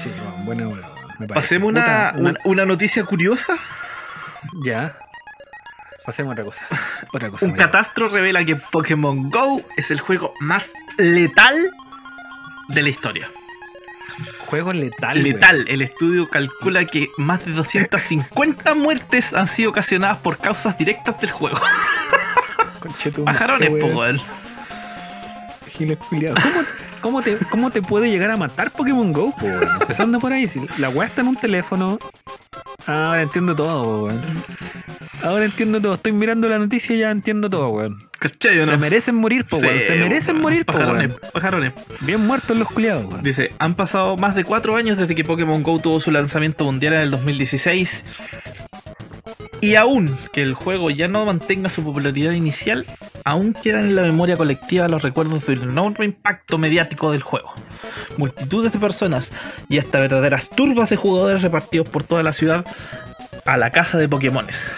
Sí, 0.05 0.11
buena, 0.43 0.69
me. 1.17 1.27
Pasemos 1.27 1.69
una, 1.69 2.11
Puta, 2.11 2.13
una, 2.19 2.39
una 2.43 2.65
noticia 2.65 3.03
curiosa. 3.03 3.55
Ya. 4.63 4.95
Pasemos 6.05 6.29
a 6.29 6.33
otra 6.33 6.43
cosa. 6.43 6.67
Otra 7.13 7.29
cosa 7.31 7.45
Un 7.47 7.53
catastro 7.53 8.07
revela 8.07 8.45
que 8.45 8.55
Pokémon 8.55 9.31
Go 9.31 9.63
es 9.77 9.89
el 9.89 9.99
juego 9.99 10.33
más 10.39 10.73
letal 10.97 11.55
de 12.67 12.81
la 12.83 12.89
historia. 12.89 13.31
Juego 14.45 14.73
letal. 14.73 15.23
Letal. 15.23 15.65
El 15.67 15.81
estudio 15.81 16.29
calcula 16.29 16.85
que 16.85 17.09
más 17.17 17.43
de 17.43 17.53
250 17.53 18.73
muertes 18.75 19.33
han 19.33 19.47
sido 19.47 19.71
ocasionadas 19.71 20.19
por 20.19 20.37
causas 20.37 20.77
directas 20.77 21.19
del 21.19 21.31
juego. 21.31 21.59
Pajarones, 23.25 23.71
po, 23.71 23.87
weón. 23.87 24.21
Giles. 25.75 25.97
¿Cómo, 25.97 26.64
cómo 27.05 27.21
te, 27.21 27.37
¿Cómo 27.51 27.69
te 27.69 27.83
puede 27.83 28.09
llegar 28.09 28.31
a 28.31 28.35
matar 28.35 28.71
Pokémon 28.71 29.11
Go? 29.11 29.31
po? 29.39 29.45
Empezando 29.45 30.19
por 30.19 30.33
ahí. 30.33 30.47
Si 30.47 30.59
la 30.79 30.89
weá 30.89 31.07
está 31.07 31.21
en 31.21 31.27
un 31.27 31.35
teléfono. 31.35 31.99
Ahora 32.87 33.21
entiendo 33.21 33.55
todo, 33.55 34.05
weón. 34.05 34.21
Ahora 35.21 35.45
entiendo 35.45 35.79
todo. 35.79 35.93
Estoy 35.93 36.13
mirando 36.13 36.49
la 36.49 36.57
noticia 36.57 36.95
y 36.95 36.99
ya 36.99 37.11
entiendo 37.11 37.47
todo, 37.47 37.69
weón. 37.69 38.09
¿Cachai 38.17 38.57
o 38.57 38.65
no? 38.65 38.71
Se 38.71 38.77
merecen 38.77 39.13
morir, 39.15 39.45
po, 39.45 39.57
weón. 39.57 39.79
Se 39.81 39.95
merecen 39.97 40.35
weón. 40.37 40.41
morir, 40.41 40.65
po, 40.65 40.73
Pajarones, 40.73 41.09
weón. 41.09 41.19
pajarones. 41.31 41.73
Bien 42.01 42.25
muertos 42.25 42.57
los 42.57 42.67
culiados, 42.69 43.05
weón. 43.05 43.21
Dice, 43.21 43.51
han 43.59 43.75
pasado 43.75 44.17
más 44.17 44.33
de 44.33 44.43
cuatro 44.43 44.75
años 44.75 44.97
desde 44.97 45.13
que 45.13 45.23
Pokémon 45.23 45.61
Go 45.61 45.77
tuvo 45.79 45.99
su 45.99 46.09
lanzamiento 46.09 46.63
mundial 46.65 46.93
en 46.95 47.01
el 47.01 47.11
2016. 47.11 48.03
Y 49.65 49.77
aún 49.77 50.15
que 50.31 50.43
el 50.43 50.53
juego 50.53 50.91
ya 50.91 51.07
no 51.07 51.25
mantenga 51.25 51.69
su 51.69 51.83
popularidad 51.83 52.33
inicial, 52.33 52.85
aún 53.23 53.53
quedan 53.53 53.85
en 53.85 53.95
la 53.95 54.03
memoria 54.03 54.37
colectiva 54.37 54.87
los 54.87 55.01
recuerdos 55.01 55.47
del 55.47 55.63
enorme 55.63 56.05
impacto 56.05 56.59
mediático 56.59 57.11
del 57.11 57.23
juego. 57.23 57.51
Multitudes 58.15 58.73
de 58.73 58.77
personas 58.77 59.31
y 59.67 59.79
hasta 59.79 59.97
verdaderas 59.97 60.51
turbas 60.51 60.91
de 60.91 60.97
jugadores 60.97 61.41
repartidos 61.41 61.89
por 61.89 62.03
toda 62.03 62.21
la 62.21 62.33
ciudad 62.33 62.63
a 63.43 63.57
la 63.57 63.71
casa 63.71 63.97
de 63.97 64.07
Pokémones. 64.07 64.71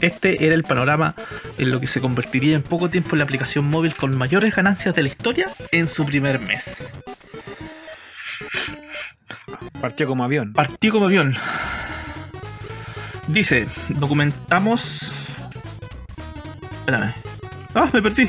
Este 0.00 0.44
era 0.44 0.56
el 0.56 0.64
panorama 0.64 1.14
en 1.56 1.70
lo 1.70 1.78
que 1.78 1.86
se 1.86 2.00
convertiría 2.00 2.56
en 2.56 2.62
poco 2.62 2.90
tiempo 2.90 3.10
en 3.12 3.18
la 3.18 3.24
aplicación 3.24 3.66
móvil 3.66 3.94
con 3.94 4.18
mayores 4.18 4.56
ganancias 4.56 4.92
de 4.92 5.04
la 5.04 5.08
historia 5.08 5.46
en 5.70 5.86
su 5.86 6.04
primer 6.04 6.40
mes. 6.40 6.90
Partió 9.80 10.08
como 10.08 10.24
avión. 10.24 10.52
Partió 10.52 10.90
como 10.90 11.04
avión. 11.04 11.36
Dice, 13.28 13.66
documentamos... 13.88 15.12
Espérame. 16.80 17.14
Ah, 17.74 17.88
me 17.92 18.02
perdí. 18.02 18.28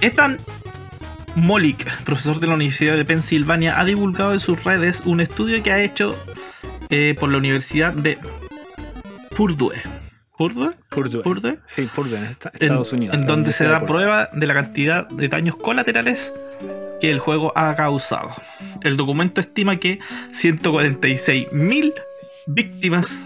Ethan 0.00 0.38
Molik, 1.36 1.84
profesor 2.04 2.40
de 2.40 2.46
la 2.46 2.54
Universidad 2.54 2.96
de 2.96 3.04
Pensilvania, 3.04 3.78
ha 3.78 3.84
divulgado 3.84 4.32
en 4.32 4.40
sus 4.40 4.64
redes 4.64 5.02
un 5.04 5.20
estudio 5.20 5.62
que 5.62 5.72
ha 5.72 5.82
hecho 5.82 6.16
eh, 6.88 7.14
por 7.18 7.30
la 7.30 7.38
Universidad 7.38 7.92
de 7.92 8.18
Purdue. 9.36 9.82
¿Purdue? 10.38 10.72
Purdue. 10.90 11.22
Purdue. 11.22 11.58
Sí, 11.66 11.88
Purdue, 11.94 12.18
en 12.18 12.24
esta- 12.24 12.50
En, 12.54 12.62
Estados 12.64 12.92
Unidos. 12.92 13.16
en 13.16 13.26
donde 13.26 13.52
se 13.52 13.64
da 13.64 13.80
prueba 13.86 14.28
de 14.32 14.46
la 14.46 14.54
cantidad 14.54 15.08
de 15.08 15.28
daños 15.28 15.56
colaterales 15.56 16.32
que 17.00 17.10
el 17.10 17.18
juego 17.18 17.52
ha 17.56 17.74
causado. 17.74 18.32
El 18.82 18.96
documento 18.96 19.40
estima 19.40 19.76
que 19.76 19.98
146.000 20.32 21.94
víctimas 22.46 23.18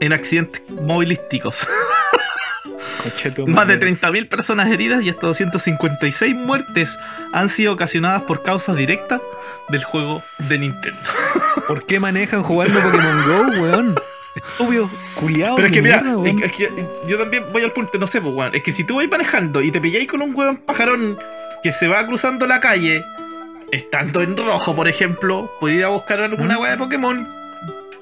en 0.00 0.12
accidentes 0.12 0.62
movilísticos, 0.82 1.66
más 3.46 3.66
de 3.68 3.78
30.000 3.78 4.28
personas 4.28 4.70
heridas 4.70 5.02
y 5.02 5.10
hasta 5.10 5.26
256 5.26 6.34
muertes 6.34 6.98
han 7.32 7.48
sido 7.48 7.72
ocasionadas 7.72 8.22
por 8.24 8.42
causas 8.42 8.76
directas 8.76 9.20
del 9.68 9.82
juego 9.84 10.22
de 10.48 10.58
Nintendo. 10.58 10.98
¿Por 11.68 11.86
qué 11.86 12.00
manejan 12.00 12.42
jugando 12.42 12.80
Pokémon 12.80 13.26
Go, 13.26 13.62
weón? 13.62 13.94
Estúpido, 14.34 14.90
culiado. 15.14 15.56
Pero 15.56 15.68
es 15.68 15.72
que 15.72 15.82
mira, 15.82 16.00
mierda, 16.00 16.46
es 16.46 16.52
que 16.52 16.70
yo 17.06 17.18
también 17.18 17.44
voy 17.52 17.62
al 17.62 17.72
punto, 17.72 17.98
no 17.98 18.06
sé, 18.06 18.20
pues, 18.20 18.34
weón. 18.34 18.54
Es 18.54 18.62
que 18.62 18.72
si 18.72 18.84
tú 18.84 18.96
vas 18.96 19.08
manejando 19.08 19.62
y 19.62 19.70
te 19.70 19.80
pilláis 19.80 20.08
con 20.08 20.22
un 20.22 20.34
weón 20.34 20.56
pajarón 20.58 21.16
que 21.62 21.72
se 21.72 21.86
va 21.86 22.04
cruzando 22.06 22.46
la 22.46 22.60
calle, 22.60 23.04
estando 23.70 24.22
en 24.22 24.36
rojo, 24.36 24.74
por 24.74 24.88
ejemplo, 24.88 25.50
podría 25.60 25.78
ir 25.78 25.84
a 25.84 25.88
buscar 25.88 26.20
alguna 26.20 26.58
¿Mm? 26.58 26.60
weá 26.60 26.70
de 26.72 26.78
Pokémon 26.78 27.28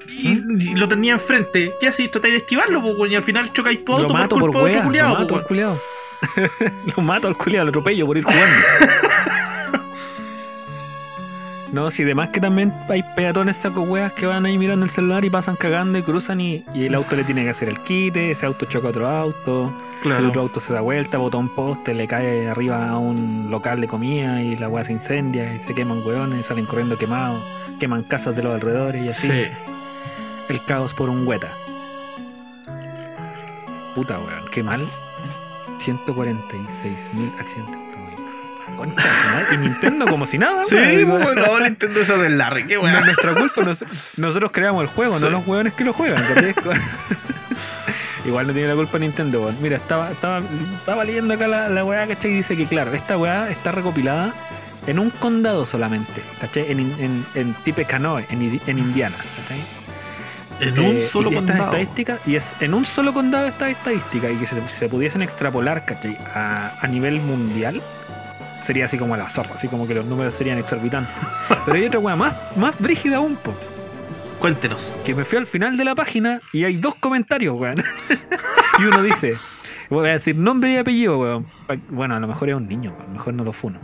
y, 0.09 0.71
y 0.71 0.75
lo 0.75 0.87
tenía 0.87 1.13
enfrente. 1.13 1.73
¿Qué 1.79 1.87
así? 1.87 2.07
Tratáis 2.07 2.33
de 2.33 2.37
esquivarlo, 2.39 2.81
pues, 2.81 2.95
weón, 2.97 3.11
y 3.11 3.15
al 3.15 3.23
final 3.23 3.53
chocáis 3.53 3.85
todo 3.85 4.01
lo 4.01 4.07
por 4.07 4.17
mato 4.17 4.37
por 4.37 4.51
culpa 4.51 4.67
de 4.67 4.73
wea, 4.73 4.83
culiao, 4.83 5.09
lo 5.13 5.19
mato 5.19 5.35
al 5.35 5.43
culiado. 5.43 5.81
lo 6.95 7.03
mato 7.03 7.27
al 7.27 7.37
culiado, 7.37 7.65
lo 7.65 7.69
atropello 7.69 8.05
por 8.07 8.17
ir 8.17 8.23
jugando. 8.23 8.55
no, 11.73 11.89
si 11.89 12.03
demás 12.03 12.29
que 12.29 12.39
también 12.39 12.71
hay 12.87 13.01
peatones 13.15 13.57
saco 13.57 13.81
weas 13.81 14.13
que 14.13 14.27
van 14.27 14.45
ahí 14.45 14.59
mirando 14.59 14.85
el 14.85 14.91
celular 14.91 15.25
y 15.25 15.31
pasan 15.31 15.55
cagando 15.55 15.97
y 15.97 16.03
cruzan 16.03 16.39
y, 16.39 16.63
y 16.71 16.85
el 16.85 16.93
auto 16.93 17.15
le 17.15 17.23
tiene 17.23 17.43
que 17.43 17.49
hacer 17.49 17.67
el 17.67 17.79
quite, 17.79 18.29
ese 18.29 18.45
auto 18.45 18.65
choca 18.67 18.87
a 18.87 18.89
otro 18.91 19.07
auto, 19.07 19.73
el 20.05 20.25
otro 20.27 20.41
auto 20.41 20.59
se 20.59 20.71
da 20.71 20.81
vuelta, 20.81 21.17
bota 21.17 21.37
un 21.37 21.49
poste, 21.49 21.95
le 21.95 22.07
cae 22.07 22.47
arriba 22.47 22.89
a 22.89 22.99
un 22.99 23.47
local 23.49 23.81
de 23.81 23.87
comida 23.87 24.39
y 24.43 24.55
la 24.55 24.69
wea 24.69 24.83
se 24.83 24.91
incendia 24.91 25.55
y 25.55 25.59
se 25.61 25.73
queman 25.73 26.05
weones, 26.05 26.45
salen 26.45 26.67
corriendo 26.67 26.95
quemados, 26.95 27.41
queman 27.79 28.03
casas 28.03 28.35
de 28.35 28.43
los 28.43 28.53
alrededores 28.53 29.03
y 29.03 29.09
así. 29.09 29.27
Sí. 29.27 29.45
El 30.49 30.63
caos 30.65 30.93
por 30.93 31.09
un 31.09 31.25
hueta. 31.27 31.49
Puta, 33.95 34.19
weón, 34.19 34.45
qué 34.51 34.61
mal. 34.61 34.85
146.000 35.79 37.39
accidentes. 37.39 37.82
Concha. 38.77 39.03
Y 39.53 39.57
Nintendo 39.57 40.05
como 40.07 40.25
si 40.25 40.37
nada, 40.37 40.63
Sí, 40.65 40.75
weón. 40.75 41.21
pues, 41.23 41.35
no, 41.35 41.59
Nintendo 41.59 42.01
eso 42.01 42.17
del 42.17 42.37
Larry, 42.37 42.67
qué 42.67 42.75
No 42.75 42.81
weón. 42.81 42.95
es 42.95 43.05
nuestra 43.05 43.33
culpa, 43.35 43.61
nos- 43.63 43.85
nosotros 44.17 44.51
creamos 44.51 44.83
el 44.83 44.89
juego, 44.89 45.19
no 45.19 45.29
los 45.29 45.45
hueones 45.45 45.73
que 45.73 45.83
lo 45.83 45.93
juegan. 45.93 46.23
Igual 48.25 48.47
no 48.47 48.53
tiene 48.53 48.69
la 48.69 48.75
culpa 48.75 48.97
Nintendo. 48.99 49.53
Mira, 49.61 49.75
estaba, 49.77 50.11
estaba, 50.11 50.41
estaba 50.79 51.03
leyendo 51.03 51.33
acá 51.33 51.45
la, 51.47 51.67
la 51.67 51.83
weá, 51.83 52.07
¿cachai? 52.07 52.31
Y 52.31 52.35
dice 52.35 52.55
que, 52.55 52.65
claro, 52.67 52.93
esta 52.93 53.17
weá 53.17 53.49
está 53.49 53.73
recopilada 53.73 54.33
en 54.87 54.97
un 54.99 55.09
condado 55.09 55.65
solamente, 55.65 56.21
¿cachai? 56.39 56.71
En, 56.71 56.79
en, 56.79 57.25
en 57.35 57.53
Tippecanoe, 57.65 58.25
en, 58.29 58.77
Indiana, 58.77 59.15
¿cachai? 59.41 59.61
En 60.61 60.79
un 60.79 60.95
Eh, 60.95 61.01
solo 61.01 61.31
y 61.31 61.35
condado. 61.35 61.63
estadísticas, 61.65 62.19
y 62.25 62.37
es 62.37 62.45
en 62.61 62.73
un 62.73 62.85
solo 62.85 63.13
condado 63.13 63.45
esta 63.47 63.69
estadística, 63.69 64.29
y 64.31 64.37
que 64.37 64.47
se, 64.47 64.55
se 64.69 64.87
pudiesen 64.87 65.21
extrapolar, 65.21 65.83
¿cachai? 65.83 66.17
A, 66.33 66.71
a 66.81 66.87
nivel 66.87 67.19
mundial, 67.19 67.81
sería 68.65 68.85
así 68.85 68.97
como 68.97 69.13
a 69.13 69.17
la 69.17 69.29
zorra, 69.29 69.55
así 69.55 69.67
como 69.67 69.87
que 69.87 69.93
los 69.93 70.05
números 70.05 70.33
serían 70.33 70.57
exorbitantes. 70.57 71.13
Pero 71.65 71.77
hay 71.77 71.85
otra 71.85 71.99
weá 71.99 72.15
más, 72.15 72.35
más 72.57 72.77
brígida 72.79 73.17
aún, 73.17 73.35
po, 73.35 73.53
Cuéntenos. 74.39 74.93
que 75.05 75.15
me 75.15 75.23
fui 75.23 75.37
al 75.37 75.47
final 75.47 75.77
de 75.77 75.85
la 75.85 75.95
página 75.95 76.41
y 76.51 76.65
hay 76.65 76.75
dos 76.75 76.95
comentarios, 76.95 77.59
weón. 77.59 77.77
y 78.79 78.83
uno 78.83 79.01
dice, 79.01 79.35
voy 79.89 80.09
a 80.09 80.13
decir 80.13 80.35
nombre 80.35 80.73
y 80.73 80.77
apellido, 80.77 81.17
weón. 81.17 81.45
Bueno, 81.89 82.15
a 82.15 82.19
lo 82.19 82.27
mejor 82.27 82.49
es 82.49 82.55
un 82.55 82.67
niño, 82.67 82.93
a 82.99 83.03
lo 83.03 83.09
mejor 83.09 83.33
no 83.33 83.43
lo 83.43 83.53
funo. 83.53 83.79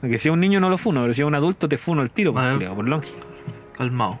Porque 0.00 0.18
si 0.18 0.28
es 0.28 0.32
un 0.32 0.40
niño 0.40 0.60
no 0.60 0.68
lo 0.68 0.78
funo, 0.78 1.02
pero 1.02 1.14
si 1.14 1.22
es 1.22 1.26
un 1.26 1.34
adulto 1.34 1.68
te 1.68 1.78
funo 1.78 2.02
el 2.02 2.10
tiro, 2.10 2.32
por, 2.32 2.74
por 2.74 2.88
longi. 2.88 3.14
Calmado. 3.76 4.20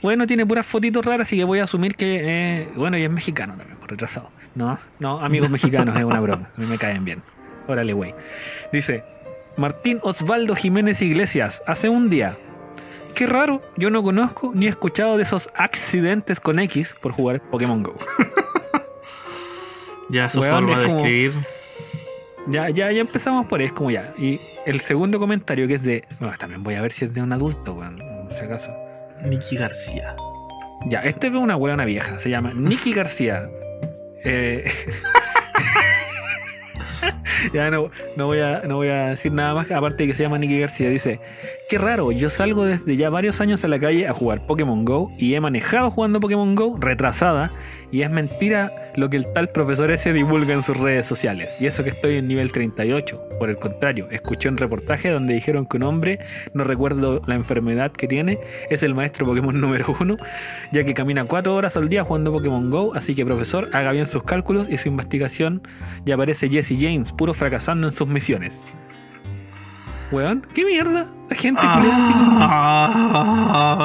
Bueno, 0.00 0.26
tiene 0.26 0.46
puras 0.46 0.66
fotitos 0.66 1.04
raras, 1.04 1.26
así 1.26 1.36
que 1.36 1.44
voy 1.44 1.58
a 1.58 1.64
asumir 1.64 1.96
que, 1.96 2.20
eh, 2.22 2.68
bueno, 2.76 2.96
y 2.96 3.02
es 3.02 3.10
mexicano 3.10 3.54
también, 3.56 3.78
por 3.78 3.90
retrasado. 3.90 4.30
No, 4.54 4.78
no, 4.98 5.20
amigos 5.20 5.50
mexicanos, 5.50 5.96
es 5.96 6.04
una 6.04 6.20
broma. 6.20 6.48
A 6.56 6.60
mí 6.60 6.66
me 6.66 6.78
caen 6.78 7.04
bien. 7.04 7.22
Órale, 7.68 7.92
güey. 7.92 8.14
Dice, 8.72 9.04
Martín 9.56 10.00
Osvaldo 10.02 10.56
Jiménez 10.56 11.00
Iglesias, 11.02 11.62
hace 11.66 11.88
un 11.88 12.10
día. 12.10 12.36
Qué 13.14 13.26
raro, 13.26 13.62
yo 13.76 13.90
no 13.90 14.02
conozco 14.02 14.52
ni 14.54 14.66
he 14.66 14.68
escuchado 14.70 15.16
de 15.16 15.22
esos 15.24 15.48
accidentes 15.54 16.40
con 16.40 16.58
X 16.58 16.94
por 17.00 17.12
jugar 17.12 17.40
Pokémon 17.50 17.82
Go. 17.82 17.96
Ya 20.10 20.30
su 20.30 20.40
Weón, 20.40 20.64
forma 20.64 20.72
es 20.72 20.78
de 20.78 20.84
como- 20.86 20.98
escribir. 21.00 21.32
Ya, 22.46 22.70
ya, 22.70 22.90
ya 22.90 23.00
empezamos 23.02 23.46
por 23.46 23.60
ahí, 23.60 23.66
es 23.66 23.72
como 23.74 23.90
ya. 23.90 24.14
Y 24.16 24.40
el 24.64 24.80
segundo 24.80 25.18
comentario 25.18 25.68
que 25.68 25.74
es 25.74 25.82
de. 25.82 26.04
Bueno, 26.18 26.34
también 26.38 26.62
voy 26.62 26.76
a 26.76 26.80
ver 26.80 26.92
si 26.92 27.04
es 27.04 27.12
de 27.12 27.20
un 27.20 27.30
adulto, 27.30 27.74
weón, 27.74 27.98
si 28.30 28.42
acaso. 28.42 28.70
Nicky 29.22 29.56
García. 29.56 30.16
Ya, 30.86 31.00
este 31.00 31.26
es 31.26 31.34
una 31.34 31.56
weona 31.56 31.84
vieja, 31.84 32.18
se 32.18 32.30
llama 32.30 32.52
Nicky 32.54 32.94
García. 32.94 33.50
Eh, 34.24 34.70
ya 37.52 37.70
no, 37.70 37.90
no, 38.16 38.26
voy 38.26 38.40
a, 38.40 38.62
no 38.66 38.76
voy 38.76 38.88
a 38.88 39.10
decir 39.10 39.32
nada 39.32 39.54
más, 39.54 39.70
aparte 39.70 40.04
de 40.04 40.08
que 40.08 40.14
se 40.14 40.22
llama 40.22 40.38
Nicky 40.38 40.58
García. 40.60 40.88
Dice, 40.88 41.20
qué 41.68 41.78
raro, 41.78 42.12
yo 42.12 42.30
salgo 42.30 42.64
desde 42.64 42.96
ya 42.96 43.10
varios 43.10 43.40
años 43.40 43.64
a 43.64 43.68
la 43.68 43.78
calle 43.78 44.08
a 44.08 44.12
jugar 44.12 44.46
Pokémon 44.46 44.84
Go 44.84 45.10
y 45.18 45.34
he 45.34 45.40
manejado 45.40 45.90
jugando 45.90 46.20
Pokémon 46.20 46.54
Go 46.54 46.76
retrasada 46.78 47.52
y 47.90 48.02
es 48.02 48.10
mentira 48.10 48.72
lo 48.98 49.08
que 49.08 49.16
el 49.16 49.32
tal 49.32 49.48
profesor 49.50 49.90
ese 49.92 50.12
divulga 50.12 50.54
en 50.54 50.62
sus 50.62 50.76
redes 50.76 51.06
sociales. 51.06 51.48
Y 51.60 51.66
eso 51.66 51.84
que 51.84 51.90
estoy 51.90 52.16
en 52.16 52.26
nivel 52.26 52.50
38. 52.50 53.28
Por 53.38 53.48
el 53.48 53.56
contrario, 53.56 54.08
escuché 54.10 54.48
un 54.48 54.56
reportaje 54.56 55.10
donde 55.10 55.34
dijeron 55.34 55.66
que 55.66 55.76
un 55.76 55.84
hombre, 55.84 56.18
no 56.52 56.64
recuerdo 56.64 57.22
la 57.26 57.36
enfermedad 57.36 57.92
que 57.92 58.08
tiene, 58.08 58.40
es 58.70 58.82
el 58.82 58.94
maestro 58.94 59.24
Pokémon 59.24 59.60
número 59.60 59.96
uno 60.00 60.16
ya 60.72 60.84
que 60.84 60.94
camina 60.94 61.24
cuatro 61.24 61.54
horas 61.54 61.76
al 61.76 61.88
día 61.88 62.04
jugando 62.04 62.32
Pokémon 62.32 62.70
Go, 62.70 62.94
así 62.94 63.14
que 63.14 63.24
profesor, 63.24 63.68
haga 63.72 63.92
bien 63.92 64.06
sus 64.06 64.24
cálculos 64.24 64.68
y 64.68 64.78
su 64.78 64.88
investigación 64.88 65.62
y 66.04 66.10
aparece 66.10 66.48
Jesse 66.48 66.74
James, 66.78 67.12
puro 67.12 67.34
fracasando 67.34 67.88
en 67.88 67.94
sus 67.94 68.08
misiones. 68.08 68.60
Weón, 70.10 70.46
¿qué 70.54 70.64
mierda? 70.64 71.06
La 71.28 71.36
gente 71.36 71.60
culiada 71.60 71.96
así 72.06 72.12
como- 72.14 72.38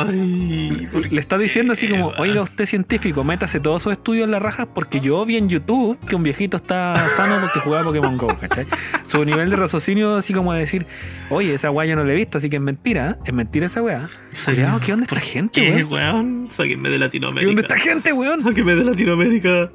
Ay, 0.07 0.87
¿por 0.89 1.11
Le 1.11 1.19
está 1.19 1.37
diciendo 1.37 1.73
así 1.73 1.89
como, 1.89 2.13
oiga 2.17 2.41
usted 2.41 2.65
científico, 2.65 3.25
métase 3.25 3.59
todos 3.59 3.83
sus 3.83 3.91
estudios 3.91 4.23
en 4.23 4.31
la 4.31 4.39
raja 4.39 4.65
porque 4.65 5.01
yo 5.01 5.25
vi 5.25 5.35
en 5.35 5.49
YouTube 5.49 5.99
que 6.07 6.15
un 6.15 6.23
viejito 6.23 6.55
está 6.57 6.95
sano 7.17 7.39
porque 7.41 7.59
jugaba 7.59 7.83
Pokémon 7.83 8.17
GO, 8.17 8.27
¿cachai? 8.39 8.65
Su 9.05 9.25
nivel 9.25 9.49
de 9.49 9.57
raciocinio 9.57 10.15
así 10.15 10.33
como 10.33 10.53
de 10.53 10.61
decir, 10.61 10.85
oye, 11.29 11.53
esa 11.53 11.69
weá 11.71 11.85
yo 11.87 11.97
no 11.97 12.05
la 12.05 12.13
he 12.13 12.15
visto, 12.15 12.37
así 12.37 12.49
que 12.49 12.55
es 12.55 12.61
mentira, 12.61 13.17
es 13.25 13.33
mentira 13.33 13.65
esa 13.65 13.81
weá. 13.81 14.09
Sí. 14.29 14.51
Culeado, 14.51 14.79
¿qué 14.79 14.93
onda 14.93 15.03
esta 15.03 15.19
gente, 15.19 15.61
¿Qué, 15.61 15.83
weón? 15.83 16.15
weón? 16.15 16.47
Sáquenme 16.51 16.89
de 16.89 16.99
Latinoamérica. 16.99 17.45
¿Qué 17.45 17.49
onda 17.49 17.61
esta 17.63 17.77
gente, 17.77 18.13
weón? 18.13 18.41
Sáquenme 18.43 18.75
de 18.75 18.85
Latinoamérica. 18.85 19.71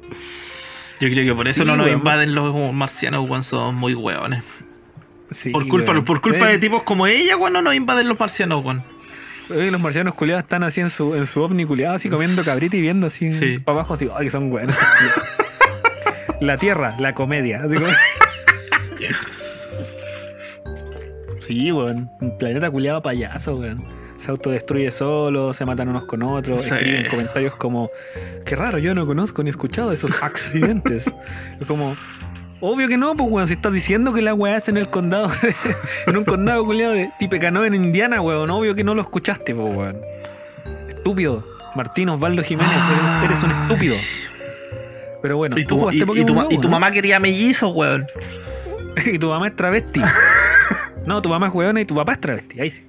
Yo 0.99 1.09
creo 1.09 1.25
que 1.25 1.35
por 1.35 1.47
eso 1.47 1.61
Sí, 1.61 1.67
no 1.67 1.77
nos 1.77 1.85
weón. 1.85 1.99
invaden 1.99 2.33
los 2.33 2.73
marcianos, 2.73 3.29
weón, 3.29 3.43
son 3.43 3.75
muy 3.75 3.93
weones. 3.93 4.43
Sí, 5.31 5.51
Por 5.51 5.67
culpa, 5.67 5.91
weón. 5.91 6.05
por 6.05 6.21
culpa 6.21 6.49
Eh, 6.49 6.53
de 6.53 6.59
tipos 6.59 6.81
como 6.83 7.05
ella, 7.07 7.37
weón, 7.37 7.53
no 7.53 7.61
nos 7.61 7.75
invaden 7.75 8.07
los 8.07 8.19
marcianos, 8.19 8.63
weón. 8.65 8.81
eh, 9.51 9.69
los 9.71 9.79
marcianos 9.81 10.13
culiados 10.15 10.43
están 10.43 10.63
así 10.63 10.81
en 10.81 10.89
su, 10.89 11.15
en 11.15 11.27
su 11.27 11.41
ovni 11.41 11.65
culiado, 11.65 11.95
así 11.95 12.09
comiendo 12.09 12.43
cabrita 12.43 12.75
y 12.77 12.81
viendo 12.81 13.07
así 13.07 13.31
Sí. 13.31 13.59
para 13.59 13.79
abajo, 13.79 13.93
así, 13.95 14.09
ay, 14.15 14.25
que 14.25 14.31
son 14.31 14.49
buenos. 14.49 14.75
la 16.41 16.57
tierra, 16.57 16.95
la 16.99 17.13
comedia. 17.13 17.61
así 17.63 17.75
como- 17.75 17.87
sí, 21.47 21.71
weón. 21.71 22.09
Un 22.21 22.37
planeta 22.37 22.69
culiado 22.69 23.01
payaso, 23.01 23.55
weón. 23.55 23.83
Se 24.17 24.31
autodestruye 24.31 24.91
solo, 24.91 25.53
se 25.53 25.65
matan 25.65 25.89
unos 25.89 26.05
con 26.05 26.21
otros, 26.23 26.63
Sí. 26.63 26.73
escriben 26.73 27.07
comentarios 27.09 27.55
como, 27.55 27.89
qué 28.45 28.55
raro, 28.55 28.77
yo 28.77 28.93
no 28.93 29.05
conozco 29.05 29.43
ni 29.43 29.49
he 29.49 29.51
escuchado 29.51 29.89
de 29.89 29.95
esos 29.95 30.11
accidentes. 30.23 31.11
es 31.59 31.67
como, 31.67 31.95
obvio 32.61 32.87
que 32.87 32.97
no, 32.97 33.15
pues 33.15 33.29
weón, 33.31 33.47
si 33.47 33.53
estás 33.53 33.71
diciendo 33.73 34.13
que 34.13 34.21
la 34.21 34.33
weá 34.33 34.57
es 34.57 34.67
en 34.69 34.77
el 34.77 34.89
condado, 34.89 35.31
en 36.07 36.17
un 36.17 36.25
condado 36.25 36.65
culiado 36.65 36.93
de 36.93 37.11
Tipecanoe 37.19 37.67
en 37.67 37.75
Indiana, 37.75 38.21
weón, 38.21 38.49
obvio 38.49 38.75
que 38.75 38.83
no 38.83 38.95
lo 38.95 39.01
escuchaste, 39.01 39.53
pues 39.55 39.75
weón. 39.75 39.97
Estúpido. 40.89 41.45
Martín 41.75 42.09
Osvaldo 42.09 42.43
Jiménez, 42.43 42.71
eres, 42.73 43.31
eres 43.31 43.43
un 43.43 43.51
estúpido. 43.51 43.95
Pero 45.21 45.37
bueno, 45.37 45.57
Y 45.57 45.65
tu, 45.65 45.77
jugaste 45.77 45.97
y- 45.97 46.01
y 46.01 46.05
Pokémon 46.05 46.25
tu 46.25 46.33
ma- 46.33 46.43
Go, 46.43 46.49
y 46.51 46.55
tu 46.57 46.63
¿no? 46.63 46.69
mamá 46.69 46.91
quería 46.91 47.19
mellizos, 47.19 47.73
weón. 47.75 48.07
y 49.05 49.19
tu 49.19 49.29
mamá 49.29 49.47
es 49.49 49.55
travesti. 49.55 50.01
no, 51.05 51.21
tu 51.21 51.29
mamá 51.29 51.47
es 51.47 51.53
weona 51.53 51.81
y 51.81 51.85
tu 51.85 51.95
papá 51.95 52.13
es 52.13 52.21
travesti, 52.21 52.59
ahí 52.59 52.69
sí. 52.71 52.83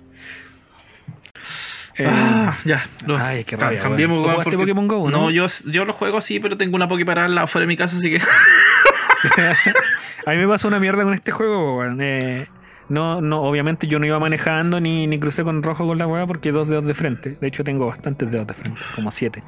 Eh, 1.96 2.08
Ah, 2.10 2.56
ya. 2.64 2.86
lo- 3.06 3.18
ay, 3.18 3.44
qué 3.44 3.56
rabia, 3.56 3.80
Cambiemos, 3.80 4.14
weón. 4.16 4.22
¿Tú 4.22 4.28
weón, 4.28 4.34
jugaste 4.36 4.50
porque- 4.56 4.56
Pokémon 4.72 4.88
Go, 4.88 5.10
no? 5.10 5.18
No, 5.24 5.30
yo, 5.30 5.46
yo 5.66 5.84
lo 5.84 5.92
juego 5.92 6.20
sí, 6.20 6.40
pero 6.40 6.56
tengo 6.56 6.74
una 6.76 6.88
Poképarada 6.88 7.26
al 7.26 7.34
lado 7.34 7.46
fuera 7.48 7.64
de 7.64 7.68
mi 7.68 7.76
casa, 7.76 7.96
así 7.96 8.10
que. 8.10 8.20
a 10.26 10.30
mí 10.30 10.36
me 10.36 10.48
pasó 10.48 10.68
una 10.68 10.78
mierda 10.80 11.02
con 11.04 11.14
este 11.14 11.32
juego, 11.32 11.78
weón. 11.78 11.98
Eh, 12.00 12.46
no, 12.88 13.20
no, 13.20 13.42
obviamente 13.42 13.86
yo 13.86 13.98
no 13.98 14.06
iba 14.06 14.18
manejando 14.18 14.80
ni, 14.80 15.06
ni 15.06 15.18
crucé 15.20 15.44
con 15.44 15.62
rojo 15.62 15.86
con 15.86 15.96
la 15.98 16.06
weá 16.06 16.26
porque 16.26 16.50
dos 16.52 16.68
dedos 16.68 16.84
de 16.86 16.94
frente. 16.94 17.36
De 17.40 17.46
hecho 17.46 17.62
tengo 17.62 17.86
bastantes 17.86 18.30
dedos 18.30 18.46
de 18.46 18.54
frente, 18.54 18.80
como 18.94 19.10
siete. 19.10 19.42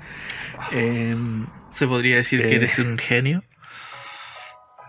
Eh, 0.72 1.16
Se 1.70 1.86
podría 1.86 2.16
decir 2.16 2.40
que 2.42 2.52
Eh. 2.54 2.56
eres 2.56 2.78
un 2.78 2.96
genio. 2.96 3.42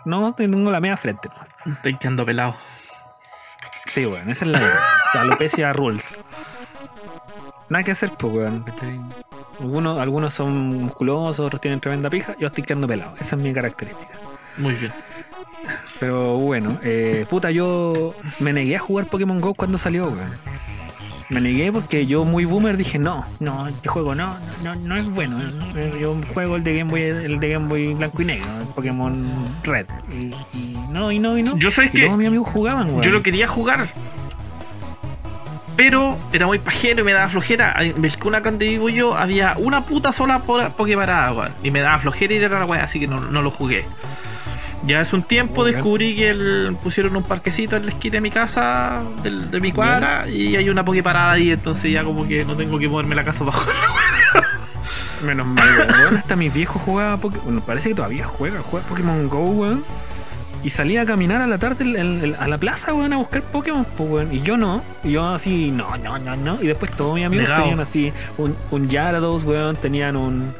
no, 0.05 0.33
tengo 0.35 0.69
la 0.71 0.79
media 0.79 0.97
frente. 0.97 1.29
¿no? 1.65 1.73
Estoy 1.73 1.97
quedando 1.97 2.25
pelado. 2.25 2.55
Sí, 3.87 4.05
weón, 4.05 4.29
esa 4.29 4.45
es 4.45 4.51
la. 4.51 4.59
La 5.13 5.21
alopecia 5.21 5.73
rules. 5.73 6.19
Nada 7.69 7.83
que 7.83 7.91
hacer, 7.91 8.11
pues. 8.19 8.49
Algunos, 9.59 9.99
algunos 9.99 10.33
son 10.33 10.53
musculosos, 10.67 11.45
otros 11.45 11.61
tienen 11.61 11.79
tremenda 11.79 12.09
pija. 12.09 12.35
Yo 12.39 12.47
estoy 12.47 12.63
quedando 12.63 12.87
pelado. 12.87 13.15
Esa 13.19 13.35
es 13.35 13.41
mi 13.41 13.53
característica. 13.53 14.11
Muy 14.57 14.73
bien. 14.75 14.91
Pero 15.99 16.37
bueno, 16.37 16.77
eh, 16.83 17.25
puta, 17.29 17.51
yo 17.51 18.13
me 18.39 18.51
negué 18.53 18.75
a 18.75 18.79
jugar 18.79 19.05
Pokémon 19.07 19.39
Go 19.39 19.53
cuando 19.53 19.77
salió, 19.77 20.05
weón. 20.05 20.29
Me 21.29 21.39
negué 21.41 21.71
porque 21.71 22.05
yo, 22.05 22.25
muy 22.25 22.45
boomer, 22.45 22.75
dije, 22.77 22.99
no, 22.99 23.25
no, 23.39 23.67
este 23.67 23.87
juego 23.89 24.13
no, 24.13 24.35
no, 24.63 24.75
no 24.75 24.95
es 24.97 25.09
bueno. 25.09 25.39
¿no? 25.39 25.97
Yo 25.97 26.15
juego 26.33 26.57
el 26.57 26.63
de 26.63 26.77
Game 26.77 26.91
Boy, 26.91 27.01
el 27.01 27.39
de 27.39 27.49
Game 27.49 27.67
Boy 27.67 27.93
blanco 27.93 28.21
y 28.21 28.25
negro, 28.25 28.45
el 28.59 28.67
Pokémon 28.67 29.25
Red. 29.63 29.87
Y, 30.11 30.33
y 30.57 30.73
no, 30.91 31.11
y 31.11 31.19
no, 31.19 31.37
y 31.37 31.43
no. 31.43 31.57
Yo 31.57 31.71
sé 31.71 31.85
y 31.85 31.89
que 31.89 32.05
todos 32.05 32.17
mis 32.17 32.27
amigos 32.27 32.49
jugaban, 32.51 33.01
yo 33.01 33.09
lo 33.09 33.23
quería 33.23 33.47
jugar. 33.47 33.87
Pero 35.75 36.15
era 36.31 36.45
muy 36.45 36.59
pajero 36.59 37.01
y 37.01 37.03
me 37.03 37.13
daba 37.13 37.29
flojera. 37.29 37.73
En 37.79 37.99
Belcuna, 37.99 38.41
donde 38.41 38.67
vivo 38.67 38.89
yo, 38.89 39.15
había 39.15 39.55
una 39.57 39.81
puta 39.81 40.11
sola 40.11 40.39
po- 40.39 40.69
Poképarada, 40.77 41.33
weón. 41.33 41.51
Y 41.63 41.71
me 41.71 41.79
daba 41.79 41.97
flojera 41.97 42.33
ir 42.33 42.45
a 42.45 42.49
la 42.59 42.65
weá, 42.65 42.83
así 42.83 42.99
que 42.99 43.07
no, 43.07 43.19
no 43.19 43.41
lo 43.41 43.49
jugué. 43.49 43.83
Ya 44.85 44.99
hace 44.99 45.15
un 45.15 45.23
tiempo 45.23 45.63
descubrí 45.63 46.13
que 46.15 46.29
el- 46.29 46.75
pusieron 46.83 47.15
un 47.15 47.23
parquecito 47.23 47.77
en 47.77 47.85
la 47.85 47.91
esquina 47.93 48.15
de 48.15 48.21
mi 48.21 48.31
casa, 48.31 49.01
de 49.23 49.61
mi 49.61 49.71
cuadra, 49.71 50.27
y 50.27 50.55
hay 50.57 50.69
una 50.69 50.83
Poképarada 50.83 51.31
ahí, 51.31 51.51
entonces 51.51 51.91
ya 51.91 52.03
como 52.03 52.27
que 52.27 52.43
no 52.43 52.55
tengo 52.55 52.77
que 52.79 52.87
moverme 52.89 53.15
la 53.15 53.23
casa 53.23 53.45
jugar. 53.45 53.63
Menos 55.25 55.47
mal, 55.47 55.87
weón. 55.89 56.17
Hasta 56.17 56.35
mis 56.35 56.53
viejos 56.53 56.81
jugaban 56.81 57.19
Pokémon. 57.19 57.45
Bueno, 57.45 57.61
parece 57.61 57.89
que 57.89 57.95
todavía 57.95 58.25
juega, 58.25 58.59
juega 58.59 58.85
Pokémon 58.87 59.29
Go, 59.29 59.45
weón. 59.51 59.85
Y 60.65 60.69
salía 60.69 61.01
a 61.01 61.05
caminar 61.05 61.41
a 61.41 61.47
la 61.47 61.57
tarde 61.57 61.83
el- 61.85 61.95
el- 61.95 62.23
el- 62.23 62.35
a 62.35 62.47
la 62.47 62.57
plaza, 62.57 62.93
weón, 62.93 63.13
a 63.13 63.17
buscar 63.17 63.41
Pokémon, 63.41 63.85
pues, 63.97 64.09
weón. 64.09 64.33
Y 64.33 64.41
yo 64.41 64.57
no. 64.57 64.81
Y 65.03 65.11
yo 65.11 65.25
así, 65.27 65.71
no, 65.71 65.95
no, 65.97 66.17
no, 66.19 66.35
no. 66.35 66.61
Y 66.61 66.67
después 66.67 66.91
todos 66.91 67.15
mis 67.15 67.25
amigos 67.25 67.43
Negado. 67.47 67.63
tenían 67.63 67.79
así 67.79 68.11
un, 68.37 68.53
un 68.71 68.89
Gyarados, 68.89 69.43
weón. 69.43 69.77
Tenían 69.77 70.17
un. 70.17 70.53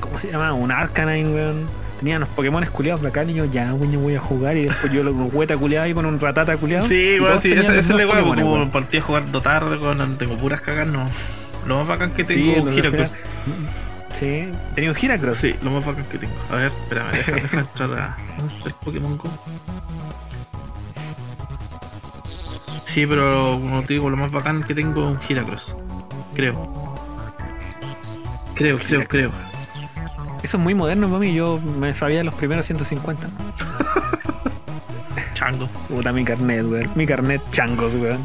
¿Cómo 0.00 0.18
se 0.18 0.30
llama? 0.32 0.52
Un 0.54 0.72
Arcanine, 0.72 1.28
weón. 1.30 1.85
Tenían 1.98 2.20
los 2.20 2.28
Pokémon 2.30 2.64
culiados 2.66 3.00
bacán 3.00 3.30
y 3.30 3.34
yo, 3.34 3.44
ya, 3.46 3.72
weón, 3.72 3.90
yo 3.90 4.00
voy 4.00 4.14
a 4.14 4.20
jugar. 4.20 4.56
Y 4.56 4.64
después 4.64 4.92
yo 4.92 5.02
lo 5.02 5.12
con 5.12 5.30
hueta 5.32 5.56
culiado 5.56 5.86
y 5.86 5.94
con 5.94 6.06
un 6.06 6.20
ratata 6.20 6.56
culiado. 6.56 6.86
Sí, 6.88 7.18
weón, 7.20 7.40
sí, 7.40 7.52
ese, 7.52 7.70
le 7.70 7.76
mismos 7.78 7.98
weón, 7.98 8.24
Pokémones, 8.24 8.44
como 8.44 8.70
partí 8.70 9.00
jugando 9.00 9.40
tarde, 9.40 9.76
weón, 9.78 10.16
tengo 10.18 10.36
puras 10.36 10.60
cagas, 10.60 10.86
no. 10.86 11.08
Lo 11.66 11.78
más 11.78 11.88
bacán 11.88 12.12
que 12.12 12.24
tengo 12.24 12.42
Sí, 12.42 12.70
es 12.70 12.78
Heracross. 12.78 13.10
Sí, 14.18 14.48
tenía 14.74 14.90
un 14.90 14.96
Heracross. 14.96 15.36
Sí, 15.36 15.54
lo 15.62 15.70
más 15.70 15.84
bacán 15.84 16.04
que 16.04 16.18
tengo. 16.18 16.34
A 16.50 16.56
ver, 16.56 16.66
espérame, 16.66 17.12
deja 17.12 17.60
entrar 17.60 17.92
a 17.92 18.16
el 18.64 18.72
Pokémon 18.74 19.16
Go. 19.16 19.30
Sí, 22.84 23.06
pero 23.06 23.52
como 23.60 23.82
te 23.82 23.94
digo, 23.94 24.08
lo 24.08 24.16
más 24.16 24.30
bacán 24.30 24.62
que 24.62 24.74
tengo 24.74 25.02
es 25.02 25.08
un 25.08 25.20
Heracross. 25.28 25.76
Creo. 26.34 26.72
Creo, 28.54 28.78
creo, 28.78 29.04
creo. 29.06 29.30
Eso 30.46 30.58
es 30.58 30.62
muy 30.62 30.74
moderno 30.76 31.08
para 31.08 31.18
mí. 31.18 31.34
Yo 31.34 31.58
me 31.80 31.92
sabía 31.92 32.22
los 32.22 32.32
primeros 32.34 32.64
150. 32.66 33.26
Chango. 35.34 35.66
Puta, 35.88 36.12
mi 36.12 36.24
carnet, 36.24 36.64
weón. 36.64 36.88
Mi 36.94 37.04
carnet 37.04 37.42
changos, 37.50 37.92
weón. 37.94 38.24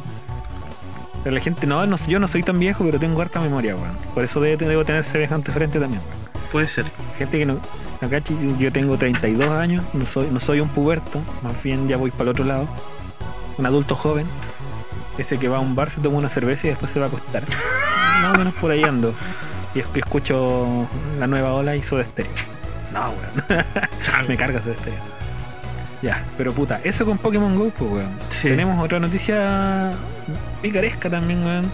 Pero 1.23 1.35
la 1.35 1.41
gente, 1.41 1.65
no, 1.65 1.83
no, 1.87 1.97
yo 2.07 2.19
no 2.19 2.27
soy 2.27 2.43
tan 2.43 2.59
viejo, 2.59 2.83
pero 2.85 2.99
tengo 2.99 3.19
harta 3.23 3.39
memoria, 3.41 3.75
weón. 3.75 3.97
Por 4.13 4.23
eso 4.23 4.39
debo, 4.39 4.67
debo 4.67 4.85
tener 4.85 5.03
semejante 5.03 5.51
frente 5.51 5.79
también, 5.79 5.99
weón. 6.07 6.41
Puede 6.51 6.67
ser. 6.67 6.85
Gente 7.17 7.39
que 7.39 7.45
no. 7.47 7.57
Acá 8.01 8.21
chi- 8.21 8.37
yo 8.59 8.71
tengo 8.71 8.97
32 8.97 9.49
años, 9.49 9.83
no 9.93 10.05
soy, 10.05 10.27
no 10.31 10.39
soy 10.39 10.59
un 10.59 10.69
puberto, 10.69 11.19
más 11.41 11.61
bien 11.63 11.87
ya 11.87 11.97
voy 11.97 12.11
para 12.11 12.23
el 12.25 12.29
otro 12.29 12.45
lado. 12.45 12.67
Un 13.57 13.65
adulto 13.65 13.95
joven. 13.95 14.27
Ese 15.17 15.39
que 15.39 15.47
va 15.47 15.57
a 15.57 15.59
un 15.59 15.73
bar, 15.75 15.89
se 15.89 16.01
toma 16.01 16.17
una 16.19 16.29
cerveza 16.29 16.67
y 16.67 16.69
después 16.69 16.91
se 16.91 16.99
va 16.99 17.05
a 17.05 17.09
acostar. 17.09 17.43
Más 18.21 18.35
o 18.35 18.37
menos 18.37 18.53
por 18.55 18.69
ahí 18.69 18.83
ando. 18.83 19.15
Y 19.75 19.79
es- 19.79 19.85
escucho 19.95 20.87
la 21.19 21.27
nueva 21.27 21.53
ola 21.53 21.75
y 21.75 21.83
Soda 21.83 22.03
Stereo. 22.05 22.31
No, 22.93 23.01
weón. 23.11 23.65
Me 24.27 24.37
cargas 24.37 24.65
de 24.65 24.73
Stereo. 24.73 24.99
Ya, 26.01 26.23
pero 26.37 26.51
puta, 26.51 26.81
eso 26.83 27.05
con 27.05 27.17
Pokémon 27.17 27.55
Go, 27.55 27.69
pues, 27.77 27.91
weón. 27.91 28.09
Sí. 28.29 28.49
Tenemos 28.49 28.83
otra 28.83 28.99
noticia 28.99 29.91
picaresca 30.61 31.09
también, 31.09 31.45
weón. 31.45 31.71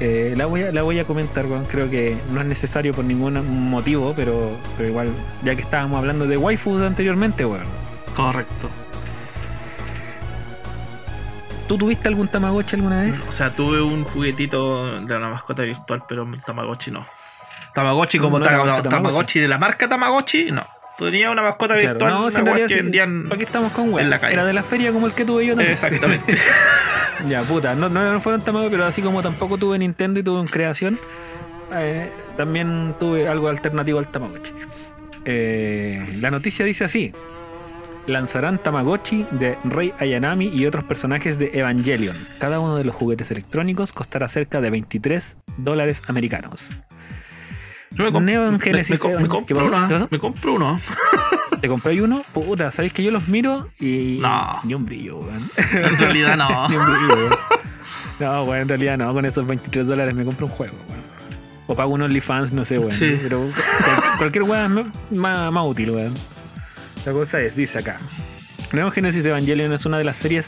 Eh, 0.00 0.34
la, 0.36 0.46
voy 0.46 0.62
a, 0.64 0.72
la 0.72 0.82
voy 0.82 0.98
a 0.98 1.04
comentar, 1.04 1.46
weón. 1.46 1.64
Creo 1.66 1.90
que 1.90 2.16
no 2.32 2.40
es 2.40 2.46
necesario 2.46 2.92
por 2.94 3.04
ningún 3.04 3.68
motivo, 3.70 4.12
pero, 4.16 4.50
pero 4.76 4.88
igual, 4.88 5.10
ya 5.44 5.54
que 5.54 5.62
estábamos 5.62 5.98
hablando 5.98 6.26
de 6.26 6.36
waifus 6.36 6.80
anteriormente, 6.82 7.44
weón. 7.44 7.66
Correcto. 8.16 8.68
¿Tú 11.72 11.78
tuviste 11.78 12.06
algún 12.06 12.28
Tamagotchi 12.28 12.76
alguna 12.76 13.00
vez? 13.00 13.14
O 13.26 13.32
sea, 13.32 13.48
tuve 13.48 13.80
un 13.80 14.04
juguetito 14.04 15.00
de 15.00 15.16
una 15.16 15.30
mascota 15.30 15.62
virtual, 15.62 16.02
pero 16.06 16.24
el 16.30 16.42
Tamagotchi 16.42 16.90
no. 16.90 17.06
Tamagotchi 17.72 18.18
como 18.18 18.38
No, 18.38 18.44
ta- 18.44 18.50
no, 18.50 18.58
no, 18.58 18.64
Tamagotchi. 18.74 18.90
Tamagotchi 18.90 19.40
de 19.40 19.48
la 19.48 19.56
marca 19.56 19.88
Tamagotchi, 19.88 20.50
no. 20.50 20.66
Tenía 20.98 21.30
una 21.30 21.40
mascota 21.40 21.72
Claro, 21.78 21.88
virtual, 21.88 22.12
no, 22.12 22.26
una 22.26 22.38
en 22.38 22.44
realidad 22.44 22.68
que 22.68 22.74
vendían. 22.74 23.24
Aquí 23.32 23.44
estamos 23.44 23.72
con 23.72 23.98
en 23.98 24.10
la 24.10 24.18
calle. 24.18 24.34
Era 24.34 24.44
de 24.44 24.52
la 24.52 24.62
feria 24.62 24.92
como 24.92 25.06
el 25.06 25.14
que 25.14 25.24
tuve 25.24 25.46
yo 25.46 25.52
también. 25.54 25.72
Exactamente. 25.72 26.36
Ya, 27.26 27.40
puta, 27.42 27.74
no, 27.74 27.88
no, 27.88 28.12
no 28.12 28.20
fueron 28.20 28.42
Tamagotchi, 28.42 28.72
pero 28.72 28.84
así 28.84 29.00
como 29.00 29.22
tampoco 29.22 29.56
tuve 29.56 29.78
Nintendo 29.78 30.20
y 30.20 30.22
tuve 30.22 30.40
un 30.40 30.48
creación, 30.48 30.98
eh, 31.72 32.10
también 32.36 32.96
tuve 33.00 33.26
algo 33.28 33.48
alternativo 33.48 33.98
al 33.98 34.08
Tamagotchi. 34.10 34.52
Eh, 35.24 36.18
la 36.20 36.30
noticia 36.30 36.66
dice 36.66 36.84
así: 36.84 37.14
lanzarán 38.06 38.58
Tamagotchi 38.58 39.26
de 39.32 39.56
Rey 39.64 39.92
Ayanami 39.98 40.48
y 40.48 40.66
otros 40.66 40.84
personajes 40.84 41.38
de 41.38 41.50
Evangelion. 41.54 42.16
Cada 42.38 42.60
uno 42.60 42.76
de 42.76 42.84
los 42.84 42.94
juguetes 42.94 43.30
electrónicos 43.30 43.92
costará 43.92 44.28
cerca 44.28 44.60
de 44.60 44.70
23 44.70 45.36
dólares 45.58 46.02
americanos. 46.08 46.64
Yo 47.92 48.04
me, 48.04 48.10
comp- 48.10 48.24
Neon 48.24 48.52
me- 48.54 48.60
Genesis 48.60 48.90
me, 48.92 48.98
com- 48.98 49.10
me 49.10 49.16
Evangelion. 49.18 49.44
¿Qué 49.46 49.54
compro 49.54 49.66
uno. 49.76 49.88
¿Qué 49.88 49.94
pasó? 49.94 50.08
Me 50.10 50.18
compro 50.18 50.52
uno. 50.54 50.80
¿Te 51.60 51.68
compré 51.68 52.00
uno? 52.02 52.24
Puta, 52.32 52.70
¿sabes 52.70 52.92
que 52.92 53.02
yo 53.02 53.10
los 53.10 53.28
miro 53.28 53.68
y. 53.78 54.18
No. 54.20 54.60
Ni 54.64 54.74
un 54.74 54.84
brillo, 54.86 55.18
weón. 55.18 55.50
En 55.56 55.98
realidad 55.98 56.36
no. 56.36 56.68
Ni 56.70 56.76
un 56.76 56.84
brillo, 56.86 57.14
weón. 57.16 57.36
No, 58.18 58.44
weón, 58.44 58.62
en 58.62 58.68
realidad 58.68 58.96
no. 58.98 59.12
Con 59.12 59.24
esos 59.26 59.46
23 59.46 59.86
dólares 59.86 60.14
me 60.14 60.24
compro 60.24 60.46
un 60.46 60.52
juego, 60.52 60.74
weón. 60.88 61.02
O 61.68 61.76
pago 61.76 61.92
un 61.94 62.02
OnlyFans, 62.02 62.52
no 62.52 62.64
sé, 62.64 62.78
weón. 62.78 62.90
Sí. 62.90 63.18
Pero 63.22 63.48
cual- 63.84 64.18
cualquier 64.18 64.42
weón 64.44 64.90
es 65.12 65.18
más, 65.18 65.52
más 65.52 65.64
útil, 65.66 65.90
weón. 65.90 66.14
La 67.04 67.12
cosa 67.12 67.40
es, 67.40 67.56
dice 67.56 67.78
acá. 67.78 67.98
Neon 68.72 68.90
Genesis 68.90 69.24
Evangelion 69.24 69.72
es 69.72 69.84
una 69.84 69.98
de 69.98 70.04
las 70.04 70.16
series 70.16 70.46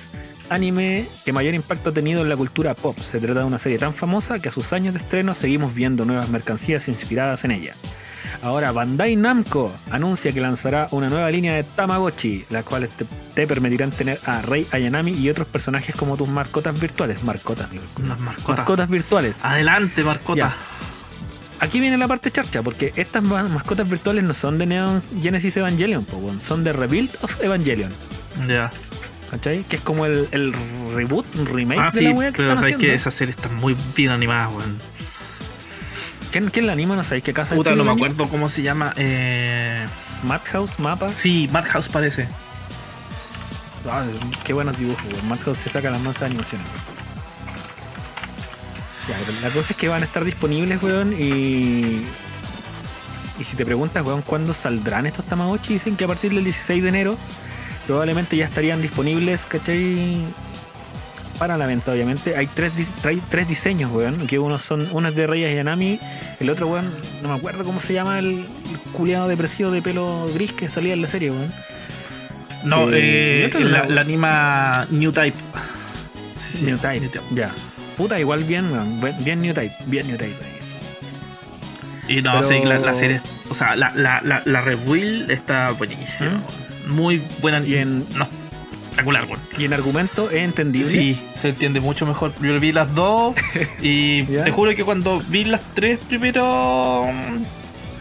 anime 0.48 1.06
que 1.24 1.32
mayor 1.32 1.54
impacto 1.54 1.90
ha 1.90 1.92
tenido 1.92 2.22
en 2.22 2.28
la 2.28 2.36
cultura 2.36 2.74
pop. 2.74 2.96
Se 2.98 3.18
trata 3.18 3.40
de 3.40 3.46
una 3.46 3.58
serie 3.58 3.78
tan 3.78 3.94
famosa 3.94 4.38
que 4.38 4.48
a 4.48 4.52
sus 4.52 4.72
años 4.72 4.94
de 4.94 5.00
estreno 5.00 5.34
seguimos 5.34 5.74
viendo 5.74 6.04
nuevas 6.04 6.28
mercancías 6.28 6.88
inspiradas 6.88 7.44
en 7.44 7.50
ella. 7.50 7.74
Ahora 8.42 8.72
Bandai 8.72 9.16
Namco 9.16 9.72
anuncia 9.90 10.32
que 10.32 10.40
lanzará 10.40 10.86
una 10.90 11.08
nueva 11.08 11.30
línea 11.30 11.54
de 11.54 11.62
Tamagotchi, 11.62 12.44
las 12.50 12.64
cuales 12.64 12.90
te, 12.90 13.06
te 13.34 13.46
permitirán 13.46 13.90
tener 13.90 14.18
a 14.26 14.42
Rei 14.42 14.66
Ayanami 14.70 15.12
y 15.12 15.30
otros 15.30 15.48
personajes 15.48 15.96
como 15.96 16.16
tus 16.16 16.28
mascotas 16.28 16.78
virtuales. 16.78 17.24
Mascotas, 17.24 17.70
digo. 17.70 17.84
Unas 17.98 18.20
mascotas. 18.20 18.58
Mascotas 18.58 18.88
virtuales. 18.90 19.34
Adelante, 19.42 20.04
mascota. 20.04 20.54
Aquí 21.60 21.80
viene 21.80 21.96
la 21.96 22.08
parte 22.08 22.30
charcha, 22.30 22.62
porque 22.62 22.92
estas 22.96 23.22
ma- 23.22 23.44
mascotas 23.44 23.88
virtuales 23.88 24.24
no 24.24 24.34
son 24.34 24.58
de 24.58 24.66
Neon 24.66 25.02
Genesis 25.22 25.56
Evangelion, 25.56 26.04
po, 26.04 26.20
son 26.46 26.64
de 26.64 26.72
Rebuild 26.72 27.10
of 27.22 27.40
Evangelion. 27.42 27.90
Ya. 28.48 28.70
¿Cachai? 29.30 29.62
Que 29.64 29.76
es 29.76 29.82
como 29.82 30.04
el, 30.06 30.28
el 30.32 30.52
reboot, 30.94 31.24
un 31.36 31.46
remake 31.46 31.80
Ah, 31.80 31.90
de 31.92 31.98
sí, 31.98 32.04
la 32.04 32.10
wea 32.10 32.30
que 32.32 32.36
pero 32.38 32.52
haciendo. 32.52 32.78
que 32.78 32.94
esa 32.94 33.10
serie 33.10 33.34
está 33.34 33.48
muy 33.48 33.76
bien 33.96 34.10
animada, 34.10 34.48
weón. 34.48 34.76
¿Quién, 36.30 36.50
quién 36.50 36.66
la 36.66 36.72
anima? 36.72 36.96
¿No 36.96 37.04
sabéis 37.04 37.22
qué 37.24 37.32
casa 37.32 37.54
Puta, 37.54 37.74
no 37.74 37.84
me 37.84 37.92
acuerdo 37.92 38.28
cómo 38.28 38.48
se 38.48 38.62
llama. 38.62 38.92
Eh... 38.96 39.84
Madhouse, 40.24 40.78
Mapas. 40.78 41.16
Sí, 41.16 41.48
Madhouse 41.52 41.88
parece. 41.88 42.28
Ah, 43.90 44.02
qué 44.44 44.52
buenos 44.52 44.76
dibujos, 44.78 45.04
weón. 45.12 45.28
Madhouse 45.28 45.58
se 45.62 45.70
saca 45.70 45.90
las 45.90 46.00
más 46.00 46.20
animaciones. 46.22 46.66
Ya, 49.08 49.16
pero 49.26 49.40
la 49.40 49.50
cosa 49.50 49.68
es 49.70 49.76
que 49.76 49.88
van 49.88 50.02
a 50.02 50.06
estar 50.06 50.24
disponibles, 50.24 50.82
weón, 50.82 51.12
y... 51.12 52.02
Y 53.38 53.42
si 53.42 53.56
te 53.56 53.64
preguntas, 53.64 54.04
weón, 54.06 54.22
¿cuándo 54.22 54.54
saldrán 54.54 55.06
estos 55.06 55.24
Tamagotchi? 55.24 55.74
Dicen 55.74 55.96
que 55.96 56.04
a 56.04 56.06
partir 56.06 56.32
del 56.32 56.44
16 56.44 56.82
de 56.82 56.88
enero 56.88 57.16
probablemente 57.86 58.36
ya 58.36 58.44
estarían 58.44 58.80
disponibles, 58.80 59.40
¿cachai? 59.48 60.18
Para 61.38 61.56
la 61.56 61.66
venta, 61.66 61.90
obviamente. 61.92 62.36
Hay 62.36 62.46
tres, 62.46 62.72
trae 63.02 63.18
tres 63.28 63.48
diseños, 63.48 63.90
weón. 63.90 64.28
Que 64.28 64.38
uno 64.38 64.60
son 64.60 64.86
uno 64.92 65.08
es 65.08 65.16
de 65.16 65.26
Reyes 65.26 65.52
Yanami, 65.54 65.98
el 66.38 66.48
otro, 66.48 66.68
weón, 66.68 66.88
no 67.22 67.28
me 67.28 67.34
acuerdo 67.34 67.64
cómo 67.64 67.80
se 67.80 67.92
llama 67.92 68.20
el, 68.20 68.26
el 68.70 68.78
culiado 68.92 69.26
depresivo 69.26 69.72
de 69.72 69.82
pelo 69.82 70.28
gris 70.32 70.52
que 70.52 70.68
salía 70.68 70.94
en 70.94 71.02
la 71.02 71.08
serie, 71.08 71.30
weón. 71.32 71.52
No, 72.64 72.88
Eh, 72.90 73.46
eh, 73.46 73.50
¿y 73.58 73.64
la, 73.64 73.86
la 73.86 74.00
anima 74.02 74.86
New 74.90 75.10
Type. 75.10 75.36
Sí, 76.38 76.58
sí, 76.58 76.64
New 76.66 76.78
Type. 76.78 77.10
Ya. 77.32 77.52
Puta, 77.96 78.18
igual 78.18 78.44
bien, 78.44 78.68
Bien 79.20 79.40
New 79.40 79.54
Type. 79.54 79.74
Bien 79.86 80.06
New 80.06 80.16
Type. 80.16 80.34
Y 82.08 82.20
no, 82.22 82.32
Pero- 82.34 82.48
sí, 82.48 82.54
la, 82.64 82.78
la 82.78 82.94
serie, 82.94 83.20
o 83.48 83.54
sea, 83.54 83.76
la, 83.76 83.92
la, 83.94 84.20
la, 84.22 84.42
la 84.44 84.60
Rebuild 84.60 85.30
está 85.30 85.70
buenísima. 85.70 86.40
Muy 86.88 87.22
buena. 87.40 87.60
¿Mm? 87.60 87.66
Y 87.66 87.74
en- 87.76 88.06
No, 88.14 88.28
espectacular. 88.90 89.24
Y 89.56 89.64
en 89.64 89.72
argumento 89.72 90.30
es 90.30 90.42
entendible. 90.42 90.90
Sí, 90.90 91.20
se 91.34 91.48
entiende 91.50 91.80
mucho 91.80 92.04
mejor. 92.06 92.32
Yo 92.42 92.58
vi 92.60 92.72
las 92.72 92.94
dos 92.94 93.34
y 93.80 94.22
te 94.44 94.50
juro 94.50 94.74
que 94.76 94.84
cuando 94.84 95.20
vi 95.28 95.44
las 95.44 95.62
tres 95.74 95.98
primero, 96.00 97.04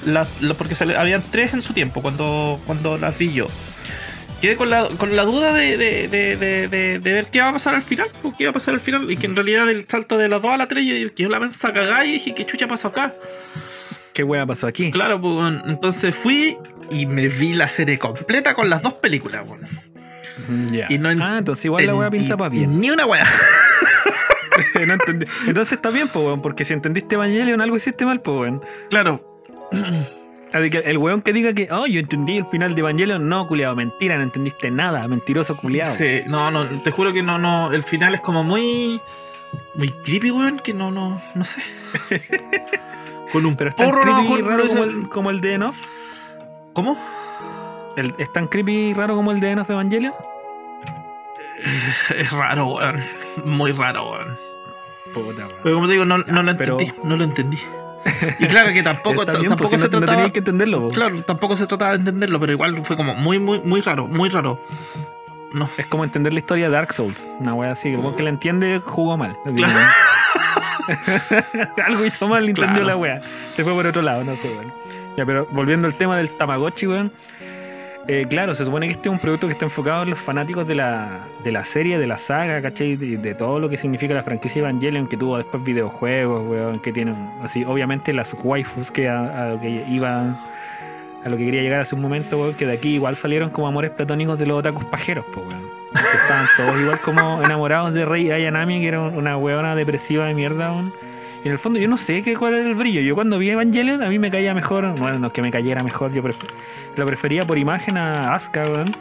las, 0.06 0.28
las- 0.42 0.58
porque 0.58 0.76
sale- 0.76 0.98
habían 0.98 1.24
tres 1.32 1.54
en 1.54 1.62
su 1.62 1.74
tiempo 1.74 2.02
cuando, 2.02 2.60
cuando 2.66 2.98
las 2.98 3.18
vi 3.18 3.32
yo. 3.32 3.48
Quedé 4.44 4.58
con 4.58 4.70
la, 4.70 4.90
con 4.98 5.16
la 5.16 5.24
duda 5.24 5.54
de, 5.54 5.78
de, 5.78 6.10
de, 6.10 6.68
de, 6.68 7.00
ver 7.00 7.28
qué 7.32 7.38
iba 7.38 7.48
a 7.48 7.54
pasar 7.54 7.76
al 7.76 7.82
final, 7.82 8.08
pues, 8.22 8.36
qué 8.36 8.44
iba 8.44 8.50
a 8.50 8.54
pasar 8.54 8.74
al 8.74 8.82
final, 8.82 9.10
y 9.10 9.16
que 9.16 9.26
en 9.26 9.38
realidad 9.38 9.70
el 9.70 9.88
salto 9.88 10.18
de 10.18 10.28
las 10.28 10.42
dos 10.42 10.52
a 10.52 10.58
la 10.58 10.68
tres, 10.68 10.84
yo, 10.86 11.16
que 11.16 11.24
yo 11.24 11.30
la 11.30 11.40
mensa 11.40 11.72
cagada 11.72 12.04
y 12.04 12.12
dije, 12.12 12.36
¿qué 12.36 12.46
chucha 12.46 12.68
pasó 12.68 12.90
acá? 12.90 13.14
¿Qué 14.14 14.22
wea 14.22 14.46
pasó 14.46 14.68
aquí? 14.68 14.92
Claro, 14.92 15.22
pues 15.22 15.34
bueno, 15.34 15.64
entonces 15.66 16.14
fui 16.14 16.58
y 16.92 17.06
me 17.06 17.30
vi 17.30 17.54
la 17.54 17.70
serie 17.70 17.98
completa 17.98 18.54
con 18.54 18.70
las 18.70 18.84
dos 18.84 18.96
películas, 18.96 19.48
bueno. 19.48 19.66
Ya. 20.74 20.88
Y 20.90 20.98
no 20.98 21.10
en- 21.10 21.22
ah, 21.22 21.38
entonces 21.38 21.64
igual 21.64 21.86
la 21.86 21.96
wea 21.96 22.10
pinta 22.10 22.36
para 22.36 22.50
bien. 22.50 22.82
Ni 22.82 22.92
una 22.92 23.06
wea. 23.06 23.26
No 24.86 24.94
entendí. 24.94 25.26
Entonces 25.48 25.72
está 25.72 25.90
bien, 25.90 26.10
pues. 26.10 26.38
Porque 26.44 26.66
si 26.66 26.74
entendiste 26.74 27.16
Evangelion, 27.16 27.62
algo 27.62 27.78
hiciste 27.78 28.06
mal, 28.06 28.22
pues. 28.22 28.54
Claro, 28.90 29.42
el 30.54 30.98
weón 30.98 31.22
que 31.22 31.34
diga 31.34 31.54
que, 31.54 31.68
oh, 31.72 31.86
yo 31.88 32.00
entendí 32.00 32.38
el 32.38 32.46
final 32.46 32.76
de 32.76 32.82
Evangelion, 32.82 33.28
no, 33.28 33.48
culiado, 33.48 33.76
mentira, 33.76 34.18
no 34.18 34.24
entendiste 34.24 34.70
nada, 34.72 35.08
mentiroso 35.08 35.58
culiado. 35.58 35.94
Sí, 35.96 36.22
no, 36.28 36.52
no, 36.52 36.66
te 36.66 36.92
juro 36.92 37.12
que 37.14 37.24
no, 37.24 37.38
no, 37.40 37.72
el 37.74 37.84
final 37.84 38.14
es 38.14 38.22
como 38.22 38.44
muy, 38.44 39.02
muy 39.76 39.90
creepy, 39.90 40.32
weón, 40.32 40.60
que 40.60 40.74
no, 40.74 40.92
no, 40.92 41.20
no 41.36 41.44
sé. 41.44 41.62
Con 43.32 43.46
un 43.48 43.56
Pero 43.56 43.72
es 43.72 43.76
tan 43.76 43.88
porro, 43.90 44.06
no, 44.06 44.14
creepy 44.14 44.28
con- 44.28 44.46
raro 44.46 44.64
no 44.66 44.70
como 44.70 44.84
el, 44.84 45.10
como 45.10 45.30
el 45.32 45.42
de 45.42 45.54
Enough. 45.56 45.76
¿Cómo? 46.74 46.98
El- 47.96 48.14
¿Es 48.20 48.32
tan 48.32 48.48
creepy 48.48 48.90
y 48.90 48.94
raro 48.94 49.16
como 49.16 49.32
el 49.32 49.40
de 49.40 49.52
Enough 49.52 49.72
Evangelion? 49.72 50.14
Es 52.16 52.32
raro, 52.32 52.68
weón, 52.68 53.00
muy 53.46 53.72
raro, 53.72 54.12
weón. 54.12 54.36
Puta, 55.14 55.48
weón. 55.48 55.60
Pero 55.64 55.76
como 55.76 55.88
te 55.88 55.94
digo, 55.94 56.06
no, 56.06 56.18
no 56.20 56.44
lo 56.44 56.58
pero- 56.58 56.80
entendí, 56.80 57.00
no 57.04 57.18
lo 57.18 57.24
entendí. 57.24 57.58
Y 58.40 58.46
claro 58.48 58.74
que 58.74 58.84
tampoco, 58.84 59.26
tampoco 59.26 59.56
pues, 59.70 59.70
se 59.72 59.78
no, 59.78 59.84
no 59.84 59.90
trataba... 59.90 60.12
tenías 60.18 60.32
que 60.32 60.40
entenderlo, 60.40 60.82
po. 60.82 60.90
Claro, 60.90 61.22
tampoco 61.24 61.56
se 61.56 61.68
trataba 61.68 61.92
de 61.92 61.98
entenderlo, 62.00 62.40
pero 62.40 62.52
igual 62.52 62.86
fue 62.86 62.98
como 62.98 63.16
muy, 63.16 63.40
muy, 63.40 63.60
muy 63.62 63.82
raro, 63.82 64.08
muy 64.08 64.30
raro. 64.30 64.60
No. 65.54 65.70
Es 65.78 65.86
como 65.86 66.04
entender 66.04 66.34
la 66.34 66.40
historia 66.40 66.66
de 66.66 66.72
Dark 66.72 66.94
Souls. 66.94 67.26
Una 67.40 67.54
wea 67.54 67.72
así. 67.72 67.96
Weón 67.96 68.16
que 68.16 68.24
la 68.24 68.30
entiende 68.30 68.82
jugó 68.84 69.18
mal. 69.18 69.38
Claro. 69.56 69.80
Algo 71.86 72.06
hizo 72.06 72.28
mal, 72.28 72.48
entendió 72.48 72.74
Claro. 72.74 72.86
la 72.88 72.98
wea. 72.98 73.22
Se 73.56 73.64
fue 73.64 73.74
por 73.74 73.86
otro 73.86 74.02
lado, 74.02 74.24
no 74.24 74.36
sé, 74.36 74.50
weón. 74.50 74.74
Ya, 75.16 75.26
pero 75.26 75.48
volviendo 75.52 75.88
al 75.88 75.94
tema 75.94 76.18
del 76.18 76.30
Tamagotchi, 76.32 76.88
weón. 76.88 77.12
Eh, 78.08 78.26
claro, 78.30 78.54
se 78.54 78.66
supone 78.66 78.88
que 78.88 78.94
este 78.94 79.08
es 79.08 79.14
un 79.14 79.20
producto 79.20 79.48
que 79.48 79.54
está 79.54 79.66
enfocado 79.66 80.04
en 80.04 80.10
los 80.10 80.20
fanáticos 80.20 80.68
de 80.68 80.76
la, 80.76 81.22
de 81.44 81.52
la 81.52 81.64
serie, 81.64 81.98
de 81.98 82.08
la 82.08 82.18
saga, 82.18 82.62
¿cachai? 82.62 82.96
De, 82.98 83.18
de 83.18 83.34
todo 83.34 83.60
lo 83.60 83.70
que 83.70 83.78
significa 83.78 84.14
la 84.14 84.24
franquicia 84.24 84.60
Evangelion, 84.60 85.08
que 85.08 85.16
tuvo 85.16 85.38
después 85.38 85.64
videojuegos, 85.64 86.46
weón, 86.48 86.80
que 86.80 86.92
tienen, 86.92 87.16
así, 87.42 87.64
obviamente 87.64 88.12
las 88.12 88.36
waifus 88.44 88.92
que 88.92 89.08
a, 89.08 89.44
a 89.44 89.50
lo 89.52 89.62
que 89.62 89.70
iba, 89.90 90.36
a 91.24 91.30
lo 91.30 91.38
que 91.38 91.46
quería 91.46 91.62
llegar 91.62 91.80
hace 91.80 91.96
un 91.96 92.02
momento, 92.02 92.38
weón, 92.38 92.54
que 92.56 92.66
de 92.66 92.74
aquí 92.74 92.96
igual 92.96 93.16
salieron 93.16 93.50
como 93.50 93.68
amores 93.68 93.92
platónicos 93.92 94.38
de 94.38 94.48
los 94.48 94.60
otakus 94.60 94.84
pajeros, 94.86 95.26
pues, 95.34 95.48
weón. 95.48 95.64
Estaban 95.94 96.48
todos 96.58 96.82
igual 96.82 97.00
como 97.02 97.44
enamorados 97.44 97.94
de 97.94 98.04
Rei 98.04 98.32
Ayanami, 98.32 98.82
que 98.82 98.88
era 98.88 99.00
una 99.00 99.38
weona 99.38 99.76
depresiva 99.76 100.26
de 100.26 100.34
mierda, 100.34 100.72
weón. 100.72 100.94
Y 101.44 101.48
en 101.48 101.52
el 101.54 101.60
fondo 101.60 101.78
yo 101.80 101.88
no 101.90 101.98
sé 101.98 102.22
qué, 102.24 102.36
cuál 102.36 102.54
era 102.54 102.70
el 102.70 102.76
brillo. 102.76 103.02
Yo 103.02 103.16
cuando 103.16 103.38
vi 103.38 103.50
Evangelion 103.50 104.02
a 104.02 104.08
mí 104.10 104.18
me 104.18 104.32
caía 104.32 104.54
mejor, 104.54 104.98
bueno, 104.98 105.20
no 105.20 105.28
es 105.28 105.34
que 105.34 105.42
me 105.42 105.52
cayera 105.52 105.84
mejor, 105.84 106.14
yo 106.14 106.24
pref- 106.24 106.36
lo 106.96 107.06
prefería 107.06 107.46
por 107.46 107.58
imagen 107.58 107.98
a 107.98 108.34
Asuka, 108.34 108.64
weón. 108.64 108.92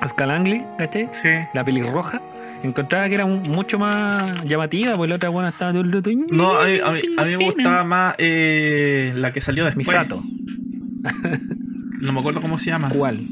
Asuka 0.00 0.24
Langley, 0.26 0.64
¿cachai? 0.78 1.08
Sí. 1.12 1.28
La 1.52 1.64
pelirroja. 1.64 2.20
Encontraba 2.62 3.08
que 3.08 3.14
era 3.14 3.26
mu- 3.26 3.40
mucho 3.40 3.78
más 3.78 4.44
llamativa, 4.44 4.94
pues 4.96 5.08
la 5.10 5.16
otra 5.16 5.30
buena 5.30 5.48
estaba 5.48 5.72
rato, 5.72 6.10
No, 6.30 6.54
a 6.58 6.66
mí, 6.66 6.78
a 6.82 6.90
mí- 6.92 7.00
a 7.16 7.24
mí 7.24 7.36
me 7.36 7.44
gustaba 7.44 7.82
más 7.84 8.14
eh, 8.18 9.12
la 9.16 9.32
que 9.32 9.40
salió 9.40 9.64
después. 9.64 9.86
Misato. 9.88 10.22
No 12.00 12.12
me 12.14 12.20
acuerdo 12.20 12.40
cómo 12.40 12.58
se 12.58 12.70
llama. 12.70 12.88
¿Cuál? 12.88 13.26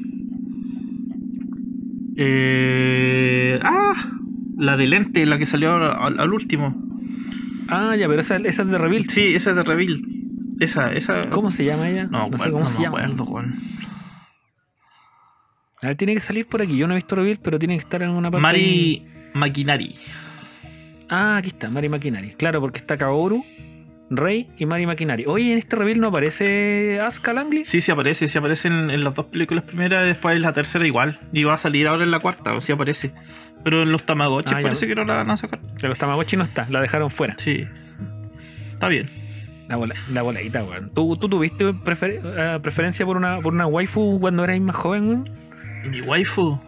Eh, 2.17 3.59
ah, 3.63 3.95
la 4.59 4.77
de 4.77 4.87
lente, 4.87 5.25
la 5.25 5.39
que 5.39 5.47
salió 5.47 5.75
al, 5.77 6.19
al 6.21 6.33
último. 6.33 6.75
Ah, 7.69 7.95
ya, 7.97 8.09
pero 8.09 8.21
esa, 8.21 8.37
esa 8.37 8.63
es 8.63 8.69
de 8.69 8.79
Reveal. 8.79 9.09
Sí, 9.09 9.35
esa 9.35 9.51
es 9.51 9.57
de 9.57 9.63
Reveal. 9.63 10.01
Esa, 10.61 10.93
esa. 10.93 11.29
¿Cómo 11.31 11.51
se 11.51 11.65
llama 11.65 11.89
ella? 11.89 12.07
No, 12.07 12.31
sé 12.39 12.51
cómo 12.51 12.65
no 12.65 12.67
se 12.67 12.81
llama. 12.81 12.99
acuerdo, 12.99 13.25
weón. 13.25 13.55
A 15.83 15.89
ver, 15.89 15.97
tiene 15.97 16.15
que 16.15 16.21
salir 16.21 16.47
por 16.47 16.61
aquí. 16.61 16.77
Yo 16.77 16.89
no 16.89 16.95
he 16.95 16.97
visto 16.97 17.15
Reveal, 17.15 17.39
pero 17.43 17.59
tiene 17.59 17.77
que 17.77 17.83
estar 17.83 18.03
en 18.03 18.11
una 18.11 18.31
parte. 18.31 18.43
Mari 18.43 19.07
Maquinari. 19.35 19.95
Ah, 21.09 21.37
aquí 21.37 21.49
está, 21.49 21.71
Mari 21.71 21.89
Maquinari. 21.89 22.31
Claro, 22.33 22.61
porque 22.61 22.79
está 22.79 22.97
Kaoru, 22.97 23.45
Rey 24.11 24.49
y 24.57 24.65
Mari 24.67 24.87
Maquinari. 24.87 25.25
Oye, 25.27 25.53
en 25.53 25.59
este 25.59 25.77
reveal 25.77 26.01
no 26.01 26.09
aparece 26.09 26.99
Asuka 27.01 27.33
Langley. 27.35 27.65
Sí, 27.65 27.81
sí 27.83 27.91
aparece, 27.93 28.27
sí 28.29 28.39
aparece 28.39 28.69
en, 28.69 28.91
en 28.91 29.05
las 29.05 29.15
dos 29.15 29.27
películas 29.27 29.65
primeras 29.65 30.05
y 30.05 30.09
después 30.09 30.35
en 30.37 30.43
la 30.43 30.53
tercera 30.53 30.87
igual. 30.87 31.21
Y 31.33 31.45
va 31.45 31.55
a 31.55 31.59
salir 31.59 31.87
ahora 31.87 32.05
en 32.05 32.11
la 32.11 32.21
cuarta, 32.21 32.55
o 32.55 32.61
sí 32.61 32.73
aparece. 32.73 33.13
Pero 33.65 33.83
en 33.83 33.93
los 33.93 34.05
Tamagotchi 34.05 34.55
Ah, 34.55 34.61
ya. 34.61 34.63
parece 34.63 34.87
que 34.87 34.95
no 34.95 35.05
la 35.05 35.17
van 35.17 35.31
a 35.31 35.37
sacar. 35.37 35.61
De 35.61 35.89
los 35.89 35.99
Tamagotchi 35.99 36.37
no 36.37 36.45
está, 36.45 36.67
la 36.71 36.81
dejaron 36.81 37.11
fuera. 37.11 37.35
Sí. 37.39 37.67
Está 38.73 38.89
bien. 38.89 39.09
La, 39.69 39.77
bola, 39.77 39.95
la 40.11 40.23
voladita, 40.23 40.65
weón. 40.65 40.91
¿Tú, 40.95 41.17
tú 41.19 41.29
tuviste 41.29 41.67
prefer- 41.75 42.21
eh, 42.25 42.59
preferencia 42.63 43.05
por 43.05 43.19
una, 43.19 43.41
por 43.41 43.53
una 43.53 43.67
waifu 43.67 44.19
cuando 44.21 44.43
eras 44.45 44.59
más 44.61 44.77
joven, 44.77 45.09
weón? 45.09 45.25
Mi 45.91 46.01
waifu. 46.01 46.59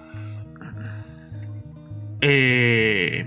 Eh, 2.20 3.24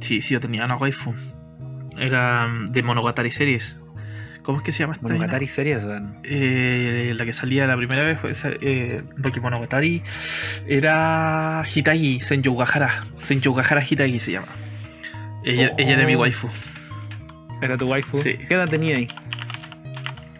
sí, 0.00 0.20
sí, 0.20 0.34
yo 0.34 0.40
tenía 0.40 0.64
una 0.66 0.76
waifu. 0.76 1.14
Era 1.98 2.46
mm, 2.46 2.66
de 2.66 2.82
Monogatari 2.82 3.30
Series. 3.30 3.78
¿Cómo 4.42 4.58
es 4.58 4.64
que 4.64 4.70
se 4.70 4.78
llama 4.84 4.92
esta? 4.94 5.08
Monogatari 5.08 5.48
series. 5.48 5.80
Eh, 6.22 7.12
la 7.16 7.24
que 7.24 7.32
salía 7.32 7.66
la 7.66 7.76
primera 7.76 8.04
vez 8.04 8.20
fue 8.20 8.32
eh, 8.60 9.02
Rocky 9.16 9.40
Monogatari. 9.40 10.04
Era 10.68 11.64
Hitagi 11.66 12.20
Senjougahara. 12.20 13.06
Senjougahara 13.22 13.82
Hitagi 13.82 14.20
se 14.20 14.32
llama. 14.32 14.46
Ella, 15.44 15.70
Oh. 15.72 15.74
ella 15.78 15.94
era 15.94 16.06
mi 16.06 16.14
waifu. 16.14 16.48
Era 17.60 17.76
tu 17.76 17.88
waifu. 17.88 18.22
Sí. 18.22 18.34
¿Qué 18.36 18.54
edad 18.54 18.68
tenía 18.68 18.96
ahí? 18.98 19.08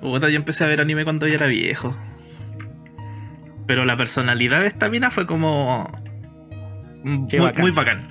Puta, 0.00 0.28
yo 0.28 0.36
empecé 0.36 0.62
a 0.62 0.68
ver 0.68 0.80
anime 0.80 1.02
cuando 1.02 1.26
ella 1.26 1.34
era 1.36 1.46
viejo. 1.48 1.96
Pero 3.66 3.84
la 3.84 3.96
personalidad 3.96 4.60
de 4.60 4.68
esta 4.68 4.88
mina 4.88 5.10
fue 5.10 5.26
como. 5.26 5.90
Muy 7.02 7.26
Qué 7.28 7.40
muy 7.40 7.72
bacán. 7.72 8.06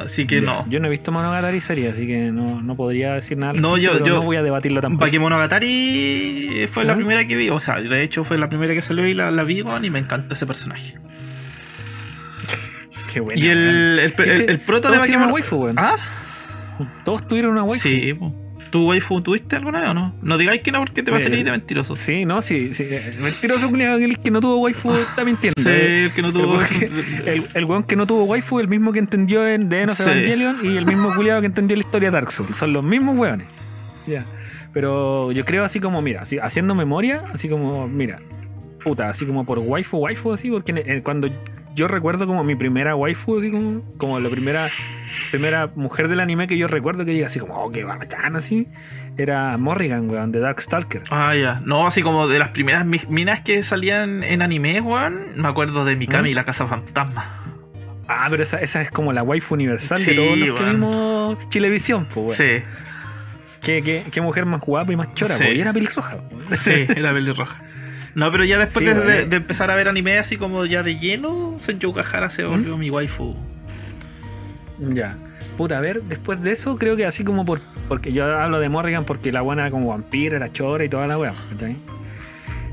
Así 0.00 0.26
que 0.26 0.40
no. 0.40 0.66
Yo 0.68 0.80
no 0.80 0.86
he 0.86 0.90
visto 0.90 1.12
Monogatari 1.12 1.60
series, 1.60 1.92
así 1.92 2.06
que 2.06 2.32
no, 2.32 2.62
no 2.62 2.74
podría 2.76 3.14
decir 3.14 3.36
nada. 3.38 3.52
No, 3.52 3.76
yo- 3.76 3.98
yo- 4.04 4.14
no 4.16 4.22
voy 4.22 4.36
a 4.36 4.42
debatirlo 4.42 4.80
tampoco. 4.80 5.04
Bakemonogatari 5.04 6.66
fue 6.68 6.84
la 6.84 6.92
¿Ah? 6.94 6.96
primera 6.96 7.26
que 7.26 7.36
vi. 7.36 7.50
O 7.50 7.60
sea, 7.60 7.76
de 7.80 8.02
hecho 8.02 8.24
fue 8.24 8.38
la 8.38 8.48
primera 8.48 8.72
que 8.74 8.82
salió 8.82 9.06
y 9.06 9.14
la, 9.14 9.30
la 9.30 9.44
vi 9.44 9.60
y 9.60 9.90
me 9.90 9.98
encantó 9.98 10.34
ese 10.34 10.46
personaje. 10.46 10.94
Qué 13.12 13.20
buena, 13.20 13.40
y 13.40 13.48
el, 13.48 13.98
el, 13.98 13.98
Este- 13.98 14.50
el 14.52 14.60
prota 14.60 14.90
de 14.90 14.98
Bakemono- 14.98 15.32
waifu, 15.32 15.56
weón. 15.56 15.76
¿Ah? 15.78 15.96
Todos 17.04 17.26
tuvieron 17.26 17.52
una 17.52 17.64
waifu. 17.64 17.88
Sí, 17.88 18.14
po. 18.14 18.32
¿Tu 18.70 18.86
waifu 18.86 19.20
tuviste 19.20 19.56
alguna 19.56 19.80
vez 19.80 19.88
o 19.90 19.94
no? 19.94 20.14
No 20.22 20.38
digáis 20.38 20.62
que 20.62 20.70
no 20.70 20.78
porque 20.78 21.02
te 21.02 21.10
va 21.10 21.16
a 21.16 21.20
Eh, 21.20 21.24
salir 21.24 21.44
de 21.44 21.50
mentiroso. 21.50 21.96
Sí, 21.96 22.24
no, 22.24 22.40
sí. 22.40 22.72
sí. 22.72 22.86
Mentiroso 23.20 23.68
culiao, 23.68 23.98
el 23.98 24.18
que 24.20 24.30
no 24.30 24.40
tuvo 24.40 24.58
waifu 24.58 24.94
está 24.94 25.24
mintiendo. 25.24 25.60
Sí, 25.60 25.68
eh. 25.68 26.04
el 26.04 26.12
que 26.12 26.22
no 26.22 26.28
El 26.28 26.34
tuvo 26.34 26.58
que- 26.60 26.90
El, 27.32 27.44
el 27.52 27.64
weón 27.64 27.82
que 27.82 27.96
no 27.96 28.06
tuvo 28.06 28.24
waifu, 28.24 28.60
el 28.60 28.68
mismo 28.68 28.92
que 28.92 29.00
entendió 29.00 29.46
en 29.48 29.68
The 29.68 29.80
End 29.82 29.90
of 29.90 29.96
Sí. 29.96 30.04
Evangelion 30.04 30.56
y 30.62 30.76
el 30.76 30.86
mismo 30.86 31.12
culiado 31.16 31.40
que 31.40 31.46
entendió 31.48 31.76
la 31.76 31.82
historia 31.82 32.10
de 32.10 32.14
Dark 32.14 32.30
Souls. 32.30 32.56
Son 32.56 32.72
los 32.72 32.84
mismos 32.84 33.18
weones. 33.18 33.48
Ya. 34.06 34.24
Pero 34.72 35.32
yo 35.32 35.44
creo 35.44 35.64
así 35.64 35.80
como, 35.80 36.00
mira, 36.00 36.22
así, 36.22 36.38
haciendo 36.38 36.74
memoria, 36.76 37.24
así 37.34 37.48
como, 37.48 37.88
mira, 37.88 38.20
puta, 38.84 39.08
así 39.08 39.26
como 39.26 39.44
por 39.44 39.58
waifu, 39.58 39.98
waifu, 39.98 40.32
así, 40.32 40.48
porque 40.48 41.02
cuando 41.02 41.28
yo 41.74 41.88
recuerdo 41.88 42.26
como 42.26 42.42
mi 42.44 42.54
primera 42.56 42.94
waifu, 42.96 43.38
así 43.38 43.50
como, 43.50 43.82
como 43.96 44.18
la 44.20 44.28
primera, 44.28 44.68
primera 45.30 45.66
mujer 45.76 46.08
del 46.08 46.20
anime 46.20 46.46
que 46.48 46.56
yo 46.58 46.66
recuerdo 46.68 47.04
que 47.04 47.12
diga 47.12 47.26
así 47.28 47.38
como, 47.38 47.54
oh, 47.62 47.70
qué 47.70 47.84
bacán, 47.84 48.36
así, 48.36 48.68
era 49.16 49.56
Morrigan, 49.58 50.10
weón, 50.10 50.32
de 50.32 50.40
Darkstalker. 50.40 51.02
Ah, 51.10 51.34
ya. 51.36 51.60
No, 51.64 51.86
así 51.86 52.02
como 52.02 52.26
de 52.28 52.38
las 52.38 52.48
primeras 52.50 52.84
mi- 52.86 53.00
minas 53.08 53.40
que 53.40 53.62
salían 53.62 54.22
en 54.24 54.42
anime, 54.42 54.80
weón. 54.80 55.26
Me 55.36 55.48
acuerdo 55.48 55.84
de 55.84 55.96
Mikami 55.96 56.32
¿Mm? 56.32 56.34
la 56.34 56.44
Casa 56.44 56.66
Fantasma. 56.66 57.24
Ah, 58.08 58.26
pero 58.30 58.42
esa, 58.42 58.58
esa 58.60 58.80
es 58.82 58.90
como 58.90 59.12
la 59.12 59.22
waifu 59.22 59.54
universal 59.54 59.98
Sí, 59.98 60.10
de 60.10 60.16
todos 60.16 60.36
los 60.38 60.58
que 60.58 60.64
vimos 60.66 61.48
Chilevisión, 61.50 62.06
pues, 62.12 62.38
weón. 62.38 62.60
Sí, 62.60 62.64
¿Qué, 63.62 63.82
qué, 63.82 64.04
qué 64.10 64.20
mujer 64.22 64.46
más 64.46 64.60
guapa 64.62 64.90
y 64.92 64.96
más 64.96 65.14
chora, 65.14 65.36
Sí. 65.36 65.44
po, 65.44 65.50
y 65.52 65.60
era 65.60 65.72
pelirroja. 65.72 66.16
sí, 66.56 66.72
era 66.96 67.12
pelirroja. 67.12 67.56
No, 68.14 68.30
pero 68.32 68.44
ya 68.44 68.58
después 68.58 68.84
Sí, 68.84 68.92
de, 68.92 68.98
weón. 69.00 69.06
de- 69.08 69.26
de 69.26 69.36
empezar 69.36 69.70
a 69.70 69.74
ver 69.76 69.88
anime 69.88 70.18
así 70.18 70.36
como 70.36 70.64
ya 70.66 70.82
de 70.82 70.98
lleno, 70.98 71.54
Senju 71.58 71.92
Kahara 71.92 72.30
se 72.30 72.44
volvió 72.44 72.76
mi 72.76 72.90
waifu. 72.90 73.34
Ya. 74.78 75.16
Puta, 75.56 75.76
a 75.78 75.80
ver, 75.80 76.02
después 76.02 76.42
de 76.42 76.52
eso, 76.52 76.76
creo 76.76 76.96
que 76.96 77.04
así 77.06 77.22
como 77.24 77.44
por. 77.44 77.60
Porque 77.88 78.12
yo 78.12 78.24
hablo 78.24 78.60
de 78.60 78.68
Morrigan 78.68 79.04
porque 79.04 79.30
la 79.30 79.42
buena 79.42 79.62
era 79.62 79.70
como 79.70 79.88
vampiro, 79.88 80.36
era 80.36 80.50
chora 80.52 80.84
y 80.84 80.88
toda 80.88 81.06
la 81.06 81.18
weá, 81.18 81.34
¿cachai? 81.50 81.76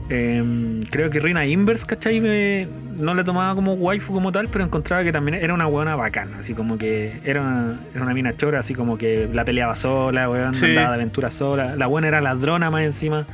Em, 0.09 0.84
creo 0.84 1.09
que 1.09 1.19
Rina 1.19 1.45
Inverse, 1.45 1.85
¿cachai? 1.85 2.22
Me- 2.22 2.68
no 2.97 3.14
la 3.14 3.23
tomaba 3.26 3.53
como 3.55 3.73
waifu 3.73 4.14
como 4.14 4.31
tal, 4.31 4.47
pero 4.51 4.64
encontraba 4.64 5.03
que 5.03 5.11
también 5.11 5.35
era 5.43 5.53
una 5.53 5.68
weona 5.68 5.95
bacana, 5.97 6.38
así 6.39 6.53
como 6.53 6.77
que 6.77 7.19
era 7.26 7.41
una, 7.41 7.77
era 7.93 8.03
una 8.03 8.14
mina 8.14 8.35
chora, 8.38 8.61
así 8.61 8.73
como 8.73 8.97
que 8.97 9.30
la 9.31 9.43
peleaba 9.43 9.76
sola, 9.76 10.30
weón, 10.30 10.53
Sí. 10.53 10.65
andaba 10.65 10.89
de 10.89 10.95
aventura 10.95 11.30
sola. 11.30 11.76
La 11.76 11.88
buena 11.88 12.07
era 12.07 12.22
ladrona 12.22 12.69
más 12.69 12.84
encima, 12.84 13.27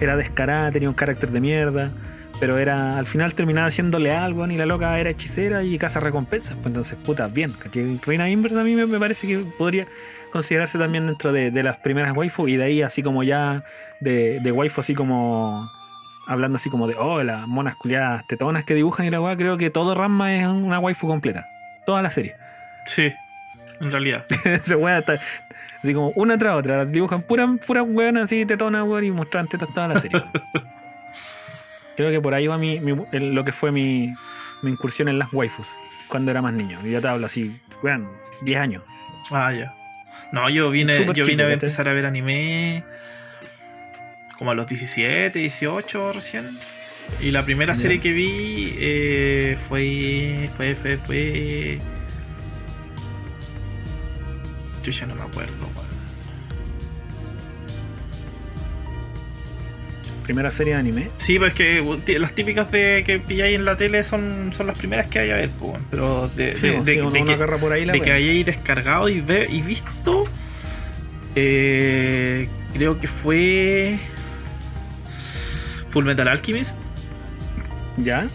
era 0.00 0.16
descarada, 0.16 0.70
tenía 0.70 0.88
un 0.88 0.94
carácter 0.94 1.30
de 1.30 1.40
mierda. 1.40 1.90
Pero 2.40 2.58
era, 2.58 2.98
al 2.98 3.06
final 3.06 3.34
terminaba 3.34 3.68
leal, 3.98 4.32
weón, 4.32 4.52
y 4.52 4.56
la 4.56 4.64
loca 4.64 4.96
era 4.98 5.10
hechicera 5.10 5.64
y 5.64 5.76
caza 5.76 5.98
recompensas. 5.98 6.54
Pues 6.54 6.66
entonces, 6.66 6.96
puta, 7.04 7.26
bien. 7.26 7.52
Reina 8.06 8.30
Inverse 8.30 8.58
a 8.58 8.62
mí 8.62 8.76
me, 8.76 8.86
me 8.86 8.98
parece 9.00 9.26
que 9.26 9.38
podría 9.38 9.88
considerarse 10.30 10.78
también 10.78 11.06
dentro 11.06 11.32
de, 11.32 11.50
de 11.50 11.62
las 11.64 11.78
primeras 11.78 12.16
waifu. 12.16 12.46
Y 12.46 12.56
de 12.56 12.64
ahí 12.64 12.82
así 12.82 13.02
como 13.02 13.24
ya 13.24 13.64
de, 14.00 14.38
de 14.40 14.52
waifu 14.52 14.80
así 14.80 14.94
como 14.94 15.68
hablando 16.28 16.56
así 16.56 16.70
como 16.70 16.86
de, 16.86 16.94
oh, 16.94 17.22
las 17.24 17.48
monas 17.48 17.74
culiadas 17.76 18.24
tetonas 18.28 18.64
que 18.64 18.74
dibujan 18.74 19.06
y 19.06 19.10
la 19.10 19.20
weá, 19.20 19.36
creo 19.36 19.56
que 19.56 19.70
todo 19.70 19.94
Ranma 19.94 20.36
es 20.36 20.46
una 20.46 20.78
waifu 20.78 21.08
completa. 21.08 21.48
Toda 21.86 22.02
la 22.02 22.10
serie. 22.10 22.36
Sí, 22.84 23.12
en 23.80 23.92
realidad. 23.92 24.26
Esa 24.44 24.76
weá 24.76 24.98
está 24.98 25.20
así 25.82 25.94
como 25.94 26.10
una 26.10 26.38
tras 26.38 26.56
otra. 26.56 26.78
Las 26.78 26.92
dibujan 26.92 27.22
puras 27.22 27.48
puras 27.66 27.84
weonas 27.86 28.24
así 28.24 28.44
tetonas, 28.46 28.86
weón, 28.86 29.04
y 29.04 29.10
muestran 29.10 29.48
tetas 29.48 29.72
toda 29.74 29.88
la 29.88 30.00
serie. 30.00 30.22
creo 31.96 32.10
que 32.10 32.20
por 32.20 32.34
ahí 32.34 32.46
va 32.46 32.58
mi, 32.58 32.80
lo 33.12 33.44
que 33.44 33.52
fue 33.52 33.72
mi, 33.72 34.14
mi 34.62 34.70
incursión 34.70 35.08
en 35.08 35.18
las 35.18 35.32
waifus 35.32 35.68
cuando 36.08 36.30
era 36.30 36.42
más 36.42 36.52
niño. 36.52 36.78
Y 36.84 36.92
ya 36.92 37.00
te 37.00 37.08
hablo 37.08 37.26
así, 37.26 37.60
weón, 37.82 38.08
10 38.42 38.60
años. 38.60 38.82
Ah, 39.30 39.52
ya. 39.52 39.74
No, 40.32 40.48
yo 40.48 40.70
vine, 40.70 40.92
yo 40.96 41.12
vine 41.12 41.24
chico, 41.24 41.42
a 41.42 41.52
empezar 41.52 41.88
a 41.88 41.92
ver 41.92 42.06
anime 42.06 42.84
como 44.38 44.52
a 44.52 44.54
los 44.54 44.66
17, 44.66 45.38
18 45.38 46.12
recién. 46.12 46.58
Y 47.20 47.30
la 47.30 47.44
primera 47.44 47.74
serie 47.74 48.00
que 48.00 48.12
vi 48.12 48.76
eh, 48.78 49.58
fue, 49.68 50.48
fue, 50.56 50.74
fue, 50.74 50.96
fue... 50.98 51.78
Yo 54.82 54.92
ya 54.92 55.06
no 55.06 55.14
me 55.14 55.22
acuerdo, 55.22 55.52
weón. 55.74 55.88
Primera 60.24 60.50
serie 60.50 60.74
de 60.74 60.78
anime. 60.80 61.08
Sí, 61.16 61.38
pues 61.38 61.54
que 61.54 61.80
uh, 61.80 61.98
las 62.18 62.32
típicas 62.34 62.70
de 62.70 63.02
que 63.06 63.18
pilláis 63.18 63.56
en 63.56 63.64
la 63.64 63.76
tele 63.76 64.04
son, 64.04 64.52
son 64.54 64.66
las 64.66 64.76
primeras 64.76 65.06
que 65.06 65.20
hay 65.20 65.30
a 65.30 65.36
ver, 65.36 65.48
pues, 65.58 65.72
weón. 65.72 65.86
pero 65.90 66.28
de, 66.36 66.54
Sí, 66.54 66.66
de- 66.68 66.72
pues, 66.74 66.84
de- 66.84 66.92
de 66.92 67.24
que, 67.24 67.58
por 67.58 67.72
ahí 67.72 67.84
la 67.86 67.94
que 67.94 68.12
hayáis 68.12 68.44
descargado 68.44 69.08
y, 69.08 69.22
ve, 69.22 69.46
y 69.50 69.62
visto, 69.62 70.26
eh, 71.34 72.46
creo 72.74 72.98
que 72.98 73.08
fue 73.08 73.98
Full 75.90 76.04
Metal 76.04 76.28
Alchemist, 76.28 76.76
¿Ya? 77.96 78.28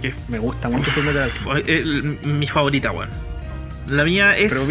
que 0.00 0.14
Me 0.28 0.38
gusta 0.38 0.68
mucho 0.70 0.90
Fullmetal 0.92 1.24
Alchemist. 1.24 1.44
fue 1.44 1.60
el- 1.66 2.18
mi 2.24 2.46
favorita, 2.46 2.90
weón. 2.90 3.10
La 3.88 4.04
mía 4.04 4.36
es 4.36 4.52
Pero, 4.52 4.66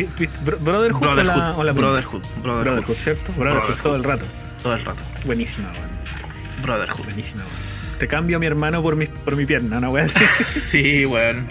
Bro- 0.46 0.58
Brotherhood, 0.60 0.98
o 0.98 1.00
Brotherhood, 1.16 1.26
la, 1.38 1.56
o 1.58 1.64
la 1.64 1.72
Brotherhood, 1.72 2.22
Brotherhood, 2.44 2.64
Brotherhood, 2.64 2.96
¿cierto? 2.96 3.34
Brotherhood, 3.34 3.76
todo 3.82 3.96
el 3.96 4.04
rato. 4.04 4.26
todo 4.62 4.74
el 4.76 4.86
rato. 4.86 5.00
Buenísima, 5.26 5.72
weón. 5.72 5.90
Brotherhood. 6.64 7.04
Buenísima, 7.06 7.42
weón. 7.44 7.98
Te 8.00 8.08
cambio 8.08 8.38
a 8.38 8.40
mi 8.40 8.46
hermano 8.46 8.82
por 8.84 8.96
mi, 8.96 9.08
por 9.08 9.36
mi 9.36 9.46
pierna, 9.46 9.80
¿no, 9.80 9.90
weón? 9.92 10.12
Sí, 10.70 11.06
weón. 11.06 11.48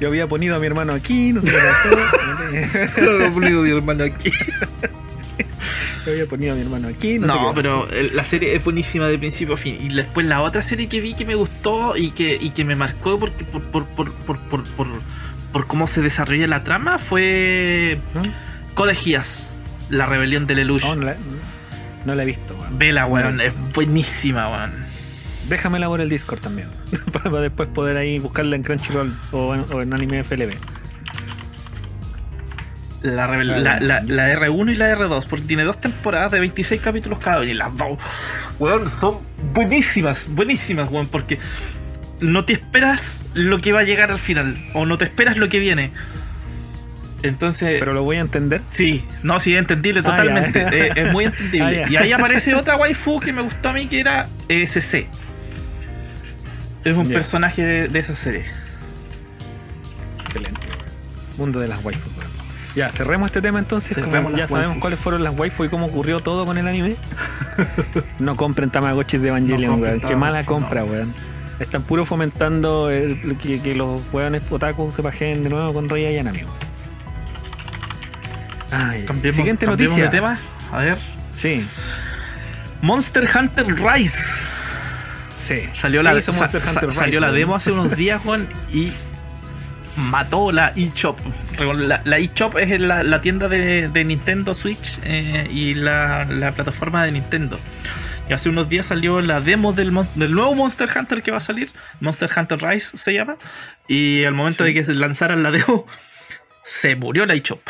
Yo 0.00 0.08
había 0.08 0.26
ponido 0.28 0.54
a 0.56 0.58
mi 0.60 0.66
hermano 0.66 0.92
aquí, 0.94 1.32
no 1.32 1.40
sé 1.42 1.48
qué 1.48 1.58
pasó. 1.58 3.00
Lo 3.02 3.30
pongo 3.32 3.62
mi 3.62 3.70
hermano 3.70 4.04
aquí. 4.04 4.30
Yo 6.06 6.12
había 6.12 6.26
ponido 6.26 6.52
a 6.52 6.56
mi 6.56 6.62
hermano 6.62 6.88
aquí, 6.88 7.18
no, 7.18 7.52
pero 7.54 7.86
la 8.12 8.24
serie 8.24 8.54
es 8.54 8.62
buenísima 8.64 9.08
de 9.08 9.18
principio 9.18 9.54
a 9.54 9.58
fin. 9.58 9.76
Y 9.80 9.92
después 9.92 10.24
la 10.26 10.40
otra 10.42 10.62
serie 10.62 10.88
que 10.88 11.00
vi 11.00 11.14
que 11.14 11.24
me 11.26 11.34
gustó 11.34 11.96
y 11.96 12.10
que, 12.12 12.38
y 12.40 12.50
que 12.50 12.64
me 12.64 12.76
marcó 12.76 13.18
porque 13.18 13.44
por, 13.44 13.60
por, 13.62 13.86
por, 13.86 14.12
por, 14.12 14.38
por, 14.38 14.86
por, 15.52 15.66
cómo 15.66 15.86
se 15.86 16.00
desarrolla 16.02 16.46
la 16.46 16.64
trama 16.64 16.98
fue 16.98 17.98
Geass, 18.94 19.48
la 19.90 20.06
rebelión 20.06 20.46
de 20.46 20.54
Lelouch. 20.54 20.82
No, 20.84 20.94
no 20.96 21.04
la, 21.06 21.16
no 22.04 22.14
la 22.14 22.22
he 22.22 22.26
visto, 22.26 22.54
weón. 22.54 22.78
Vela, 22.78 23.06
weón, 23.06 23.40
es 23.40 23.52
buenísima, 23.74 24.48
weón. 24.48 24.72
Déjamela 25.48 25.86
por 25.88 26.00
el 26.00 26.08
Discord 26.08 26.40
también. 26.40 26.68
para 27.12 27.40
después 27.40 27.68
poder 27.70 27.96
ahí 27.96 28.18
buscarla 28.18 28.54
en 28.56 28.62
Crunchyroll 28.62 29.14
o 29.32 29.54
en, 29.54 29.64
o 29.72 29.82
en 29.82 29.92
Anime 29.94 30.22
FLB. 30.24 30.54
La, 33.02 33.28
rebel- 33.28 33.48
Vale. 33.48 33.62
la, 33.62 33.78
la, 33.80 34.00
la 34.02 34.34
R1 34.34 34.72
y 34.72 34.74
la 34.74 34.92
R2, 34.96 35.26
porque 35.28 35.44
tiene 35.46 35.62
dos 35.62 35.80
temporadas 35.80 36.32
de 36.32 36.40
26 36.40 36.80
capítulos 36.80 37.20
cada 37.20 37.40
una. 37.40 37.50
Y 37.50 37.54
las 37.54 37.76
dos, 37.76 37.96
weón, 38.58 38.90
son 39.00 39.18
buenísimas, 39.54 40.26
buenísimas, 40.28 40.90
weón, 40.90 41.06
porque 41.06 41.38
no 42.20 42.44
te 42.44 42.52
esperas 42.54 43.24
lo 43.34 43.60
que 43.60 43.72
va 43.72 43.80
a 43.80 43.84
llegar 43.84 44.10
al 44.10 44.18
final, 44.18 44.56
o 44.74 44.86
no 44.86 44.98
te 44.98 45.04
esperas 45.04 45.36
lo 45.36 45.48
que 45.48 45.58
viene. 45.58 45.90
Entonces, 47.22 47.76
Pero 47.80 47.92
lo 47.92 48.04
voy 48.04 48.16
a 48.16 48.20
entender. 48.20 48.60
sí, 48.70 49.04
no, 49.24 49.40
sí, 49.40 49.52
es 49.54 49.58
entendible 49.58 50.00
Ah, 50.00 50.10
totalmente. 50.10 50.60
eh, 50.70 50.92
es 50.94 51.12
muy 51.12 51.24
entendible. 51.26 51.84
Ah, 51.84 51.90
y 51.90 51.96
ahí 51.96 52.12
aparece 52.12 52.54
otra 52.54 52.76
waifu 52.76 53.18
que 53.18 53.32
me 53.32 53.42
gustó 53.42 53.70
a 53.70 53.72
mí, 53.72 53.86
que 53.86 53.98
era 54.00 54.28
SC. 54.48 55.08
Es 56.84 56.96
un 56.96 57.08
personaje 57.08 57.62
de, 57.62 57.88
de 57.88 57.98
esa 57.98 58.14
serie. 58.14 58.44
Excelente. 60.24 60.60
Mundo 61.36 61.60
de 61.60 61.68
las 61.68 61.84
waifus. 61.84 62.12
Ya, 62.76 62.90
cerremos 62.90 63.26
este 63.26 63.40
tema 63.42 63.58
entonces. 63.58 63.96
Como 63.98 64.30
ya 64.36 64.46
sabemos 64.46 64.78
cuáles 64.78 64.98
fueron 65.00 65.24
las 65.24 65.36
waifus 65.36 65.66
y 65.66 65.68
cómo 65.68 65.86
ocurrió 65.86 66.20
todo 66.20 66.44
con 66.44 66.56
el 66.58 66.68
anime. 66.68 66.94
no 68.20 68.36
compren 68.36 68.70
Tamagotchis 68.70 69.20
de 69.20 69.28
Evangelion, 69.28 69.72
No 69.72 69.76
weón. 69.86 70.00
Qué 70.00 70.14
mala 70.14 70.44
compra, 70.44 70.84
weón. 70.84 71.12
Están 71.60 71.82
puro 71.82 72.04
fomentando 72.04 72.90
el- 72.90 73.36
que, 73.42 73.60
que 73.60 73.74
los 73.74 74.00
weones 74.12 74.44
otaku 74.50 74.92
se 74.94 75.02
pajeen 75.02 75.42
de 75.44 75.50
nuevo 75.50 75.72
con 75.72 75.88
Roya 75.88 76.10
y 76.10 76.18
amigo. 76.18 76.48
Ay, 78.70 79.06
siguiente 79.34 79.66
noticia. 79.66 80.04
de 80.04 80.08
tema. 80.10 80.38
A 80.72 80.78
ver. 80.78 80.98
Sí, 81.36 81.64
Monster 82.82 83.28
Hunter 83.34 83.66
Rise. 83.66 84.18
sí. 85.46 85.62
Salió 85.72 86.02
la, 86.02 86.12
¿Qué 86.12 86.18
hizo 86.18 86.32
sa- 86.32 86.44
Hunter 86.44 86.62
salió 86.66 86.90
Rise, 86.90 87.20
la 87.20 87.32
demo 87.32 87.54
hace 87.54 87.72
unos 87.72 87.96
días, 87.96 88.20
Juan, 88.22 88.48
y 88.72 88.92
mató 89.96 90.52
la 90.52 90.72
eShop. 90.76 91.18
La, 92.04 92.18
eShop 92.18 92.56
es 92.58 92.78
la, 92.80 93.02
la 93.02 93.20
tienda 93.22 93.48
de, 93.48 93.88
de 93.88 94.04
Nintendo 94.04 94.52
Switch 94.54 94.98
eh, 95.04 95.48
y 95.50 95.74
la, 95.74 96.24
la 96.26 96.50
plataforma 96.52 97.04
de 97.04 97.12
Nintendo. 97.12 97.58
Y 98.28 98.32
hace 98.34 98.50
unos 98.50 98.68
días 98.68 98.84
salió 98.84 99.22
la 99.22 99.40
demo 99.40 99.72
del, 99.72 99.90
nuevo 99.92 100.54
Monster 100.54 100.88
Hunter 100.94 101.22
que 101.22 101.30
va 101.30 101.38
a 101.38 101.40
salir. 101.40 101.70
Monster 102.00 102.28
Hunter 102.36 102.60
Rise 102.60 102.98
se 102.98 103.14
llama. 103.14 103.36
Y 103.88 104.24
al 104.24 104.34
momento 104.34 104.64
de 104.64 104.74
que 104.74 104.84
lanzaran 104.92 105.42
la 105.42 105.50
demo, 105.50 105.86
se 106.62 106.94
murió 106.94 107.24
la 107.24 107.32
eShop. 107.32 107.60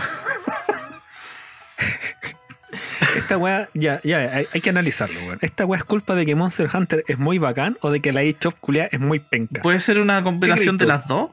Esta 3.17 3.39
weá, 3.39 3.69
ya, 3.73 4.01
ya, 4.03 4.19
hay, 4.19 4.47
hay 4.53 4.61
que 4.61 4.71
analizarlo, 4.71 5.21
weón. 5.21 5.39
¿Esta 5.43 5.65
weá 5.65 5.79
es 5.79 5.85
culpa 5.85 6.17
de 6.17 6.27
que 6.27 6.35
Monster 6.35 6.69
Hunter 6.73 7.05
es 7.07 7.19
muy 7.19 7.39
bacán 7.39 7.79
o 7.81 7.91
de 7.91 8.01
que 8.01 8.13
la 8.13 8.23
eShop 8.23 8.55
culia 8.59 8.89
es 8.91 8.99
muy 8.99 9.21
penca? 9.21 9.63
¿Puede 9.63 9.79
ser 9.79 10.01
una 10.01 10.23
combinación 10.25 10.77
de 10.77 10.87
las 10.87 11.07
dos? 11.07 11.31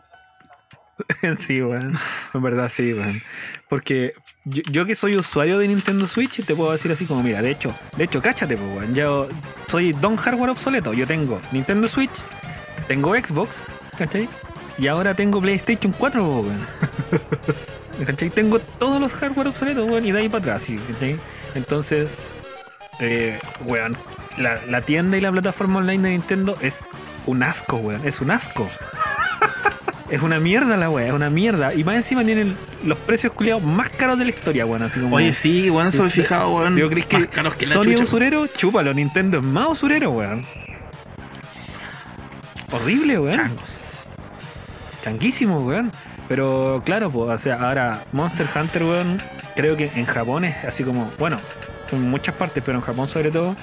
sí, 1.47 1.63
weón. 1.63 1.97
En 2.33 2.41
verdad, 2.43 2.71
sí, 2.73 2.93
weón. 2.93 3.21
Porque 3.69 4.13
yo, 4.45 4.85
que 4.85 4.95
soy 4.95 5.17
usuario 5.17 5.57
de 5.57 5.67
Nintendo 5.67 6.07
Switch, 6.07 6.45
te 6.45 6.55
puedo 6.55 6.71
decir 6.71 6.91
así 6.91 7.05
como, 7.05 7.23
mira, 7.23 7.41
de 7.41 7.49
hecho, 7.49 7.75
de 7.97 8.03
hecho, 8.03 8.21
cáchate, 8.21 8.55
pues, 8.55 8.77
weón. 8.77 8.93
Yo 8.93 9.27
soy 9.67 9.91
don 9.93 10.15
hardware 10.15 10.51
obsoleto. 10.51 10.93
Yo 10.93 11.07
tengo 11.07 11.41
Nintendo 11.51 11.87
Switch, 11.87 12.11
tengo 12.87 13.15
Xbox, 13.15 13.63
¿cachai? 13.97 14.29
Y 14.77 14.87
ahora 14.87 15.15
tengo 15.15 15.41
PlayStation 15.41 15.91
4, 15.97 16.23
pues, 16.23 16.45
weón. 16.45 16.67
¿Cachai? 18.05 18.29
Tengo 18.29 18.59
todos 18.59 19.01
los 19.01 19.13
hardware 19.13 19.47
obsoletos, 19.47 19.89
weón, 19.89 20.05
y 20.05 20.11
de 20.11 20.19
ahí 20.19 20.29
para 20.29 20.55
atrás. 20.55 20.63
¿cachai? 20.91 21.17
Entonces, 21.55 22.11
eh, 22.99 23.39
weón, 23.65 23.97
la, 24.37 24.63
la 24.67 24.81
tienda 24.81 25.17
y 25.17 25.21
la 25.21 25.31
plataforma 25.31 25.79
online 25.79 26.03
de 26.03 26.09
Nintendo 26.11 26.55
es 26.61 26.85
un 27.25 27.41
asco, 27.41 27.77
weón. 27.77 28.05
Es 28.05 28.21
un 28.21 28.29
asco. 28.29 28.69
Es 30.09 30.21
una 30.21 30.39
mierda 30.39 30.77
la 30.77 30.89
weá, 30.89 31.07
es 31.07 31.13
una 31.13 31.29
mierda. 31.31 31.73
Y 31.73 31.83
más 31.83 31.95
encima 31.95 32.23
tienen 32.23 32.55
los 32.85 32.97
precios 32.99 33.33
culiados 33.33 33.63
más 33.63 33.89
caros 33.89 34.19
de 34.19 34.25
la 34.25 34.29
historia, 34.31 34.65
weón. 34.65 34.83
Así 34.83 34.99
como. 34.99 35.15
Oye, 35.15 35.33
sí, 35.33 35.69
weón, 35.69 35.87
he 35.87 36.09
fijado, 36.09 36.53
weón. 36.55 36.75
Digo, 36.75 36.89
¿crees 36.89 37.07
que, 37.07 37.27
que 37.27 37.41
la 37.43 37.51
Sony 37.73 37.91
es 37.93 38.01
usurero? 38.01 38.45
Chúpalo, 38.47 38.93
Nintendo 38.93 39.39
es 39.39 39.45
más 39.45 39.67
usurero, 39.69 40.11
weón. 40.11 40.41
Horrible, 42.71 43.19
weón. 43.19 43.33
Changos. 43.33 43.79
Changuísimo, 45.03 45.59
weón. 45.59 45.91
Pero 46.27 46.81
claro, 46.85 47.09
pues, 47.11 47.39
o 47.39 47.43
sea, 47.43 47.55
ahora 47.55 48.01
Monster 48.11 48.47
Hunter, 48.55 48.83
weón, 48.83 49.21
creo 49.55 49.77
que 49.77 49.91
en 49.95 50.05
Japón 50.05 50.45
es 50.45 50.63
así 50.65 50.83
como, 50.83 51.11
bueno, 51.19 51.39
en 51.91 52.09
muchas 52.09 52.33
partes, 52.35 52.63
pero 52.65 52.79
en 52.79 52.83
Japón 52.83 53.07
sobre 53.07 53.29
todo, 53.31 53.55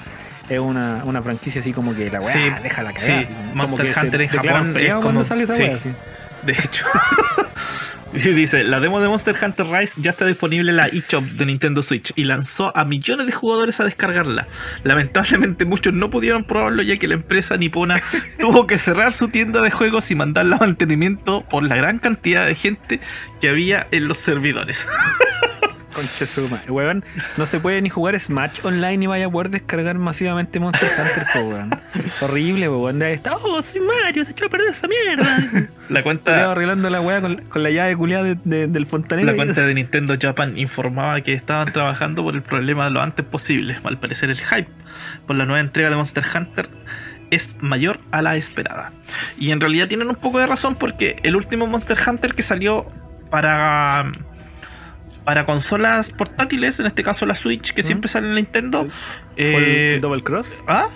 es 0.47 0.59
una, 0.59 1.01
una 1.05 1.21
franquicia 1.21 1.59
así 1.61 1.73
como 1.73 1.93
que 1.93 2.09
la 2.09 2.19
weá, 2.21 2.31
Sí, 2.33 2.39
déjala 2.63 2.91
sí, 2.91 2.95
cagar. 3.07 3.23
así 3.23 3.33
como 3.33 3.53
Monster 3.55 3.93
Hunter 4.01 4.21
en 4.21 4.27
Japón 4.29 4.77
es 4.77 4.87
cuando 4.93 5.01
como- 5.03 5.23
sale 5.25 5.43
esa 5.43 5.55
sí. 5.57 5.63
weá, 5.63 5.75
así. 5.75 5.89
De 6.45 6.53
hecho. 6.53 6.85
Dice, 8.13 8.63
la 8.63 8.79
demo 8.79 9.01
de 9.01 9.07
Monster 9.07 9.35
Hunter 9.41 9.65
Rise 9.65 9.99
ya 9.99 10.11
está 10.11 10.25
disponible 10.25 10.69
en 10.69 10.77
la 10.77 10.85
eShop 10.85 11.23
de 11.23 11.47
Nintendo 11.47 11.81
Switch 11.81 12.13
y 12.15 12.25
lanzó 12.25 12.75
a 12.77 12.85
millones 12.85 13.25
de 13.25 13.31
jugadores 13.31 13.79
a 13.79 13.85
descargarla. 13.85 14.45
Lamentablemente 14.83 15.65
muchos 15.65 15.95
no 15.95 16.11
pudieron 16.11 16.43
probarlo 16.43 16.83
ya 16.83 16.97
que 16.97 17.07
la 17.07 17.15
empresa 17.15 17.57
nipona 17.57 18.03
tuvo 18.39 18.67
que 18.67 18.77
cerrar 18.77 19.13
su 19.13 19.29
tienda 19.29 19.61
de 19.61 19.71
juegos 19.71 20.11
y 20.11 20.15
mandarla 20.15 20.57
a 20.57 20.59
mantenimiento 20.59 21.41
por 21.41 21.63
la 21.63 21.75
gran 21.75 21.97
cantidad 21.97 22.45
de 22.45 22.53
gente 22.53 22.99
que 23.41 23.49
había 23.49 23.87
en 23.89 24.07
los 24.07 24.19
servidores. 24.19 24.87
Conche 25.93 26.25
su 26.25 26.47
madre, 26.49 26.71
weón. 26.71 27.05
No 27.37 27.45
se 27.45 27.59
puede 27.59 27.81
ni 27.81 27.89
jugar 27.89 28.19
Smash 28.19 28.59
online 28.63 28.97
ni 28.97 29.07
vaya 29.07 29.27
a 29.27 29.29
poder 29.29 29.49
descargar 29.51 29.97
masivamente 29.97 30.59
Monster 30.59 30.89
Hunter, 30.89 31.25
po, 31.33 31.39
weón. 31.49 31.69
Horrible, 32.21 32.67
weón. 32.69 32.99
De 32.99 33.05
ahí 33.07 33.13
está, 33.13 33.35
oh, 33.37 33.61
soy 33.61 33.81
Mario, 33.81 34.25
se 34.25 34.31
echó 34.31 34.45
a 34.45 34.49
perder 34.49 34.69
esa 34.71 34.87
mierda. 34.87 35.23
La 35.89 35.99
Estaba 35.99 36.03
cuenta, 36.03 36.51
arreglando 36.51 36.89
la 36.89 37.01
weá 37.01 37.21
con, 37.21 37.37
con 37.43 37.61
la 37.63 37.69
llave 37.69 37.95
culiada 37.95 38.23
de- 38.23 38.37
de- 38.43 38.67
del 38.67 38.85
fontanero. 38.85 39.27
la 39.31 39.35
cuenta 39.35 39.65
de 39.65 39.73
Nintendo 39.73 40.15
Japan 40.19 40.57
informaba 40.57 41.21
que 41.21 41.33
estaban 41.33 41.71
trabajando 41.73 42.23
por 42.23 42.33
el 42.35 42.41
problema 42.41 42.89
lo 42.89 43.01
antes 43.01 43.25
posible. 43.25 43.77
Al 43.83 43.97
parecer 43.99 44.29
el 44.29 44.37
hype 44.37 44.67
por 45.27 45.35
la 45.35 45.45
nueva 45.45 45.59
entrega 45.59 45.89
de 45.89 45.95
Monster 45.95 46.23
Hunter 46.35 46.69
es 47.31 47.55
mayor 47.61 47.99
a 48.11 48.21
la 48.21 48.35
esperada. 48.35 48.91
Y 49.37 49.51
en 49.51 49.59
realidad 49.61 49.87
tienen 49.87 50.07
un 50.09 50.15
poco 50.15 50.39
de 50.39 50.47
razón 50.47 50.75
porque 50.75 51.17
el 51.23 51.35
último 51.35 51.67
Monster 51.67 51.97
Hunter 52.07 52.33
que 52.35 52.43
salió 52.43 52.85
para 53.29 54.11
para 55.25 55.45
consolas 55.45 56.11
portátiles, 56.11 56.79
en 56.79 56.85
este 56.85 57.03
caso 57.03 57.25
la 57.25 57.35
Switch, 57.35 57.73
que 57.73 57.81
¿Mm? 57.81 57.85
siempre 57.85 58.09
sale 58.09 58.27
en 58.29 58.35
Nintendo, 58.35 58.85
¿Fue 58.85 59.55
el- 59.55 59.63
eh, 59.63 59.95
el 59.95 60.01
Double 60.01 60.23
Cross? 60.23 60.61
¿ah? 60.67 60.87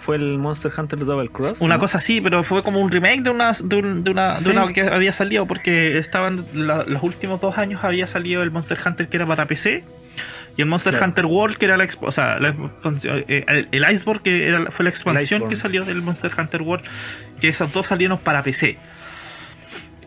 ¿Fue 0.00 0.16
el 0.16 0.36
Monster 0.38 0.70
Hunter 0.76 0.98
Double 1.04 1.30
Cross? 1.30 1.54
Una 1.60 1.76
¿no? 1.76 1.80
cosa 1.80 1.96
así, 1.98 2.20
pero 2.20 2.44
fue 2.44 2.62
como 2.62 2.78
un 2.80 2.90
remake 2.90 3.22
de 3.22 3.30
una, 3.30 3.52
de, 3.52 3.76
un- 3.76 4.04
de 4.04 4.10
una, 4.10 4.34
Sí. 4.34 4.44
de 4.44 4.50
una 4.50 4.70
que 4.72 4.82
había 4.82 5.12
salido, 5.14 5.46
porque 5.46 5.96
estaban 5.96 6.44
la- 6.52 6.84
los 6.86 7.02
últimos 7.02 7.40
dos 7.40 7.56
años 7.56 7.82
había 7.84 8.06
salido 8.06 8.42
el 8.42 8.50
Monster 8.50 8.78
Hunter 8.84 9.08
que 9.08 9.16
era 9.16 9.24
para 9.24 9.46
PC 9.46 9.82
y 10.56 10.60
el 10.60 10.66
Monster 10.66 10.92
Claro. 10.92 11.06
Hunter 11.06 11.26
World 11.26 11.56
que 11.56 11.64
era 11.64 11.78
la, 11.78 11.88
o 12.02 12.12
sea, 12.12 12.38
la 12.38 12.50
expansión- 12.50 13.24
eh, 13.28 13.44
el, 13.48 13.68
el 13.72 13.92
Iceborne 13.94 14.22
que 14.22 14.46
era, 14.48 14.70
fue 14.70 14.82
la 14.84 14.90
expansión 14.90 15.48
que 15.48 15.56
salió 15.56 15.86
del 15.86 16.02
Monster 16.02 16.30
Hunter 16.36 16.60
World, 16.60 16.84
que 17.40 17.48
esos 17.48 17.72
dos 17.72 17.86
salieron 17.86 18.18
para 18.18 18.42
PC. 18.42 18.76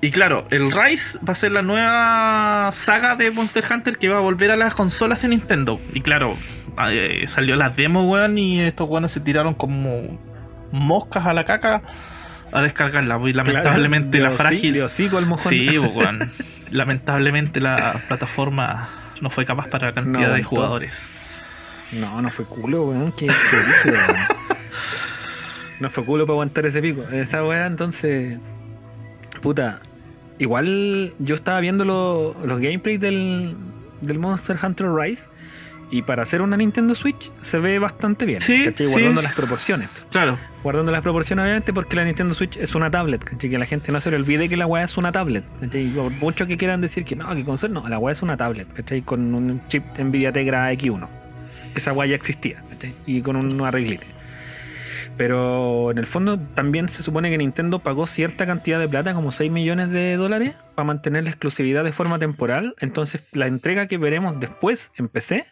Y 0.01 0.11
claro, 0.11 0.45
el 0.51 0.71
Rise 0.71 1.17
va 1.27 1.31
a 1.31 1.35
ser 1.35 1.51
la 1.51 1.61
nueva 1.61 2.69
saga 2.71 3.15
de 3.15 3.31
Monster 3.31 3.65
Hunter 3.69 3.97
que 3.97 4.09
va 4.09 4.17
a 4.17 4.21
volver 4.21 4.51
a 4.51 4.55
las 4.55 4.75
consolas 4.75 5.21
de 5.23 5.29
Nintendo. 5.29 5.79
Y 5.93 6.01
claro, 6.01 6.35
eh, 6.89 7.25
salió 7.27 7.55
la 7.55 7.69
demo, 7.69 8.09
weón, 8.09 8.37
y 8.37 8.61
estos 8.61 8.87
weones 8.87 9.11
se 9.11 9.19
tiraron 9.19 9.55
como 9.55 10.19
moscas 10.71 11.25
a 11.25 11.33
la 11.33 11.45
caca 11.45 11.81
a 12.51 12.61
descargarla. 12.61 13.19
Y 13.25 13.33
lamentablemente 13.33 14.19
la 14.19 14.31
frágil. 14.31 14.73
de 14.73 14.83
hocico 14.83 15.17
al 15.17 15.25
mojón. 15.25 15.49
Sí, 15.49 15.77
weón. 15.77 16.31
lamentablemente 16.69 17.59
la 17.59 18.01
plataforma 18.07 18.89
no 19.21 19.29
fue 19.29 19.45
capaz 19.45 19.67
para 19.67 19.87
la 19.87 19.93
cantidad 19.93 20.27
No 20.29 20.33
de 20.33 20.43
jugadores. 20.43 21.07
No, 21.93 22.21
no 22.21 22.29
fue 22.29 22.45
culo, 22.45 22.83
weón. 22.83 23.11
Qué, 23.13 23.27
qué 23.27 23.91
weón. 23.91 24.07
No 25.79 25.91
fue 25.91 26.03
culo 26.05 26.25
para 26.25 26.33
aguantar 26.33 26.65
ese 26.65 26.81
pico. 26.81 27.03
Esa 27.11 27.43
weá, 27.43 27.67
entonces. 27.67 28.39
Puta. 29.41 29.79
Igual 30.39 31.13
yo 31.19 31.35
estaba 31.35 31.59
viendo 31.59 31.83
lo- 31.85 32.35
los 32.45 32.59
gameplays 32.59 32.99
del, 32.99 33.55
del 34.01 34.19
Monster 34.19 34.57
Hunter 34.61 34.87
Rise. 34.91 35.23
Y 35.89 36.01
para 36.01 36.23
hacer 36.23 36.41
una 36.41 36.57
Nintendo 36.57 36.93
Switch 36.95 37.31
se 37.41 37.59
ve 37.59 37.79
bastante 37.79 38.25
bien. 38.25 38.41
Sí, 38.41 38.65
¿cachai? 38.65 38.87
sí. 38.87 38.91
Guardando 38.91 39.21
las 39.21 39.33
proporciones. 39.33 39.89
Claro. 40.11 40.37
Guardando 40.61 40.91
las 40.91 41.01
proporciones, 41.01 41.43
obviamente, 41.43 41.71
porque 41.71 41.95
la 41.95 42.03
Nintendo 42.03 42.33
Switch 42.33 42.57
es 42.57 42.75
una 42.75 42.91
tablet. 42.91 43.23
¿cachai? 43.23 43.49
Que 43.49 43.57
la 43.57 43.65
gente 43.65 43.93
no 43.93 44.01
se 44.01 44.11
le 44.11 44.17
olvide 44.17 44.49
que 44.49 44.57
la 44.57 44.65
weá 44.67 44.83
es 44.83 44.97
una 44.97 45.13
tablet. 45.13 45.45
¿cachai? 45.61 45.85
Y 45.87 45.89
Por 45.91 46.11
mucho 46.11 46.45
que 46.45 46.57
quieran 46.57 46.81
decir 46.81 47.05
que 47.05 47.15
no, 47.15 47.33
que 47.33 47.45
consola, 47.45 47.73
no, 47.73 47.87
la 47.87 47.99
weá 47.99 48.11
es 48.11 48.21
una 48.21 48.35
tablet. 48.35 48.67
¿cachai? 48.73 49.01
Con 49.01 49.33
un 49.33 49.61
chip 49.69 49.83
Nvidia 49.97 50.33
Tegra 50.33 50.73
X1. 50.73 51.07
Esa 51.73 51.93
weá 51.93 52.05
ya 52.09 52.15
existía. 52.15 52.61
¿cachai? 52.69 52.93
Y 53.05 53.21
con 53.21 53.37
un 53.37 53.61
arreglite. 53.61 54.05
Pero 55.17 55.89
en 55.91 55.97
el 55.97 56.05
fondo 56.05 56.39
también 56.39 56.89
se 56.89 57.01
supone 57.01 57.29
que 57.29 57.37
Nintendo 57.37 57.79
pagó 57.79 58.05
cierta 58.05 58.45
cantidad 58.45 58.79
de 58.79 58.87
plata, 58.87 59.13
como 59.13 59.31
6 59.31 59.51
millones 59.51 59.89
de 59.89 60.15
dólares, 60.15 60.55
para 60.75 60.85
mantener 60.85 61.23
la 61.23 61.31
exclusividad 61.31 61.83
de 61.83 61.91
forma 61.91 62.19
temporal. 62.19 62.75
Entonces 62.79 63.27
la 63.31 63.47
entrega 63.47 63.87
que 63.87 63.97
veremos 63.97 64.39
después 64.39 64.91
en 64.95 65.07
PC 65.07 65.45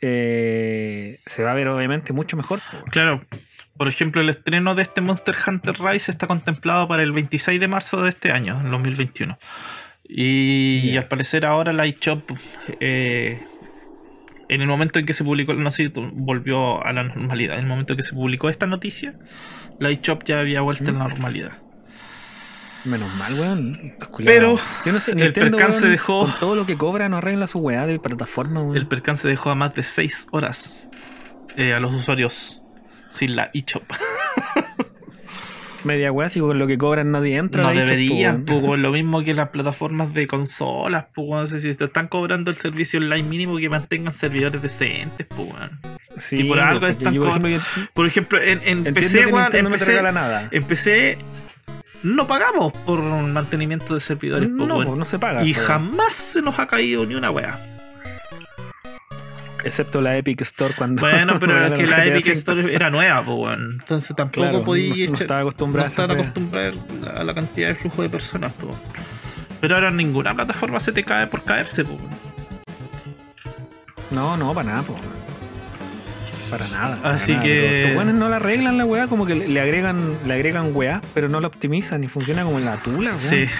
eh, 0.00 1.18
se 1.26 1.42
va 1.42 1.52
a 1.52 1.54
ver 1.54 1.68
obviamente 1.68 2.12
mucho 2.12 2.36
mejor. 2.36 2.60
Claro. 2.90 3.22
Por 3.76 3.88
ejemplo, 3.88 4.20
el 4.22 4.28
estreno 4.28 4.74
de 4.74 4.82
este 4.82 5.00
Monster 5.00 5.34
Hunter 5.46 5.74
Rise 5.80 6.10
está 6.10 6.26
contemplado 6.26 6.88
para 6.88 7.02
el 7.02 7.12
26 7.12 7.60
de 7.60 7.68
marzo 7.68 8.02
de 8.02 8.08
este 8.08 8.32
año, 8.32 8.60
en 8.60 8.70
2021. 8.70 9.38
Y, 10.08 10.90
y 10.90 10.96
al 10.96 11.06
parecer 11.06 11.44
ahora 11.44 11.72
la 11.72 11.84
eShop, 11.84 12.30
eh, 12.80 13.46
en 14.48 14.60
el 14.62 14.66
momento 14.66 14.98
en 14.98 15.06
que 15.06 15.12
se 15.14 15.24
publicó, 15.24 15.52
no 15.54 15.70
sé, 15.70 15.90
volvió 15.94 16.84
a 16.84 16.92
la 16.92 17.02
normalidad. 17.04 17.54
En 17.56 17.64
el 17.64 17.66
momento 17.68 17.92
en 17.92 17.96
que 17.98 18.02
se 18.02 18.14
publicó 18.14 18.48
esta 18.48 18.66
noticia, 18.66 19.14
la 19.78 19.90
eShop 19.90 20.24
ya 20.24 20.40
había 20.40 20.60
vuelto 20.62 20.90
a 20.90 20.92
la 20.94 20.98
normalidad. 21.08 21.52
Menos 22.84 23.14
mal, 23.16 23.34
weón. 23.38 23.94
Pero 24.24 24.56
yo 24.86 24.92
no 24.92 25.00
sé, 25.00 25.10
el 25.10 25.18
Nintendo, 25.18 25.56
percance 25.58 25.80
weón, 25.82 25.92
dejó- 25.92 26.20
con 26.24 26.40
todo 26.40 26.54
lo 26.54 26.64
que 26.64 26.76
cobra 26.76 27.08
no 27.08 27.16
arregla 27.18 27.46
su 27.46 27.58
weá 27.58 27.86
de 27.86 27.98
plataforma, 27.98 28.62
weón. 28.62 28.76
El 28.76 28.86
percance 28.86 29.26
dejó 29.28 29.50
a 29.50 29.54
más 29.54 29.74
de 29.74 29.82
6 29.82 30.28
horas 30.30 30.88
eh, 31.56 31.72
a 31.74 31.80
los 31.80 31.92
usuarios 31.94 32.62
sin 33.08 33.36
la 33.36 33.50
eShop. 33.52 33.82
Media 35.84 36.10
weá, 36.12 36.28
si 36.28 36.40
con 36.40 36.58
lo 36.58 36.66
que 36.66 36.76
cobran 36.76 37.10
nadie 37.10 37.36
entra. 37.36 37.62
No 37.62 37.72
deberían, 37.72 38.44
pues, 38.44 38.62
lo 38.78 38.90
mismo 38.92 39.22
que 39.22 39.34
las 39.34 39.50
plataformas 39.50 40.12
de 40.12 40.26
consolas, 40.26 41.06
pues, 41.14 41.28
no 41.28 41.46
sé 41.46 41.60
si 41.60 41.74
te 41.74 41.84
están 41.84 42.08
cobrando 42.08 42.50
el 42.50 42.56
servicio 42.56 43.00
online 43.00 43.28
mínimo 43.28 43.56
que 43.58 43.68
mantengan 43.68 44.12
servidores 44.12 44.60
decentes, 44.60 45.26
pues. 45.26 45.48
Sí, 46.18 46.40
y 46.40 46.44
por 46.48 46.58
algo 46.58 46.80
porque 46.80 46.92
están 46.92 47.14
yo, 47.14 47.22
por 47.22 47.30
ejemplo, 47.30 47.48
yo 47.50 47.60
Por 47.94 48.06
ejemplo, 48.06 48.40
en, 48.42 48.84
PC, 48.92 49.26
weón, 49.26 49.54
en 49.54 49.64
no 49.64 49.70
te 49.70 49.78
PC, 49.78 49.86
regala 49.86 50.12
nada. 50.12 50.48
en 50.50 50.64
PC 50.64 51.18
no 52.02 52.26
pagamos 52.26 52.72
por 52.72 53.00
mantenimiento 53.02 53.94
de 53.94 54.00
servidores, 54.00 54.48
pues, 54.48 54.68
No, 54.68 54.76
pues, 54.76 54.90
no 54.96 55.04
se 55.04 55.18
paga. 55.18 55.44
Y 55.44 55.54
jamás 55.54 56.14
se 56.14 56.42
nos 56.42 56.58
ha 56.58 56.66
caído 56.66 57.06
ni 57.06 57.14
una 57.14 57.30
weá. 57.30 57.77
Excepto 59.64 60.00
la 60.00 60.16
Epic 60.16 60.40
Store 60.42 60.74
cuando. 60.76 61.00
Bueno, 61.00 61.36
pero 61.40 61.66
es 61.66 61.72
que 61.74 61.86
la 61.86 62.04
Epic. 62.04 62.28
Store 62.28 62.74
era 62.74 62.90
nueva, 62.90 63.24
pues, 63.24 63.36
weón. 63.38 63.78
Entonces 63.80 64.14
tampoco 64.16 64.48
Claro, 64.48 64.64
podía 64.64 65.06
no- 65.06 65.12
no 65.12 65.18
estaba 65.18 65.40
acostumbrada 65.40 66.72
no 66.72 67.20
a 67.20 67.24
la 67.24 67.34
cantidad 67.34 67.68
de 67.68 67.74
flujo 67.74 68.02
de 68.02 68.08
personas, 68.08 68.52
pues. 68.60 68.74
Pero 69.60 69.74
ahora 69.74 69.90
ninguna 69.90 70.34
plataforma 70.34 70.78
se 70.80 70.92
te 70.92 71.02
cae 71.04 71.26
por 71.26 71.42
caerse, 71.42 71.84
pues. 71.84 71.98
No, 74.10 74.36
no, 74.36 74.54
para 74.54 74.70
nada, 74.70 74.82
po. 74.82 74.96
Para 76.50 76.66
nada. 76.68 76.96
para 77.02 77.14
Así 77.16 77.32
nada, 77.32 77.42
que- 77.44 77.82
Estos 77.82 77.96
weones 77.96 78.14
no 78.14 78.28
la 78.28 78.36
arreglan 78.36 78.78
la 78.78 78.86
weá, 78.86 79.06
como 79.06 79.26
que 79.26 79.34
le, 79.34 79.60
agregan, 79.60 80.16
le 80.26 80.32
agregan 80.34 80.70
weá, 80.72 81.02
pero 81.12 81.28
no 81.28 81.40
la 81.40 81.48
optimizan 81.48 82.04
y 82.04 82.08
funciona 82.08 82.42
como 82.44 82.58
en 82.58 82.64
la 82.64 82.76
tula, 82.76 83.10
weón. 83.10 83.20
Sí. 83.28 83.44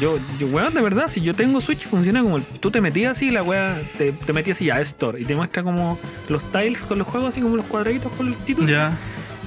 Yo, 0.00 0.18
yo, 0.38 0.46
weón, 0.48 0.74
de 0.74 0.80
verdad, 0.82 1.06
si 1.08 1.20
yo 1.22 1.34
tengo 1.34 1.60
Switch, 1.60 1.86
funciona 1.86 2.22
como 2.22 2.36
el- 2.36 2.44
tú 2.44 2.70
te 2.70 2.80
metías 2.80 3.12
así, 3.16 3.30
la 3.30 3.42
weá, 3.42 3.76
te, 3.96 4.12
te 4.12 4.32
metías 4.32 4.56
así 4.58 4.66
ya, 4.66 4.80
Store, 4.80 5.20
y 5.20 5.24
te 5.24 5.34
muestra 5.34 5.62
como 5.62 5.98
los 6.28 6.42
tiles 6.52 6.82
con 6.82 6.98
los 6.98 7.06
juegos, 7.06 7.30
así 7.30 7.40
como 7.40 7.56
los 7.56 7.64
cuadraditos 7.66 8.12
con 8.12 8.30
los 8.30 8.38
títulos. 8.44 8.70
Ya. 8.70 8.92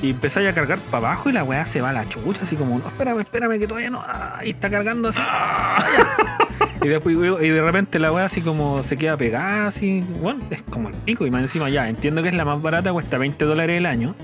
Y 0.01 0.11
empezáis 0.11 0.47
a 0.49 0.53
cargar 0.53 0.79
para 0.89 1.07
abajo 1.09 1.29
y 1.29 1.33
la 1.33 1.43
weá 1.43 1.65
se 1.65 1.81
va 1.81 1.89
a 1.89 1.93
la 1.93 2.07
chucha, 2.07 2.41
así 2.43 2.55
como, 2.55 2.79
no, 2.79 2.87
espérame, 2.87 3.19
espérame, 3.19 3.59
que 3.59 3.67
todavía 3.67 3.89
no. 3.89 4.01
ah, 4.03 4.39
y 4.43 4.51
está 4.51 4.69
cargando 4.69 5.09
así. 5.09 5.19
y 6.83 6.87
después 6.87 7.15
y 7.15 7.49
de 7.49 7.61
repente 7.61 7.99
la 7.99 8.11
weá 8.11 8.25
así 8.25 8.41
como 8.41 8.81
se 8.81 8.97
queda 8.97 9.17
pegada, 9.17 9.67
así. 9.67 10.03
Bueno, 10.21 10.39
es 10.49 10.61
como 10.63 10.87
el 10.89 10.95
pico. 10.95 11.25
Y 11.27 11.31
más 11.31 11.41
encima 11.41 11.69
ya, 11.69 11.89
entiendo 11.89 12.21
que 12.23 12.29
es 12.29 12.33
la 12.33 12.45
más 12.45 12.61
barata, 12.61 12.93
cuesta 12.93 13.17
20 13.17 13.43
dólares 13.45 13.77
el 13.77 13.85
año. 13.85 14.15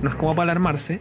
No 0.00 0.08
es 0.08 0.16
como 0.16 0.34
para 0.34 0.44
alarmarse. 0.52 1.00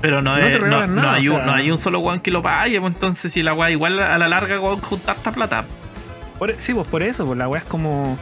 Pero 0.00 0.22
no, 0.22 0.36
No 0.38 0.46
es, 0.46 0.60
no, 0.60 0.86
nada, 0.86 1.14
hay 1.14 1.28
o 1.28 1.32
un, 1.32 1.38
sea- 1.38 1.46
no 1.46 1.52
hay 1.54 1.70
un 1.70 1.78
solo 1.78 1.98
weón 2.00 2.20
que 2.20 2.30
lo 2.30 2.42
pague, 2.42 2.80
pues 2.80 2.94
entonces 2.94 3.32
si 3.32 3.42
la 3.42 3.54
weá 3.54 3.70
igual 3.70 3.98
a 4.00 4.18
la 4.18 4.28
larga 4.28 4.60
weón 4.60 4.80
juntar 4.80 5.16
esta 5.16 5.32
plata. 5.32 5.64
Por- 6.38 6.54
sí, 6.58 6.74
pues 6.74 6.86
por 6.86 7.02
eso, 7.02 7.24
pues 7.26 7.38
la 7.38 7.48
weá 7.48 7.60
es 7.62 7.66
como. 7.68 8.18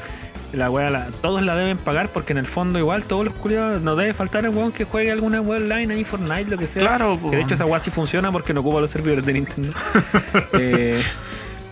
La 0.52 0.70
weá, 0.70 0.88
la- 0.88 1.09
todos 1.20 1.42
la 1.42 1.56
deben 1.56 1.76
pagar 1.78 2.09
porque 2.10 2.32
en 2.32 2.38
el 2.38 2.46
fondo, 2.46 2.78
igual, 2.78 3.02
todos 3.02 3.24
los 3.24 3.34
culiados, 3.34 3.82
no 3.82 3.96
debe 3.96 4.14
faltar 4.14 4.44
el 4.44 4.51
weón 4.51 4.70
que 4.70 4.84
juegue 4.84 5.10
alguna 5.10 5.40
weá 5.40 5.59
online 5.59 5.94
ahí, 5.94 6.05
Fortnite, 6.05 6.48
lo 6.48 6.56
que 6.59 6.68
sea. 6.68 6.80
Claro, 6.82 7.18
Que 7.30 7.36
de 7.36 7.42
hecho 7.42 7.55
esa 7.55 7.66
weá 7.66 7.80
sí 7.80 7.90
funciona 7.90 8.30
porque 8.30 8.55
no 8.55 8.60
ocupa 8.60 8.80
los 8.80 8.90
servidores 8.90 9.26
de 9.26 9.32
Nintendo. 9.32 9.72
Eh, 10.52 11.02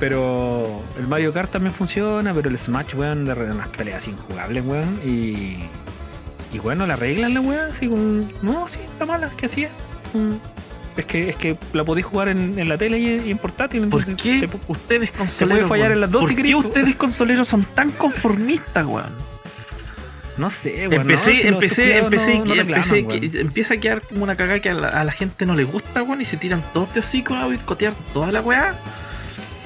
pero 0.00 0.82
el 0.98 1.06
Mario 1.06 1.32
Kart 1.32 1.50
también 1.52 1.72
funciona, 1.72 2.34
pero 2.34 2.48
el 2.50 2.58
Smash, 2.58 2.94
weón, 2.96 3.24
de 3.24 3.32
unas 3.34 3.68
peleas 3.68 4.06
injugables, 4.08 4.64
weón. 4.64 4.98
Y, 5.04 5.58
y 6.52 6.58
bueno, 6.60 6.84
la 6.86 6.94
arreglan 6.94 7.34
la 7.34 7.40
weá, 7.40 7.66
así 7.66 7.86
como. 7.88 8.28
No, 8.42 8.66
sí, 8.68 8.80
está 8.80 9.06
mala, 9.06 9.28
es 9.28 9.34
que 9.34 9.46
es. 9.46 9.52
Mm. 10.14 10.32
Es 10.96 11.06
que, 11.06 11.30
es 11.30 11.36
que 11.36 11.56
la 11.72 11.84
podéis 11.84 12.04
jugar 12.04 12.28
en, 12.28 12.58
en 12.58 12.68
la 12.68 12.76
tele 12.76 12.98
y 12.98 13.06
en, 13.06 13.26
y 13.26 13.30
en 13.30 13.38
portátil. 13.38 13.88
¿Por 13.88 14.04
qué 14.16 14.46
te 14.46 14.48
ustedes 14.68 15.10
consoleros 15.10 15.68
fallar 15.68 15.86
weón? 15.86 15.92
en 15.94 16.00
las 16.02 16.10
dos 16.10 16.22
¿Por 16.24 16.34
qué 16.34 16.54
ustedes 16.54 16.94
consoleros 16.96 17.48
son 17.48 17.64
tan 17.64 17.90
conformistas, 17.92 18.84
weón? 18.84 19.32
no 20.36 20.50
sé, 20.50 20.88
weón. 20.88 21.02
Empecé, 21.10 21.30
no, 21.34 21.40
si 21.40 21.46
empecé, 21.48 21.96
empecé, 21.98 22.38
no- 22.38 22.44
no 22.46 22.54
empecé 22.54 23.06
que 23.06 23.40
empieza 23.40 23.74
a 23.74 23.76
quedar 23.78 24.02
como 24.02 24.24
una 24.24 24.36
cagada 24.36 24.60
que 24.60 24.68
a 24.70 24.74
la, 24.74 24.88
a 24.88 25.04
la 25.04 25.12
gente 25.12 25.46
no 25.46 25.54
le 25.54 25.64
gusta, 25.64 26.02
weón, 26.02 26.20
y 26.20 26.24
se 26.26 26.36
tiran 26.36 26.62
todos 26.74 26.92
de 26.94 27.00
hocico 27.00 27.34
a 27.34 27.46
boicotear 27.46 27.94
toda 28.12 28.30
la 28.32 28.40
weá. 28.42 28.74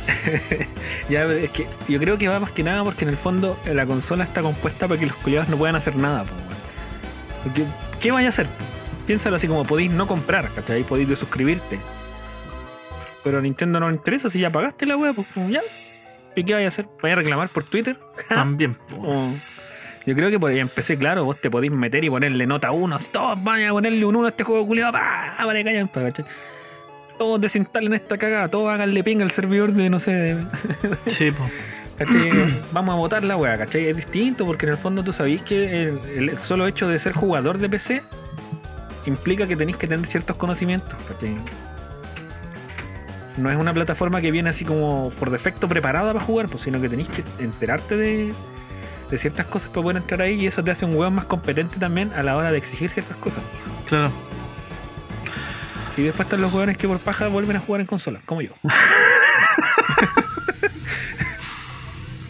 Ya, 1.08 1.24
es 1.24 1.50
que 1.50 1.66
yo 1.88 1.98
creo 2.00 2.18
que 2.18 2.26
va 2.28 2.40
más 2.40 2.50
que 2.50 2.62
nada 2.64 2.82
porque 2.84 3.04
en 3.04 3.10
el 3.10 3.16
fondo 3.16 3.58
la 3.72 3.86
consola 3.86 4.24
está 4.24 4.42
compuesta 4.42 4.86
para 4.88 4.98
que 4.98 5.06
los 5.06 5.16
culiados 5.16 5.48
no 5.48 5.56
puedan 5.56 5.76
hacer 5.76 5.96
nada, 5.96 6.22
weón. 6.22 6.36
Porque, 7.44 7.64
¿Qué 8.00 8.10
vaya 8.10 8.26
a 8.28 8.30
hacer? 8.30 8.46
Piénsalo 9.06 9.36
así 9.36 9.46
como 9.46 9.64
podéis 9.64 9.90
no 9.90 10.06
comprar, 10.06 10.50
¿cachai? 10.54 10.82
Podéis 10.82 11.08
desuscribirte. 11.08 11.78
Pero 13.22 13.38
a 13.38 13.40
Nintendo 13.40 13.80
no 13.80 13.88
le 13.88 13.96
interesa, 13.96 14.30
si 14.30 14.40
ya 14.40 14.50
pagaste 14.50 14.86
la 14.86 14.96
wea, 14.96 15.12
pues 15.12 15.26
como 15.32 15.48
ya. 15.48 15.60
¿Y 16.34 16.44
qué 16.44 16.54
vaya 16.54 16.66
a 16.66 16.68
hacer? 16.68 16.86
¿Vaya 17.02 17.14
a 17.14 17.16
reclamar 17.18 17.48
por 17.48 17.64
Twitter? 17.64 17.96
También. 18.28 18.76
O- 19.00 19.32
yo 20.06 20.14
creo 20.14 20.30
que 20.30 20.38
por 20.38 20.52
ahí 20.52 20.60
empecé, 20.60 20.96
claro, 20.96 21.24
vos 21.24 21.40
te 21.40 21.50
podéis 21.50 21.72
meter 21.72 22.04
y 22.04 22.10
ponerle 22.10 22.46
nota 22.46 22.70
1, 22.70 22.94
así 22.94 23.08
todos 23.10 23.42
vayan 23.42 23.70
a 23.70 23.72
ponerle 23.72 24.04
un 24.04 24.14
1 24.14 24.26
a 24.26 24.28
este 24.30 24.44
juego 24.44 24.64
culiado, 24.64 24.92
pa, 24.92 25.34
vale, 25.44 25.64
callan, 25.64 25.88
pa, 25.88 26.02
¿cachai? 26.02 26.24
Todos 27.18 27.40
desinstalen 27.40 27.92
esta 27.92 28.16
cagada, 28.16 28.48
todos 28.48 28.72
háganle 28.72 29.02
ping 29.02 29.20
al 29.22 29.32
servidor 29.32 29.72
de, 29.72 29.90
no 29.90 29.98
sé, 29.98 30.12
de, 30.12 30.36
Sí, 31.06 31.32
po. 31.32 31.50
¿cachai? 31.98 32.30
Vamos 32.72 32.94
a 32.94 32.98
votar 32.98 33.24
la 33.24 33.36
weá, 33.36 33.58
¿cachai? 33.58 33.88
Es 33.88 33.96
distinto 33.96 34.46
porque 34.46 34.66
en 34.66 34.72
el 34.72 34.78
fondo 34.78 35.02
tú 35.02 35.12
sabís 35.12 35.42
que 35.42 35.82
el, 35.88 35.98
el 36.16 36.38
solo 36.38 36.68
hecho 36.68 36.86
de 36.86 37.00
ser 37.00 37.12
jugador 37.12 37.58
de 37.58 37.68
PC 37.68 38.02
implica 39.10 39.46
que 39.46 39.56
tenéis 39.56 39.76
que 39.76 39.86
tener 39.86 40.06
ciertos 40.06 40.36
conocimientos, 40.36 40.94
¿cachai? 41.08 41.36
No 43.36 43.50
es 43.50 43.56
una 43.58 43.74
plataforma 43.74 44.20
que 44.20 44.30
viene 44.30 44.50
así 44.50 44.64
como 44.64 45.10
por 45.18 45.30
defecto 45.30 45.68
preparada 45.68 46.12
para 46.12 46.24
jugar, 46.24 46.48
pues, 46.48 46.62
sino 46.62 46.80
que 46.80 46.88
tenéis 46.88 47.08
que 47.08 47.22
enterarte 47.38 47.96
de, 47.96 48.32
de 49.10 49.18
ciertas 49.18 49.46
cosas 49.46 49.68
para 49.68 49.82
poder 49.82 49.96
entrar 49.98 50.22
ahí 50.22 50.40
y 50.40 50.46
eso 50.46 50.64
te 50.64 50.70
hace 50.70 50.84
un 50.84 50.94
weón 50.94 51.14
más 51.14 51.26
competente 51.26 51.78
también 51.78 52.12
a 52.14 52.22
la 52.22 52.36
hora 52.36 52.50
de 52.50 52.58
exigir 52.58 52.90
ciertas 52.90 53.16
cosas. 53.18 53.42
Claro. 53.88 54.10
Y 55.96 56.02
después 56.02 56.26
están 56.26 56.42
los 56.42 56.52
weones 56.52 56.76
que 56.76 56.86
por 56.86 56.98
paja 56.98 57.28
vuelven 57.28 57.56
a 57.56 57.60
jugar 57.60 57.80
en 57.80 57.86
consolas, 57.86 58.22
como 58.24 58.42
yo. 58.42 58.50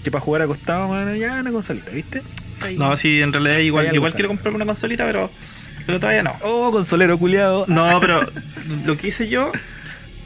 que 0.05 0.11
para 0.11 0.23
jugar 0.23 0.43
acostado, 0.43 0.89
man, 0.89 1.17
ya 1.17 1.41
una 1.41 1.51
consolita, 1.51 1.91
¿viste? 1.91 2.23
Ahí. 2.61 2.77
No, 2.79 2.97
sí, 2.97 3.21
en 3.21 3.33
realidad 3.33 3.59
igual, 3.59 3.93
igual 3.95 4.13
quiero 4.15 4.29
comprarme 4.29 4.57
una 4.57 4.67
consolita, 4.67 5.05
pero, 5.05 5.31
pero 5.87 6.01
todavía 6.01 6.23
no. 6.23 6.37
Oh, 6.43 6.71
consolero 6.73 7.19
culiado. 7.19 7.65
No, 7.69 8.01
pero 8.01 8.21
lo 8.85 8.97
que 8.97 9.09
hice 9.09 9.29
yo, 9.29 9.53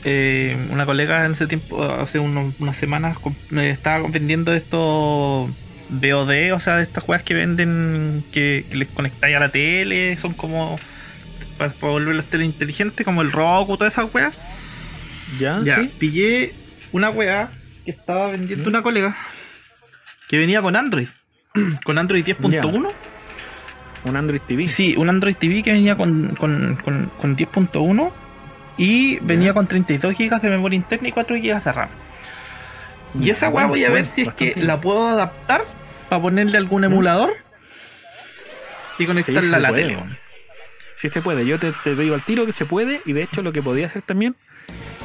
eh, 0.04 0.56
una 0.70 0.86
colega 0.86 1.26
en 1.26 1.32
ese 1.32 1.46
tiempo, 1.46 1.82
hace 1.84 2.18
unas 2.18 2.76
semanas, 2.76 3.18
me 3.50 3.70
estaba 3.70 4.08
vendiendo 4.08 4.52
estos 4.52 5.50
VOD, 5.90 6.52
o 6.52 6.60
sea, 6.60 6.76
de 6.76 6.84
estas 6.84 7.06
weas 7.08 7.22
que 7.22 7.34
venden, 7.34 8.24
que, 8.32 8.64
que 8.68 8.76
les 8.76 8.88
conectáis 8.88 9.36
a 9.36 9.40
la 9.40 9.50
tele, 9.50 10.16
son 10.16 10.32
como 10.32 10.78
para, 11.58 11.72
volver 11.80 12.14
las 12.14 12.26
tele 12.26 12.44
inteligentes, 12.44 13.04
como 13.04 13.22
el 13.22 13.30
Roku, 13.30 13.76
todas 13.76 13.92
esas 13.92 14.12
weas. 14.14 14.36
¿Ya? 15.38 15.60
Ya, 15.62 15.76
¿Sí? 15.76 15.90
pillé 15.98 16.54
una 16.92 17.10
wea 17.10 17.50
que 17.84 17.90
estaba 17.90 18.30
vendiendo 18.32 18.68
una 18.68 18.82
colega 18.82 19.16
que 20.28 20.38
venía 20.38 20.62
con 20.62 20.76
Android. 20.76 21.08
con 21.84 21.98
Android 21.98 22.24
10.1. 22.24 22.92
Un 24.04 24.16
Android 24.16 24.40
TV. 24.46 24.66
Sí, 24.66 24.94
un 24.96 25.08
Android 25.10 25.36
TV 25.36 25.62
que 25.62 25.72
venía 25.72 25.96
con, 25.96 26.34
con, 26.36 26.78
con, 26.82 27.10
con 27.20 27.36
10.1 27.36 28.10
y 28.78 29.18
venía 29.20 29.48
Ya. 29.48 29.54
con 29.54 29.66
32 29.66 30.16
GB 30.16 30.40
de 30.40 30.48
memoria 30.50 30.76
interna 30.76 31.08
y 31.08 31.12
4 31.12 31.36
GB 31.36 31.62
de 31.62 31.72
RAM. 31.72 31.88
Y 33.20 33.28
esa 33.30 33.48
weá 33.48 33.66
voy 33.66 33.80
a 33.84 33.88
ver 33.88 34.02
bueno, 34.02 34.04
si 34.06 34.22
es 34.22 34.30
que 34.34 34.54
la 34.56 34.80
puedo 34.80 35.08
adaptar 35.08 35.64
para 36.08 36.22
ponerle 36.22 36.56
algún 36.56 36.84
emulador 36.84 37.32
y 38.98 39.06
conectarla 39.06 39.40
sí 39.42 39.54
a 39.54 39.58
la 39.58 39.68
puede, 39.68 39.82
tele. 39.82 39.96
weón. 39.96 40.16
Sí 40.96 41.08
se 41.08 41.20
puede, 41.22 41.46
yo 41.46 41.58
te, 41.58 41.72
te 41.84 41.94
digo 41.96 42.14
al 42.14 42.22
tiro 42.22 42.44
que 42.46 42.52
se 42.52 42.66
puede 42.66 43.00
y 43.06 43.12
de 43.14 43.22
hecho 43.22 43.42
lo 43.42 43.52
que 43.52 43.62
podía 43.62 43.86
hacer 43.86 44.02
también, 44.02 44.36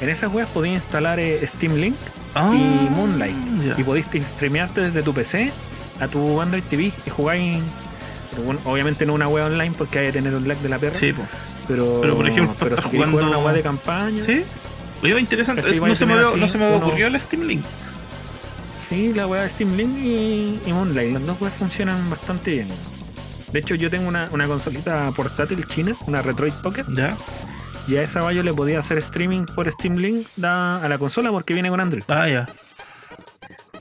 en 0.02 0.10
esas 0.10 0.32
weas 0.34 0.50
podía 0.50 0.74
instalar 0.74 1.20
eh, 1.20 1.40
Steam 1.48 1.76
Link 1.76 1.96
Ah, 2.36 2.52
y 2.54 2.90
Moonlight 2.94 3.36
ya. 3.64 3.76
y 3.80 3.84
podéis 3.84 4.06
streamearte 4.36 4.82
desde 4.82 5.02
tu 5.04 5.14
PC 5.14 5.52
a 6.02 6.08
tu 6.10 6.42
Android 6.42 6.64
TV 6.64 6.92
y 7.06 7.10
jugáis, 7.10 7.64
obviamente 8.66 9.06
no 9.06 9.14
una 9.14 9.28
wea 9.28 9.46
online 9.46 9.74
porque 9.78 10.00
hay 10.00 10.06
que 10.08 10.14
tener 10.14 10.36
un 10.36 10.48
lag 10.48 10.58
de 10.60 10.70
la 10.70 10.78
perra, 10.80 11.00
Sí, 11.00 11.14
pero, 11.68 12.00
Pero, 12.02 12.16
por 12.16 12.28
ejemplo, 12.28 12.56
pero 12.60 12.76
si 12.82 12.90
jugando- 12.98 13.18
una 13.28 13.38
wea 13.40 13.54
de 13.54 13.62
campaña, 13.62 14.24
¿Sí? 14.26 14.44
Oye, 15.04 15.20
interesante. 15.20 15.62
Es- 15.70 15.82
no, 15.82 15.96
se 15.96 16.06
me, 16.06 16.16
no 16.16 16.48
se 16.48 16.58
me 16.58 16.68
uno- 16.68 16.78
ocurrido 16.88 17.08
el 17.10 17.20
Steam 17.20 17.44
Link. 17.44 17.64
Sí, 18.90 19.14
la 19.14 19.28
weá 19.28 19.44
de 19.44 19.50
Steam 19.50 19.76
Link 19.76 19.98
y, 19.98 20.60
y 20.66 20.74
Moonlight, 20.74 21.14
las 21.14 21.26
dos 21.26 21.42
weas 21.42 21.54
funcionan 21.56 22.10
bastante 22.10 22.52
bien. 22.52 22.68
De 23.52 23.60
hecho, 23.60 23.76
yo 23.76 23.90
tengo 23.90 24.08
una, 24.08 24.30
una 24.32 24.48
consolita 24.48 25.12
portátil 25.16 25.66
china, 25.68 25.94
una 26.08 26.22
Retroid 26.22 26.54
Pocket, 26.62 26.84
Ya. 26.96 27.16
y 27.88 27.96
a 27.98 28.04
esa 28.04 28.32
yo 28.32 28.44
le 28.44 28.54
podía 28.54 28.80
hacer 28.80 28.98
streaming 29.00 29.46
por 29.46 29.72
Steam 29.72 29.96
Link 29.96 30.28
a 30.44 30.86
la 30.88 30.98
consola 30.98 31.32
porque 31.32 31.54
viene 31.54 31.70
con 31.70 31.80
Android. 31.80 32.04
Ah, 32.08 32.28
ya. 32.28 32.46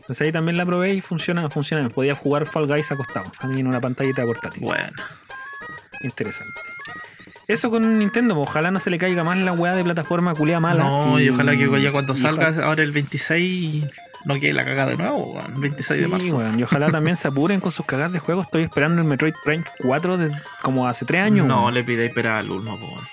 Entonces 0.04 0.26
ahí 0.26 0.32
también 0.32 0.56
la 0.58 0.66
probé 0.66 0.94
y 0.94 1.00
funciona, 1.00 1.48
funciona. 1.48 1.88
Podía 1.88 2.14
jugar 2.14 2.46
Fall 2.46 2.66
Guys 2.66 2.92
acostado, 2.92 3.32
ahí 3.40 3.60
en 3.60 3.66
una 3.66 3.80
pantallita 3.80 4.22
portátil. 4.24 4.62
Bueno. 4.62 4.92
Interesante. 6.02 6.60
Eso 7.46 7.70
con 7.70 7.98
Nintendo, 7.98 8.34
pues, 8.34 8.48
ojalá 8.48 8.70
no 8.70 8.80
se 8.80 8.90
le 8.90 8.98
caiga 8.98 9.22
más 9.24 9.36
la 9.38 9.52
weá 9.52 9.74
de 9.74 9.84
plataforma 9.84 10.34
culia 10.34 10.60
mala. 10.60 10.84
No, 10.84 11.20
y, 11.20 11.28
ojalá 11.28 11.56
que 11.56 11.82
ya 11.82 11.92
cuando 11.92 12.16
salga 12.16 12.54
ahora 12.64 12.82
el 12.82 12.90
26 12.92 13.84
no 14.24 14.40
quede 14.40 14.54
la 14.54 14.64
cagada 14.64 14.90
de 14.90 14.96
nuevo, 14.96 15.32
weón, 15.34 15.52
el 15.54 15.60
26 15.60 15.98
de 16.00 16.04
Sí, 16.06 16.10
marzo. 16.10 16.36
weón, 16.36 16.58
y 16.58 16.62
ojalá 16.62 16.86
también 16.90 17.16
se 17.16 17.28
apuren 17.28 17.60
con 17.60 17.70
sus 17.72 17.84
cagadas 17.84 18.12
de 18.12 18.18
juego. 18.18 18.40
Estoy 18.42 18.62
esperando 18.62 19.00
el 19.02 19.06
Metroid 19.06 19.34
Prime 19.44 19.64
4 19.82 20.16
de, 20.16 20.30
como 20.62 20.88
hace 20.88 21.04
3 21.04 21.22
años. 21.22 21.46
no 21.46 21.62
weón. 21.62 21.74
le 21.74 21.84
pidáis 21.84 22.08
esperar 22.08 22.36
al 22.36 22.50
Ulma, 22.50 22.78
po, 22.78 22.86
weón. 22.86 23.04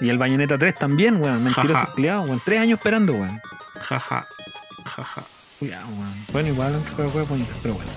Y 0.00 0.10
el 0.10 0.18
Bayonetta 0.18 0.58
3 0.58 0.74
también, 0.74 1.20
weón. 1.20 1.42
Mentirosos 1.42 1.88
culiados, 1.90 2.26
weón. 2.28 2.42
3 2.44 2.60
años 2.60 2.78
esperando, 2.78 3.12
weón. 3.14 3.40
Jaja. 3.80 4.26
Jaja. 4.84 5.22
Cuidado, 5.58 5.86
weón. 5.88 6.14
Bueno, 6.32 6.48
igual 6.50 6.74
un 6.76 6.84
juego 6.94 7.10
juego 7.10 7.26
bonito, 7.28 7.50
pero 7.62 7.74
bueno. 7.74 7.90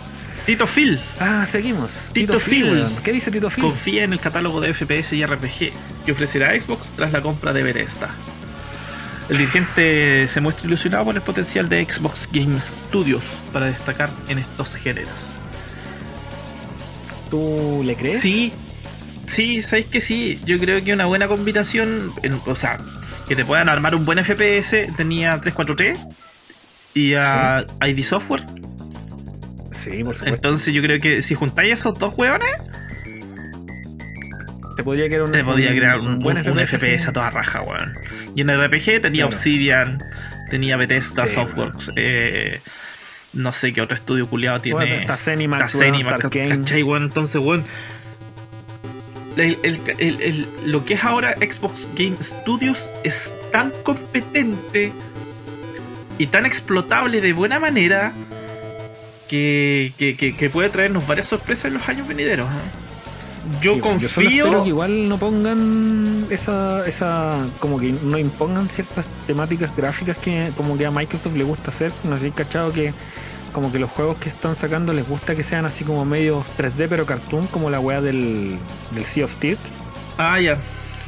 Tito 0.45 0.65
Phil 0.65 0.99
Ah, 1.19 1.45
seguimos. 1.49 1.91
Tito 2.13 2.39
Phil. 2.39 2.85
¿Qué 3.03 3.11
dice 3.13 3.29
Tito 3.29 3.49
Phil? 3.51 3.63
confía 3.63 4.03
en 4.03 4.13
el 4.13 4.19
catálogo 4.19 4.59
de 4.59 4.73
FPS 4.73 5.13
y 5.15 5.23
RPG 5.25 5.71
que 6.05 6.11
ofrecerá 6.11 6.59
Xbox 6.59 6.93
tras 6.93 7.11
la 7.11 7.21
compra 7.21 7.53
de 7.53 7.61
Bethesda. 7.61 8.09
El 9.29 9.37
dirigente 9.37 10.27
se 10.27 10.41
muestra 10.41 10.65
ilusionado 10.67 11.05
por 11.05 11.15
el 11.15 11.21
potencial 11.21 11.69
de 11.69 11.85
Xbox 11.85 12.27
Games 12.31 12.81
Studios 12.89 13.23
para 13.53 13.67
destacar 13.67 14.09
en 14.27 14.39
estos 14.39 14.75
géneros. 14.75 15.13
¿Tú 17.29 17.81
le 17.85 17.95
crees? 17.95 18.21
Sí, 18.21 18.51
sí, 19.27 19.61
sabéis 19.61 19.87
que 19.87 20.01
sí. 20.01 20.39
Yo 20.45 20.57
creo 20.59 20.83
que 20.83 20.91
una 20.93 21.05
buena 21.05 21.27
combinación, 21.27 22.11
en- 22.23 22.41
o 22.45 22.55
sea, 22.55 22.77
que 23.27 23.35
te 23.35 23.45
puedan 23.45 23.69
armar 23.69 23.95
un 23.95 24.05
buen 24.05 24.17
FPS, 24.19 24.89
tenía 24.97 25.39
343 25.39 25.99
y 26.93 27.13
a 27.15 27.65
ID 27.85 28.03
Software. 28.03 28.43
Sí, 29.71 30.03
por 30.03 30.15
supuesto. 30.15 30.25
Entonces 30.27 30.73
yo 30.73 30.81
creo 30.81 30.99
que 30.99 31.21
si 31.21 31.33
juntáis 31.35 31.73
esos 31.73 31.97
dos 31.97 32.13
hueones, 32.17 32.51
te 34.75 34.83
podría 34.83 35.07
crear 35.07 35.23
un, 35.23 35.31
te 35.31 35.43
podría 35.43 35.71
crear 35.71 35.99
un, 35.99 36.19
buen 36.19 36.37
un- 36.37 36.47
un 36.59 36.65
FPS 36.67 37.07
a 37.09 37.13
toda 37.13 37.29
raja, 37.29 37.61
weón. 37.61 37.93
Y 38.35 38.41
en 38.41 38.49
RPG 38.49 39.01
tenía 39.01 39.23
Claro. 39.23 39.27
Obsidian, 39.27 39.99
tenía 40.49 40.77
Bethesda 40.77 41.27
Sí, 41.27 41.35
Softworks, 41.35 41.91
eh, 41.95 42.59
no 43.33 43.51
sé 43.51 43.73
qué 43.73 43.81
otro 43.81 43.95
estudio 43.97 44.27
culiado 44.27 44.59
tiene. 44.59 44.77
Bueno, 44.77 44.95
está 44.95 45.17
Zenimax. 45.17 45.73
¿cachai, 46.29 46.83
weón? 46.83 47.03
Entonces, 47.03 47.41
weón. 47.43 47.63
el- 49.37 49.57
el- 49.63 50.21
el- 50.21 50.47
lo 50.65 50.83
que 50.83 50.95
es 50.95 51.03
ahora 51.05 51.35
Xbox 51.37 51.87
Game 51.95 52.17
Studios 52.21 52.89
es 53.05 53.33
tan 53.53 53.71
competente 53.83 54.91
y 56.21 56.27
tan 56.27 56.45
explotable 56.45 57.21
de 57.21 57.33
buena 57.33 57.59
manera 57.59 58.13
que, 59.27 59.93
que- 59.97 60.15
que- 60.15 60.35
que 60.35 60.49
puede 60.49 60.69
traernos 60.69 61.07
varias 61.07 61.27
sorpresas 61.27 61.65
en 61.65 61.75
los 61.75 61.87
años 61.87 62.07
venideros. 62.07 62.47
¿eh? 62.47 63.59
Yo 63.61 63.73
Sí, 63.73 63.77
Yo 63.79 63.83
confío. 63.83 64.07
espero 64.45 64.63
que 64.63 64.69
igual 64.69 65.09
no 65.09 65.17
pongan 65.17 66.25
esa, 66.29 66.85
esa, 66.87 67.35
como 67.59 67.79
que 67.79 67.93
no 68.03 68.17
impongan 68.19 68.67
ciertas 68.69 69.05
temáticas 69.25 69.75
gráficas 69.75 70.17
que 70.17 70.51
como 70.55 70.77
que 70.77 70.85
a 70.85 70.91
Microsoft 70.91 71.35
le 71.35 71.43
gusta 71.43 71.71
hacer. 71.71 71.91
No 72.03 72.19
sé 72.19 72.29
cachado 72.31 72.71
que 72.71 72.93
como 73.51 73.71
que 73.71 73.79
los 73.79 73.89
juegos 73.89 74.17
que 74.17 74.29
están 74.29 74.55
sacando 74.55 74.93
les 74.93 75.07
gusta 75.09 75.35
que 75.35 75.43
sean 75.43 75.65
así 75.65 75.83
como 75.83 76.05
medio 76.05 76.45
3D 76.57 76.87
pero 76.87 77.05
cartoon, 77.05 77.47
como 77.47 77.69
la 77.69 77.79
weá 77.79 77.99
del, 77.99 78.55
del 78.91 79.05
Sea 79.05 79.25
of 79.25 79.35
Thieves 79.39 79.59
Ah, 80.17 80.39
ya. 80.39 80.57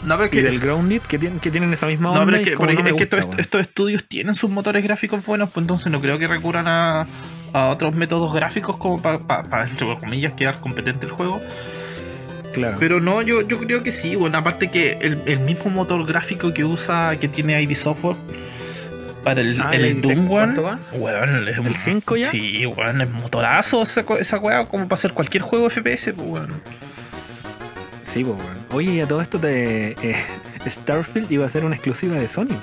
No, 0.05 0.17
pero 0.17 0.27
y 0.27 0.29
que, 0.29 0.43
del 0.43 0.59
Grounded, 0.59 1.01
que, 1.01 1.17
tienen 1.17 1.39
que 1.39 1.51
tienen 1.51 1.73
esa 1.73 1.85
misma 1.85 2.11
onda. 2.11 2.21
no, 2.21 2.25
pero 2.25 2.37
es 2.37 2.49
que, 2.49 2.55
como 2.55 2.67
pero 2.67 2.79
no 2.79 2.83
me 2.83 2.89
es 2.91 2.95
que 2.95 3.03
estos, 3.03 3.39
estos 3.39 3.61
estudios 3.61 4.03
tienen 4.05 4.33
sus 4.33 4.49
motores 4.49 4.83
gráficos 4.83 5.25
buenos, 5.25 5.49
pues 5.49 5.63
entonces 5.63 5.91
no 5.91 6.01
creo 6.01 6.19
que 6.19 6.27
recurran 6.27 6.67
a, 6.67 7.05
a 7.53 7.67
otros 7.69 7.95
métodos 7.95 8.33
gráficos 8.33 8.77
como 8.77 9.01
para, 9.01 9.19
entre 9.65 9.97
comillas, 9.97 10.33
quedar 10.33 10.59
competente 10.59 11.05
el 11.05 11.11
juego. 11.11 11.41
Claro. 12.53 12.77
Pero 12.79 12.99
no, 12.99 13.21
yo, 13.21 13.41
yo 13.41 13.57
creo 13.59 13.81
que 13.81 13.91
sí, 13.91 14.15
bueno, 14.15 14.37
aparte 14.37 14.69
que 14.69 14.93
el, 15.01 15.19
el 15.25 15.39
mismo 15.39 15.71
motor 15.71 16.05
gráfico 16.05 16.53
que 16.53 16.63
usa, 16.63 17.15
que 17.17 17.27
tiene 17.27 17.59
ID 17.61 17.75
Software 17.75 18.15
para 19.23 19.41
el, 19.41 19.59
Ah, 19.59 19.73
el 19.73 19.85
¿el 19.85 20.01
Doom 20.01 20.29
weón, 20.29 21.47
es 21.47 21.57
¿El 21.57 21.75
5 21.75 22.17
ya? 22.17 22.29
Sí, 22.29 22.65
weón, 22.65 23.01
es 23.01 23.09
motorazo 23.09 23.81
esa, 23.81 24.05
esa 24.19 24.37
weá 24.37 24.65
como 24.65 24.87
para 24.87 24.95
hacer 24.95 25.13
cualquier 25.13 25.43
juego 25.43 25.69
FPS, 25.69 26.13
pues 26.13 26.27
weón. 26.27 26.49
Sí, 28.13 28.23
pues 28.23 28.35
bueno. 28.35 28.59
Oye, 28.71 28.91
y 28.93 29.01
a 29.01 29.07
todo 29.07 29.21
esto 29.21 29.39
de 29.39 29.95
eh, 30.01 30.23
Starfield 30.69 31.31
iba 31.31 31.45
a 31.45 31.49
ser 31.49 31.65
una 31.65 31.75
exclusiva 31.75 32.15
de 32.15 32.27
Sony. 32.27 32.55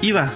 Iba. 0.00 0.32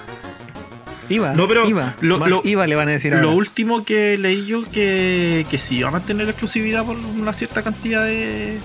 IVA. 1.09 1.33
No, 1.33 1.47
pero 1.47 1.67
IVA. 1.67 1.95
lo- 2.01 2.19
lo- 2.27 2.41
IVA 2.45 2.67
le 2.67 2.75
van 2.75 2.87
a 2.89 2.91
decir 2.91 3.11
ahora. 3.13 3.23
Lo 3.25 3.31
último 3.33 3.83
que 3.83 4.15
leí 4.19 4.45
yo 4.45 4.63
que, 4.63 5.43
que 5.49 5.57
sí 5.57 5.77
iba 5.77 5.87
a 5.87 5.91
mantener 5.91 6.25
la 6.25 6.31
exclusividad 6.31 6.85
por 6.85 6.95
una 6.97 7.33
cierta 7.33 7.63
cantidad 7.63 8.03
de. 8.05 8.59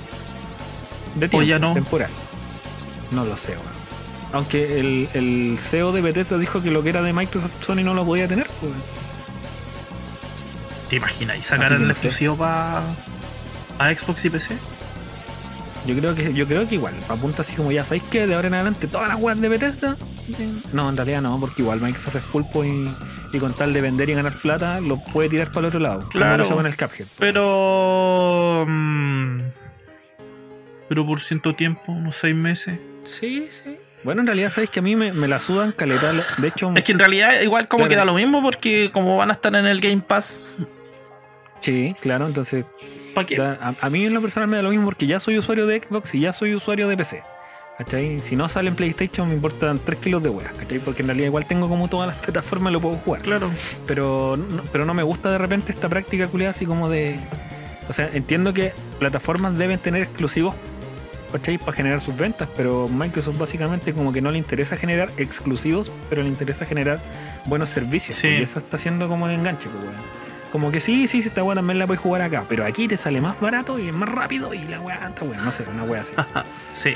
de 1.15 1.27
o 1.27 1.29
tiempo, 1.31 1.43
ya 1.43 1.59
no. 1.59 1.73
temporal. 1.73 2.11
No 3.13 3.25
lo 3.25 3.35
sé, 3.39 3.53
weón. 3.53 3.63
Aunque 4.35 4.79
el, 4.81 5.09
el 5.15 5.59
CEO 5.71 5.93
de 5.93 6.03
Bethesda 6.03 6.37
dijo 6.37 6.61
que 6.63 6.71
lo 6.71 6.83
que 6.83 6.91
era 6.91 7.01
de 7.01 7.15
Microsoft 7.15 7.65
Sony 7.65 7.77
no 7.83 7.95
lo 7.95 8.05
podía 8.05 8.29
tener, 8.29 8.47
pues. 8.61 8.73
¿Te 10.91 10.97
imaginas? 10.97 11.39
Y 11.39 11.43
sacaran 11.43 11.81
el 11.81 11.87
no 11.87 11.93
exclusivo 11.93 12.37
para 12.37 12.83
a 13.79 13.95
Xbox 13.95 14.23
y 14.27 14.31
PC. 14.31 14.55
Yo 15.87 15.95
creo 15.99 16.15
que 16.15 16.33
yo 16.33 16.47
creo 16.47 16.67
que 16.67 16.77
igual, 16.77 16.95
apunta 17.09 17.43
así 17.43 17.55
como 17.55 17.71
ya 17.71 17.85
sabéis 17.85 18.05
que 18.05 18.27
de 18.27 18.35
ahora 18.35 18.49
en 18.49 18.55
adelante 18.55 18.87
todas 18.87 19.09
las 19.09 19.21
webs 19.21 19.41
de 19.41 19.49
Bethesda. 19.49 19.97
No, 20.73 20.89
en 20.89 20.97
realidad 20.97 21.21
no, 21.21 21.39
porque 21.39 21.61
igual 21.63 21.81
Microsoft 21.83 22.17
es 22.17 22.23
pulpo 22.23 22.65
y, 22.65 22.91
y 23.33 23.39
con 23.39 23.53
tal 23.53 23.73
de 23.75 23.81
vender 23.83 24.09
y 24.09 24.15
ganar 24.15 24.33
plata, 24.33 24.81
lo 24.81 24.97
puede 24.97 25.29
tirar 25.29 25.49
para 25.49 25.61
el 25.61 25.67
otro 25.67 25.81
lado. 25.81 25.99
como 26.01 26.11
Claro. 26.11 26.49
con 26.49 26.65
el 26.67 26.77
Cuphead. 26.77 27.07
Pero. 27.19 28.65
mm, 28.67 29.41
pero 30.89 31.07
por 31.07 31.21
cierto 31.21 31.55
tiempo, 31.55 31.93
unos 31.93 32.17
seis 32.17 32.35
meses. 32.35 32.79
Sí, 33.07 33.49
sí. 33.63 33.77
Bueno, 34.03 34.21
en 34.21 34.27
realidad 34.27 34.51
sabéis 34.51 34.71
que 34.71 34.81
a 34.81 34.83
mí 34.83 34.97
me, 34.97 35.13
me 35.13 35.29
la 35.29 35.41
sudan 35.41 35.73
caleta. 35.73 36.13
De 36.39 36.49
hecho, 36.49 36.73
Es 36.75 36.85
que 36.85 36.93
en 36.93 36.99
realidad, 36.99 37.41
igual 37.43 37.69
como 37.69 37.85
Claro. 37.85 37.91
queda 37.91 38.05
lo 38.05 38.15
mismo, 38.15 38.43
porque 38.43 38.91
como 38.93 39.17
van 39.17 39.31
a 39.31 39.33
estar 39.35 39.55
en 39.55 39.65
el 39.67 39.81
Game 39.81 40.03
Pass, 40.07 40.57
sí, 41.61 41.95
claro, 42.01 42.27
entonces 42.27 42.65
¿para 43.15 43.27
qué? 43.27 43.37
Da- 43.37 43.59
A, 43.81 43.87
a 43.87 43.91
mí 43.91 44.05
en 44.05 44.13
lo 44.15 44.21
personal 44.21 44.49
me 44.49 44.57
da 44.57 44.63
lo 44.63 44.71
mismo 44.71 44.85
porque 44.85 45.07
ya 45.07 45.21
soy 45.21 45.39
usuario 45.39 45.67
de 45.67 45.81
Xbox 45.81 46.15
y 46.15 46.21
ya 46.21 46.33
soy 46.33 46.55
usuario 46.55 46.89
de 46.89 46.97
PC. 46.97 47.23
¿Cachai? 47.79 48.21
Si 48.21 48.37
no 48.37 48.49
sale 48.49 48.69
en 48.69 48.77
PlayStation 48.77 49.27
me 49.29 49.35
importan 49.35 49.81
3 49.85 49.99
kilos 49.99 50.23
de 50.23 50.29
weas, 50.29 50.53
¿cachai? 50.53 50.79
Porque 50.79 51.03
en 51.03 51.09
realidad 51.09 51.27
igual 51.27 51.45
tengo 51.47 51.69
como 51.69 51.89
todas 51.89 52.07
las 52.07 52.17
plataformas 52.19 52.71
y 52.71 52.75
lo 52.75 52.81
puedo 52.81 52.97
jugar. 52.99 53.23
Claro. 53.23 53.51
Pero 53.87 54.37
no, 54.37 54.63
pero 54.71 54.85
no 54.85 54.95
me 54.95 55.03
gusta 55.03 55.33
de 55.33 55.39
repente 55.39 55.73
esta 55.73 55.89
práctica 55.89 56.29
culiada 56.29 56.53
así 56.53 56.67
como 56.67 56.89
de... 56.89 57.17
O 57.89 57.93
sea, 57.93 58.09
entiendo 58.13 58.53
que 58.55 58.73
plataformas 59.01 59.59
deben 59.59 59.79
tener 59.81 60.03
exclusivos, 60.03 60.55
¿cachai? 61.33 61.59
Para 61.59 61.73
generar 61.73 62.01
sus 62.01 62.17
ventas, 62.17 62.49
pero 62.57 62.89
Microsoft 62.89 63.39
básicamente 63.39 63.93
como 63.93 64.13
que 64.13 64.21
no 64.21 64.31
le 64.31 64.39
interesa 64.39 64.77
generar 64.77 65.11
exclusivos, 65.17 65.91
pero 66.09 66.23
le 66.23 66.29
interesa 66.29 66.65
generar 66.67 67.01
buenos 67.47 67.71
servicios. 67.71 68.17
Sí. 68.17 68.29
Y 68.29 68.43
eso 68.43 68.61
está 68.61 68.77
haciendo 68.77 69.09
como 69.09 69.27
el 69.27 69.35
enganche, 69.35 69.69
pues, 69.69 69.83
weón. 69.85 70.24
Como 70.55 70.71
que 70.71 70.79
sí, 70.81 71.09
sí, 71.09 71.21
sí, 71.21 71.27
esta 71.27 71.43
weá 71.43 71.57
también 71.57 71.81
la 71.81 71.87
puedes 71.89 72.01
jugar 72.01 72.23
acá, 72.23 72.45
pero 72.49 72.65
aquí 72.65 72.87
te 72.87 72.97
sale 72.97 73.21
más 73.21 73.41
barato 73.41 73.77
y 73.77 73.89
es 73.89 73.95
más 73.95 74.09
rápido 74.09 74.55
y 74.55 74.61
la 74.67 74.79
weá 74.81 75.09
está 75.09 75.25
buena, 75.25 75.43
no 75.43 75.51
sé, 75.51 75.65
una 75.69 75.83
weá 75.83 76.03
así. 76.03 76.13
Sí. 76.81 76.95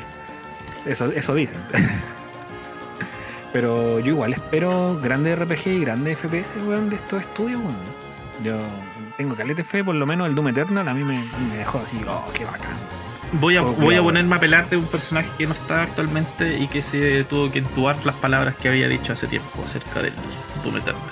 Eso, 0.87 1.07
eso 1.07 1.35
dicen. 1.35 1.61
Pero 3.53 3.99
yo 3.99 4.13
igual 4.13 4.35
espero 4.35 5.01
grandes 5.03 5.37
RPG 5.37 5.67
y 5.67 5.81
grandes 5.81 6.19
FPS, 6.19 6.55
weón, 6.69 6.89
de 6.89 6.97
estos 6.97 7.23
estudios, 7.23 7.61
weón. 7.61 7.75
Yo 8.45 8.61
tengo 9.17 9.35
caleta 9.35 9.57
de 9.57 9.65
fe, 9.65 9.83
por 9.83 9.97
lo 9.97 10.07
menos 10.07 10.29
el 10.29 10.37
Doom 10.37 10.49
Eternal 10.49 10.87
a 10.87 10.95
mí 10.95 11.03
me, 11.03 11.19
me 11.19 11.57
dejó 11.57 11.79
así, 11.79 12.01
oh, 12.07 12.31
qué 12.33 12.45
bacán. 12.45 12.77
Voy 13.33 13.57
a, 13.57 13.63
Oh, 13.65 13.73
voy 13.73 13.97
a 13.97 14.03
ponerme 14.03 14.37
a 14.37 14.39
pelar 14.39 14.71
de 14.71 14.77
un 14.77 14.87
personaje 14.87 15.31
que 15.37 15.49
no 15.49 15.55
está 15.55 15.83
actualmente 15.83 16.59
y 16.61 16.69
que 16.69 16.81
se 16.81 17.25
tuvo 17.25 17.51
que 17.51 17.59
entubar 17.59 17.97
las 18.07 18.15
palabras 18.15 18.55
que 18.55 18.69
había 18.69 18.87
dicho 18.87 19.15
hace 19.15 19.27
tiempo 19.27 19.65
acerca 19.65 20.01
del 20.01 20.13
Doom 20.63 20.77
Eternal. 20.77 21.03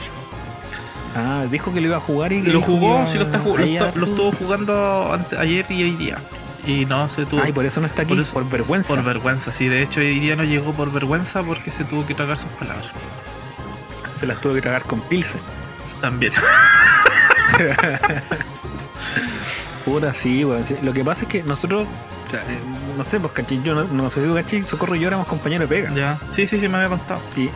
Ah, 1.15 1.45
dijo 1.51 1.73
que 1.73 1.81
lo 1.81 1.87
iba 1.89 1.97
a 1.97 2.01
jugar 2.01 2.33
y 2.33 2.43
Lo 2.43 2.61
jugó, 2.61 3.07
sí, 3.07 3.17
lo, 3.19 3.25
está, 3.25 3.39
lo, 3.39 3.59
está- 3.59 3.89
estuvo 3.89 4.33
jugando 4.33 5.13
ante- 5.13 5.39
ayer 5.39 5.65
y 5.71 5.83
hoy 5.85 5.93
día. 5.93 6.19
Y 6.67 6.85
no 6.85 7.09
se 7.09 7.25
tuvo. 7.27 7.43
Ay, 7.43 7.53
por 7.53 7.65
eso 7.65 7.81
no 7.81 7.87
está 7.87 8.03
aquí, 8.03 8.15
por 8.33 8.49
vergüenza. 8.51 8.89
Por 8.89 9.03
vergüenza, 9.05 9.53
sí. 9.53 9.69
De 9.69 9.83
hecho, 9.83 10.01
hoy 10.01 10.19
día 10.19 10.35
no 10.37 10.43
llegó 10.45 10.73
por 10.73 10.91
vergüenza 10.93 11.43
porque 11.43 11.71
se 11.71 11.85
tuvo 11.85 12.05
que 12.07 12.15
tragar 12.15 12.37
sus 12.37 12.51
palabras. 12.53 12.89
Se 14.19 14.27
las 14.27 14.41
tuvo 14.41 14.55
que 14.55 14.63
tragar 14.63 14.83
con 14.83 15.01
Pilsen. 15.01 15.41
También. 16.01 16.33
Puta, 19.85 20.13
sí, 20.13 20.45
weón. 20.45 20.65
Lo 20.83 20.93
que 20.93 21.05
pasa 21.05 21.23
es 21.23 21.29
que 21.29 21.43
nosotros, 21.45 21.87
o 22.27 22.31
sea, 22.31 22.41
eh, 22.41 22.59
no 22.99 23.05
sé, 23.05 23.21
pues 23.21 23.33
cachai, 23.33 23.63
yo 23.63 23.75
no, 23.75 23.85
no 23.85 24.11
sé 24.11 24.21
si 24.49 24.63
Socorro 24.65 24.97
y 24.97 25.01
yo 25.01 25.09
éramos 25.09 25.27
compañeros 25.29 25.69
de 25.69 25.77
pega. 25.77 25.95
ya. 25.95 26.19
Sí, 26.35 26.47
sí, 26.47 26.59
sí, 26.59 26.67
me 26.69 26.77
había 26.79 26.89
contado. 26.89 27.21
Y, 27.37 27.49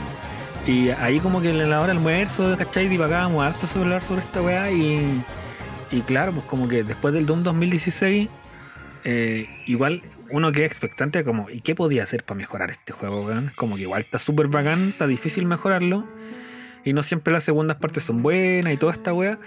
y 0.71 0.91
ahí 0.91 1.19
como 1.19 1.41
que 1.43 1.51
en 1.51 1.69
la 1.69 1.81
hora 1.81 1.89
del 1.89 1.97
almuerzo, 1.97 2.57
¿cachai? 2.57 2.89
Divagábamos 2.89 3.43
harto 3.45 3.67
sobre 3.67 4.01
sobre 4.03 4.21
esta 4.21 4.41
weá 4.41 4.71
y, 4.71 5.21
y 5.91 6.01
claro, 6.03 6.31
pues 6.31 6.45
como 6.45 6.69
que 6.69 6.85
después 6.85 7.13
del 7.13 7.27
Doom 7.27 7.43
2016, 7.43 8.31
eh, 9.03 9.49
igual 9.67 10.03
uno 10.31 10.53
queda 10.53 10.67
expectante 10.67 11.25
como, 11.25 11.51
¿y 11.51 11.61
qué 11.61 11.75
podía 11.75 12.05
hacer 12.05 12.23
para 12.23 12.39
mejorar 12.39 12.71
este 12.71 12.93
juego, 12.93 13.23
weón? 13.27 13.51
Como 13.57 13.75
que 13.75 13.83
igual 13.83 14.03
está 14.03 14.21
súper 14.21 14.47
bacán, 14.47 14.91
está 14.91 15.09
difícil 15.09 15.45
mejorarlo 15.45 16.07
y 16.85 16.93
no 16.93 17.03
siempre 17.03 17.33
las 17.33 17.43
segundas 17.43 17.79
partes 17.79 18.05
son 18.05 18.23
buenas 18.23 18.73
y 18.73 18.77
toda 18.77 18.93
esta 18.93 19.13
weá. 19.13 19.41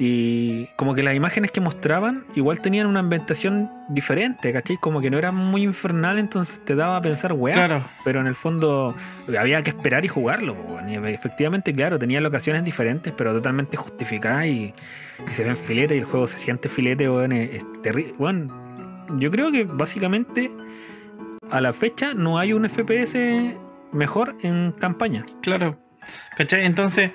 Y 0.00 0.66
como 0.76 0.94
que 0.94 1.02
las 1.02 1.16
imágenes 1.16 1.50
que 1.50 1.60
mostraban 1.60 2.24
igual 2.36 2.60
tenían 2.60 2.86
una 2.86 3.00
ambientación 3.00 3.68
diferente, 3.88 4.52
¿cachai? 4.52 4.76
Como 4.76 5.00
que 5.00 5.10
no 5.10 5.18
era 5.18 5.32
muy 5.32 5.64
infernal, 5.64 6.18
entonces 6.20 6.64
te 6.64 6.76
daba 6.76 6.98
a 6.98 7.02
pensar, 7.02 7.32
weá, 7.32 7.54
Claro. 7.54 7.82
pero 8.04 8.20
en 8.20 8.28
el 8.28 8.36
fondo 8.36 8.94
había 9.38 9.60
que 9.62 9.70
esperar 9.70 10.04
y 10.04 10.08
jugarlo. 10.08 10.52
weón. 10.54 10.88
Y 10.88 10.94
efectivamente, 11.12 11.74
claro, 11.74 11.98
tenía 11.98 12.20
locaciones 12.20 12.64
diferentes, 12.64 13.12
pero 13.16 13.32
totalmente 13.32 13.76
justificadas 13.76 14.46
y, 14.46 14.72
y 15.28 15.34
se 15.34 15.42
ven 15.42 15.56
filete 15.56 15.96
y 15.96 15.98
el 15.98 16.04
juego 16.04 16.28
se 16.28 16.38
siente 16.38 16.68
filete, 16.68 17.10
weón, 17.10 17.32
es, 17.32 17.56
es 17.56 17.64
terrible. 17.82 18.14
Bueno, 18.18 19.06
yo 19.18 19.30
creo 19.32 19.50
que 19.50 19.64
básicamente 19.64 20.50
a 21.50 21.60
la 21.60 21.72
fecha 21.72 22.14
no 22.14 22.38
hay 22.38 22.52
un 22.52 22.68
FPS 22.68 23.16
mejor 23.90 24.36
en 24.42 24.72
campaña. 24.78 25.24
Claro. 25.42 25.76
¿Cachai? 26.36 26.64
Entonces, 26.64 27.10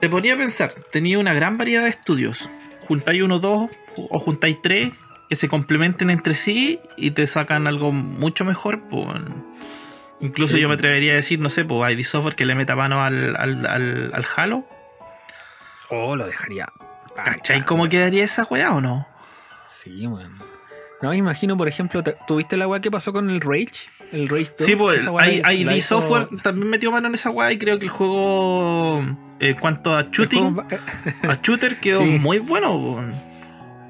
te 0.00 0.08
ponía 0.08 0.34
a 0.34 0.36
pensar, 0.36 0.72
tenía 0.92 1.18
una 1.18 1.32
gran 1.34 1.56
variedad 1.56 1.82
de 1.82 1.88
estudios. 1.90 2.48
Juntáis 2.82 3.22
uno, 3.22 3.38
dos, 3.38 3.70
o 3.96 4.18
juntáis 4.18 4.58
tres 4.62 4.92
que 5.28 5.36
se 5.36 5.48
complementen 5.48 6.10
entre 6.10 6.34
sí 6.34 6.78
y 6.96 7.10
te 7.10 7.26
sacan 7.26 7.66
algo 7.66 7.90
mucho 7.92 8.44
mejor. 8.44 8.82
Pues, 8.88 9.08
incluso 10.20 10.54
Sí. 10.54 10.60
yo 10.60 10.68
me 10.68 10.74
atrevería 10.74 11.12
a 11.12 11.16
decir, 11.16 11.40
no 11.40 11.48
sé, 11.50 11.64
pues 11.64 11.92
ID 11.92 12.04
Software 12.04 12.36
que 12.36 12.44
le 12.44 12.54
meta 12.54 12.76
mano 12.76 13.02
al, 13.02 13.34
al, 13.36 13.66
al, 13.66 14.10
al 14.14 14.26
Halo. 14.36 14.64
Oh, 15.90 16.14
lo 16.16 16.26
dejaría. 16.26 16.68
¿Cachai 17.24 17.64
cómo 17.64 17.88
quedaría 17.88 18.24
esa 18.24 18.44
weá 18.44 18.72
o 18.72 18.80
no? 18.80 19.06
Sí, 19.66 20.06
weón. 20.06 20.38
No, 21.02 21.10
me 21.10 21.16
imagino, 21.16 21.56
por 21.56 21.68
ejemplo, 21.68 22.02
te- 22.02 22.16
¿tuviste 22.26 22.56
la 22.56 22.66
weá 22.68 22.80
que 22.80 22.90
pasó 22.90 23.12
con 23.12 23.28
el 23.30 23.40
Rage? 23.40 23.88
El 24.12 24.28
Rage 24.28 24.52
2? 24.58 24.66
Sí, 24.66 24.76
pues 24.76 25.02
ID 25.04 25.80
Software 25.80 26.28
también 26.42 26.68
metió 26.70 26.90
mano 26.92 27.08
en 27.08 27.14
esa 27.14 27.30
weá 27.30 27.50
y 27.52 27.58
creo 27.58 27.78
que 27.78 27.84
el 27.86 27.90
juego, 27.90 29.04
en 29.40 29.56
cuanto 29.56 29.96
a 29.96 30.06
shooting, 30.10 30.54
juego- 30.54 30.64
eh, 30.70 30.78
a 31.28 31.34
shooter 31.42 31.78
quedó 31.80 32.00
Sí. 32.04 32.18
muy 32.20 32.38
bueno. 32.38 33.00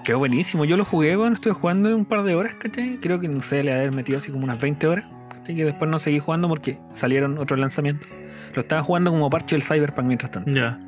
Quedó 0.05 0.19
buenísimo. 0.19 0.65
Yo 0.65 0.77
lo 0.77 0.85
jugué 0.85 1.17
cuando 1.17 1.35
estuve 1.35 1.55
jugando 1.55 1.95
un 1.95 2.05
par 2.05 2.23
de 2.23 2.35
horas, 2.35 2.55
¿cachai? 2.61 2.99
Creo 3.01 3.19
que 3.21 3.29
no 3.29 3.43
sé, 3.43 3.63
le 3.65 3.73
haber 3.75 3.93
metido 3.93 4.19
así 4.19 4.31
como 4.31 4.45
unas 4.45 4.61
20 4.61 4.87
horas. 4.87 5.05
Así 5.43 5.55
que 5.57 5.65
después 5.65 5.91
no 5.91 5.99
seguí 5.99 6.19
jugando 6.21 6.49
porque 6.49 6.79
salieron 6.93 7.39
otros 7.39 7.59
lanzamientos. 7.59 8.09
Lo 8.55 8.61
estaba 8.63 8.83
jugando 8.83 9.11
como 9.11 9.29
parche 9.31 9.55
del 9.57 9.63
Cyberpunk 9.63 10.07
mientras 10.07 10.31
tanto. 10.31 10.51
Ya. 10.51 10.79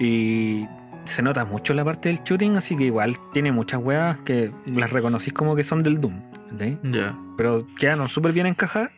Y 0.00 0.66
se 1.04 1.22
nota 1.22 1.44
mucho 1.44 1.72
la 1.74 1.84
parte 1.84 2.08
del 2.08 2.22
shooting, 2.22 2.56
así 2.56 2.76
que 2.76 2.84
igual 2.84 3.16
tiene 3.32 3.52
muchas 3.52 3.80
weas 3.82 4.18
que 4.18 4.52
las 4.66 4.90
reconocís 4.92 5.32
como 5.32 5.54
que 5.56 5.62
son 5.62 5.82
del 5.82 6.00
Doom. 6.00 6.14
¿entendés? 6.50 6.78
Ya. 6.82 7.16
Pero 7.36 7.66
quedaron 7.78 8.08
súper 8.08 8.32
bien 8.32 8.46
encajadas. 8.46 8.90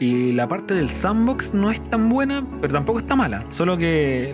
Y 0.00 0.32
la 0.32 0.46
parte 0.48 0.74
del 0.74 0.90
sandbox 0.90 1.52
no 1.54 1.70
es 1.70 1.80
tan 1.90 2.08
buena, 2.08 2.44
pero 2.60 2.72
tampoco 2.72 3.00
está 3.00 3.16
mala. 3.16 3.44
Solo 3.50 3.76
que, 3.76 4.32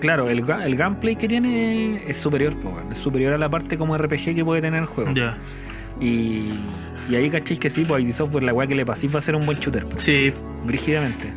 claro, 0.00 0.28
el, 0.28 0.40
el 0.64 0.76
gameplay 0.76 1.14
que 1.16 1.28
tiene 1.28 2.02
es 2.08 2.16
superior, 2.16 2.54
es 2.90 2.98
superior 2.98 3.32
a 3.34 3.38
la 3.38 3.48
parte 3.48 3.78
como 3.78 3.96
RPG 3.96 4.34
que 4.34 4.44
puede 4.44 4.60
tener 4.60 4.80
el 4.80 4.86
juego. 4.86 5.12
Ya. 5.14 5.38
Y, 6.00 6.54
y 7.08 7.14
ahí 7.14 7.30
cachéis 7.30 7.60
que 7.60 7.70
sí, 7.70 7.84
pues 7.84 8.02
ID 8.02 8.12
Software, 8.12 8.42
la 8.42 8.52
wea 8.52 8.66
que 8.66 8.74
le 8.74 8.84
pasís 8.84 9.14
va 9.14 9.18
a 9.20 9.22
ser 9.22 9.36
un 9.36 9.46
buen 9.46 9.58
shooter, 9.60 9.86
po, 9.86 9.96
Sí, 9.98 10.32
brígidamente. 10.64 11.28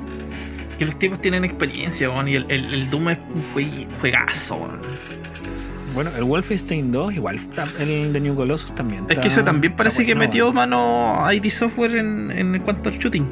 que 0.80 0.86
los 0.86 0.98
tipos 0.98 1.22
tienen 1.22 1.46
experiencia, 1.46 2.10
weón, 2.10 2.28
y 2.28 2.36
el, 2.36 2.46
el, 2.50 2.74
el 2.74 2.90
Doom 2.90 3.10
es 3.10 3.18
un 3.36 3.44
jue- 3.54 3.86
juegazo, 4.02 4.56
weón. 4.56 4.80
Bueno, 5.96 6.12
el 6.16 6.24
Wolfenstein 6.26 6.92
2, 6.92 7.14
igual, 7.16 7.40
el 7.80 8.12
de 8.14 8.20
New 8.20 8.36
Colossus 8.36 8.76
también. 8.76 9.06
Es 9.10 9.18
que 9.18 9.30
ese 9.30 9.42
también 9.44 9.74
parece 9.76 10.06
que 10.06 10.14
metió 10.14 10.52
mano 10.54 11.26
a 11.26 11.34
ID 11.34 11.50
Software 11.50 11.96
en, 11.96 12.32
en 12.32 12.60
cuanto 12.62 12.90
al 12.90 13.00
shooting. 13.00 13.26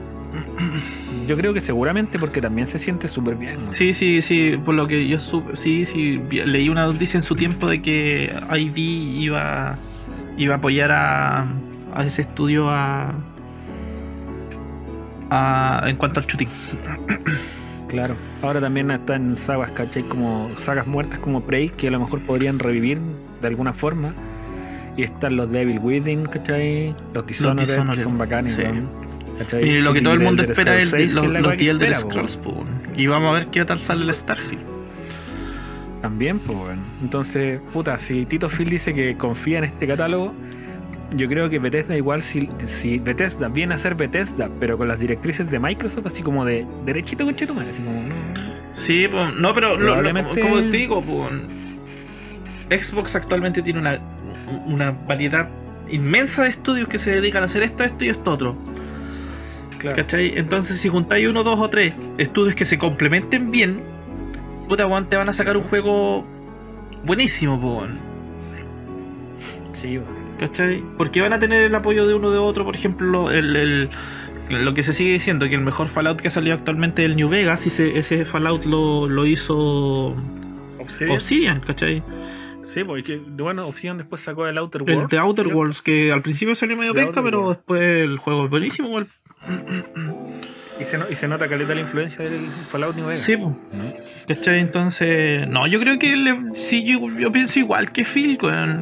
Yo 1.27 1.37
creo 1.37 1.53
que 1.53 1.61
seguramente 1.61 2.17
porque 2.19 2.41
también 2.41 2.67
se 2.67 2.79
siente 2.79 3.07
súper 3.07 3.35
bien. 3.35 3.55
¿no? 3.65 3.71
Sí, 3.73 3.93
sí, 3.93 4.21
sí, 4.21 4.57
por 4.65 4.75
lo 4.75 4.87
que 4.87 5.07
yo 5.07 5.17
supe, 5.19 5.55
sí, 5.55 5.85
sí, 5.85 6.19
leí 6.29 6.67
una 6.67 6.85
noticia 6.85 7.17
en 7.17 7.21
su 7.21 7.35
tiempo 7.35 7.67
de 7.69 7.81
que 7.81 8.33
ID 8.53 8.77
iba, 9.21 9.77
iba 10.37 10.55
a 10.55 10.57
apoyar 10.57 10.91
a, 10.91 11.45
a 11.93 12.03
ese 12.03 12.23
estudio 12.23 12.69
a, 12.69 13.13
a- 15.29 15.83
en 15.87 15.95
cuanto 15.95 16.19
al 16.19 16.25
shooting. 16.25 16.49
Claro. 17.93 18.15
Ahora 18.41 18.59
también 18.59 18.89
están 18.89 19.37
sagas, 19.37 19.69
¿cachai? 19.71 20.01
Como 20.01 20.49
sagas 20.57 20.87
muertas 20.87 21.19
como 21.19 21.43
Prey, 21.43 21.69
que 21.69 21.89
a 21.89 21.91
lo 21.91 21.99
mejor 21.99 22.21
podrían 22.21 22.57
revivir 22.57 22.97
de 23.39 23.47
alguna 23.47 23.71
forma. 23.71 24.15
Y 24.97 25.03
están 25.03 25.35
los 25.35 25.51
Devil 25.51 25.77
Within, 25.77 26.25
¿cachai? 26.25 26.95
Los 27.13 27.27
Dishonored, 27.27 27.67
Dishonored, 27.67 27.97
que 27.97 28.03
son 28.03 28.17
bacanes, 28.17 28.53
sí. 28.53 28.63
Y 29.61 29.81
lo 29.81 29.93
que 29.93 30.01
todo 30.01 30.15
el 30.15 30.21
mundo 30.21 30.41
espera 30.41 30.79
es 30.79 30.91
el, 30.91 31.11
6, 31.11 31.13
los, 31.13 31.25
los 31.27 31.57
The 31.57 31.69
Elder 31.69 31.95
Scrolls, 31.95 32.39
weón. 32.43 32.67
Y 32.95 33.05
vamos 33.05 33.29
a 33.29 33.33
ver 33.33 33.47
qué 33.47 33.63
tal 33.63 33.79
sale 33.79 34.05
el 34.05 34.13
Starfield. 34.13 34.63
También, 36.01 36.39
pues. 36.39 36.75
Entonces, 36.99 37.61
puta, 37.71 37.99
si 37.99 38.25
Tito 38.25 38.49
Phil 38.49 38.69
dice 38.69 38.93
que 38.95 39.15
confía 39.17 39.59
en 39.59 39.65
este 39.65 39.85
catálogo, 39.85 40.33
yo 41.15 41.27
creo 41.27 41.49
que 41.49 41.59
Bethesda 41.59 41.95
igual, 41.95 42.23
si, 42.23 42.49
si 42.65 42.99
Bethesda 42.99 43.47
viene 43.47 43.73
a 43.75 43.77
ser 43.77 43.95
Bethesda, 43.95 44.49
pero 44.59 44.77
con 44.77 44.87
las 44.87 44.99
directrices 44.99 45.49
de 45.49 45.59
Microsoft, 45.59 46.07
así 46.07 46.21
como 46.23 46.45
de 46.45 46.65
derechito 46.85 47.25
con 47.25 47.35
chetumare, 47.35 47.69
así 47.71 47.81
como, 47.83 48.01
no, 48.03 48.15
Sí, 48.73 49.05
no, 49.39 49.53
pero 49.53 49.69
lo- 49.71 49.77
lo- 49.77 49.85
Probablemente- 49.85 50.41
como 50.41 50.55
te 50.61 50.77
digo, 50.77 50.99
po, 51.01 51.29
Xbox 52.69 53.15
actualmente 53.15 53.61
tiene 53.61 53.79
una, 53.79 53.99
una 54.65 54.91
variedad 54.91 55.47
inmensa 55.89 56.43
de 56.43 56.49
estudios 56.49 56.87
que 56.87 56.97
se 56.97 57.11
dedican 57.11 57.43
a 57.43 57.45
hacer 57.45 57.61
esto, 57.63 57.83
esto 57.83 58.03
y 58.05 58.09
esto 58.09 58.31
otro. 58.31 58.55
claro. 59.77 59.95
¿Cachai? 59.97 60.37
Entonces, 60.37 60.79
si 60.79 60.89
juntáis 60.89 61.27
uno, 61.27 61.43
dos 61.43 61.59
o 61.59 61.69
tres 61.69 61.93
estudios 62.17 62.55
que 62.55 62.65
se 62.65 62.77
complementen 62.77 63.51
bien, 63.51 63.81
puta, 64.67 64.87
weón, 64.87 65.07
te 65.09 65.17
van 65.17 65.29
a 65.29 65.33
sacar 65.33 65.57
un 65.57 65.63
juego 65.63 66.25
buenísimo, 67.05 67.55
weón. 67.57 67.99
Sí, 69.73 69.97
weón. 69.97 70.22
¿Cachai? 70.47 70.83
Porque 70.97 71.21
van 71.21 71.31
a 71.31 71.39
tener 71.39 71.63
el 71.63 71.73
apoyo 71.73 72.05
de 72.05 72.13
uno 72.15 72.29
de 72.31 72.37
otro, 72.37 72.65
por 72.65 72.75
ejemplo, 72.75 73.31
el, 73.31 73.55
el- 73.55 73.89
lo 74.49 74.73
que 74.73 74.83
se 74.83 74.93
sigue 74.93 75.13
diciendo, 75.13 75.47
que 75.47 75.55
el 75.55 75.61
mejor 75.61 75.87
Fallout 75.87 76.19
que 76.19 76.27
ha 76.27 76.31
salido 76.31 76.53
actualmente 76.55 77.03
es 77.05 77.09
el 77.11 77.15
New 77.15 77.29
Vegas, 77.29 77.65
y 77.65 77.69
ese, 77.69 77.97
ese 77.97 78.25
Fallout 78.25 78.65
lo, 78.65 79.07
lo 79.07 79.25
hizo 79.25 80.15
Obsidian. 80.79 81.11
Obsidian, 81.15 81.59
¿cachai? 81.61 82.03
Sí, 82.73 82.83
porque 82.83 83.21
bueno, 83.25 83.65
Obsidian 83.67 83.97
después 83.97 84.21
sacó 84.21 84.45
el 84.45 84.57
Outer 84.57 84.81
El 84.85 84.95
Worlds. 84.95 85.11
de 85.11 85.17
Outer. 85.17 85.47
Worlds, 85.47 85.81
que 85.81 86.11
al 86.11 86.21
principio 86.21 86.55
salió 86.55 86.75
medio 86.75 86.91
Outer 86.91 87.23
pero 87.23 87.49
después 87.51 87.81
el 87.81 88.17
juego 88.17 88.43
es 88.45 88.49
buenísimo, 88.49 88.89
igual. 88.89 89.07
Y 90.79 90.85
se, 90.85 90.97
no- 90.97 91.05
y 91.09 91.15
se 91.15 91.27
nota 91.27 91.47
caleta 91.47 91.75
la 91.75 91.81
influencia 91.81 92.23
del 92.27 92.47
Fallout 92.47 92.95
New 92.95 93.05
Vegas. 93.05 93.21
Sí, 93.21 93.37
po. 93.37 93.55
¿Cachai? 94.27 94.59
Entonces, 94.59 95.47
no, 95.47 95.67
yo 95.67 95.79
creo 95.79 95.99
que 95.99 96.15
le- 96.15 96.55
sí, 96.55 96.83
yo, 96.83 96.99
yo 97.17 97.31
pienso 97.31 97.59
igual 97.59 97.91
que 97.91 98.03
Phil, 98.05 98.37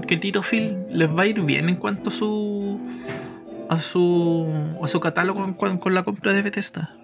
que 0.07 0.18
Tito 0.18 0.41
Phil 0.41 0.77
les 0.89 1.09
va 1.09 1.23
a 1.23 1.27
ir 1.27 1.41
bien 1.41 1.68
en 1.69 1.76
cuanto 1.76 2.09
a 2.09 2.13
su 2.13 2.80
a 3.69 3.80
su 3.80 4.77
a 4.84 4.88
su 4.88 4.99
catálogo 4.99 5.55
cuan- 5.57 5.77
con 5.77 5.93
la 5.93 6.03
compra 6.03 6.34
de 6.34 6.41
Bethesda. 6.41 6.95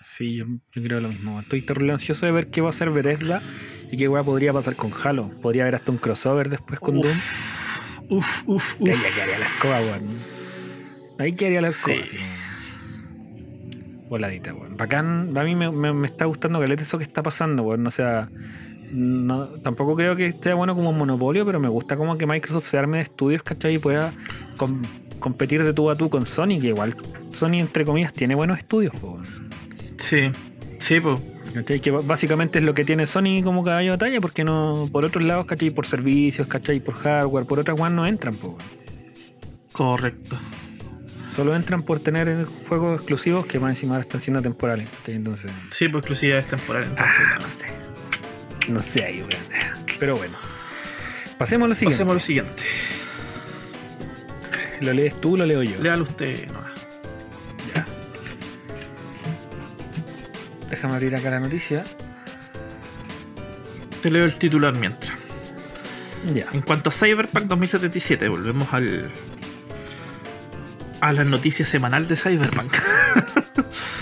Sí, 0.00 0.36
yo, 0.36 0.46
yo 0.74 0.82
creo 0.82 1.00
lo 1.00 1.08
mismo. 1.08 1.38
Estoy 1.40 1.62
terrible 1.62 1.92
ansioso 1.92 2.26
de 2.26 2.32
ver 2.32 2.48
qué 2.48 2.60
va 2.60 2.68
a 2.68 2.70
hacer 2.70 2.90
Bethesda 2.90 3.40
y 3.90 3.96
qué 3.96 4.08
weá 4.08 4.22
podría 4.22 4.52
pasar 4.52 4.74
con 4.74 4.90
Halo. 5.04 5.30
Podría 5.42 5.62
haber 5.64 5.76
hasta 5.76 5.90
un 5.92 5.98
crossover 5.98 6.48
después 6.48 6.80
con 6.80 7.00
Doom. 7.00 7.16
Uf, 8.08 8.42
uf, 8.46 8.74
ahí 8.80 8.90
uf. 8.90 9.02
ya 9.02 9.14
quedaría 9.14 9.38
la 9.38 9.46
escoba, 9.46 9.80
weón. 9.80 10.02
Ahí 11.18 11.32
quedaría 11.34 11.60
la 11.60 11.68
escoba. 11.68 11.96
Sí. 12.04 12.16
Voladita, 14.12 14.52
weón. 14.52 14.76
Bacán. 14.76 15.34
A 15.38 15.42
mí 15.42 15.54
me, 15.56 15.70
me- 15.70 15.94
me 15.94 16.06
está 16.06 16.26
gustando 16.26 16.60
caleta 16.60 16.82
eso 16.82 16.98
que 16.98 17.04
está 17.04 17.22
pasando, 17.22 17.62
weón. 17.62 17.86
O 17.86 17.90
sea, 17.90 18.28
no, 18.90 19.46
tampoco 19.62 19.96
creo 19.96 20.14
que 20.16 20.26
esté 20.26 20.52
bueno 20.52 20.74
como 20.74 20.90
un 20.90 20.98
monopolio, 20.98 21.46
pero 21.46 21.58
me 21.58 21.68
gusta 21.68 21.96
como 21.96 22.18
que 22.18 22.26
Microsoft 22.26 22.66
se 22.68 22.76
arme 22.76 22.98
de 22.98 23.04
estudios, 23.04 23.42
¿cachai? 23.42 23.76
Y 23.76 23.78
pueda 23.78 24.12
com- 24.58 24.82
competir 25.18 25.64
de 25.64 25.72
tú 25.72 25.88
a 25.88 25.96
tú 25.96 26.10
con 26.10 26.26
Sony, 26.26 26.60
que 26.60 26.68
igual 26.68 26.94
Sony, 27.30 27.54
entre 27.60 27.86
comillas, 27.86 28.12
tiene 28.12 28.34
buenos 28.34 28.58
estudios, 28.58 28.92
weón. 29.02 29.24
Sí, 29.96 30.30
sí, 30.78 31.00
pues. 31.00 31.18
¿Cachai? 31.54 31.80
Que 31.80 31.90
básicamente 31.90 32.58
es 32.58 32.64
lo 32.66 32.74
que 32.74 32.84
tiene 32.84 33.06
Sony 33.06 33.42
como 33.42 33.64
caballo 33.64 33.92
de 33.92 33.96
batalla, 33.96 34.20
porque 34.20 34.44
no, 34.44 34.90
por 34.92 35.06
otros 35.06 35.24
lados, 35.24 35.46
¿cachai? 35.46 35.70
Por 35.70 35.86
servicios, 35.86 36.46
¿cachai? 36.48 36.80
Por 36.80 36.94
hardware, 36.96 37.46
por 37.46 37.58
otras 37.60 37.80
weas 37.80 37.92
no 37.94 38.04
entran, 38.06 38.36
weón. 38.42 38.56
Correcto. 39.72 40.36
Solo 41.34 41.56
entran 41.56 41.82
por 41.82 42.00
tener 42.00 42.44
juegos 42.68 42.96
exclusivos 43.00 43.46
que 43.46 43.58
más 43.58 43.70
encima 43.70 43.98
están 43.98 44.20
siendo 44.20 44.42
temporales. 44.42 44.88
Entonces, 45.06 45.50
Sí, 45.70 45.88
pues 45.88 46.02
exclusividades 46.02 46.46
temporales. 46.46 46.90
ah, 46.98 47.38
no. 47.40 47.48
sé. 47.48 47.66
No 48.70 48.82
sé 48.82 49.04
ahí. 49.04 49.24
Pero 49.98 50.16
bueno. 50.16 50.36
Pasemos 51.38 51.66
a 51.66 51.68
lo 51.70 51.74
siguiente. 51.74 51.94
Pasemos 51.96 52.10
a 52.10 52.14
lo 52.14 52.20
siguiente. 52.20 52.62
¿Lo 54.82 54.92
lees 54.92 55.20
tú 55.20 55.34
o 55.34 55.36
lo 55.38 55.46
leo 55.46 55.62
yo? 55.62 55.80
Léalo 55.82 56.02
usted, 56.04 56.46
no. 56.52 56.60
Ya. 57.74 57.86
Déjame 60.70 60.94
abrir 60.94 61.14
acá 61.16 61.30
la 61.30 61.40
noticia. 61.40 61.84
Te 64.02 64.10
leo 64.10 64.24
el 64.24 64.34
titular 64.34 64.76
mientras. 64.76 65.12
Ya. 66.34 66.46
En 66.52 66.60
cuanto 66.62 66.90
a 66.90 66.92
Cyberpunk 66.92 67.44
2077, 67.46 68.28
volvemos 68.28 68.72
al. 68.74 69.10
A 71.02 71.12
la 71.12 71.24
noticia 71.24 71.66
semanal 71.66 72.08
de 72.08 72.16
Cyberpunk. 72.16 72.72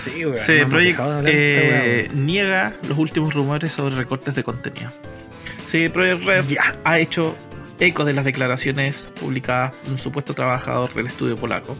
Sí, 0.05 0.25
weón. 0.25 0.39
CD 0.39 0.65
Projekt 0.67 0.99
de 0.99 1.23
de 1.23 1.31
eh, 1.33 2.09
weón. 2.09 2.27
niega 2.27 2.73
los 2.89 2.99
últimos 2.99 3.35
rumores 3.35 3.73
sobre 3.73 3.95
recortes 3.97 4.35
de 4.35 4.43
contenido. 4.45 4.91
CD 5.67 5.91
Projekt 5.91 6.25
Red 6.25 6.45
Ya. 6.47 6.77
ha 6.85 6.99
hecho 6.99 7.37
eco 7.79 8.05
de 8.05 8.13
las 8.13 8.25
declaraciones 8.25 9.09
publicadas 9.21 9.75
por 9.75 9.93
un 9.93 9.99
supuesto 9.99 10.35
trabajador 10.35 10.93
del 10.95 11.07
estudio 11.09 11.37
polaco. 11.37 11.77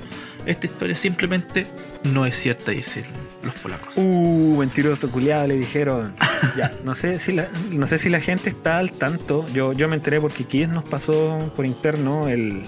Esta 0.47 0.67
historia 0.67 0.97
simplemente 0.97 1.67
no 2.05 2.27
es 2.27 2.37
cierta, 2.37 2.73
dicen 2.73 3.05
los 3.43 3.55
polacos. 3.55 3.95
Uh, 3.97 4.57
mentiroso 4.59 5.11
culiado, 5.11 5.47
le 5.47 5.57
dijeron. 5.57 6.15
ya, 6.57 6.73
no 6.85 6.95
sé 6.95 7.19
si 7.19 7.33
la, 7.33 7.49
no 7.71 7.87
sé 7.87 7.99
si 7.99 8.09
la 8.09 8.21
gente 8.21 8.51
está 8.51 8.79
al 8.79 8.93
tanto. 8.93 9.47
Yo, 9.53 9.73
yo 9.73 9.89
me 9.89 9.97
enteré 9.97 10.21
porque 10.21 10.45
Kies 10.45 10.69
nos 10.69 10.85
pasó 10.85 11.53
por 11.57 11.67
interno 11.67 12.29
el, 12.29 12.63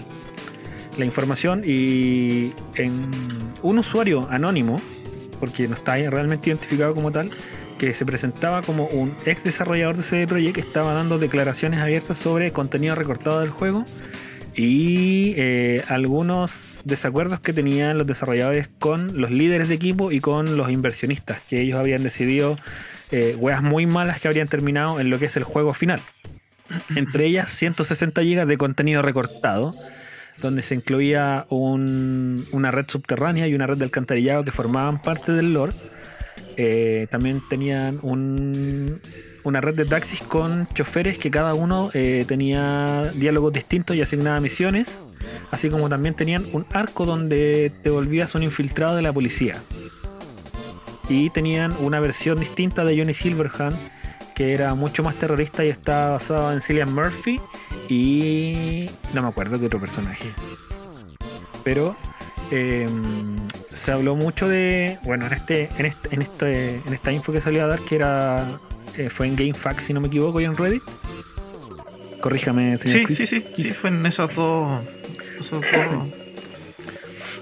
la 0.99 1.05
información 1.05 1.63
y 1.65 2.53
en 2.75 3.09
un 3.63 3.79
usuario 3.79 4.29
anónimo, 4.31 4.81
porque 5.41 5.69
no 5.69 5.75
está 5.75 5.97
realmente 5.97 6.51
identificado 6.51 6.95
como 6.95 7.11
tal, 7.11 7.31
que 7.79 7.95
se 7.95 8.07
presentaba 8.07 8.63
como 8.63 8.87
un 8.87 9.15
ex 9.27 9.43
desarrollador 9.43 9.97
de 9.97 10.03
CD 10.03 10.27
Projekt, 10.27 10.59
estaba 10.59 10.93
dando 10.95 11.19
declaraciones 11.19 11.81
abiertas 11.81 12.19
sobre 12.19 12.53
contenido 12.53 12.95
recortado 12.95 13.41
del 13.41 13.51
juego 13.51 13.85
y 14.55 15.35
eh, 15.37 15.83
algunos 15.89 16.53
desacuerdos 16.85 17.41
que 17.41 17.53
tenían 17.53 17.99
los 17.99 18.07
desarrolladores 18.07 18.69
con 18.79 19.21
los 19.21 19.31
líderes 19.31 19.69
de 19.69 19.75
equipo 19.75 20.13
y 20.13 20.21
con 20.21 20.57
los 20.57 20.71
inversionistas, 20.71 21.41
que 21.49 21.61
ellos 21.61 21.79
habían 21.79 22.03
decidido 22.03 22.57
eh, 23.11 23.37
weas 23.39 23.63
muy 23.63 23.87
malas 23.87 24.21
que 24.21 24.29
habrían 24.29 24.49
terminado 24.49 25.01
en 25.01 25.11
lo 25.11 25.19
que 25.19 25.27
es 25.27 25.37
el 25.37 25.45
juego 25.45 25.75
final. 25.75 26.01
entre 26.97 27.27
ellas 27.27 27.51
160 27.51 28.23
GB 28.23 28.47
de 28.47 28.59
contenido 28.59 29.03
recortado, 29.03 29.75
donde 30.39 30.63
se 30.63 30.75
incluía 30.75 31.47
un- 31.51 32.47
una 32.53 32.71
red 32.71 32.87
subterránea 32.89 33.47
y 33.49 33.55
una 33.55 33.67
red 33.67 33.77
de 33.77 33.85
alcantarillado 33.85 34.45
que 34.45 34.53
formaban 34.53 35.01
parte 35.03 35.33
del 35.33 35.53
lore. 35.53 35.73
Eh, 36.57 37.07
también 37.11 37.43
tenían 37.49 37.99
un- 38.03 39.01
una 39.45 39.61
red 39.61 39.75
de 39.75 39.85
taxis 39.85 40.21
con 40.21 40.69
choferes 40.75 41.19
que 41.19 41.31
cada 41.31 41.55
uno 41.55 41.91
eh, 41.95 42.25
tenía 42.29 43.13
diálogos 43.15 43.53
distintos 43.53 43.97
y 43.97 44.03
asignaba 44.03 44.41
misiones, 44.41 44.89
así 45.51 45.69
como 45.69 45.89
también 45.89 46.15
tenían 46.15 46.45
un 46.53 46.67
arco 46.73 47.05
donde 47.07 47.73
te 47.83 47.91
volvías 47.91 48.35
un 48.35 48.43
infiltrado 48.43 48.97
de 48.97 49.03
la 49.03 49.13
policía. 49.13 49.55
Y 51.09 51.31
tenían 51.31 51.75
una 51.81 52.01
versión 52.01 52.39
distinta 52.39 52.85
de 52.85 52.97
Johnny 52.97 53.15
Silverhand 53.15 53.77
que 54.35 54.53
era 54.55 54.75
mucho 54.75 55.03
más 55.03 55.15
terrorista 55.17 55.65
y 55.65 55.69
estaba 55.69 56.13
basado 56.13 56.53
en 56.53 56.61
Cillian 56.61 56.93
Murphy 56.95 57.41
y 57.89 58.87
no 59.15 59.23
me 59.23 59.29
acuerdo 59.29 59.59
qué 59.59 59.67
otro 59.67 59.81
personaje. 59.81 60.31
Pero 61.65 61.97
eh, 62.51 62.87
se 63.75 63.93
habló 63.93 64.17
mucho 64.17 64.49
de, 64.49 64.99
bueno, 65.05 65.27
en 65.27 65.33
este, 65.33 65.69
en 65.79 65.87
este, 65.87 66.15
en 66.15 66.23
este, 66.23 66.77
en 66.87 66.93
esta 66.95 67.13
info 67.13 67.33
que 67.33 67.41
salió 67.41 67.65
a 67.65 67.67
dar 67.67 67.81
que 67.81 67.97
era 67.97 68.59
eh, 68.97 69.09
fue 69.11 69.27
en 69.27 69.37
GameFAQs 69.37 69.85
si 69.85 69.93
no 69.93 70.01
me 70.01 70.09
equivoco 70.09 70.41
y 70.41 70.45
en 70.45 70.57
Reddit. 70.57 70.83
Corríjame, 72.21 72.77
señor 72.77 72.99
Sí, 72.99 73.05
Chris. 73.05 73.17
sí, 73.19 73.27
sí, 73.27 73.45
sí, 73.57 73.71
fue 73.73 73.91
en 73.91 74.03
dos. 74.03 74.81
Esos 75.41 75.61
dos. 75.61 76.09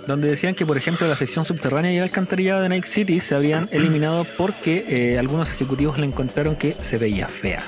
Donde 0.06 0.28
decían 0.28 0.55
que, 0.55 0.64
por 0.66 0.77
ejemplo, 0.77 1.06
la 1.06 1.16
sección 1.16 1.44
subterránea 1.44 1.93
y 1.93 1.97
el 1.98 2.02
alcantarillado 2.05 2.62
de 2.62 2.68
Night 2.68 2.85
City 2.86 3.20
se 3.20 3.35
habrían 3.35 3.68
eliminado 3.72 4.24
porque 4.36 4.85
eh, 4.89 5.18
algunos 5.18 5.52
ejecutivos 5.52 5.98
le 5.98 6.06
encontraron 6.06 6.56
que 6.56 6.74
se 6.82 6.98
veía 6.98 7.28
fea. 7.28 7.62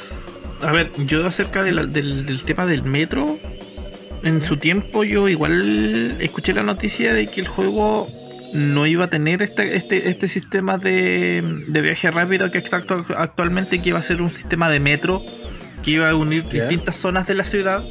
A 0.62 0.72
ver, 0.72 0.90
yo 1.06 1.24
acerca 1.26 1.62
de 1.62 1.72
la- 1.72 1.86
del, 1.86 2.24
del 2.26 2.42
tema 2.44 2.66
del 2.66 2.82
metro, 2.82 3.38
en 4.22 4.40
su 4.42 4.56
tiempo 4.56 5.02
yo 5.04 5.28
igual 5.28 6.16
escuché 6.20 6.52
la 6.52 6.62
noticia 6.62 7.12
de 7.12 7.26
que 7.26 7.40
el 7.40 7.48
juego 7.48 8.08
no 8.54 8.86
iba 8.86 9.06
a 9.06 9.10
tener 9.10 9.42
este, 9.42 9.76
este, 9.76 10.08
este 10.10 10.28
sistema 10.28 10.78
de, 10.78 11.42
de 11.68 11.80
viaje 11.80 12.10
rápido 12.10 12.50
que 12.50 12.58
está 12.58 12.80
actu- 12.82 13.14
actualmente, 13.16 13.80
que 13.80 13.88
iba 13.90 13.98
a 13.98 14.02
ser 14.02 14.20
un 14.22 14.30
sistema 14.30 14.68
de 14.68 14.78
metro 14.78 15.22
que 15.82 15.92
iba 15.92 16.08
a 16.10 16.14
unir 16.14 16.44
distintas 16.44 16.96
zonas 16.96 17.26
de 17.26 17.34
la 17.34 17.44
ciudad 17.44 17.82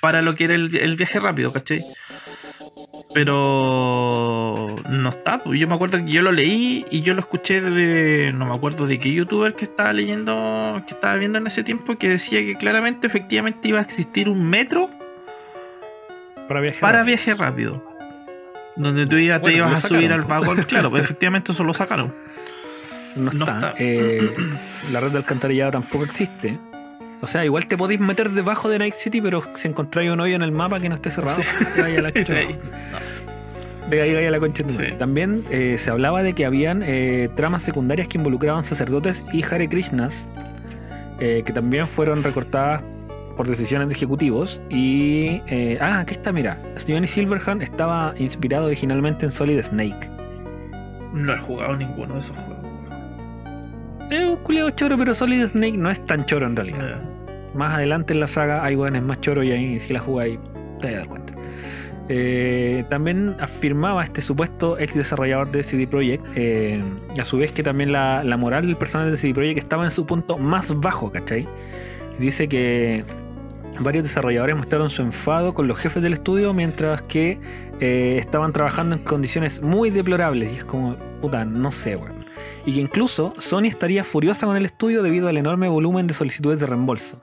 para 0.00 0.22
lo 0.22 0.34
que 0.34 0.44
era 0.44 0.54
el, 0.54 0.74
el 0.76 0.96
viaje 0.96 1.18
rápido, 1.20 1.52
¿cachai? 1.52 1.84
Pero 3.14 4.76
no 4.88 5.08
está, 5.08 5.38
pues, 5.38 5.58
yo 5.58 5.66
me 5.68 5.74
acuerdo 5.74 5.98
que 5.98 6.10
yo 6.12 6.22
lo 6.22 6.32
leí 6.32 6.84
y 6.90 7.00
yo 7.02 7.14
lo 7.14 7.20
escuché 7.20 7.60
de, 7.60 8.32
no 8.32 8.46
me 8.46 8.54
acuerdo 8.54 8.86
de 8.86 8.98
qué 8.98 9.12
youtuber 9.12 9.54
que 9.54 9.64
estaba 9.64 9.92
leyendo, 9.92 10.82
que 10.86 10.94
estaba 10.94 11.16
viendo 11.16 11.38
en 11.38 11.46
ese 11.46 11.62
tiempo, 11.64 11.96
que 11.96 12.08
decía 12.08 12.40
que 12.40 12.56
claramente 12.56 13.06
efectivamente 13.06 13.68
iba 13.68 13.78
a 13.78 13.82
existir 13.82 14.28
un 14.28 14.48
metro 14.48 14.90
Para 16.48 16.60
viajar. 16.60 16.80
para 16.80 17.02
viaje 17.02 17.34
rápido. 17.34 17.82
Donde 18.76 19.06
tú 19.06 19.18
ya 19.18 19.40
te 19.40 19.52
ibas 19.52 19.84
a 19.84 19.88
subir 19.88 20.12
al 20.12 20.22
vagón, 20.22 20.62
claro, 20.68 20.90
pues 20.90 21.02
efectivamente 21.04 21.52
eso 21.52 21.64
lo 21.64 21.74
sacaron. 21.74 22.14
No 23.16 23.30
No 23.32 23.44
está. 23.44 23.70
está. 23.70 23.74
Eh, 23.78 24.36
la 24.92 25.00
red 25.00 25.10
de 25.10 25.16
alcantarillado 25.18 25.72
tampoco 25.72 26.04
existe. 26.04 26.58
O 27.20 27.26
sea, 27.26 27.44
igual 27.44 27.66
te 27.66 27.76
podéis 27.76 28.00
meter 28.00 28.30
debajo 28.30 28.68
de 28.68 28.78
Night 28.78 28.94
City, 28.94 29.20
pero 29.20 29.42
si 29.54 29.68
encontráis 29.68 30.10
un 30.10 30.20
hoyo 30.20 30.36
en 30.36 30.42
el 30.42 30.52
mapa 30.52 30.78
que 30.80 30.88
no 30.88 30.94
esté 30.94 31.10
cerrado, 31.10 31.42
te 31.74 31.82
vaya 31.82 31.98
a 31.98 32.02
la 32.02 32.12
chucha. 32.14 32.34
De 33.90 34.02
ahí 34.02 34.14
vaya 34.14 34.30
la 34.30 34.38
concha 34.38 34.62
de. 34.62 34.72
Sí. 34.72 34.94
También 34.98 35.44
eh, 35.50 35.76
se 35.78 35.90
hablaba 35.90 36.22
de 36.22 36.34
que 36.34 36.44
habían 36.44 36.82
eh, 36.84 37.30
tramas 37.34 37.62
secundarias 37.62 38.06
que 38.06 38.18
involucraban 38.18 38.64
sacerdotes 38.64 39.24
y 39.32 39.42
Hare 39.42 39.68
Krishnas, 39.68 40.28
eh, 41.20 41.42
que 41.44 41.52
también 41.52 41.86
fueron 41.86 42.22
recortadas 42.22 42.82
por 43.36 43.48
decisiones 43.48 43.88
de 43.88 43.94
ejecutivos. 43.94 44.60
Y. 44.68 45.40
ah, 45.80 46.00
aquí 46.00 46.12
está, 46.12 46.32
mira. 46.32 46.58
Johnny 46.86 47.06
Silverhand 47.06 47.62
estaba 47.62 48.14
inspirado 48.18 48.66
originalmente 48.66 49.24
en 49.24 49.32
Solid 49.32 49.62
Snake. 49.62 50.10
No 51.14 51.32
he 51.32 51.38
jugado 51.38 51.74
ninguno 51.74 52.14
de 52.14 52.20
esos 52.20 52.36
juegos. 52.36 52.57
Es 54.10 54.24
un 54.24 54.36
culiado 54.36 54.70
choro, 54.70 54.96
pero 54.96 55.14
Solid 55.14 55.46
Snake 55.48 55.76
no 55.76 55.90
es 55.90 56.04
tan 56.06 56.24
choro 56.24 56.46
en 56.46 56.56
realidad. 56.56 57.00
Más 57.54 57.74
adelante 57.74 58.14
en 58.14 58.20
la 58.20 58.26
saga 58.26 58.64
hay 58.64 58.74
weones 58.74 59.02
más 59.02 59.20
choros 59.20 59.44
y 59.44 59.52
ahí 59.52 59.80
si 59.80 59.92
la 59.92 60.00
jugáis 60.00 60.38
te 60.80 60.86
vas 60.86 60.94
a 60.94 60.98
dar 60.98 61.08
cuenta. 61.08 61.32
Eh, 62.08 62.84
también 62.88 63.36
afirmaba 63.38 64.02
este 64.02 64.22
supuesto 64.22 64.78
ex 64.78 64.94
desarrollador 64.94 65.50
de 65.50 65.62
CD 65.62 65.86
Projekt, 65.86 66.24
eh, 66.36 66.82
a 67.18 67.24
su 67.24 67.36
vez 67.36 67.52
que 67.52 67.62
también 67.62 67.92
la, 67.92 68.24
la 68.24 68.38
moral 68.38 68.66
del 68.66 68.76
personal 68.76 69.10
de 69.10 69.18
CD 69.18 69.34
Projekt 69.34 69.58
estaba 69.58 69.84
en 69.84 69.90
su 69.90 70.06
punto 70.06 70.38
más 70.38 70.74
bajo, 70.80 71.12
¿cachai? 71.12 71.46
Dice 72.18 72.48
que 72.48 73.04
varios 73.78 74.04
desarrolladores 74.04 74.56
mostraron 74.56 74.88
su 74.88 75.02
enfado 75.02 75.52
con 75.52 75.68
los 75.68 75.78
jefes 75.78 76.02
del 76.02 76.14
estudio 76.14 76.54
mientras 76.54 77.02
que 77.02 77.38
eh, 77.80 78.16
estaban 78.18 78.54
trabajando 78.54 78.96
en 78.96 79.02
condiciones 79.02 79.60
muy 79.60 79.90
deplorables 79.90 80.52
y 80.52 80.56
es 80.56 80.64
como, 80.64 80.96
puta, 81.20 81.44
no 81.44 81.70
sé, 81.70 81.96
weón. 81.96 82.17
Y 82.66 82.74
que 82.74 82.80
incluso 82.80 83.34
Sony 83.38 83.64
estaría 83.64 84.04
furiosa 84.04 84.46
con 84.46 84.56
el 84.56 84.64
estudio 84.64 85.02
debido 85.02 85.28
al 85.28 85.36
enorme 85.36 85.68
volumen 85.68 86.06
de 86.06 86.14
solicitudes 86.14 86.60
de 86.60 86.66
reembolso 86.66 87.22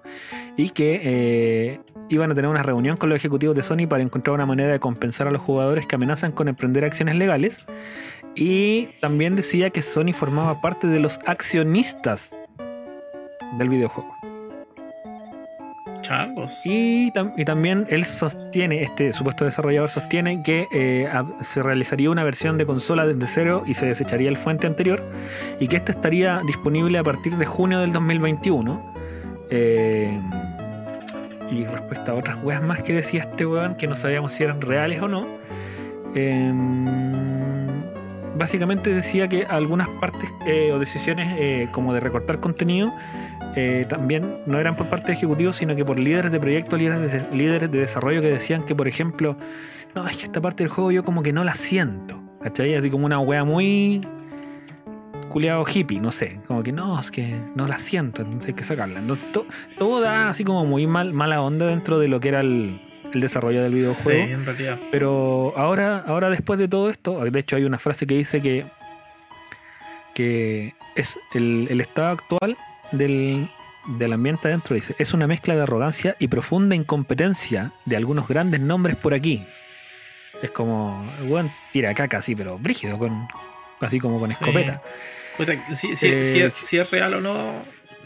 y 0.58 0.70
que 0.70 1.02
eh, 1.04 1.80
iban 2.10 2.32
a 2.32 2.36
tener 2.36 2.50
una 2.50 2.64
reunión 2.64 2.98
con 2.98 3.10
los 3.10 3.18
ejecutivos 3.18 3.56
de 3.56 3.64
Sony 3.64 3.88
para 3.88 4.04
encontrar 4.04 4.34
una 4.34 4.46
manera 4.46 4.72
de 4.72 4.80
compensar 4.80 5.28
a 5.28 5.32
los 5.32 5.42
jugadores 5.42 5.86
que 5.86 5.96
amenazan 5.96 6.32
con 6.32 6.48
emprender 6.48 6.86
acciones 6.86 7.16
legales. 7.16 7.66
Y 8.36 8.88
también 9.02 9.36
decía 9.36 9.70
que 9.70 9.82
Sony 9.82 10.14
formaba 10.14 10.62
parte 10.62 10.88
de 10.88 11.00
los 11.00 11.20
accionistas 11.26 12.32
del 13.58 13.70
videojuego. 13.70 14.35
Y, 16.64 17.12
tam- 17.12 17.34
y 17.38 17.46
también 17.46 17.86
él 17.90 18.06
sostiene, 18.06 18.84
este 18.84 19.14
supuesto 19.14 19.46
desarrollador 19.46 19.90
sostiene 19.90 20.44
que 20.44 20.68
eh, 20.72 21.10
se 21.42 21.64
realizaría 21.64 22.10
una 22.10 22.24
versión 22.24 22.58
de 22.58 22.66
consola 22.66 23.06
desde 23.06 23.28
cero 23.28 23.64
y 23.66 23.74
se 23.74 23.86
desecharía 23.86 24.30
el 24.30 24.38
fuente 24.38 24.68
anterior 24.68 25.04
y 25.60 25.68
que 25.68 25.78
esta 25.78 25.92
estaría 25.92 26.42
disponible 26.46 26.98
a 26.98 27.04
partir 27.04 27.36
de 27.38 27.46
junio 27.46 27.80
del 27.80 27.92
2021. 27.94 28.94
Eh, 29.52 30.20
y 31.52 31.64
respecto 31.66 32.12
a 32.12 32.16
otras 32.16 32.38
weas 32.44 32.62
más 32.64 32.82
que 32.82 32.94
decía 32.94 33.22
este 33.22 33.46
weón, 33.46 33.76
que 33.76 33.86
no 33.88 33.96
sabíamos 33.96 34.34
si 34.34 34.44
eran 34.44 34.62
reales 34.62 35.02
o 35.02 35.08
no, 35.08 35.26
eh, 36.16 36.52
básicamente 38.36 38.90
decía 38.90 39.28
que 39.28 39.46
algunas 39.46 39.88
partes 39.90 40.30
eh, 40.46 40.72
o 40.74 40.80
decisiones 40.80 41.70
como 41.72 41.94
de 41.94 42.00
recortar 42.00 42.40
contenido 42.40 42.92
eh, 43.56 43.86
también 43.88 44.40
no 44.46 44.60
eran 44.60 44.76
por 44.76 44.88
parte 44.88 45.08
de 45.08 45.14
ejecutivos, 45.14 45.56
sino 45.56 45.76
que 45.76 45.86
por 45.86 45.98
líderes 46.00 46.32
de 46.32 46.40
proyecto, 46.40 46.78
líderes 46.78 47.30
de, 47.30 47.36
líderes 47.38 47.72
de 47.72 47.80
desarrollo 47.80 48.22
que 48.22 48.28
decían 48.30 48.66
que, 48.66 48.76
por 48.76 48.88
ejemplo, 48.88 49.38
no, 49.96 50.08
es 50.08 50.18
que 50.18 50.24
esta 50.26 50.42
parte 50.42 50.64
del 50.64 50.72
juego 50.72 50.92
yo 50.92 51.04
como 51.04 51.24
que 51.24 51.32
no 51.34 51.44
la 51.44 51.56
siento, 51.56 52.20
¿cachai? 52.44 52.76
Así 52.76 52.90
como 52.90 53.06
una 53.06 53.20
wea 53.20 53.44
muy 53.46 54.06
culiado 55.30 55.66
hippie, 55.66 56.00
no 56.00 56.12
sé, 56.12 56.40
como 56.48 56.64
que 56.64 56.72
no, 56.72 57.00
es 57.00 57.12
que 57.12 57.38
no 57.56 57.68
la 57.68 57.78
siento, 57.80 58.22
entonces 58.22 58.50
hay 58.50 58.54
que 58.56 58.64
sacarla. 58.64 59.00
Entonces 59.00 59.32
to- 59.32 59.46
todo 59.78 60.00
da 60.02 60.30
así 60.30 60.44
como 60.44 60.66
muy 60.66 60.88
mal, 60.88 61.14
mala 61.14 61.42
onda 61.42 61.66
dentro 61.68 62.00
de 62.00 62.08
lo 62.08 62.20
que 62.20 62.30
era 62.30 62.42
el, 62.42 62.80
el 63.14 63.20
desarrollo 63.22 63.62
del 63.64 63.74
Sí, 63.74 63.80
videojuego. 63.80 64.24
en 64.34 64.46
realidad. 64.46 64.78
Pero 64.92 65.54
ahora, 65.58 66.04
ahora 66.08 66.30
después 66.30 66.58
de 66.60 66.68
todo 66.68 66.90
esto, 66.90 67.24
de 67.24 67.40
hecho 67.40 67.56
hay 67.58 67.64
una 67.66 67.80
frase 67.80 68.06
que 68.08 68.16
dice 68.16 68.42
que, 68.42 68.66
que 70.14 70.74
es 70.96 71.18
el, 71.34 71.68
el 71.70 71.82
estado 71.82 72.10
actual 72.10 72.58
del, 72.98 73.50
del 73.88 74.14
ambiente 74.14 74.48
adentro, 74.48 74.76
dice, 74.76 74.96
es 75.00 75.14
una 75.14 75.28
mezcla 75.28 75.56
de 75.56 75.62
arrogancia 75.64 76.16
y 76.20 76.28
profunda 76.28 76.76
incompetencia 76.76 77.72
de 77.86 77.96
algunos 77.98 78.28
grandes 78.28 78.62
nombres 78.62 78.96
por 78.98 79.14
aquí. 79.14 79.44
Es 80.42 80.52
como, 80.52 81.06
bueno, 81.28 81.50
tira 81.72 81.94
caca 81.94 82.18
así, 82.18 82.36
pero 82.36 82.58
brígido, 82.60 82.98
con, 82.98 83.28
así 83.80 84.00
como 84.00 84.20
con 84.20 84.30
Sí. 84.30 84.34
escopeta. 84.40 84.82
O 85.40 85.44
sea, 85.46 85.76
si, 85.76 85.96
si- 85.96 86.08
Eh, 86.08 86.24
si 86.26 86.40
es, 86.42 86.54
si 86.54 86.78
es 86.78 86.92
real 86.92 87.14
o 87.16 87.22
no, 87.22 87.62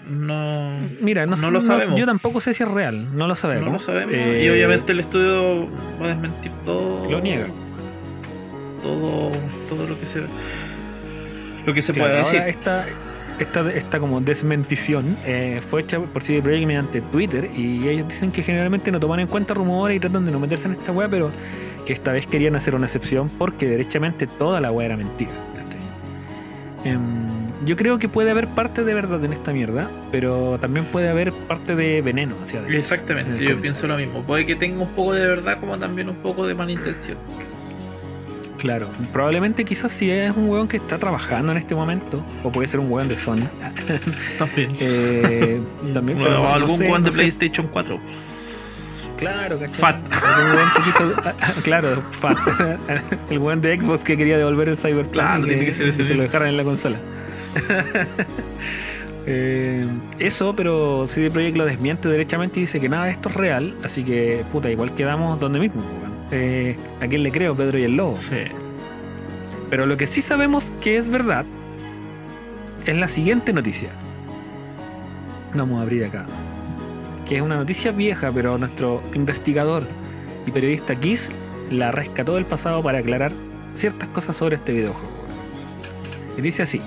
no, 0.08 0.80
Mira, 1.02 1.26
no, 1.26 1.32
No 1.32 1.38
sé- 1.38 1.52
lo 1.52 1.62
sabemos. 1.62 2.00
yo 2.00 2.06
tampoco 2.06 2.40
sé 2.40 2.54
si 2.54 2.64
es 2.64 2.70
real, 2.70 3.16
no 3.18 3.28
lo 3.28 3.36
sabemos. 3.36 3.66
no 3.66 3.74
lo 3.74 3.80
sabemos. 3.80 4.14
Eh, 4.16 4.44
y 4.46 4.50
obviamente 4.50 4.92
el 4.94 5.02
estudio 5.02 5.68
va 6.02 6.06
a 6.06 6.10
desmentir 6.10 6.52
todo. 6.66 7.10
Lo 7.10 7.20
niega. 7.20 7.48
Todo, 8.82 9.32
todo 9.68 9.88
lo 9.88 10.00
que 10.00 10.06
se, 10.06 10.22
lo 11.66 11.74
que 11.74 11.82
se 11.82 11.94
Claro, 11.94 12.10
puede 12.12 12.24
decir. 12.24 12.42
Esta, 12.48 12.86
esta, 13.44 13.72
esta 13.72 14.00
como 14.00 14.22
desmentición 14.22 15.18
eh, 15.26 15.62
fue 15.70 15.82
hecha 15.82 16.00
por 16.00 16.24
CD 16.24 16.42
Projekt 16.42 16.68
mediante 16.68 17.02
Twitter 17.02 17.50
y 17.56 17.88
ellos 17.88 18.08
dicen 18.08 18.32
que 18.32 18.44
generalmente 18.44 18.92
no 18.92 19.00
toman 19.00 19.20
en 19.20 19.28
cuenta 19.28 19.54
rumores 19.54 19.98
y 19.98 20.00
tratan 20.00 20.26
de 20.26 20.32
no 20.32 20.40
meterse 20.40 20.68
en 20.68 20.74
esta 20.74 20.92
weá, 20.92 21.10
pero 21.10 21.32
que 21.86 21.94
esta 21.94 22.12
vez 22.12 22.28
querían 22.28 22.56
hacer 22.56 22.76
una 22.76 22.86
excepción 22.86 23.30
porque 23.30 23.68
derechamente 23.68 24.28
toda 24.28 24.62
la 24.62 24.72
weá 24.72 24.88
era 24.88 24.98
mentira. 24.98 25.32
Em, 26.84 27.30
yo 27.66 27.76
creo 27.76 28.00
que 28.00 28.08
puede 28.08 28.32
haber 28.32 28.48
parte 28.48 28.84
de 28.84 28.94
verdad 28.94 29.24
en 29.26 29.34
esta 29.34 29.52
mierda, 29.52 29.90
pero 30.12 30.58
también 30.60 30.86
puede 30.86 31.10
haber 31.10 31.34
parte 31.34 31.76
de 31.76 32.02
veneno 32.02 32.36
hacia. 32.44 32.66
Exactamente, 32.68 33.44
yo 33.44 33.60
pienso 33.60 33.88
lo 33.88 33.98
mismo. 33.98 34.24
Puede 34.24 34.46
que 34.46 34.56
tenga 34.56 34.82
un 34.82 34.90
poco 34.90 35.14
de 35.14 35.28
verdad 35.28 35.60
como 35.60 35.78
también 35.78 36.10
un 36.10 36.16
poco 36.18 36.48
de 36.48 36.56
mala 36.56 36.72
intención. 36.72 37.18
Claro, 38.60 38.88
probablemente 39.14 39.64
quizás 39.66 39.92
si 39.92 40.12
es 40.12 40.36
un 40.36 40.50
weón 40.50 40.68
que 40.68 40.78
está 40.78 40.98
trabajando 41.00 41.52
en 41.54 41.58
este 41.58 41.74
momento, 41.76 42.24
o 42.44 42.52
puede 42.52 42.68
ser 42.68 42.80
un 42.82 42.92
weón 42.92 43.08
de 43.08 43.18
Sony. 43.18 43.48
También. 44.38 44.72
Eh, 44.80 45.60
también, 45.94 46.18
pero 46.20 46.32
no 46.44 46.54
algún 46.54 46.78
sé, 46.78 46.88
weón 46.90 47.04
de 47.04 47.10
no 47.10 47.12
sé. 47.14 47.18
PlayStation 47.20 47.68
4. 47.72 47.98
Claro, 49.18 49.60
¿cachai? 49.60 49.76
Fat. 49.76 49.96
Algún 50.24 50.56
weón 50.56 50.70
que 50.76 50.82
quiso- 50.84 51.62
claro, 51.64 51.88
Fat. 52.12 52.38
El 53.30 53.40
weón 53.40 53.62
de 53.62 53.78
Xbox 53.80 54.04
que 54.04 54.18
quería 54.18 54.38
devolver 54.38 54.70
el 54.70 54.78
Cyberpunk 54.78 55.12
Claro, 55.14 55.46
y 55.46 55.50
tiene 55.50 55.66
que 55.66 55.72
ser 55.72 55.88
ese 55.90 56.06
se 56.06 56.14
lo 56.14 56.24
dejaran 56.24 56.50
en 56.50 56.58
la 56.58 56.64
consola. 56.64 56.98
Eh, 59.26 59.86
eso, 60.18 60.56
pero 60.56 61.08
CD 61.08 61.30
Projekt 61.30 61.56
lo 61.58 61.66
desmiente 61.66 62.08
derechamente 62.10 62.60
y 62.60 62.64
dice 62.64 62.80
que 62.80 62.90
nada 62.90 63.06
de 63.06 63.12
esto 63.12 63.30
es 63.30 63.36
real, 63.36 63.76
así 63.84 64.04
que, 64.04 64.44
puta, 64.52 64.70
igual 64.72 64.96
quedamos 64.96 65.40
donde 65.40 65.60
mismo. 65.60 65.82
Eh, 66.32 66.78
¿A 67.02 67.08
quién 67.08 67.24
le 67.24 67.32
creo, 67.32 67.56
Pedro 67.56 67.80
y 67.80 67.84
el 67.84 67.96
Lobo? 67.96 68.16
Sí. 68.16 68.44
Pero 69.70 69.86
lo 69.86 69.98
que 69.98 70.08
sí 70.08 70.22
sabemos 70.22 70.66
que 70.82 70.98
es 70.98 71.08
verdad 71.08 71.46
es 72.86 72.96
la 72.96 73.08
siguiente 73.08 73.54
noticia. 73.54 73.90
Vamos 75.54 75.80
a 75.80 75.84
abrir 75.84 76.06
acá. 76.06 76.26
Que 77.28 77.38
es 77.38 77.42
una 77.42 77.58
noticia 77.58 77.92
vieja, 77.92 78.32
pero 78.32 78.58
nuestro 78.58 79.02
investigador 79.14 79.84
y 80.46 80.52
periodista 80.52 80.96
Kiss 80.96 81.30
la 81.70 81.92
rescató 81.92 82.36
del 82.36 82.46
pasado 82.46 82.82
para 82.82 83.00
aclarar 83.00 83.32
ciertas 83.76 84.10
cosas 84.10 84.36
sobre 84.36 84.56
este 84.56 84.74
videojuego. 84.74 85.10
Y 86.38 86.42
dice 86.42 86.64
así: 86.64 86.82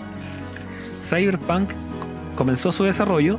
Cyberpunk 0.78 1.70
comenzó 2.34 2.72
su 2.72 2.84
desarrollo 2.84 3.38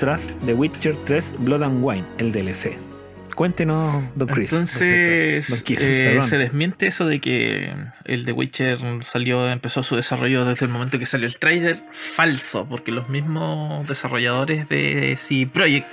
tras 0.00 0.22
The 0.44 0.54
Witcher 0.54 0.96
3 1.04 1.34
Blood 1.38 1.62
and 1.62 1.84
Wine, 1.84 2.04
el 2.18 2.32
DLC. 2.32 2.91
Cuéntenos, 3.34 4.04
Don 4.14 4.28
Chris. 4.28 4.52
Entonces, 4.52 5.48
Don 5.48 5.62
eh, 5.68 6.20
se 6.22 6.38
desmiente 6.38 6.86
eso 6.86 7.06
de 7.06 7.20
que 7.20 7.74
el 8.04 8.24
The 8.24 8.32
Witcher 8.32 8.78
salió, 9.04 9.48
empezó 9.50 9.82
su 9.82 9.96
desarrollo 9.96 10.44
desde 10.44 10.66
el 10.66 10.72
momento 10.72 10.98
que 10.98 11.06
salió 11.06 11.26
el 11.26 11.38
trailer. 11.38 11.82
Falso, 11.92 12.66
porque 12.68 12.92
los 12.92 13.08
mismos 13.08 13.86
desarrolladores 13.88 14.68
de 14.68 15.16
CD 15.18 15.46
Projekt 15.46 15.88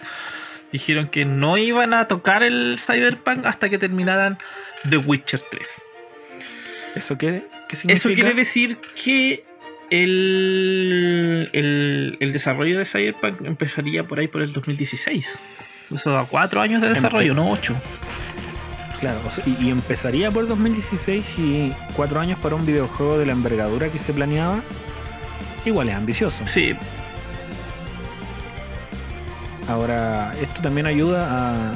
dijeron 0.71 1.09
que 1.09 1.25
no 1.25 1.57
iban 1.57 1.93
a 1.93 2.07
tocar 2.07 2.43
el 2.43 2.77
Cyberpunk 2.79 3.45
hasta 3.45 3.69
que 3.69 3.77
terminaran 3.77 4.37
The 4.89 4.97
Witcher 4.97 5.41
3. 5.51 5.83
¿Eso 6.95 7.17
qué, 7.17 7.43
qué 7.67 7.75
significa? 7.75 8.09
Eso 8.09 8.13
quiere 8.13 8.33
decir 8.33 8.77
que 9.01 9.43
el, 9.89 11.49
el, 11.53 12.17
el 12.19 12.33
desarrollo 12.33 12.77
de 12.77 12.85
Cyberpunk 12.85 13.45
empezaría 13.45 14.03
por 14.03 14.19
ahí 14.19 14.27
por 14.27 14.41
el 14.41 14.53
2016. 14.53 15.39
Eso 15.93 16.11
da 16.11 16.25
cuatro 16.25 16.61
años 16.61 16.81
de 16.81 16.89
desarrollo, 16.89 17.33
no 17.33 17.51
ocho. 17.51 17.75
Claro, 18.99 19.19
o 19.25 19.31
sea, 19.31 19.43
y, 19.47 19.65
y 19.65 19.69
empezaría 19.69 20.29
por 20.29 20.47
2016 20.47 21.39
y 21.39 21.73
cuatro 21.95 22.19
años 22.19 22.37
para 22.39 22.55
un 22.55 22.65
videojuego 22.65 23.17
de 23.17 23.25
la 23.25 23.31
envergadura 23.31 23.89
que 23.89 23.99
se 23.99 24.13
planeaba. 24.13 24.61
Igual 25.65 25.89
es 25.89 25.95
ambicioso. 25.95 26.45
Sí, 26.45 26.75
Ahora, 29.69 30.33
esto 30.41 30.63
también 30.63 30.87
ayuda 30.87 31.27
a, 31.29 31.73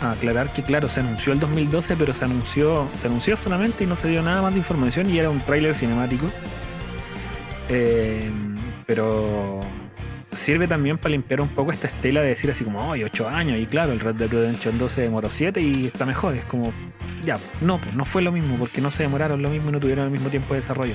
a 0.00 0.10
aclarar 0.10 0.52
que, 0.52 0.64
claro, 0.64 0.88
se 0.88 0.98
anunció 0.98 1.32
el 1.32 1.38
2012, 1.38 1.94
pero 1.96 2.12
se 2.12 2.24
anunció, 2.24 2.88
se 3.00 3.06
anunció 3.06 3.36
solamente 3.36 3.84
y 3.84 3.86
no 3.86 3.94
se 3.94 4.08
dio 4.08 4.22
nada 4.22 4.42
más 4.42 4.52
de 4.52 4.58
información 4.58 5.08
y 5.08 5.18
era 5.18 5.30
un 5.30 5.40
tráiler 5.40 5.72
cinemático. 5.74 6.26
Eh, 7.68 8.28
pero 8.86 9.60
sirve 10.38 10.66
también 10.68 10.96
para 10.98 11.10
limpiar 11.10 11.40
un 11.40 11.48
poco 11.48 11.72
esta 11.72 11.88
estela 11.88 12.22
de 12.22 12.28
decir 12.28 12.50
así 12.50 12.64
como, 12.64 12.92
¡ay, 12.92 13.04
8 13.04 13.28
años! 13.28 13.58
Y 13.58 13.66
claro, 13.66 13.92
el 13.92 14.00
Red 14.00 14.14
Dead 14.16 14.30
Redemption 14.30 14.78
2 14.78 14.92
se 14.92 15.02
demoró 15.02 15.28
7 15.30 15.60
y 15.60 15.86
está 15.86 16.06
mejor. 16.06 16.34
Es 16.36 16.44
como, 16.46 16.72
ya, 17.24 17.38
no, 17.60 17.78
pues 17.78 17.94
no 17.94 18.04
fue 18.04 18.22
lo 18.22 18.32
mismo 18.32 18.56
porque 18.56 18.80
no 18.80 18.90
se 18.90 19.02
demoraron 19.02 19.42
lo 19.42 19.50
mismo 19.50 19.68
y 19.68 19.72
no 19.72 19.80
tuvieron 19.80 20.04
el 20.06 20.10
mismo 20.10 20.28
tiempo 20.30 20.54
de 20.54 20.60
desarrollo. 20.60 20.94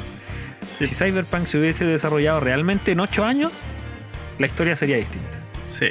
sí, 0.77 0.87
Si 0.87 0.95
Cyberpunk 0.95 1.45
se 1.45 1.57
hubiese 1.59 1.85
desarrollado 1.85 2.39
realmente 2.39 2.91
en 2.93 2.99
8 2.99 3.23
años, 3.25 3.51
la 4.39 4.47
historia 4.47 4.75
sería 4.75 4.97
distinta. 4.97 5.37
sí. 5.67 5.87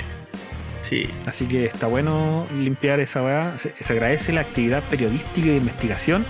Sí, 0.82 1.08
Así 1.26 1.46
que 1.46 1.64
está 1.66 1.86
bueno 1.86 2.46
limpiar 2.54 3.00
esa 3.00 3.22
weá. 3.22 3.56
Se, 3.58 3.72
se 3.80 3.92
agradece 3.94 4.32
la 4.32 4.42
actividad 4.42 4.82
periodística 4.90 5.46
y 5.46 5.50
de 5.50 5.56
investigación 5.56 6.26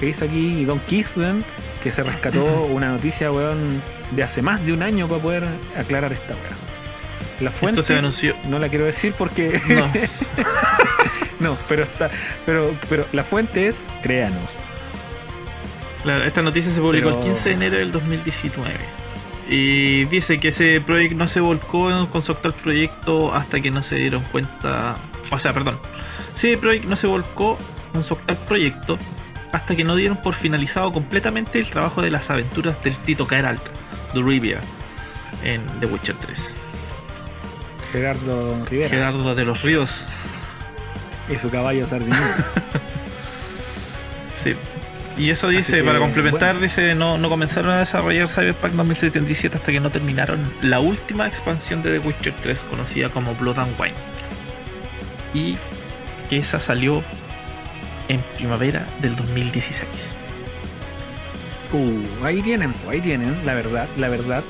que 0.00 0.08
hizo 0.08 0.24
aquí 0.24 0.64
Don 0.64 0.78
Kiss, 0.80 1.14
weón, 1.16 1.44
que 1.82 1.92
se 1.92 2.04
rescató 2.04 2.44
una 2.72 2.90
noticia, 2.92 3.30
weón, 3.32 3.82
de 4.12 4.22
hace 4.22 4.42
más 4.42 4.64
de 4.64 4.72
un 4.72 4.82
año 4.82 5.06
para 5.08 5.22
poder 5.22 5.44
aclarar 5.76 6.12
esta 6.12 6.34
weá. 6.34 6.50
La 7.40 7.50
fuente 7.50 7.80
esto 7.80 7.92
se 7.92 7.98
anunció. 7.98 8.34
no 8.48 8.58
la 8.58 8.68
quiero 8.68 8.84
decir 8.84 9.14
porque 9.16 9.60
No, 9.68 9.90
no, 11.40 11.58
pero 11.68 11.84
está, 11.84 12.10
pero, 12.46 12.74
pero 12.88 13.06
la 13.12 13.22
fuente 13.24 13.68
es 13.68 13.76
créanos. 14.02 14.56
claro, 16.02 16.24
esta 16.24 16.42
noticia 16.42 16.72
se 16.72 16.80
publicó 16.80 17.08
Pero- 17.10 17.18
el 17.20 17.24
15 17.26 17.48
de 17.50 17.54
enero 17.54 17.76
del 17.78 17.92
2019. 17.92 18.74
Y 19.50 20.04
dice 20.06 20.38
que 20.38 20.48
ese 20.48 20.80
proyecto 20.82 21.16
no 21.16 21.26
se 21.26 21.40
volcó 21.40 22.06
con 22.10 22.20
su 22.22 22.32
actual 22.32 22.52
proyecto 22.54 23.34
hasta 23.34 23.60
que 23.60 23.70
no 23.70 23.82
se 23.82 23.96
dieron 23.96 24.22
cuenta. 24.30 24.96
O 25.30 25.38
sea, 25.38 25.52
perdón. 25.54 25.78
Ese 26.34 26.56
proyecto 26.58 26.88
no 26.88 26.96
se 26.96 27.06
volcó 27.06 27.56
con 27.92 28.04
su 28.04 28.12
actual 28.14 28.36
proyecto 28.46 28.98
hasta 29.52 29.74
que 29.76 29.84
no 29.84 29.96
dieron 29.96 30.18
por 30.18 30.34
finalizado 30.34 30.92
completamente 30.92 31.58
el 31.58 31.70
trabajo 31.70 32.02
de 32.02 32.10
las 32.10 32.30
aventuras 32.30 32.82
del 32.82 32.96
Tito 32.96 33.26
Geralt 33.26 33.62
de 34.14 34.22
Rivia 34.22 34.60
en 35.44 35.62
The 35.80 35.86
Witcher 35.86 36.16
3. 36.16 36.56
Gerardo 37.92 38.66
Rivera 38.66 38.90
Gerardo 38.90 39.34
de 39.34 39.44
los 39.44 39.62
Ríos. 39.62 40.04
y 41.32 41.38
su 41.38 41.50
caballo 41.50 41.86
sardinero. 41.86 42.22
Sí. 44.42 44.54
Y 45.16 45.30
eso 45.30 45.48
dice, 45.48 45.78
que, 45.78 45.82
para 45.84 45.98
complementar, 45.98 46.52
bueno. 46.52 46.60
dice, 46.60 46.94
no, 46.94 47.18
no 47.18 47.28
comenzaron 47.28 47.72
a 47.72 47.78
desarrollar 47.80 48.28
Cyberpunk 48.28 48.74
2077 48.74 49.56
hasta 49.56 49.72
que 49.72 49.80
no 49.80 49.90
terminaron 49.90 50.38
la 50.62 50.78
última 50.78 51.26
expansión 51.26 51.82
de 51.82 51.98
The 51.98 52.06
Witcher 52.06 52.34
3 52.40 52.60
conocida 52.70 53.08
como 53.08 53.34
Blood 53.34 53.58
and 53.58 53.80
Wine. 53.80 53.96
Y 55.34 55.56
que 56.30 56.38
esa 56.38 56.60
salió 56.60 57.02
en 58.08 58.20
primavera 58.36 58.86
del 59.00 59.16
2016. 59.16 59.88
Uh, 61.72 62.24
ahí 62.24 62.42
tienen, 62.42 62.74
ahí 62.88 63.00
tienen, 63.00 63.36
la 63.44 63.54
verdad, 63.54 63.86
la 63.96 64.08
verdad. 64.08 64.42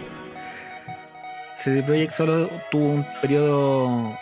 CD 1.62 1.82
Projekt 1.82 2.12
solo 2.12 2.48
tuvo 2.70 2.90
un 2.90 3.06
periodo 3.20 4.16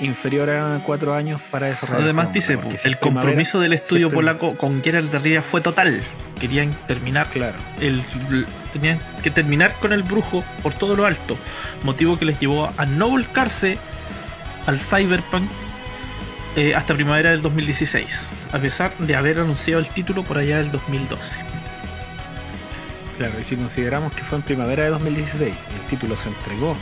inferior 0.00 0.50
a 0.50 0.80
cuatro 0.84 1.14
años 1.14 1.40
para 1.50 1.68
desarrollar. 1.68 2.02
Además 2.02 2.32
dice, 2.32 2.54
el 2.54 2.58
primavera, 2.58 3.00
compromiso 3.00 3.60
del 3.60 3.72
estudio 3.74 4.10
polaco 4.10 4.56
con 4.56 4.82
Geralt 4.82 5.12
de 5.12 5.18
Rivia 5.20 5.42
fue 5.42 5.60
total. 5.60 6.02
Querían 6.40 6.74
terminar 6.88 7.28
Claro, 7.28 7.56
el, 7.80 8.04
tenían 8.72 8.98
que 9.22 9.30
terminar 9.30 9.72
con 9.80 9.92
el 9.92 10.02
brujo 10.02 10.42
por 10.64 10.72
todo 10.72 10.96
lo 10.96 11.06
alto, 11.06 11.38
motivo 11.84 12.18
que 12.18 12.24
les 12.24 12.40
llevó 12.40 12.70
a 12.76 12.86
no 12.86 13.08
volcarse 13.08 13.78
al 14.66 14.80
Cyberpunk 14.80 15.48
eh, 16.56 16.74
hasta 16.74 16.94
primavera 16.94 17.30
del 17.30 17.42
2016, 17.42 18.28
a 18.52 18.58
pesar 18.58 18.96
de 18.98 19.16
haber 19.16 19.40
anunciado 19.40 19.80
el 19.80 19.88
título 19.88 20.22
por 20.22 20.38
allá 20.38 20.58
del 20.58 20.70
2012. 20.70 21.36
claro. 23.16 23.34
Y 23.40 23.44
si 23.44 23.56
consideramos 23.56 24.12
que 24.12 24.22
fue 24.22 24.38
en 24.38 24.44
primavera 24.44 24.84
de 24.84 24.90
2016 24.90 25.52
y 25.52 25.82
el 25.82 25.88
título 25.88 26.16
se 26.16 26.28
entregó 26.28 26.76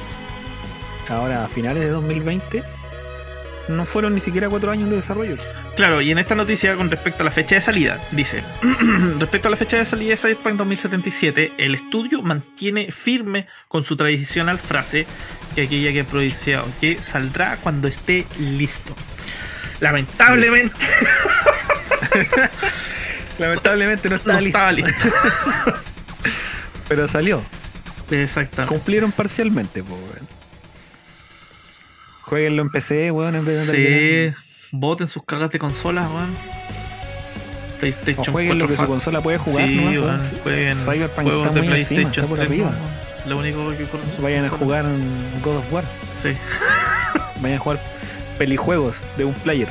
ahora 1.09 1.45
a 1.45 1.49
finales 1.49 1.83
de 1.83 1.91
2020, 1.91 2.63
no 3.69 3.85
fueron 3.85 4.15
ni 4.15 4.21
siquiera 4.21 4.49
cuatro 4.49 4.71
años 4.71 4.91
de 4.91 4.97
desarrollo. 4.97 5.37
Claro, 5.77 6.03
y 6.03 6.11
en 6.11 6.19
esta 6.19 6.35
noticia 6.35 6.77
con 6.77 6.91
respecto 6.91 7.23
a 7.23 7.25
la 7.25 7.31
fecha 7.31 7.55
de 7.55 7.63
salida, 7.63 7.99
dice, 8.11 8.43
respecto 9.19 9.49
a 9.49 9.51
la 9.51 9.57
fecha 9.57 9.79
de 9.79 9.87
salida 9.87 10.11
de 10.11 10.17
Cyberpunk 10.19 10.57
2077, 10.57 11.53
el 11.57 11.75
estudio 11.75 12.21
mantiene 12.21 12.91
firme 12.91 13.47
con 13.69 13.83
su 13.83 13.97
tradicional 13.97 14.59
frase 14.59 15.07
que 15.55 15.63
aquella 15.63 15.93
que 15.93 16.01
ha 16.01 16.05
pronunciado, 16.05 16.67
que 16.81 17.03
saldrá 17.03 17.57
cuando 17.57 17.89
esté 17.89 18.27
listo. 18.39 18.95
Lamentablemente 19.83 20.77
Lamentablemente 23.39 24.09
no 24.09 24.15
no 24.15 24.17
estaba 24.17 24.41
listo, 24.41 24.59
estaba 24.59 24.73
listo. 24.73 24.93
pero 26.89 27.09
salió. 27.09 27.43
Exactamente. 28.11 28.75
Cumplieron 28.75 29.11
parcialmente, 29.11 29.83
pues, 29.83 30.01
weón. 30.01 30.29
Jueguenlo 32.23 32.63
en 32.63 32.71
PC, 32.71 33.11
weón, 33.11 33.35
en 33.35 33.45
vez 33.45 33.67
de 33.67 34.33
Sí, 34.33 34.69
voten 34.71 35.09
sus 35.09 35.25
cagas 35.25 35.51
de 35.51 35.59
consolas, 35.59 36.09
weón. 36.09 36.37
O 37.77 37.81
PlayStation 37.81 38.27
lo 38.27 38.33
4 38.33 38.69
que 38.69 38.77
su 38.77 38.87
consola 38.87 39.21
puede 39.21 39.39
jugar, 39.39 39.67
sí, 39.67 39.75
¿no? 39.75 39.91
weón, 39.91 40.21
jueguen 40.45 40.77
Cyberpunk 40.77 41.27
juegos 41.27 41.49
está 41.49 41.61
de 41.61 41.69
muy 41.69 41.81
encima, 41.81 41.97
PlayStation 41.97 42.25
está 42.25 42.27
por 42.27 42.39
3, 42.39 42.49
arriba. 42.49 42.71
Lo 43.27 43.39
único 43.39 43.77
que 43.77 43.85
corre 43.87 44.05
en 44.17 44.23
Vayan 44.23 44.45
a 44.45 44.49
jugar 44.51 44.85
God 45.43 45.57
of 45.57 45.73
War. 45.73 45.85
Sí. 46.23 46.37
Vayan 47.41 47.59
a 47.59 47.61
jugar 47.61 47.81
pelijuegos 48.39 48.97
de 49.17 49.25
un 49.25 49.35
player. 49.35 49.69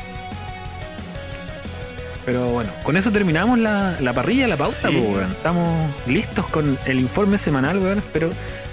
Pero 2.25 2.49
bueno, 2.51 2.69
con 2.83 2.97
eso 2.97 3.11
terminamos 3.11 3.57
la, 3.57 3.97
la 3.99 4.13
parrilla, 4.13 4.47
la 4.47 4.57
pausa, 4.57 4.89
Sí. 4.89 4.95
pues, 4.95 5.09
weón. 5.17 5.31
Estamos 5.31 5.91
listos 6.07 6.45
con 6.47 6.77
el 6.85 6.99
informe 6.99 7.37
semanal, 7.37 7.79
weón. 7.79 7.97
Espero 7.97 8.29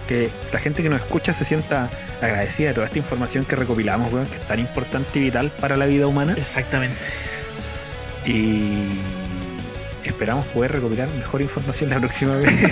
que 0.07 0.29
la 0.53 0.59
gente 0.59 0.83
que 0.83 0.89
nos 0.91 1.01
escucha 1.01 1.33
se 1.35 1.45
sienta 1.45 1.89
agradecida 2.21 2.69
de 2.69 2.75
toda 2.75 2.87
esta 2.87 2.99
información 2.99 3.45
que 3.47 3.57
recopilamos, 3.57 4.13
weón, 4.13 4.27
que 4.27 4.37
es 4.37 4.43
tan 4.47 4.59
importante 4.59 5.19
y 5.19 5.23
vital 5.23 5.51
para 5.61 5.77
la 5.79 5.87
vida 5.87 6.07
humana. 6.07 6.35
Exactamente. 6.37 6.97
Y 8.27 8.85
esperamos 10.05 10.45
poder 10.49 10.73
recopilar 10.73 11.09
mejor 11.09 11.41
información 11.41 11.89
la 11.91 11.99
próxima 11.99 12.37
vez. 12.37 12.51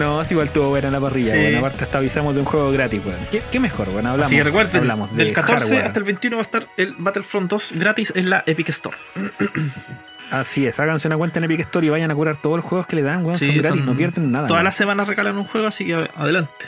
no, 0.00 0.24
si 0.24 0.34
igual 0.34 0.48
tuvo 0.50 0.70
buena 0.70 0.90
la 0.90 0.98
parrilla. 1.00 1.32
Sí. 1.34 1.38
Bueno, 1.40 1.58
aparte 1.58 1.84
hasta 1.84 1.98
avisamos 1.98 2.34
de 2.34 2.40
un 2.40 2.46
juego 2.46 2.72
gratis, 2.72 3.00
weón. 3.04 3.18
¿Qué, 3.30 3.42
qué 3.52 3.60
mejor? 3.60 3.88
Bueno, 3.90 4.10
hablamos, 4.10 4.32
Así 4.32 4.42
recuerden, 4.42 4.80
hablamos 4.82 5.10
de 5.14 5.24
del 5.24 5.32
14 5.32 5.64
hardware. 5.64 5.86
hasta 5.86 5.98
el 6.00 6.04
21 6.04 6.36
va 6.36 6.40
a 6.40 6.44
estar 6.44 6.66
el 6.76 6.94
Battlefront 6.98 7.50
2 7.50 7.72
gratis 7.76 8.12
en 8.16 8.30
la 8.30 8.42
Epic 8.46 8.68
Store. 8.70 8.96
Así 10.30 10.66
es, 10.66 10.78
háganse 10.78 11.08
una 11.08 11.16
cuenta 11.16 11.38
en 11.38 11.44
Epic 11.44 11.60
Store 11.60 11.86
y 11.86 11.90
vayan 11.90 12.10
a 12.10 12.14
curar 12.14 12.36
todos 12.36 12.56
los 12.56 12.64
juegos 12.64 12.86
que 12.86 12.96
le 12.96 13.02
dan, 13.02 13.24
weón. 13.24 13.36
Sí, 13.36 13.46
son 13.46 13.54
gratis, 13.56 13.68
son- 13.78 13.86
no 13.86 13.96
pierden 13.96 14.30
nada. 14.30 14.46
Todas 14.46 14.62
las 14.64 14.74
semanas 14.76 15.08
regalan 15.08 15.36
un 15.36 15.44
juego, 15.44 15.66
así 15.66 15.84
que 15.86 15.94
adelante. 15.94 16.66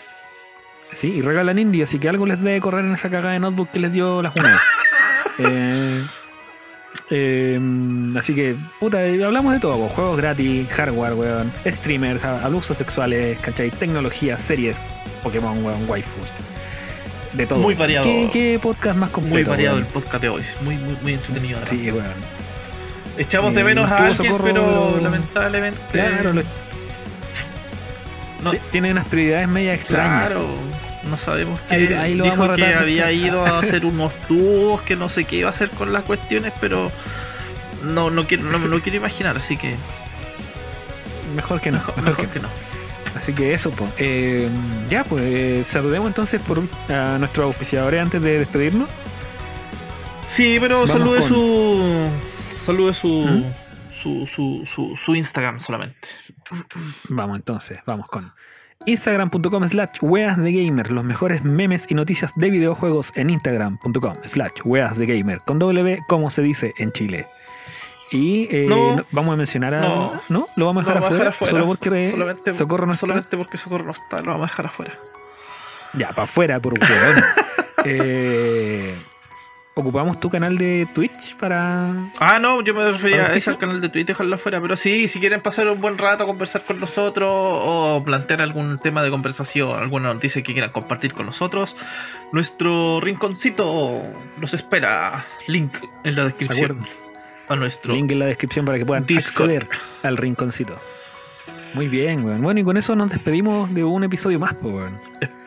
Sí, 0.92 1.08
y 1.08 1.22
regalan 1.22 1.58
indie, 1.58 1.84
así 1.84 1.98
que 1.98 2.08
algo 2.08 2.26
les 2.26 2.40
debe 2.42 2.60
correr 2.60 2.84
en 2.84 2.92
esa 2.94 3.08
cagada 3.08 3.32
de 3.32 3.38
notebook 3.40 3.70
que 3.70 3.78
les 3.78 3.92
dio 3.92 4.20
la 4.20 4.30
Junet. 4.30 4.56
eh, 5.38 6.02
eh, 7.10 7.60
así 8.18 8.34
que, 8.34 8.54
puta, 8.80 8.98
hablamos 9.00 9.52
de 9.54 9.60
todo, 9.60 9.76
po, 9.78 9.88
juegos 9.88 10.16
gratis, 10.16 10.68
hardware, 10.70 11.14
weón, 11.14 11.52
streamers, 11.66 12.24
abusos 12.24 12.76
sexuales, 12.76 13.38
¿cachai? 13.40 13.70
Tecnología, 13.70 14.36
series, 14.38 14.76
Pokémon, 15.22 15.64
weón, 15.64 15.88
waifus. 15.88 16.28
De 17.32 17.46
todo. 17.46 17.58
Muy 17.60 17.74
variado. 17.74 18.04
¿Qué, 18.04 18.28
qué 18.32 18.58
podcast 18.62 18.96
más 18.96 19.10
completo? 19.10 19.34
Muy 19.36 19.44
variado 19.44 19.78
el 19.78 19.86
podcast 19.86 20.20
de 20.22 20.28
hoy, 20.28 20.42
muy, 20.62 20.76
muy, 20.76 20.96
muy 21.02 21.12
entretenido. 21.14 21.58
además. 21.62 21.80
Sí, 21.82 21.90
weón. 21.90 22.42
Echamos 23.18 23.54
de 23.54 23.60
Eh, 23.60 23.64
menos 23.64 23.88
no 23.88 23.94
a 23.94 23.98
alguien, 24.06 24.16
Socorro- 24.32 24.44
pero 24.44 24.98
lamentablemente. 25.02 25.80
Claro, 25.92 26.32
lo- 26.32 26.42
no, 28.42 28.52
tiene 28.70 28.90
unas 28.90 29.06
prioridades 29.06 29.48
media 29.48 29.74
extrañas. 29.74 30.26
claro, 30.26 30.46
no 31.08 31.16
sabemos 31.16 31.60
qué. 31.68 31.74
Ahí- 31.74 31.92
ahí 31.94 32.14
lo 32.14 32.24
Dijo 32.24 32.54
que 32.54 32.64
había 32.74 33.06
después. 33.06 33.14
ido 33.32 33.44
a 33.46 33.58
hacer 33.58 33.84
unos 33.86 34.12
tubos, 34.28 34.82
que 34.82 34.96
no 34.96 35.08
sé 35.08 35.24
qué 35.24 35.36
iba 35.36 35.48
a 35.48 35.50
hacer 35.50 35.70
con 35.70 35.92
las 35.92 36.02
cuestiones, 36.04 36.52
pero 36.60 36.90
no, 37.84 38.10
no 38.10 38.26
quiero, 38.26 38.44
no, 38.44 38.58
no 38.58 38.80
quiero 38.80 38.98
imaginar, 38.98 39.36
así 39.36 39.56
que 39.56 39.74
Mejor 41.34 41.60
que 41.60 41.70
no. 41.70 41.78
mejor, 41.78 41.96
mejor 41.96 42.10
mejor 42.18 42.28
que 42.28 42.40
no. 42.40 42.48
Así 43.16 43.32
que 43.34 43.52
eso, 43.54 43.70
pues. 43.70 43.90
Eh, 43.98 44.48
ya, 44.90 45.04
pues, 45.04 45.22
eh, 45.26 45.64
saludemos 45.68 46.08
entonces 46.08 46.40
por 46.40 46.62
a 46.88 47.16
nuestros 47.18 47.44
auspiciadores 47.46 48.00
antes 48.00 48.20
de 48.22 48.38
despedirnos. 48.38 48.88
Sí, 50.28 50.58
pero 50.60 50.86
salude 50.86 51.20
con- 51.20 51.28
su. 51.28 52.08
Salude 52.64 52.94
su, 52.94 53.08
¿Mm? 53.08 53.44
su, 53.94 54.26
su, 54.26 54.62
su. 54.66 54.96
su 54.96 55.14
Instagram 55.14 55.60
solamente. 55.60 55.96
Vamos 57.08 57.36
entonces, 57.36 57.78
vamos 57.86 58.06
con 58.08 58.32
instagram.com 58.86 59.68
slash 59.68 59.98
weas 60.02 60.36
de 60.38 60.52
gamer, 60.52 60.90
los 60.90 61.04
mejores 61.04 61.42
memes 61.44 61.84
y 61.88 61.94
noticias 61.94 62.32
de 62.36 62.50
videojuegos 62.50 63.12
en 63.14 63.30
instagram.com 63.30 64.14
slash 64.24 64.52
weas 64.64 64.96
de 64.98 65.06
gamer, 65.06 65.40
con 65.46 65.58
W 65.58 65.98
como 66.08 66.30
se 66.30 66.42
dice 66.42 66.72
en 66.78 66.92
Chile. 66.92 67.26
Y 68.10 68.46
eh, 68.54 68.66
No. 68.68 68.96
no- 68.96 69.04
vamos 69.10 69.34
a 69.34 69.36
mencionar 69.36 69.72
a... 69.74 69.80
No. 69.80 70.12
¿No? 70.28 70.46
¿Lo 70.56 70.66
vamos 70.66 70.84
a 70.84 70.88
dejar 70.88 71.02
a 71.02 71.06
afuera? 71.06 71.24
dejar 71.24 71.28
afuera. 71.34 71.50
Solo 71.50 71.66
porque 71.66 72.10
solamente, 72.10 72.54
Socorro 72.54 72.86
no 72.86 72.92
está. 72.92 73.00
solamente 73.06 73.36
porque 73.36 73.56
Socorro 73.56 73.84
no 73.84 73.90
está, 73.92 74.18
lo 74.20 74.32
vamos 74.32 74.48
a 74.48 74.50
dejar 74.50 74.66
afuera. 74.66 74.92
Ya, 75.94 76.08
para 76.08 76.24
afuera, 76.24 76.60
por 76.60 76.74
un 76.74 76.80
eh, 77.84 78.94
¿Ocupamos 79.74 80.20
tu 80.20 80.28
canal 80.28 80.58
de 80.58 80.86
Twitch 80.94 81.34
para...? 81.36 81.94
Ah, 82.20 82.38
no, 82.38 82.62
yo 82.62 82.74
me 82.74 82.84
refería 82.90 83.22
¿Para 83.22 83.32
a 83.32 83.36
ese 83.36 83.48
al 83.48 83.56
canal 83.56 83.80
de 83.80 83.88
Twitter, 83.88 84.14
dejarlo 84.14 84.34
afuera. 84.34 84.60
Pero 84.60 84.76
sí, 84.76 85.08
si 85.08 85.18
quieren 85.18 85.40
pasar 85.40 85.66
un 85.68 85.80
buen 85.80 85.96
rato, 85.96 86.26
conversar 86.26 86.62
con 86.64 86.78
nosotros 86.78 87.30
o 87.32 88.02
plantear 88.04 88.42
algún 88.42 88.78
tema 88.78 89.02
de 89.02 89.10
conversación, 89.10 89.78
alguna 89.78 90.12
noticia 90.12 90.42
que 90.42 90.52
quieran 90.52 90.72
compartir 90.72 91.14
con 91.14 91.24
nosotros, 91.24 91.74
nuestro 92.32 93.00
rinconcito 93.00 94.02
nos 94.36 94.52
espera. 94.52 95.24
Link 95.46 95.78
en 96.04 96.16
la 96.16 96.24
descripción. 96.26 96.80
A 97.48 97.56
nuestro. 97.56 97.94
Link 97.94 98.10
en 98.10 98.18
la 98.18 98.26
descripción 98.26 98.66
para 98.66 98.76
que 98.76 98.84
puedan 98.84 99.06
Discord. 99.06 99.50
acceder 99.50 99.68
al 100.02 100.18
rinconcito. 100.18 100.78
Muy 101.72 101.88
bien, 101.88 102.26
weón. 102.26 102.42
Bueno, 102.42 102.60
y 102.60 102.64
con 102.64 102.76
eso 102.76 102.94
nos 102.94 103.08
despedimos 103.08 103.72
de 103.72 103.84
un 103.84 104.04
episodio 104.04 104.38
más, 104.38 104.52
pues, 104.52 104.74
weón. 104.74 105.00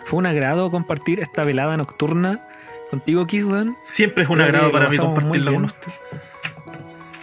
Fue 0.06 0.18
un 0.18 0.26
agrado 0.26 0.72
compartir 0.72 1.19
esta 1.19 1.43
velada 1.43 1.77
nocturna 1.77 2.39
contigo, 3.00 3.26
weón. 3.50 3.76
Siempre 3.84 4.24
es 4.24 4.30
un 4.30 4.36
Creo 4.36 4.48
agrado 4.48 4.72
para 4.72 4.90
mí 4.90 4.98
compartirla 4.98 5.52
con 5.52 5.66
usted. 5.66 5.92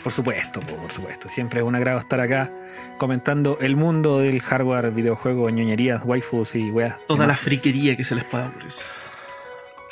Por 0.03 0.13
supuesto, 0.13 0.61
po, 0.61 0.77
por 0.77 0.93
supuesto. 0.93 1.29
Siempre 1.29 1.61
es 1.61 1.67
un 1.67 1.75
agrado 1.75 2.01
estar 2.01 2.21
acá 2.21 2.51
comentando 2.99 3.59
el 3.61 3.77
mundo 3.77 4.19
del 4.19 4.41
hardware, 4.43 4.91
videojuego, 4.91 5.49
ñoñerías, 5.51 6.03
waifus 6.05 6.55
y 6.55 6.71
weas. 6.71 6.97
Toda 7.07 7.27
la 7.27 7.37
friquería 7.37 7.97
que 7.97 8.05
se 8.05 8.15
les 8.15 8.25
pueda 8.25 8.49
ocurrir. 8.49 8.73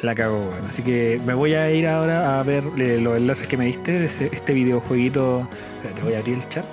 La 0.00 0.14
cago, 0.14 0.38
weón. 0.50 0.66
Así 0.68 0.82
que 0.82 1.20
me 1.26 1.34
voy 1.34 1.54
a 1.54 1.70
ir 1.70 1.86
ahora 1.86 2.40
a 2.40 2.42
ver 2.42 2.64
eh, 2.78 2.98
los 3.00 3.16
enlaces 3.16 3.46
que 3.46 3.56
me 3.56 3.66
diste 3.66 3.92
de 3.92 4.06
ese- 4.06 4.30
este 4.32 4.52
videojueguito. 4.52 5.46
Espérate, 5.76 6.02
voy 6.02 6.14
a 6.14 6.18
abrir 6.18 6.36
el 6.38 6.48
chat. 6.48 6.64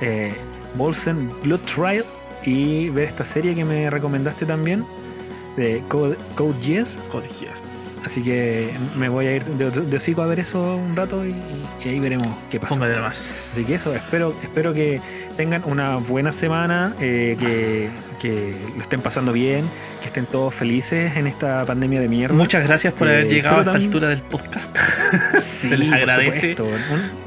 Eh, 0.00 0.32
Bolsen 0.74 1.30
Blood 1.42 1.60
Trial 1.60 2.04
y 2.44 2.88
ver 2.90 3.08
esta 3.08 3.24
serie 3.24 3.54
que 3.54 3.64
me 3.64 3.88
recomendaste 3.88 4.44
también 4.46 4.84
de 5.56 5.82
Code, 5.88 6.16
Code 6.36 6.54
Geass. 6.62 6.88
Codillas. 7.10 7.71
Así 8.04 8.22
que 8.22 8.70
me 8.96 9.08
voy 9.08 9.26
a 9.26 9.36
ir 9.36 9.44
de, 9.44 9.70
de 9.70 9.96
hocico 9.96 10.22
a 10.22 10.26
ver 10.26 10.40
eso 10.40 10.76
un 10.76 10.96
rato 10.96 11.24
y, 11.24 11.30
y 11.84 11.88
ahí 11.88 12.00
veremos 12.00 12.28
qué 12.50 12.58
pasa. 12.58 12.70
Póngale 12.70 12.96
más. 13.00 13.26
Así 13.52 13.64
que 13.64 13.74
eso, 13.76 13.94
espero, 13.94 14.34
espero 14.42 14.74
que 14.74 15.00
tengan 15.36 15.62
una 15.64 15.96
buena 15.96 16.32
semana, 16.32 16.94
eh, 17.00 17.36
que, 17.38 17.88
que 18.20 18.54
lo 18.76 18.82
estén 18.82 19.00
pasando 19.00 19.32
bien, 19.32 19.64
que 20.00 20.08
estén 20.08 20.26
todos 20.26 20.52
felices 20.52 21.16
en 21.16 21.26
esta 21.28 21.64
pandemia 21.64 22.00
de 22.00 22.08
mierda. 22.08 22.34
Muchas 22.34 22.66
gracias 22.66 22.92
por 22.92 23.08
Eh, 23.08 23.12
haber 23.12 23.28
llegado 23.28 23.56
a 23.56 23.60
esta 23.60 23.72
también- 23.72 23.88
altura 23.90 24.08
del 24.08 24.22
podcast. 24.22 24.76
Sí, 25.40 25.68
se 25.70 25.76
les 25.78 25.92
agradece. 25.92 26.56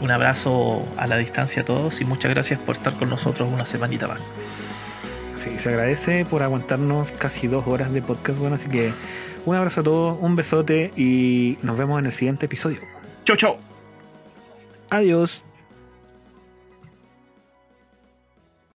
Un 0.02 0.12
abrazo 0.12 0.86
a 0.98 1.08
la 1.08 1.18
distancia 1.18 1.62
a 1.62 1.66
todos 1.66 2.02
y 2.02 2.06
muchas 2.06 2.32
gracias 2.32 2.60
por 2.60 2.76
estar 2.76 2.94
con 2.94 3.10
nosotros 3.10 3.48
una 3.52 3.66
semanita 3.66 4.08
más. 4.08 4.34
Sí, 5.36 5.58
se 5.58 5.70
agradece 5.70 6.26
por 6.26 6.44
aguantarnos 6.44 7.12
casi 7.12 7.48
dos 7.48 7.66
horas 7.68 7.94
de 7.94 8.02
podcast, 8.02 8.38
bueno, 8.40 8.56
así 8.56 8.68
que 8.68 8.92
un 9.46 9.56
abrazo 9.56 9.82
a 9.82 9.84
todos, 9.84 10.18
un 10.22 10.36
besote 10.36 10.92
y 10.96 11.58
nos 11.62 11.78
vemos 11.78 12.00
en 12.00 12.08
el 12.08 12.12
siguiente 12.12 12.46
episodio. 12.46 12.80
Chau, 13.24 13.36
chau. 13.36 13.58
Adiós. 14.90 15.44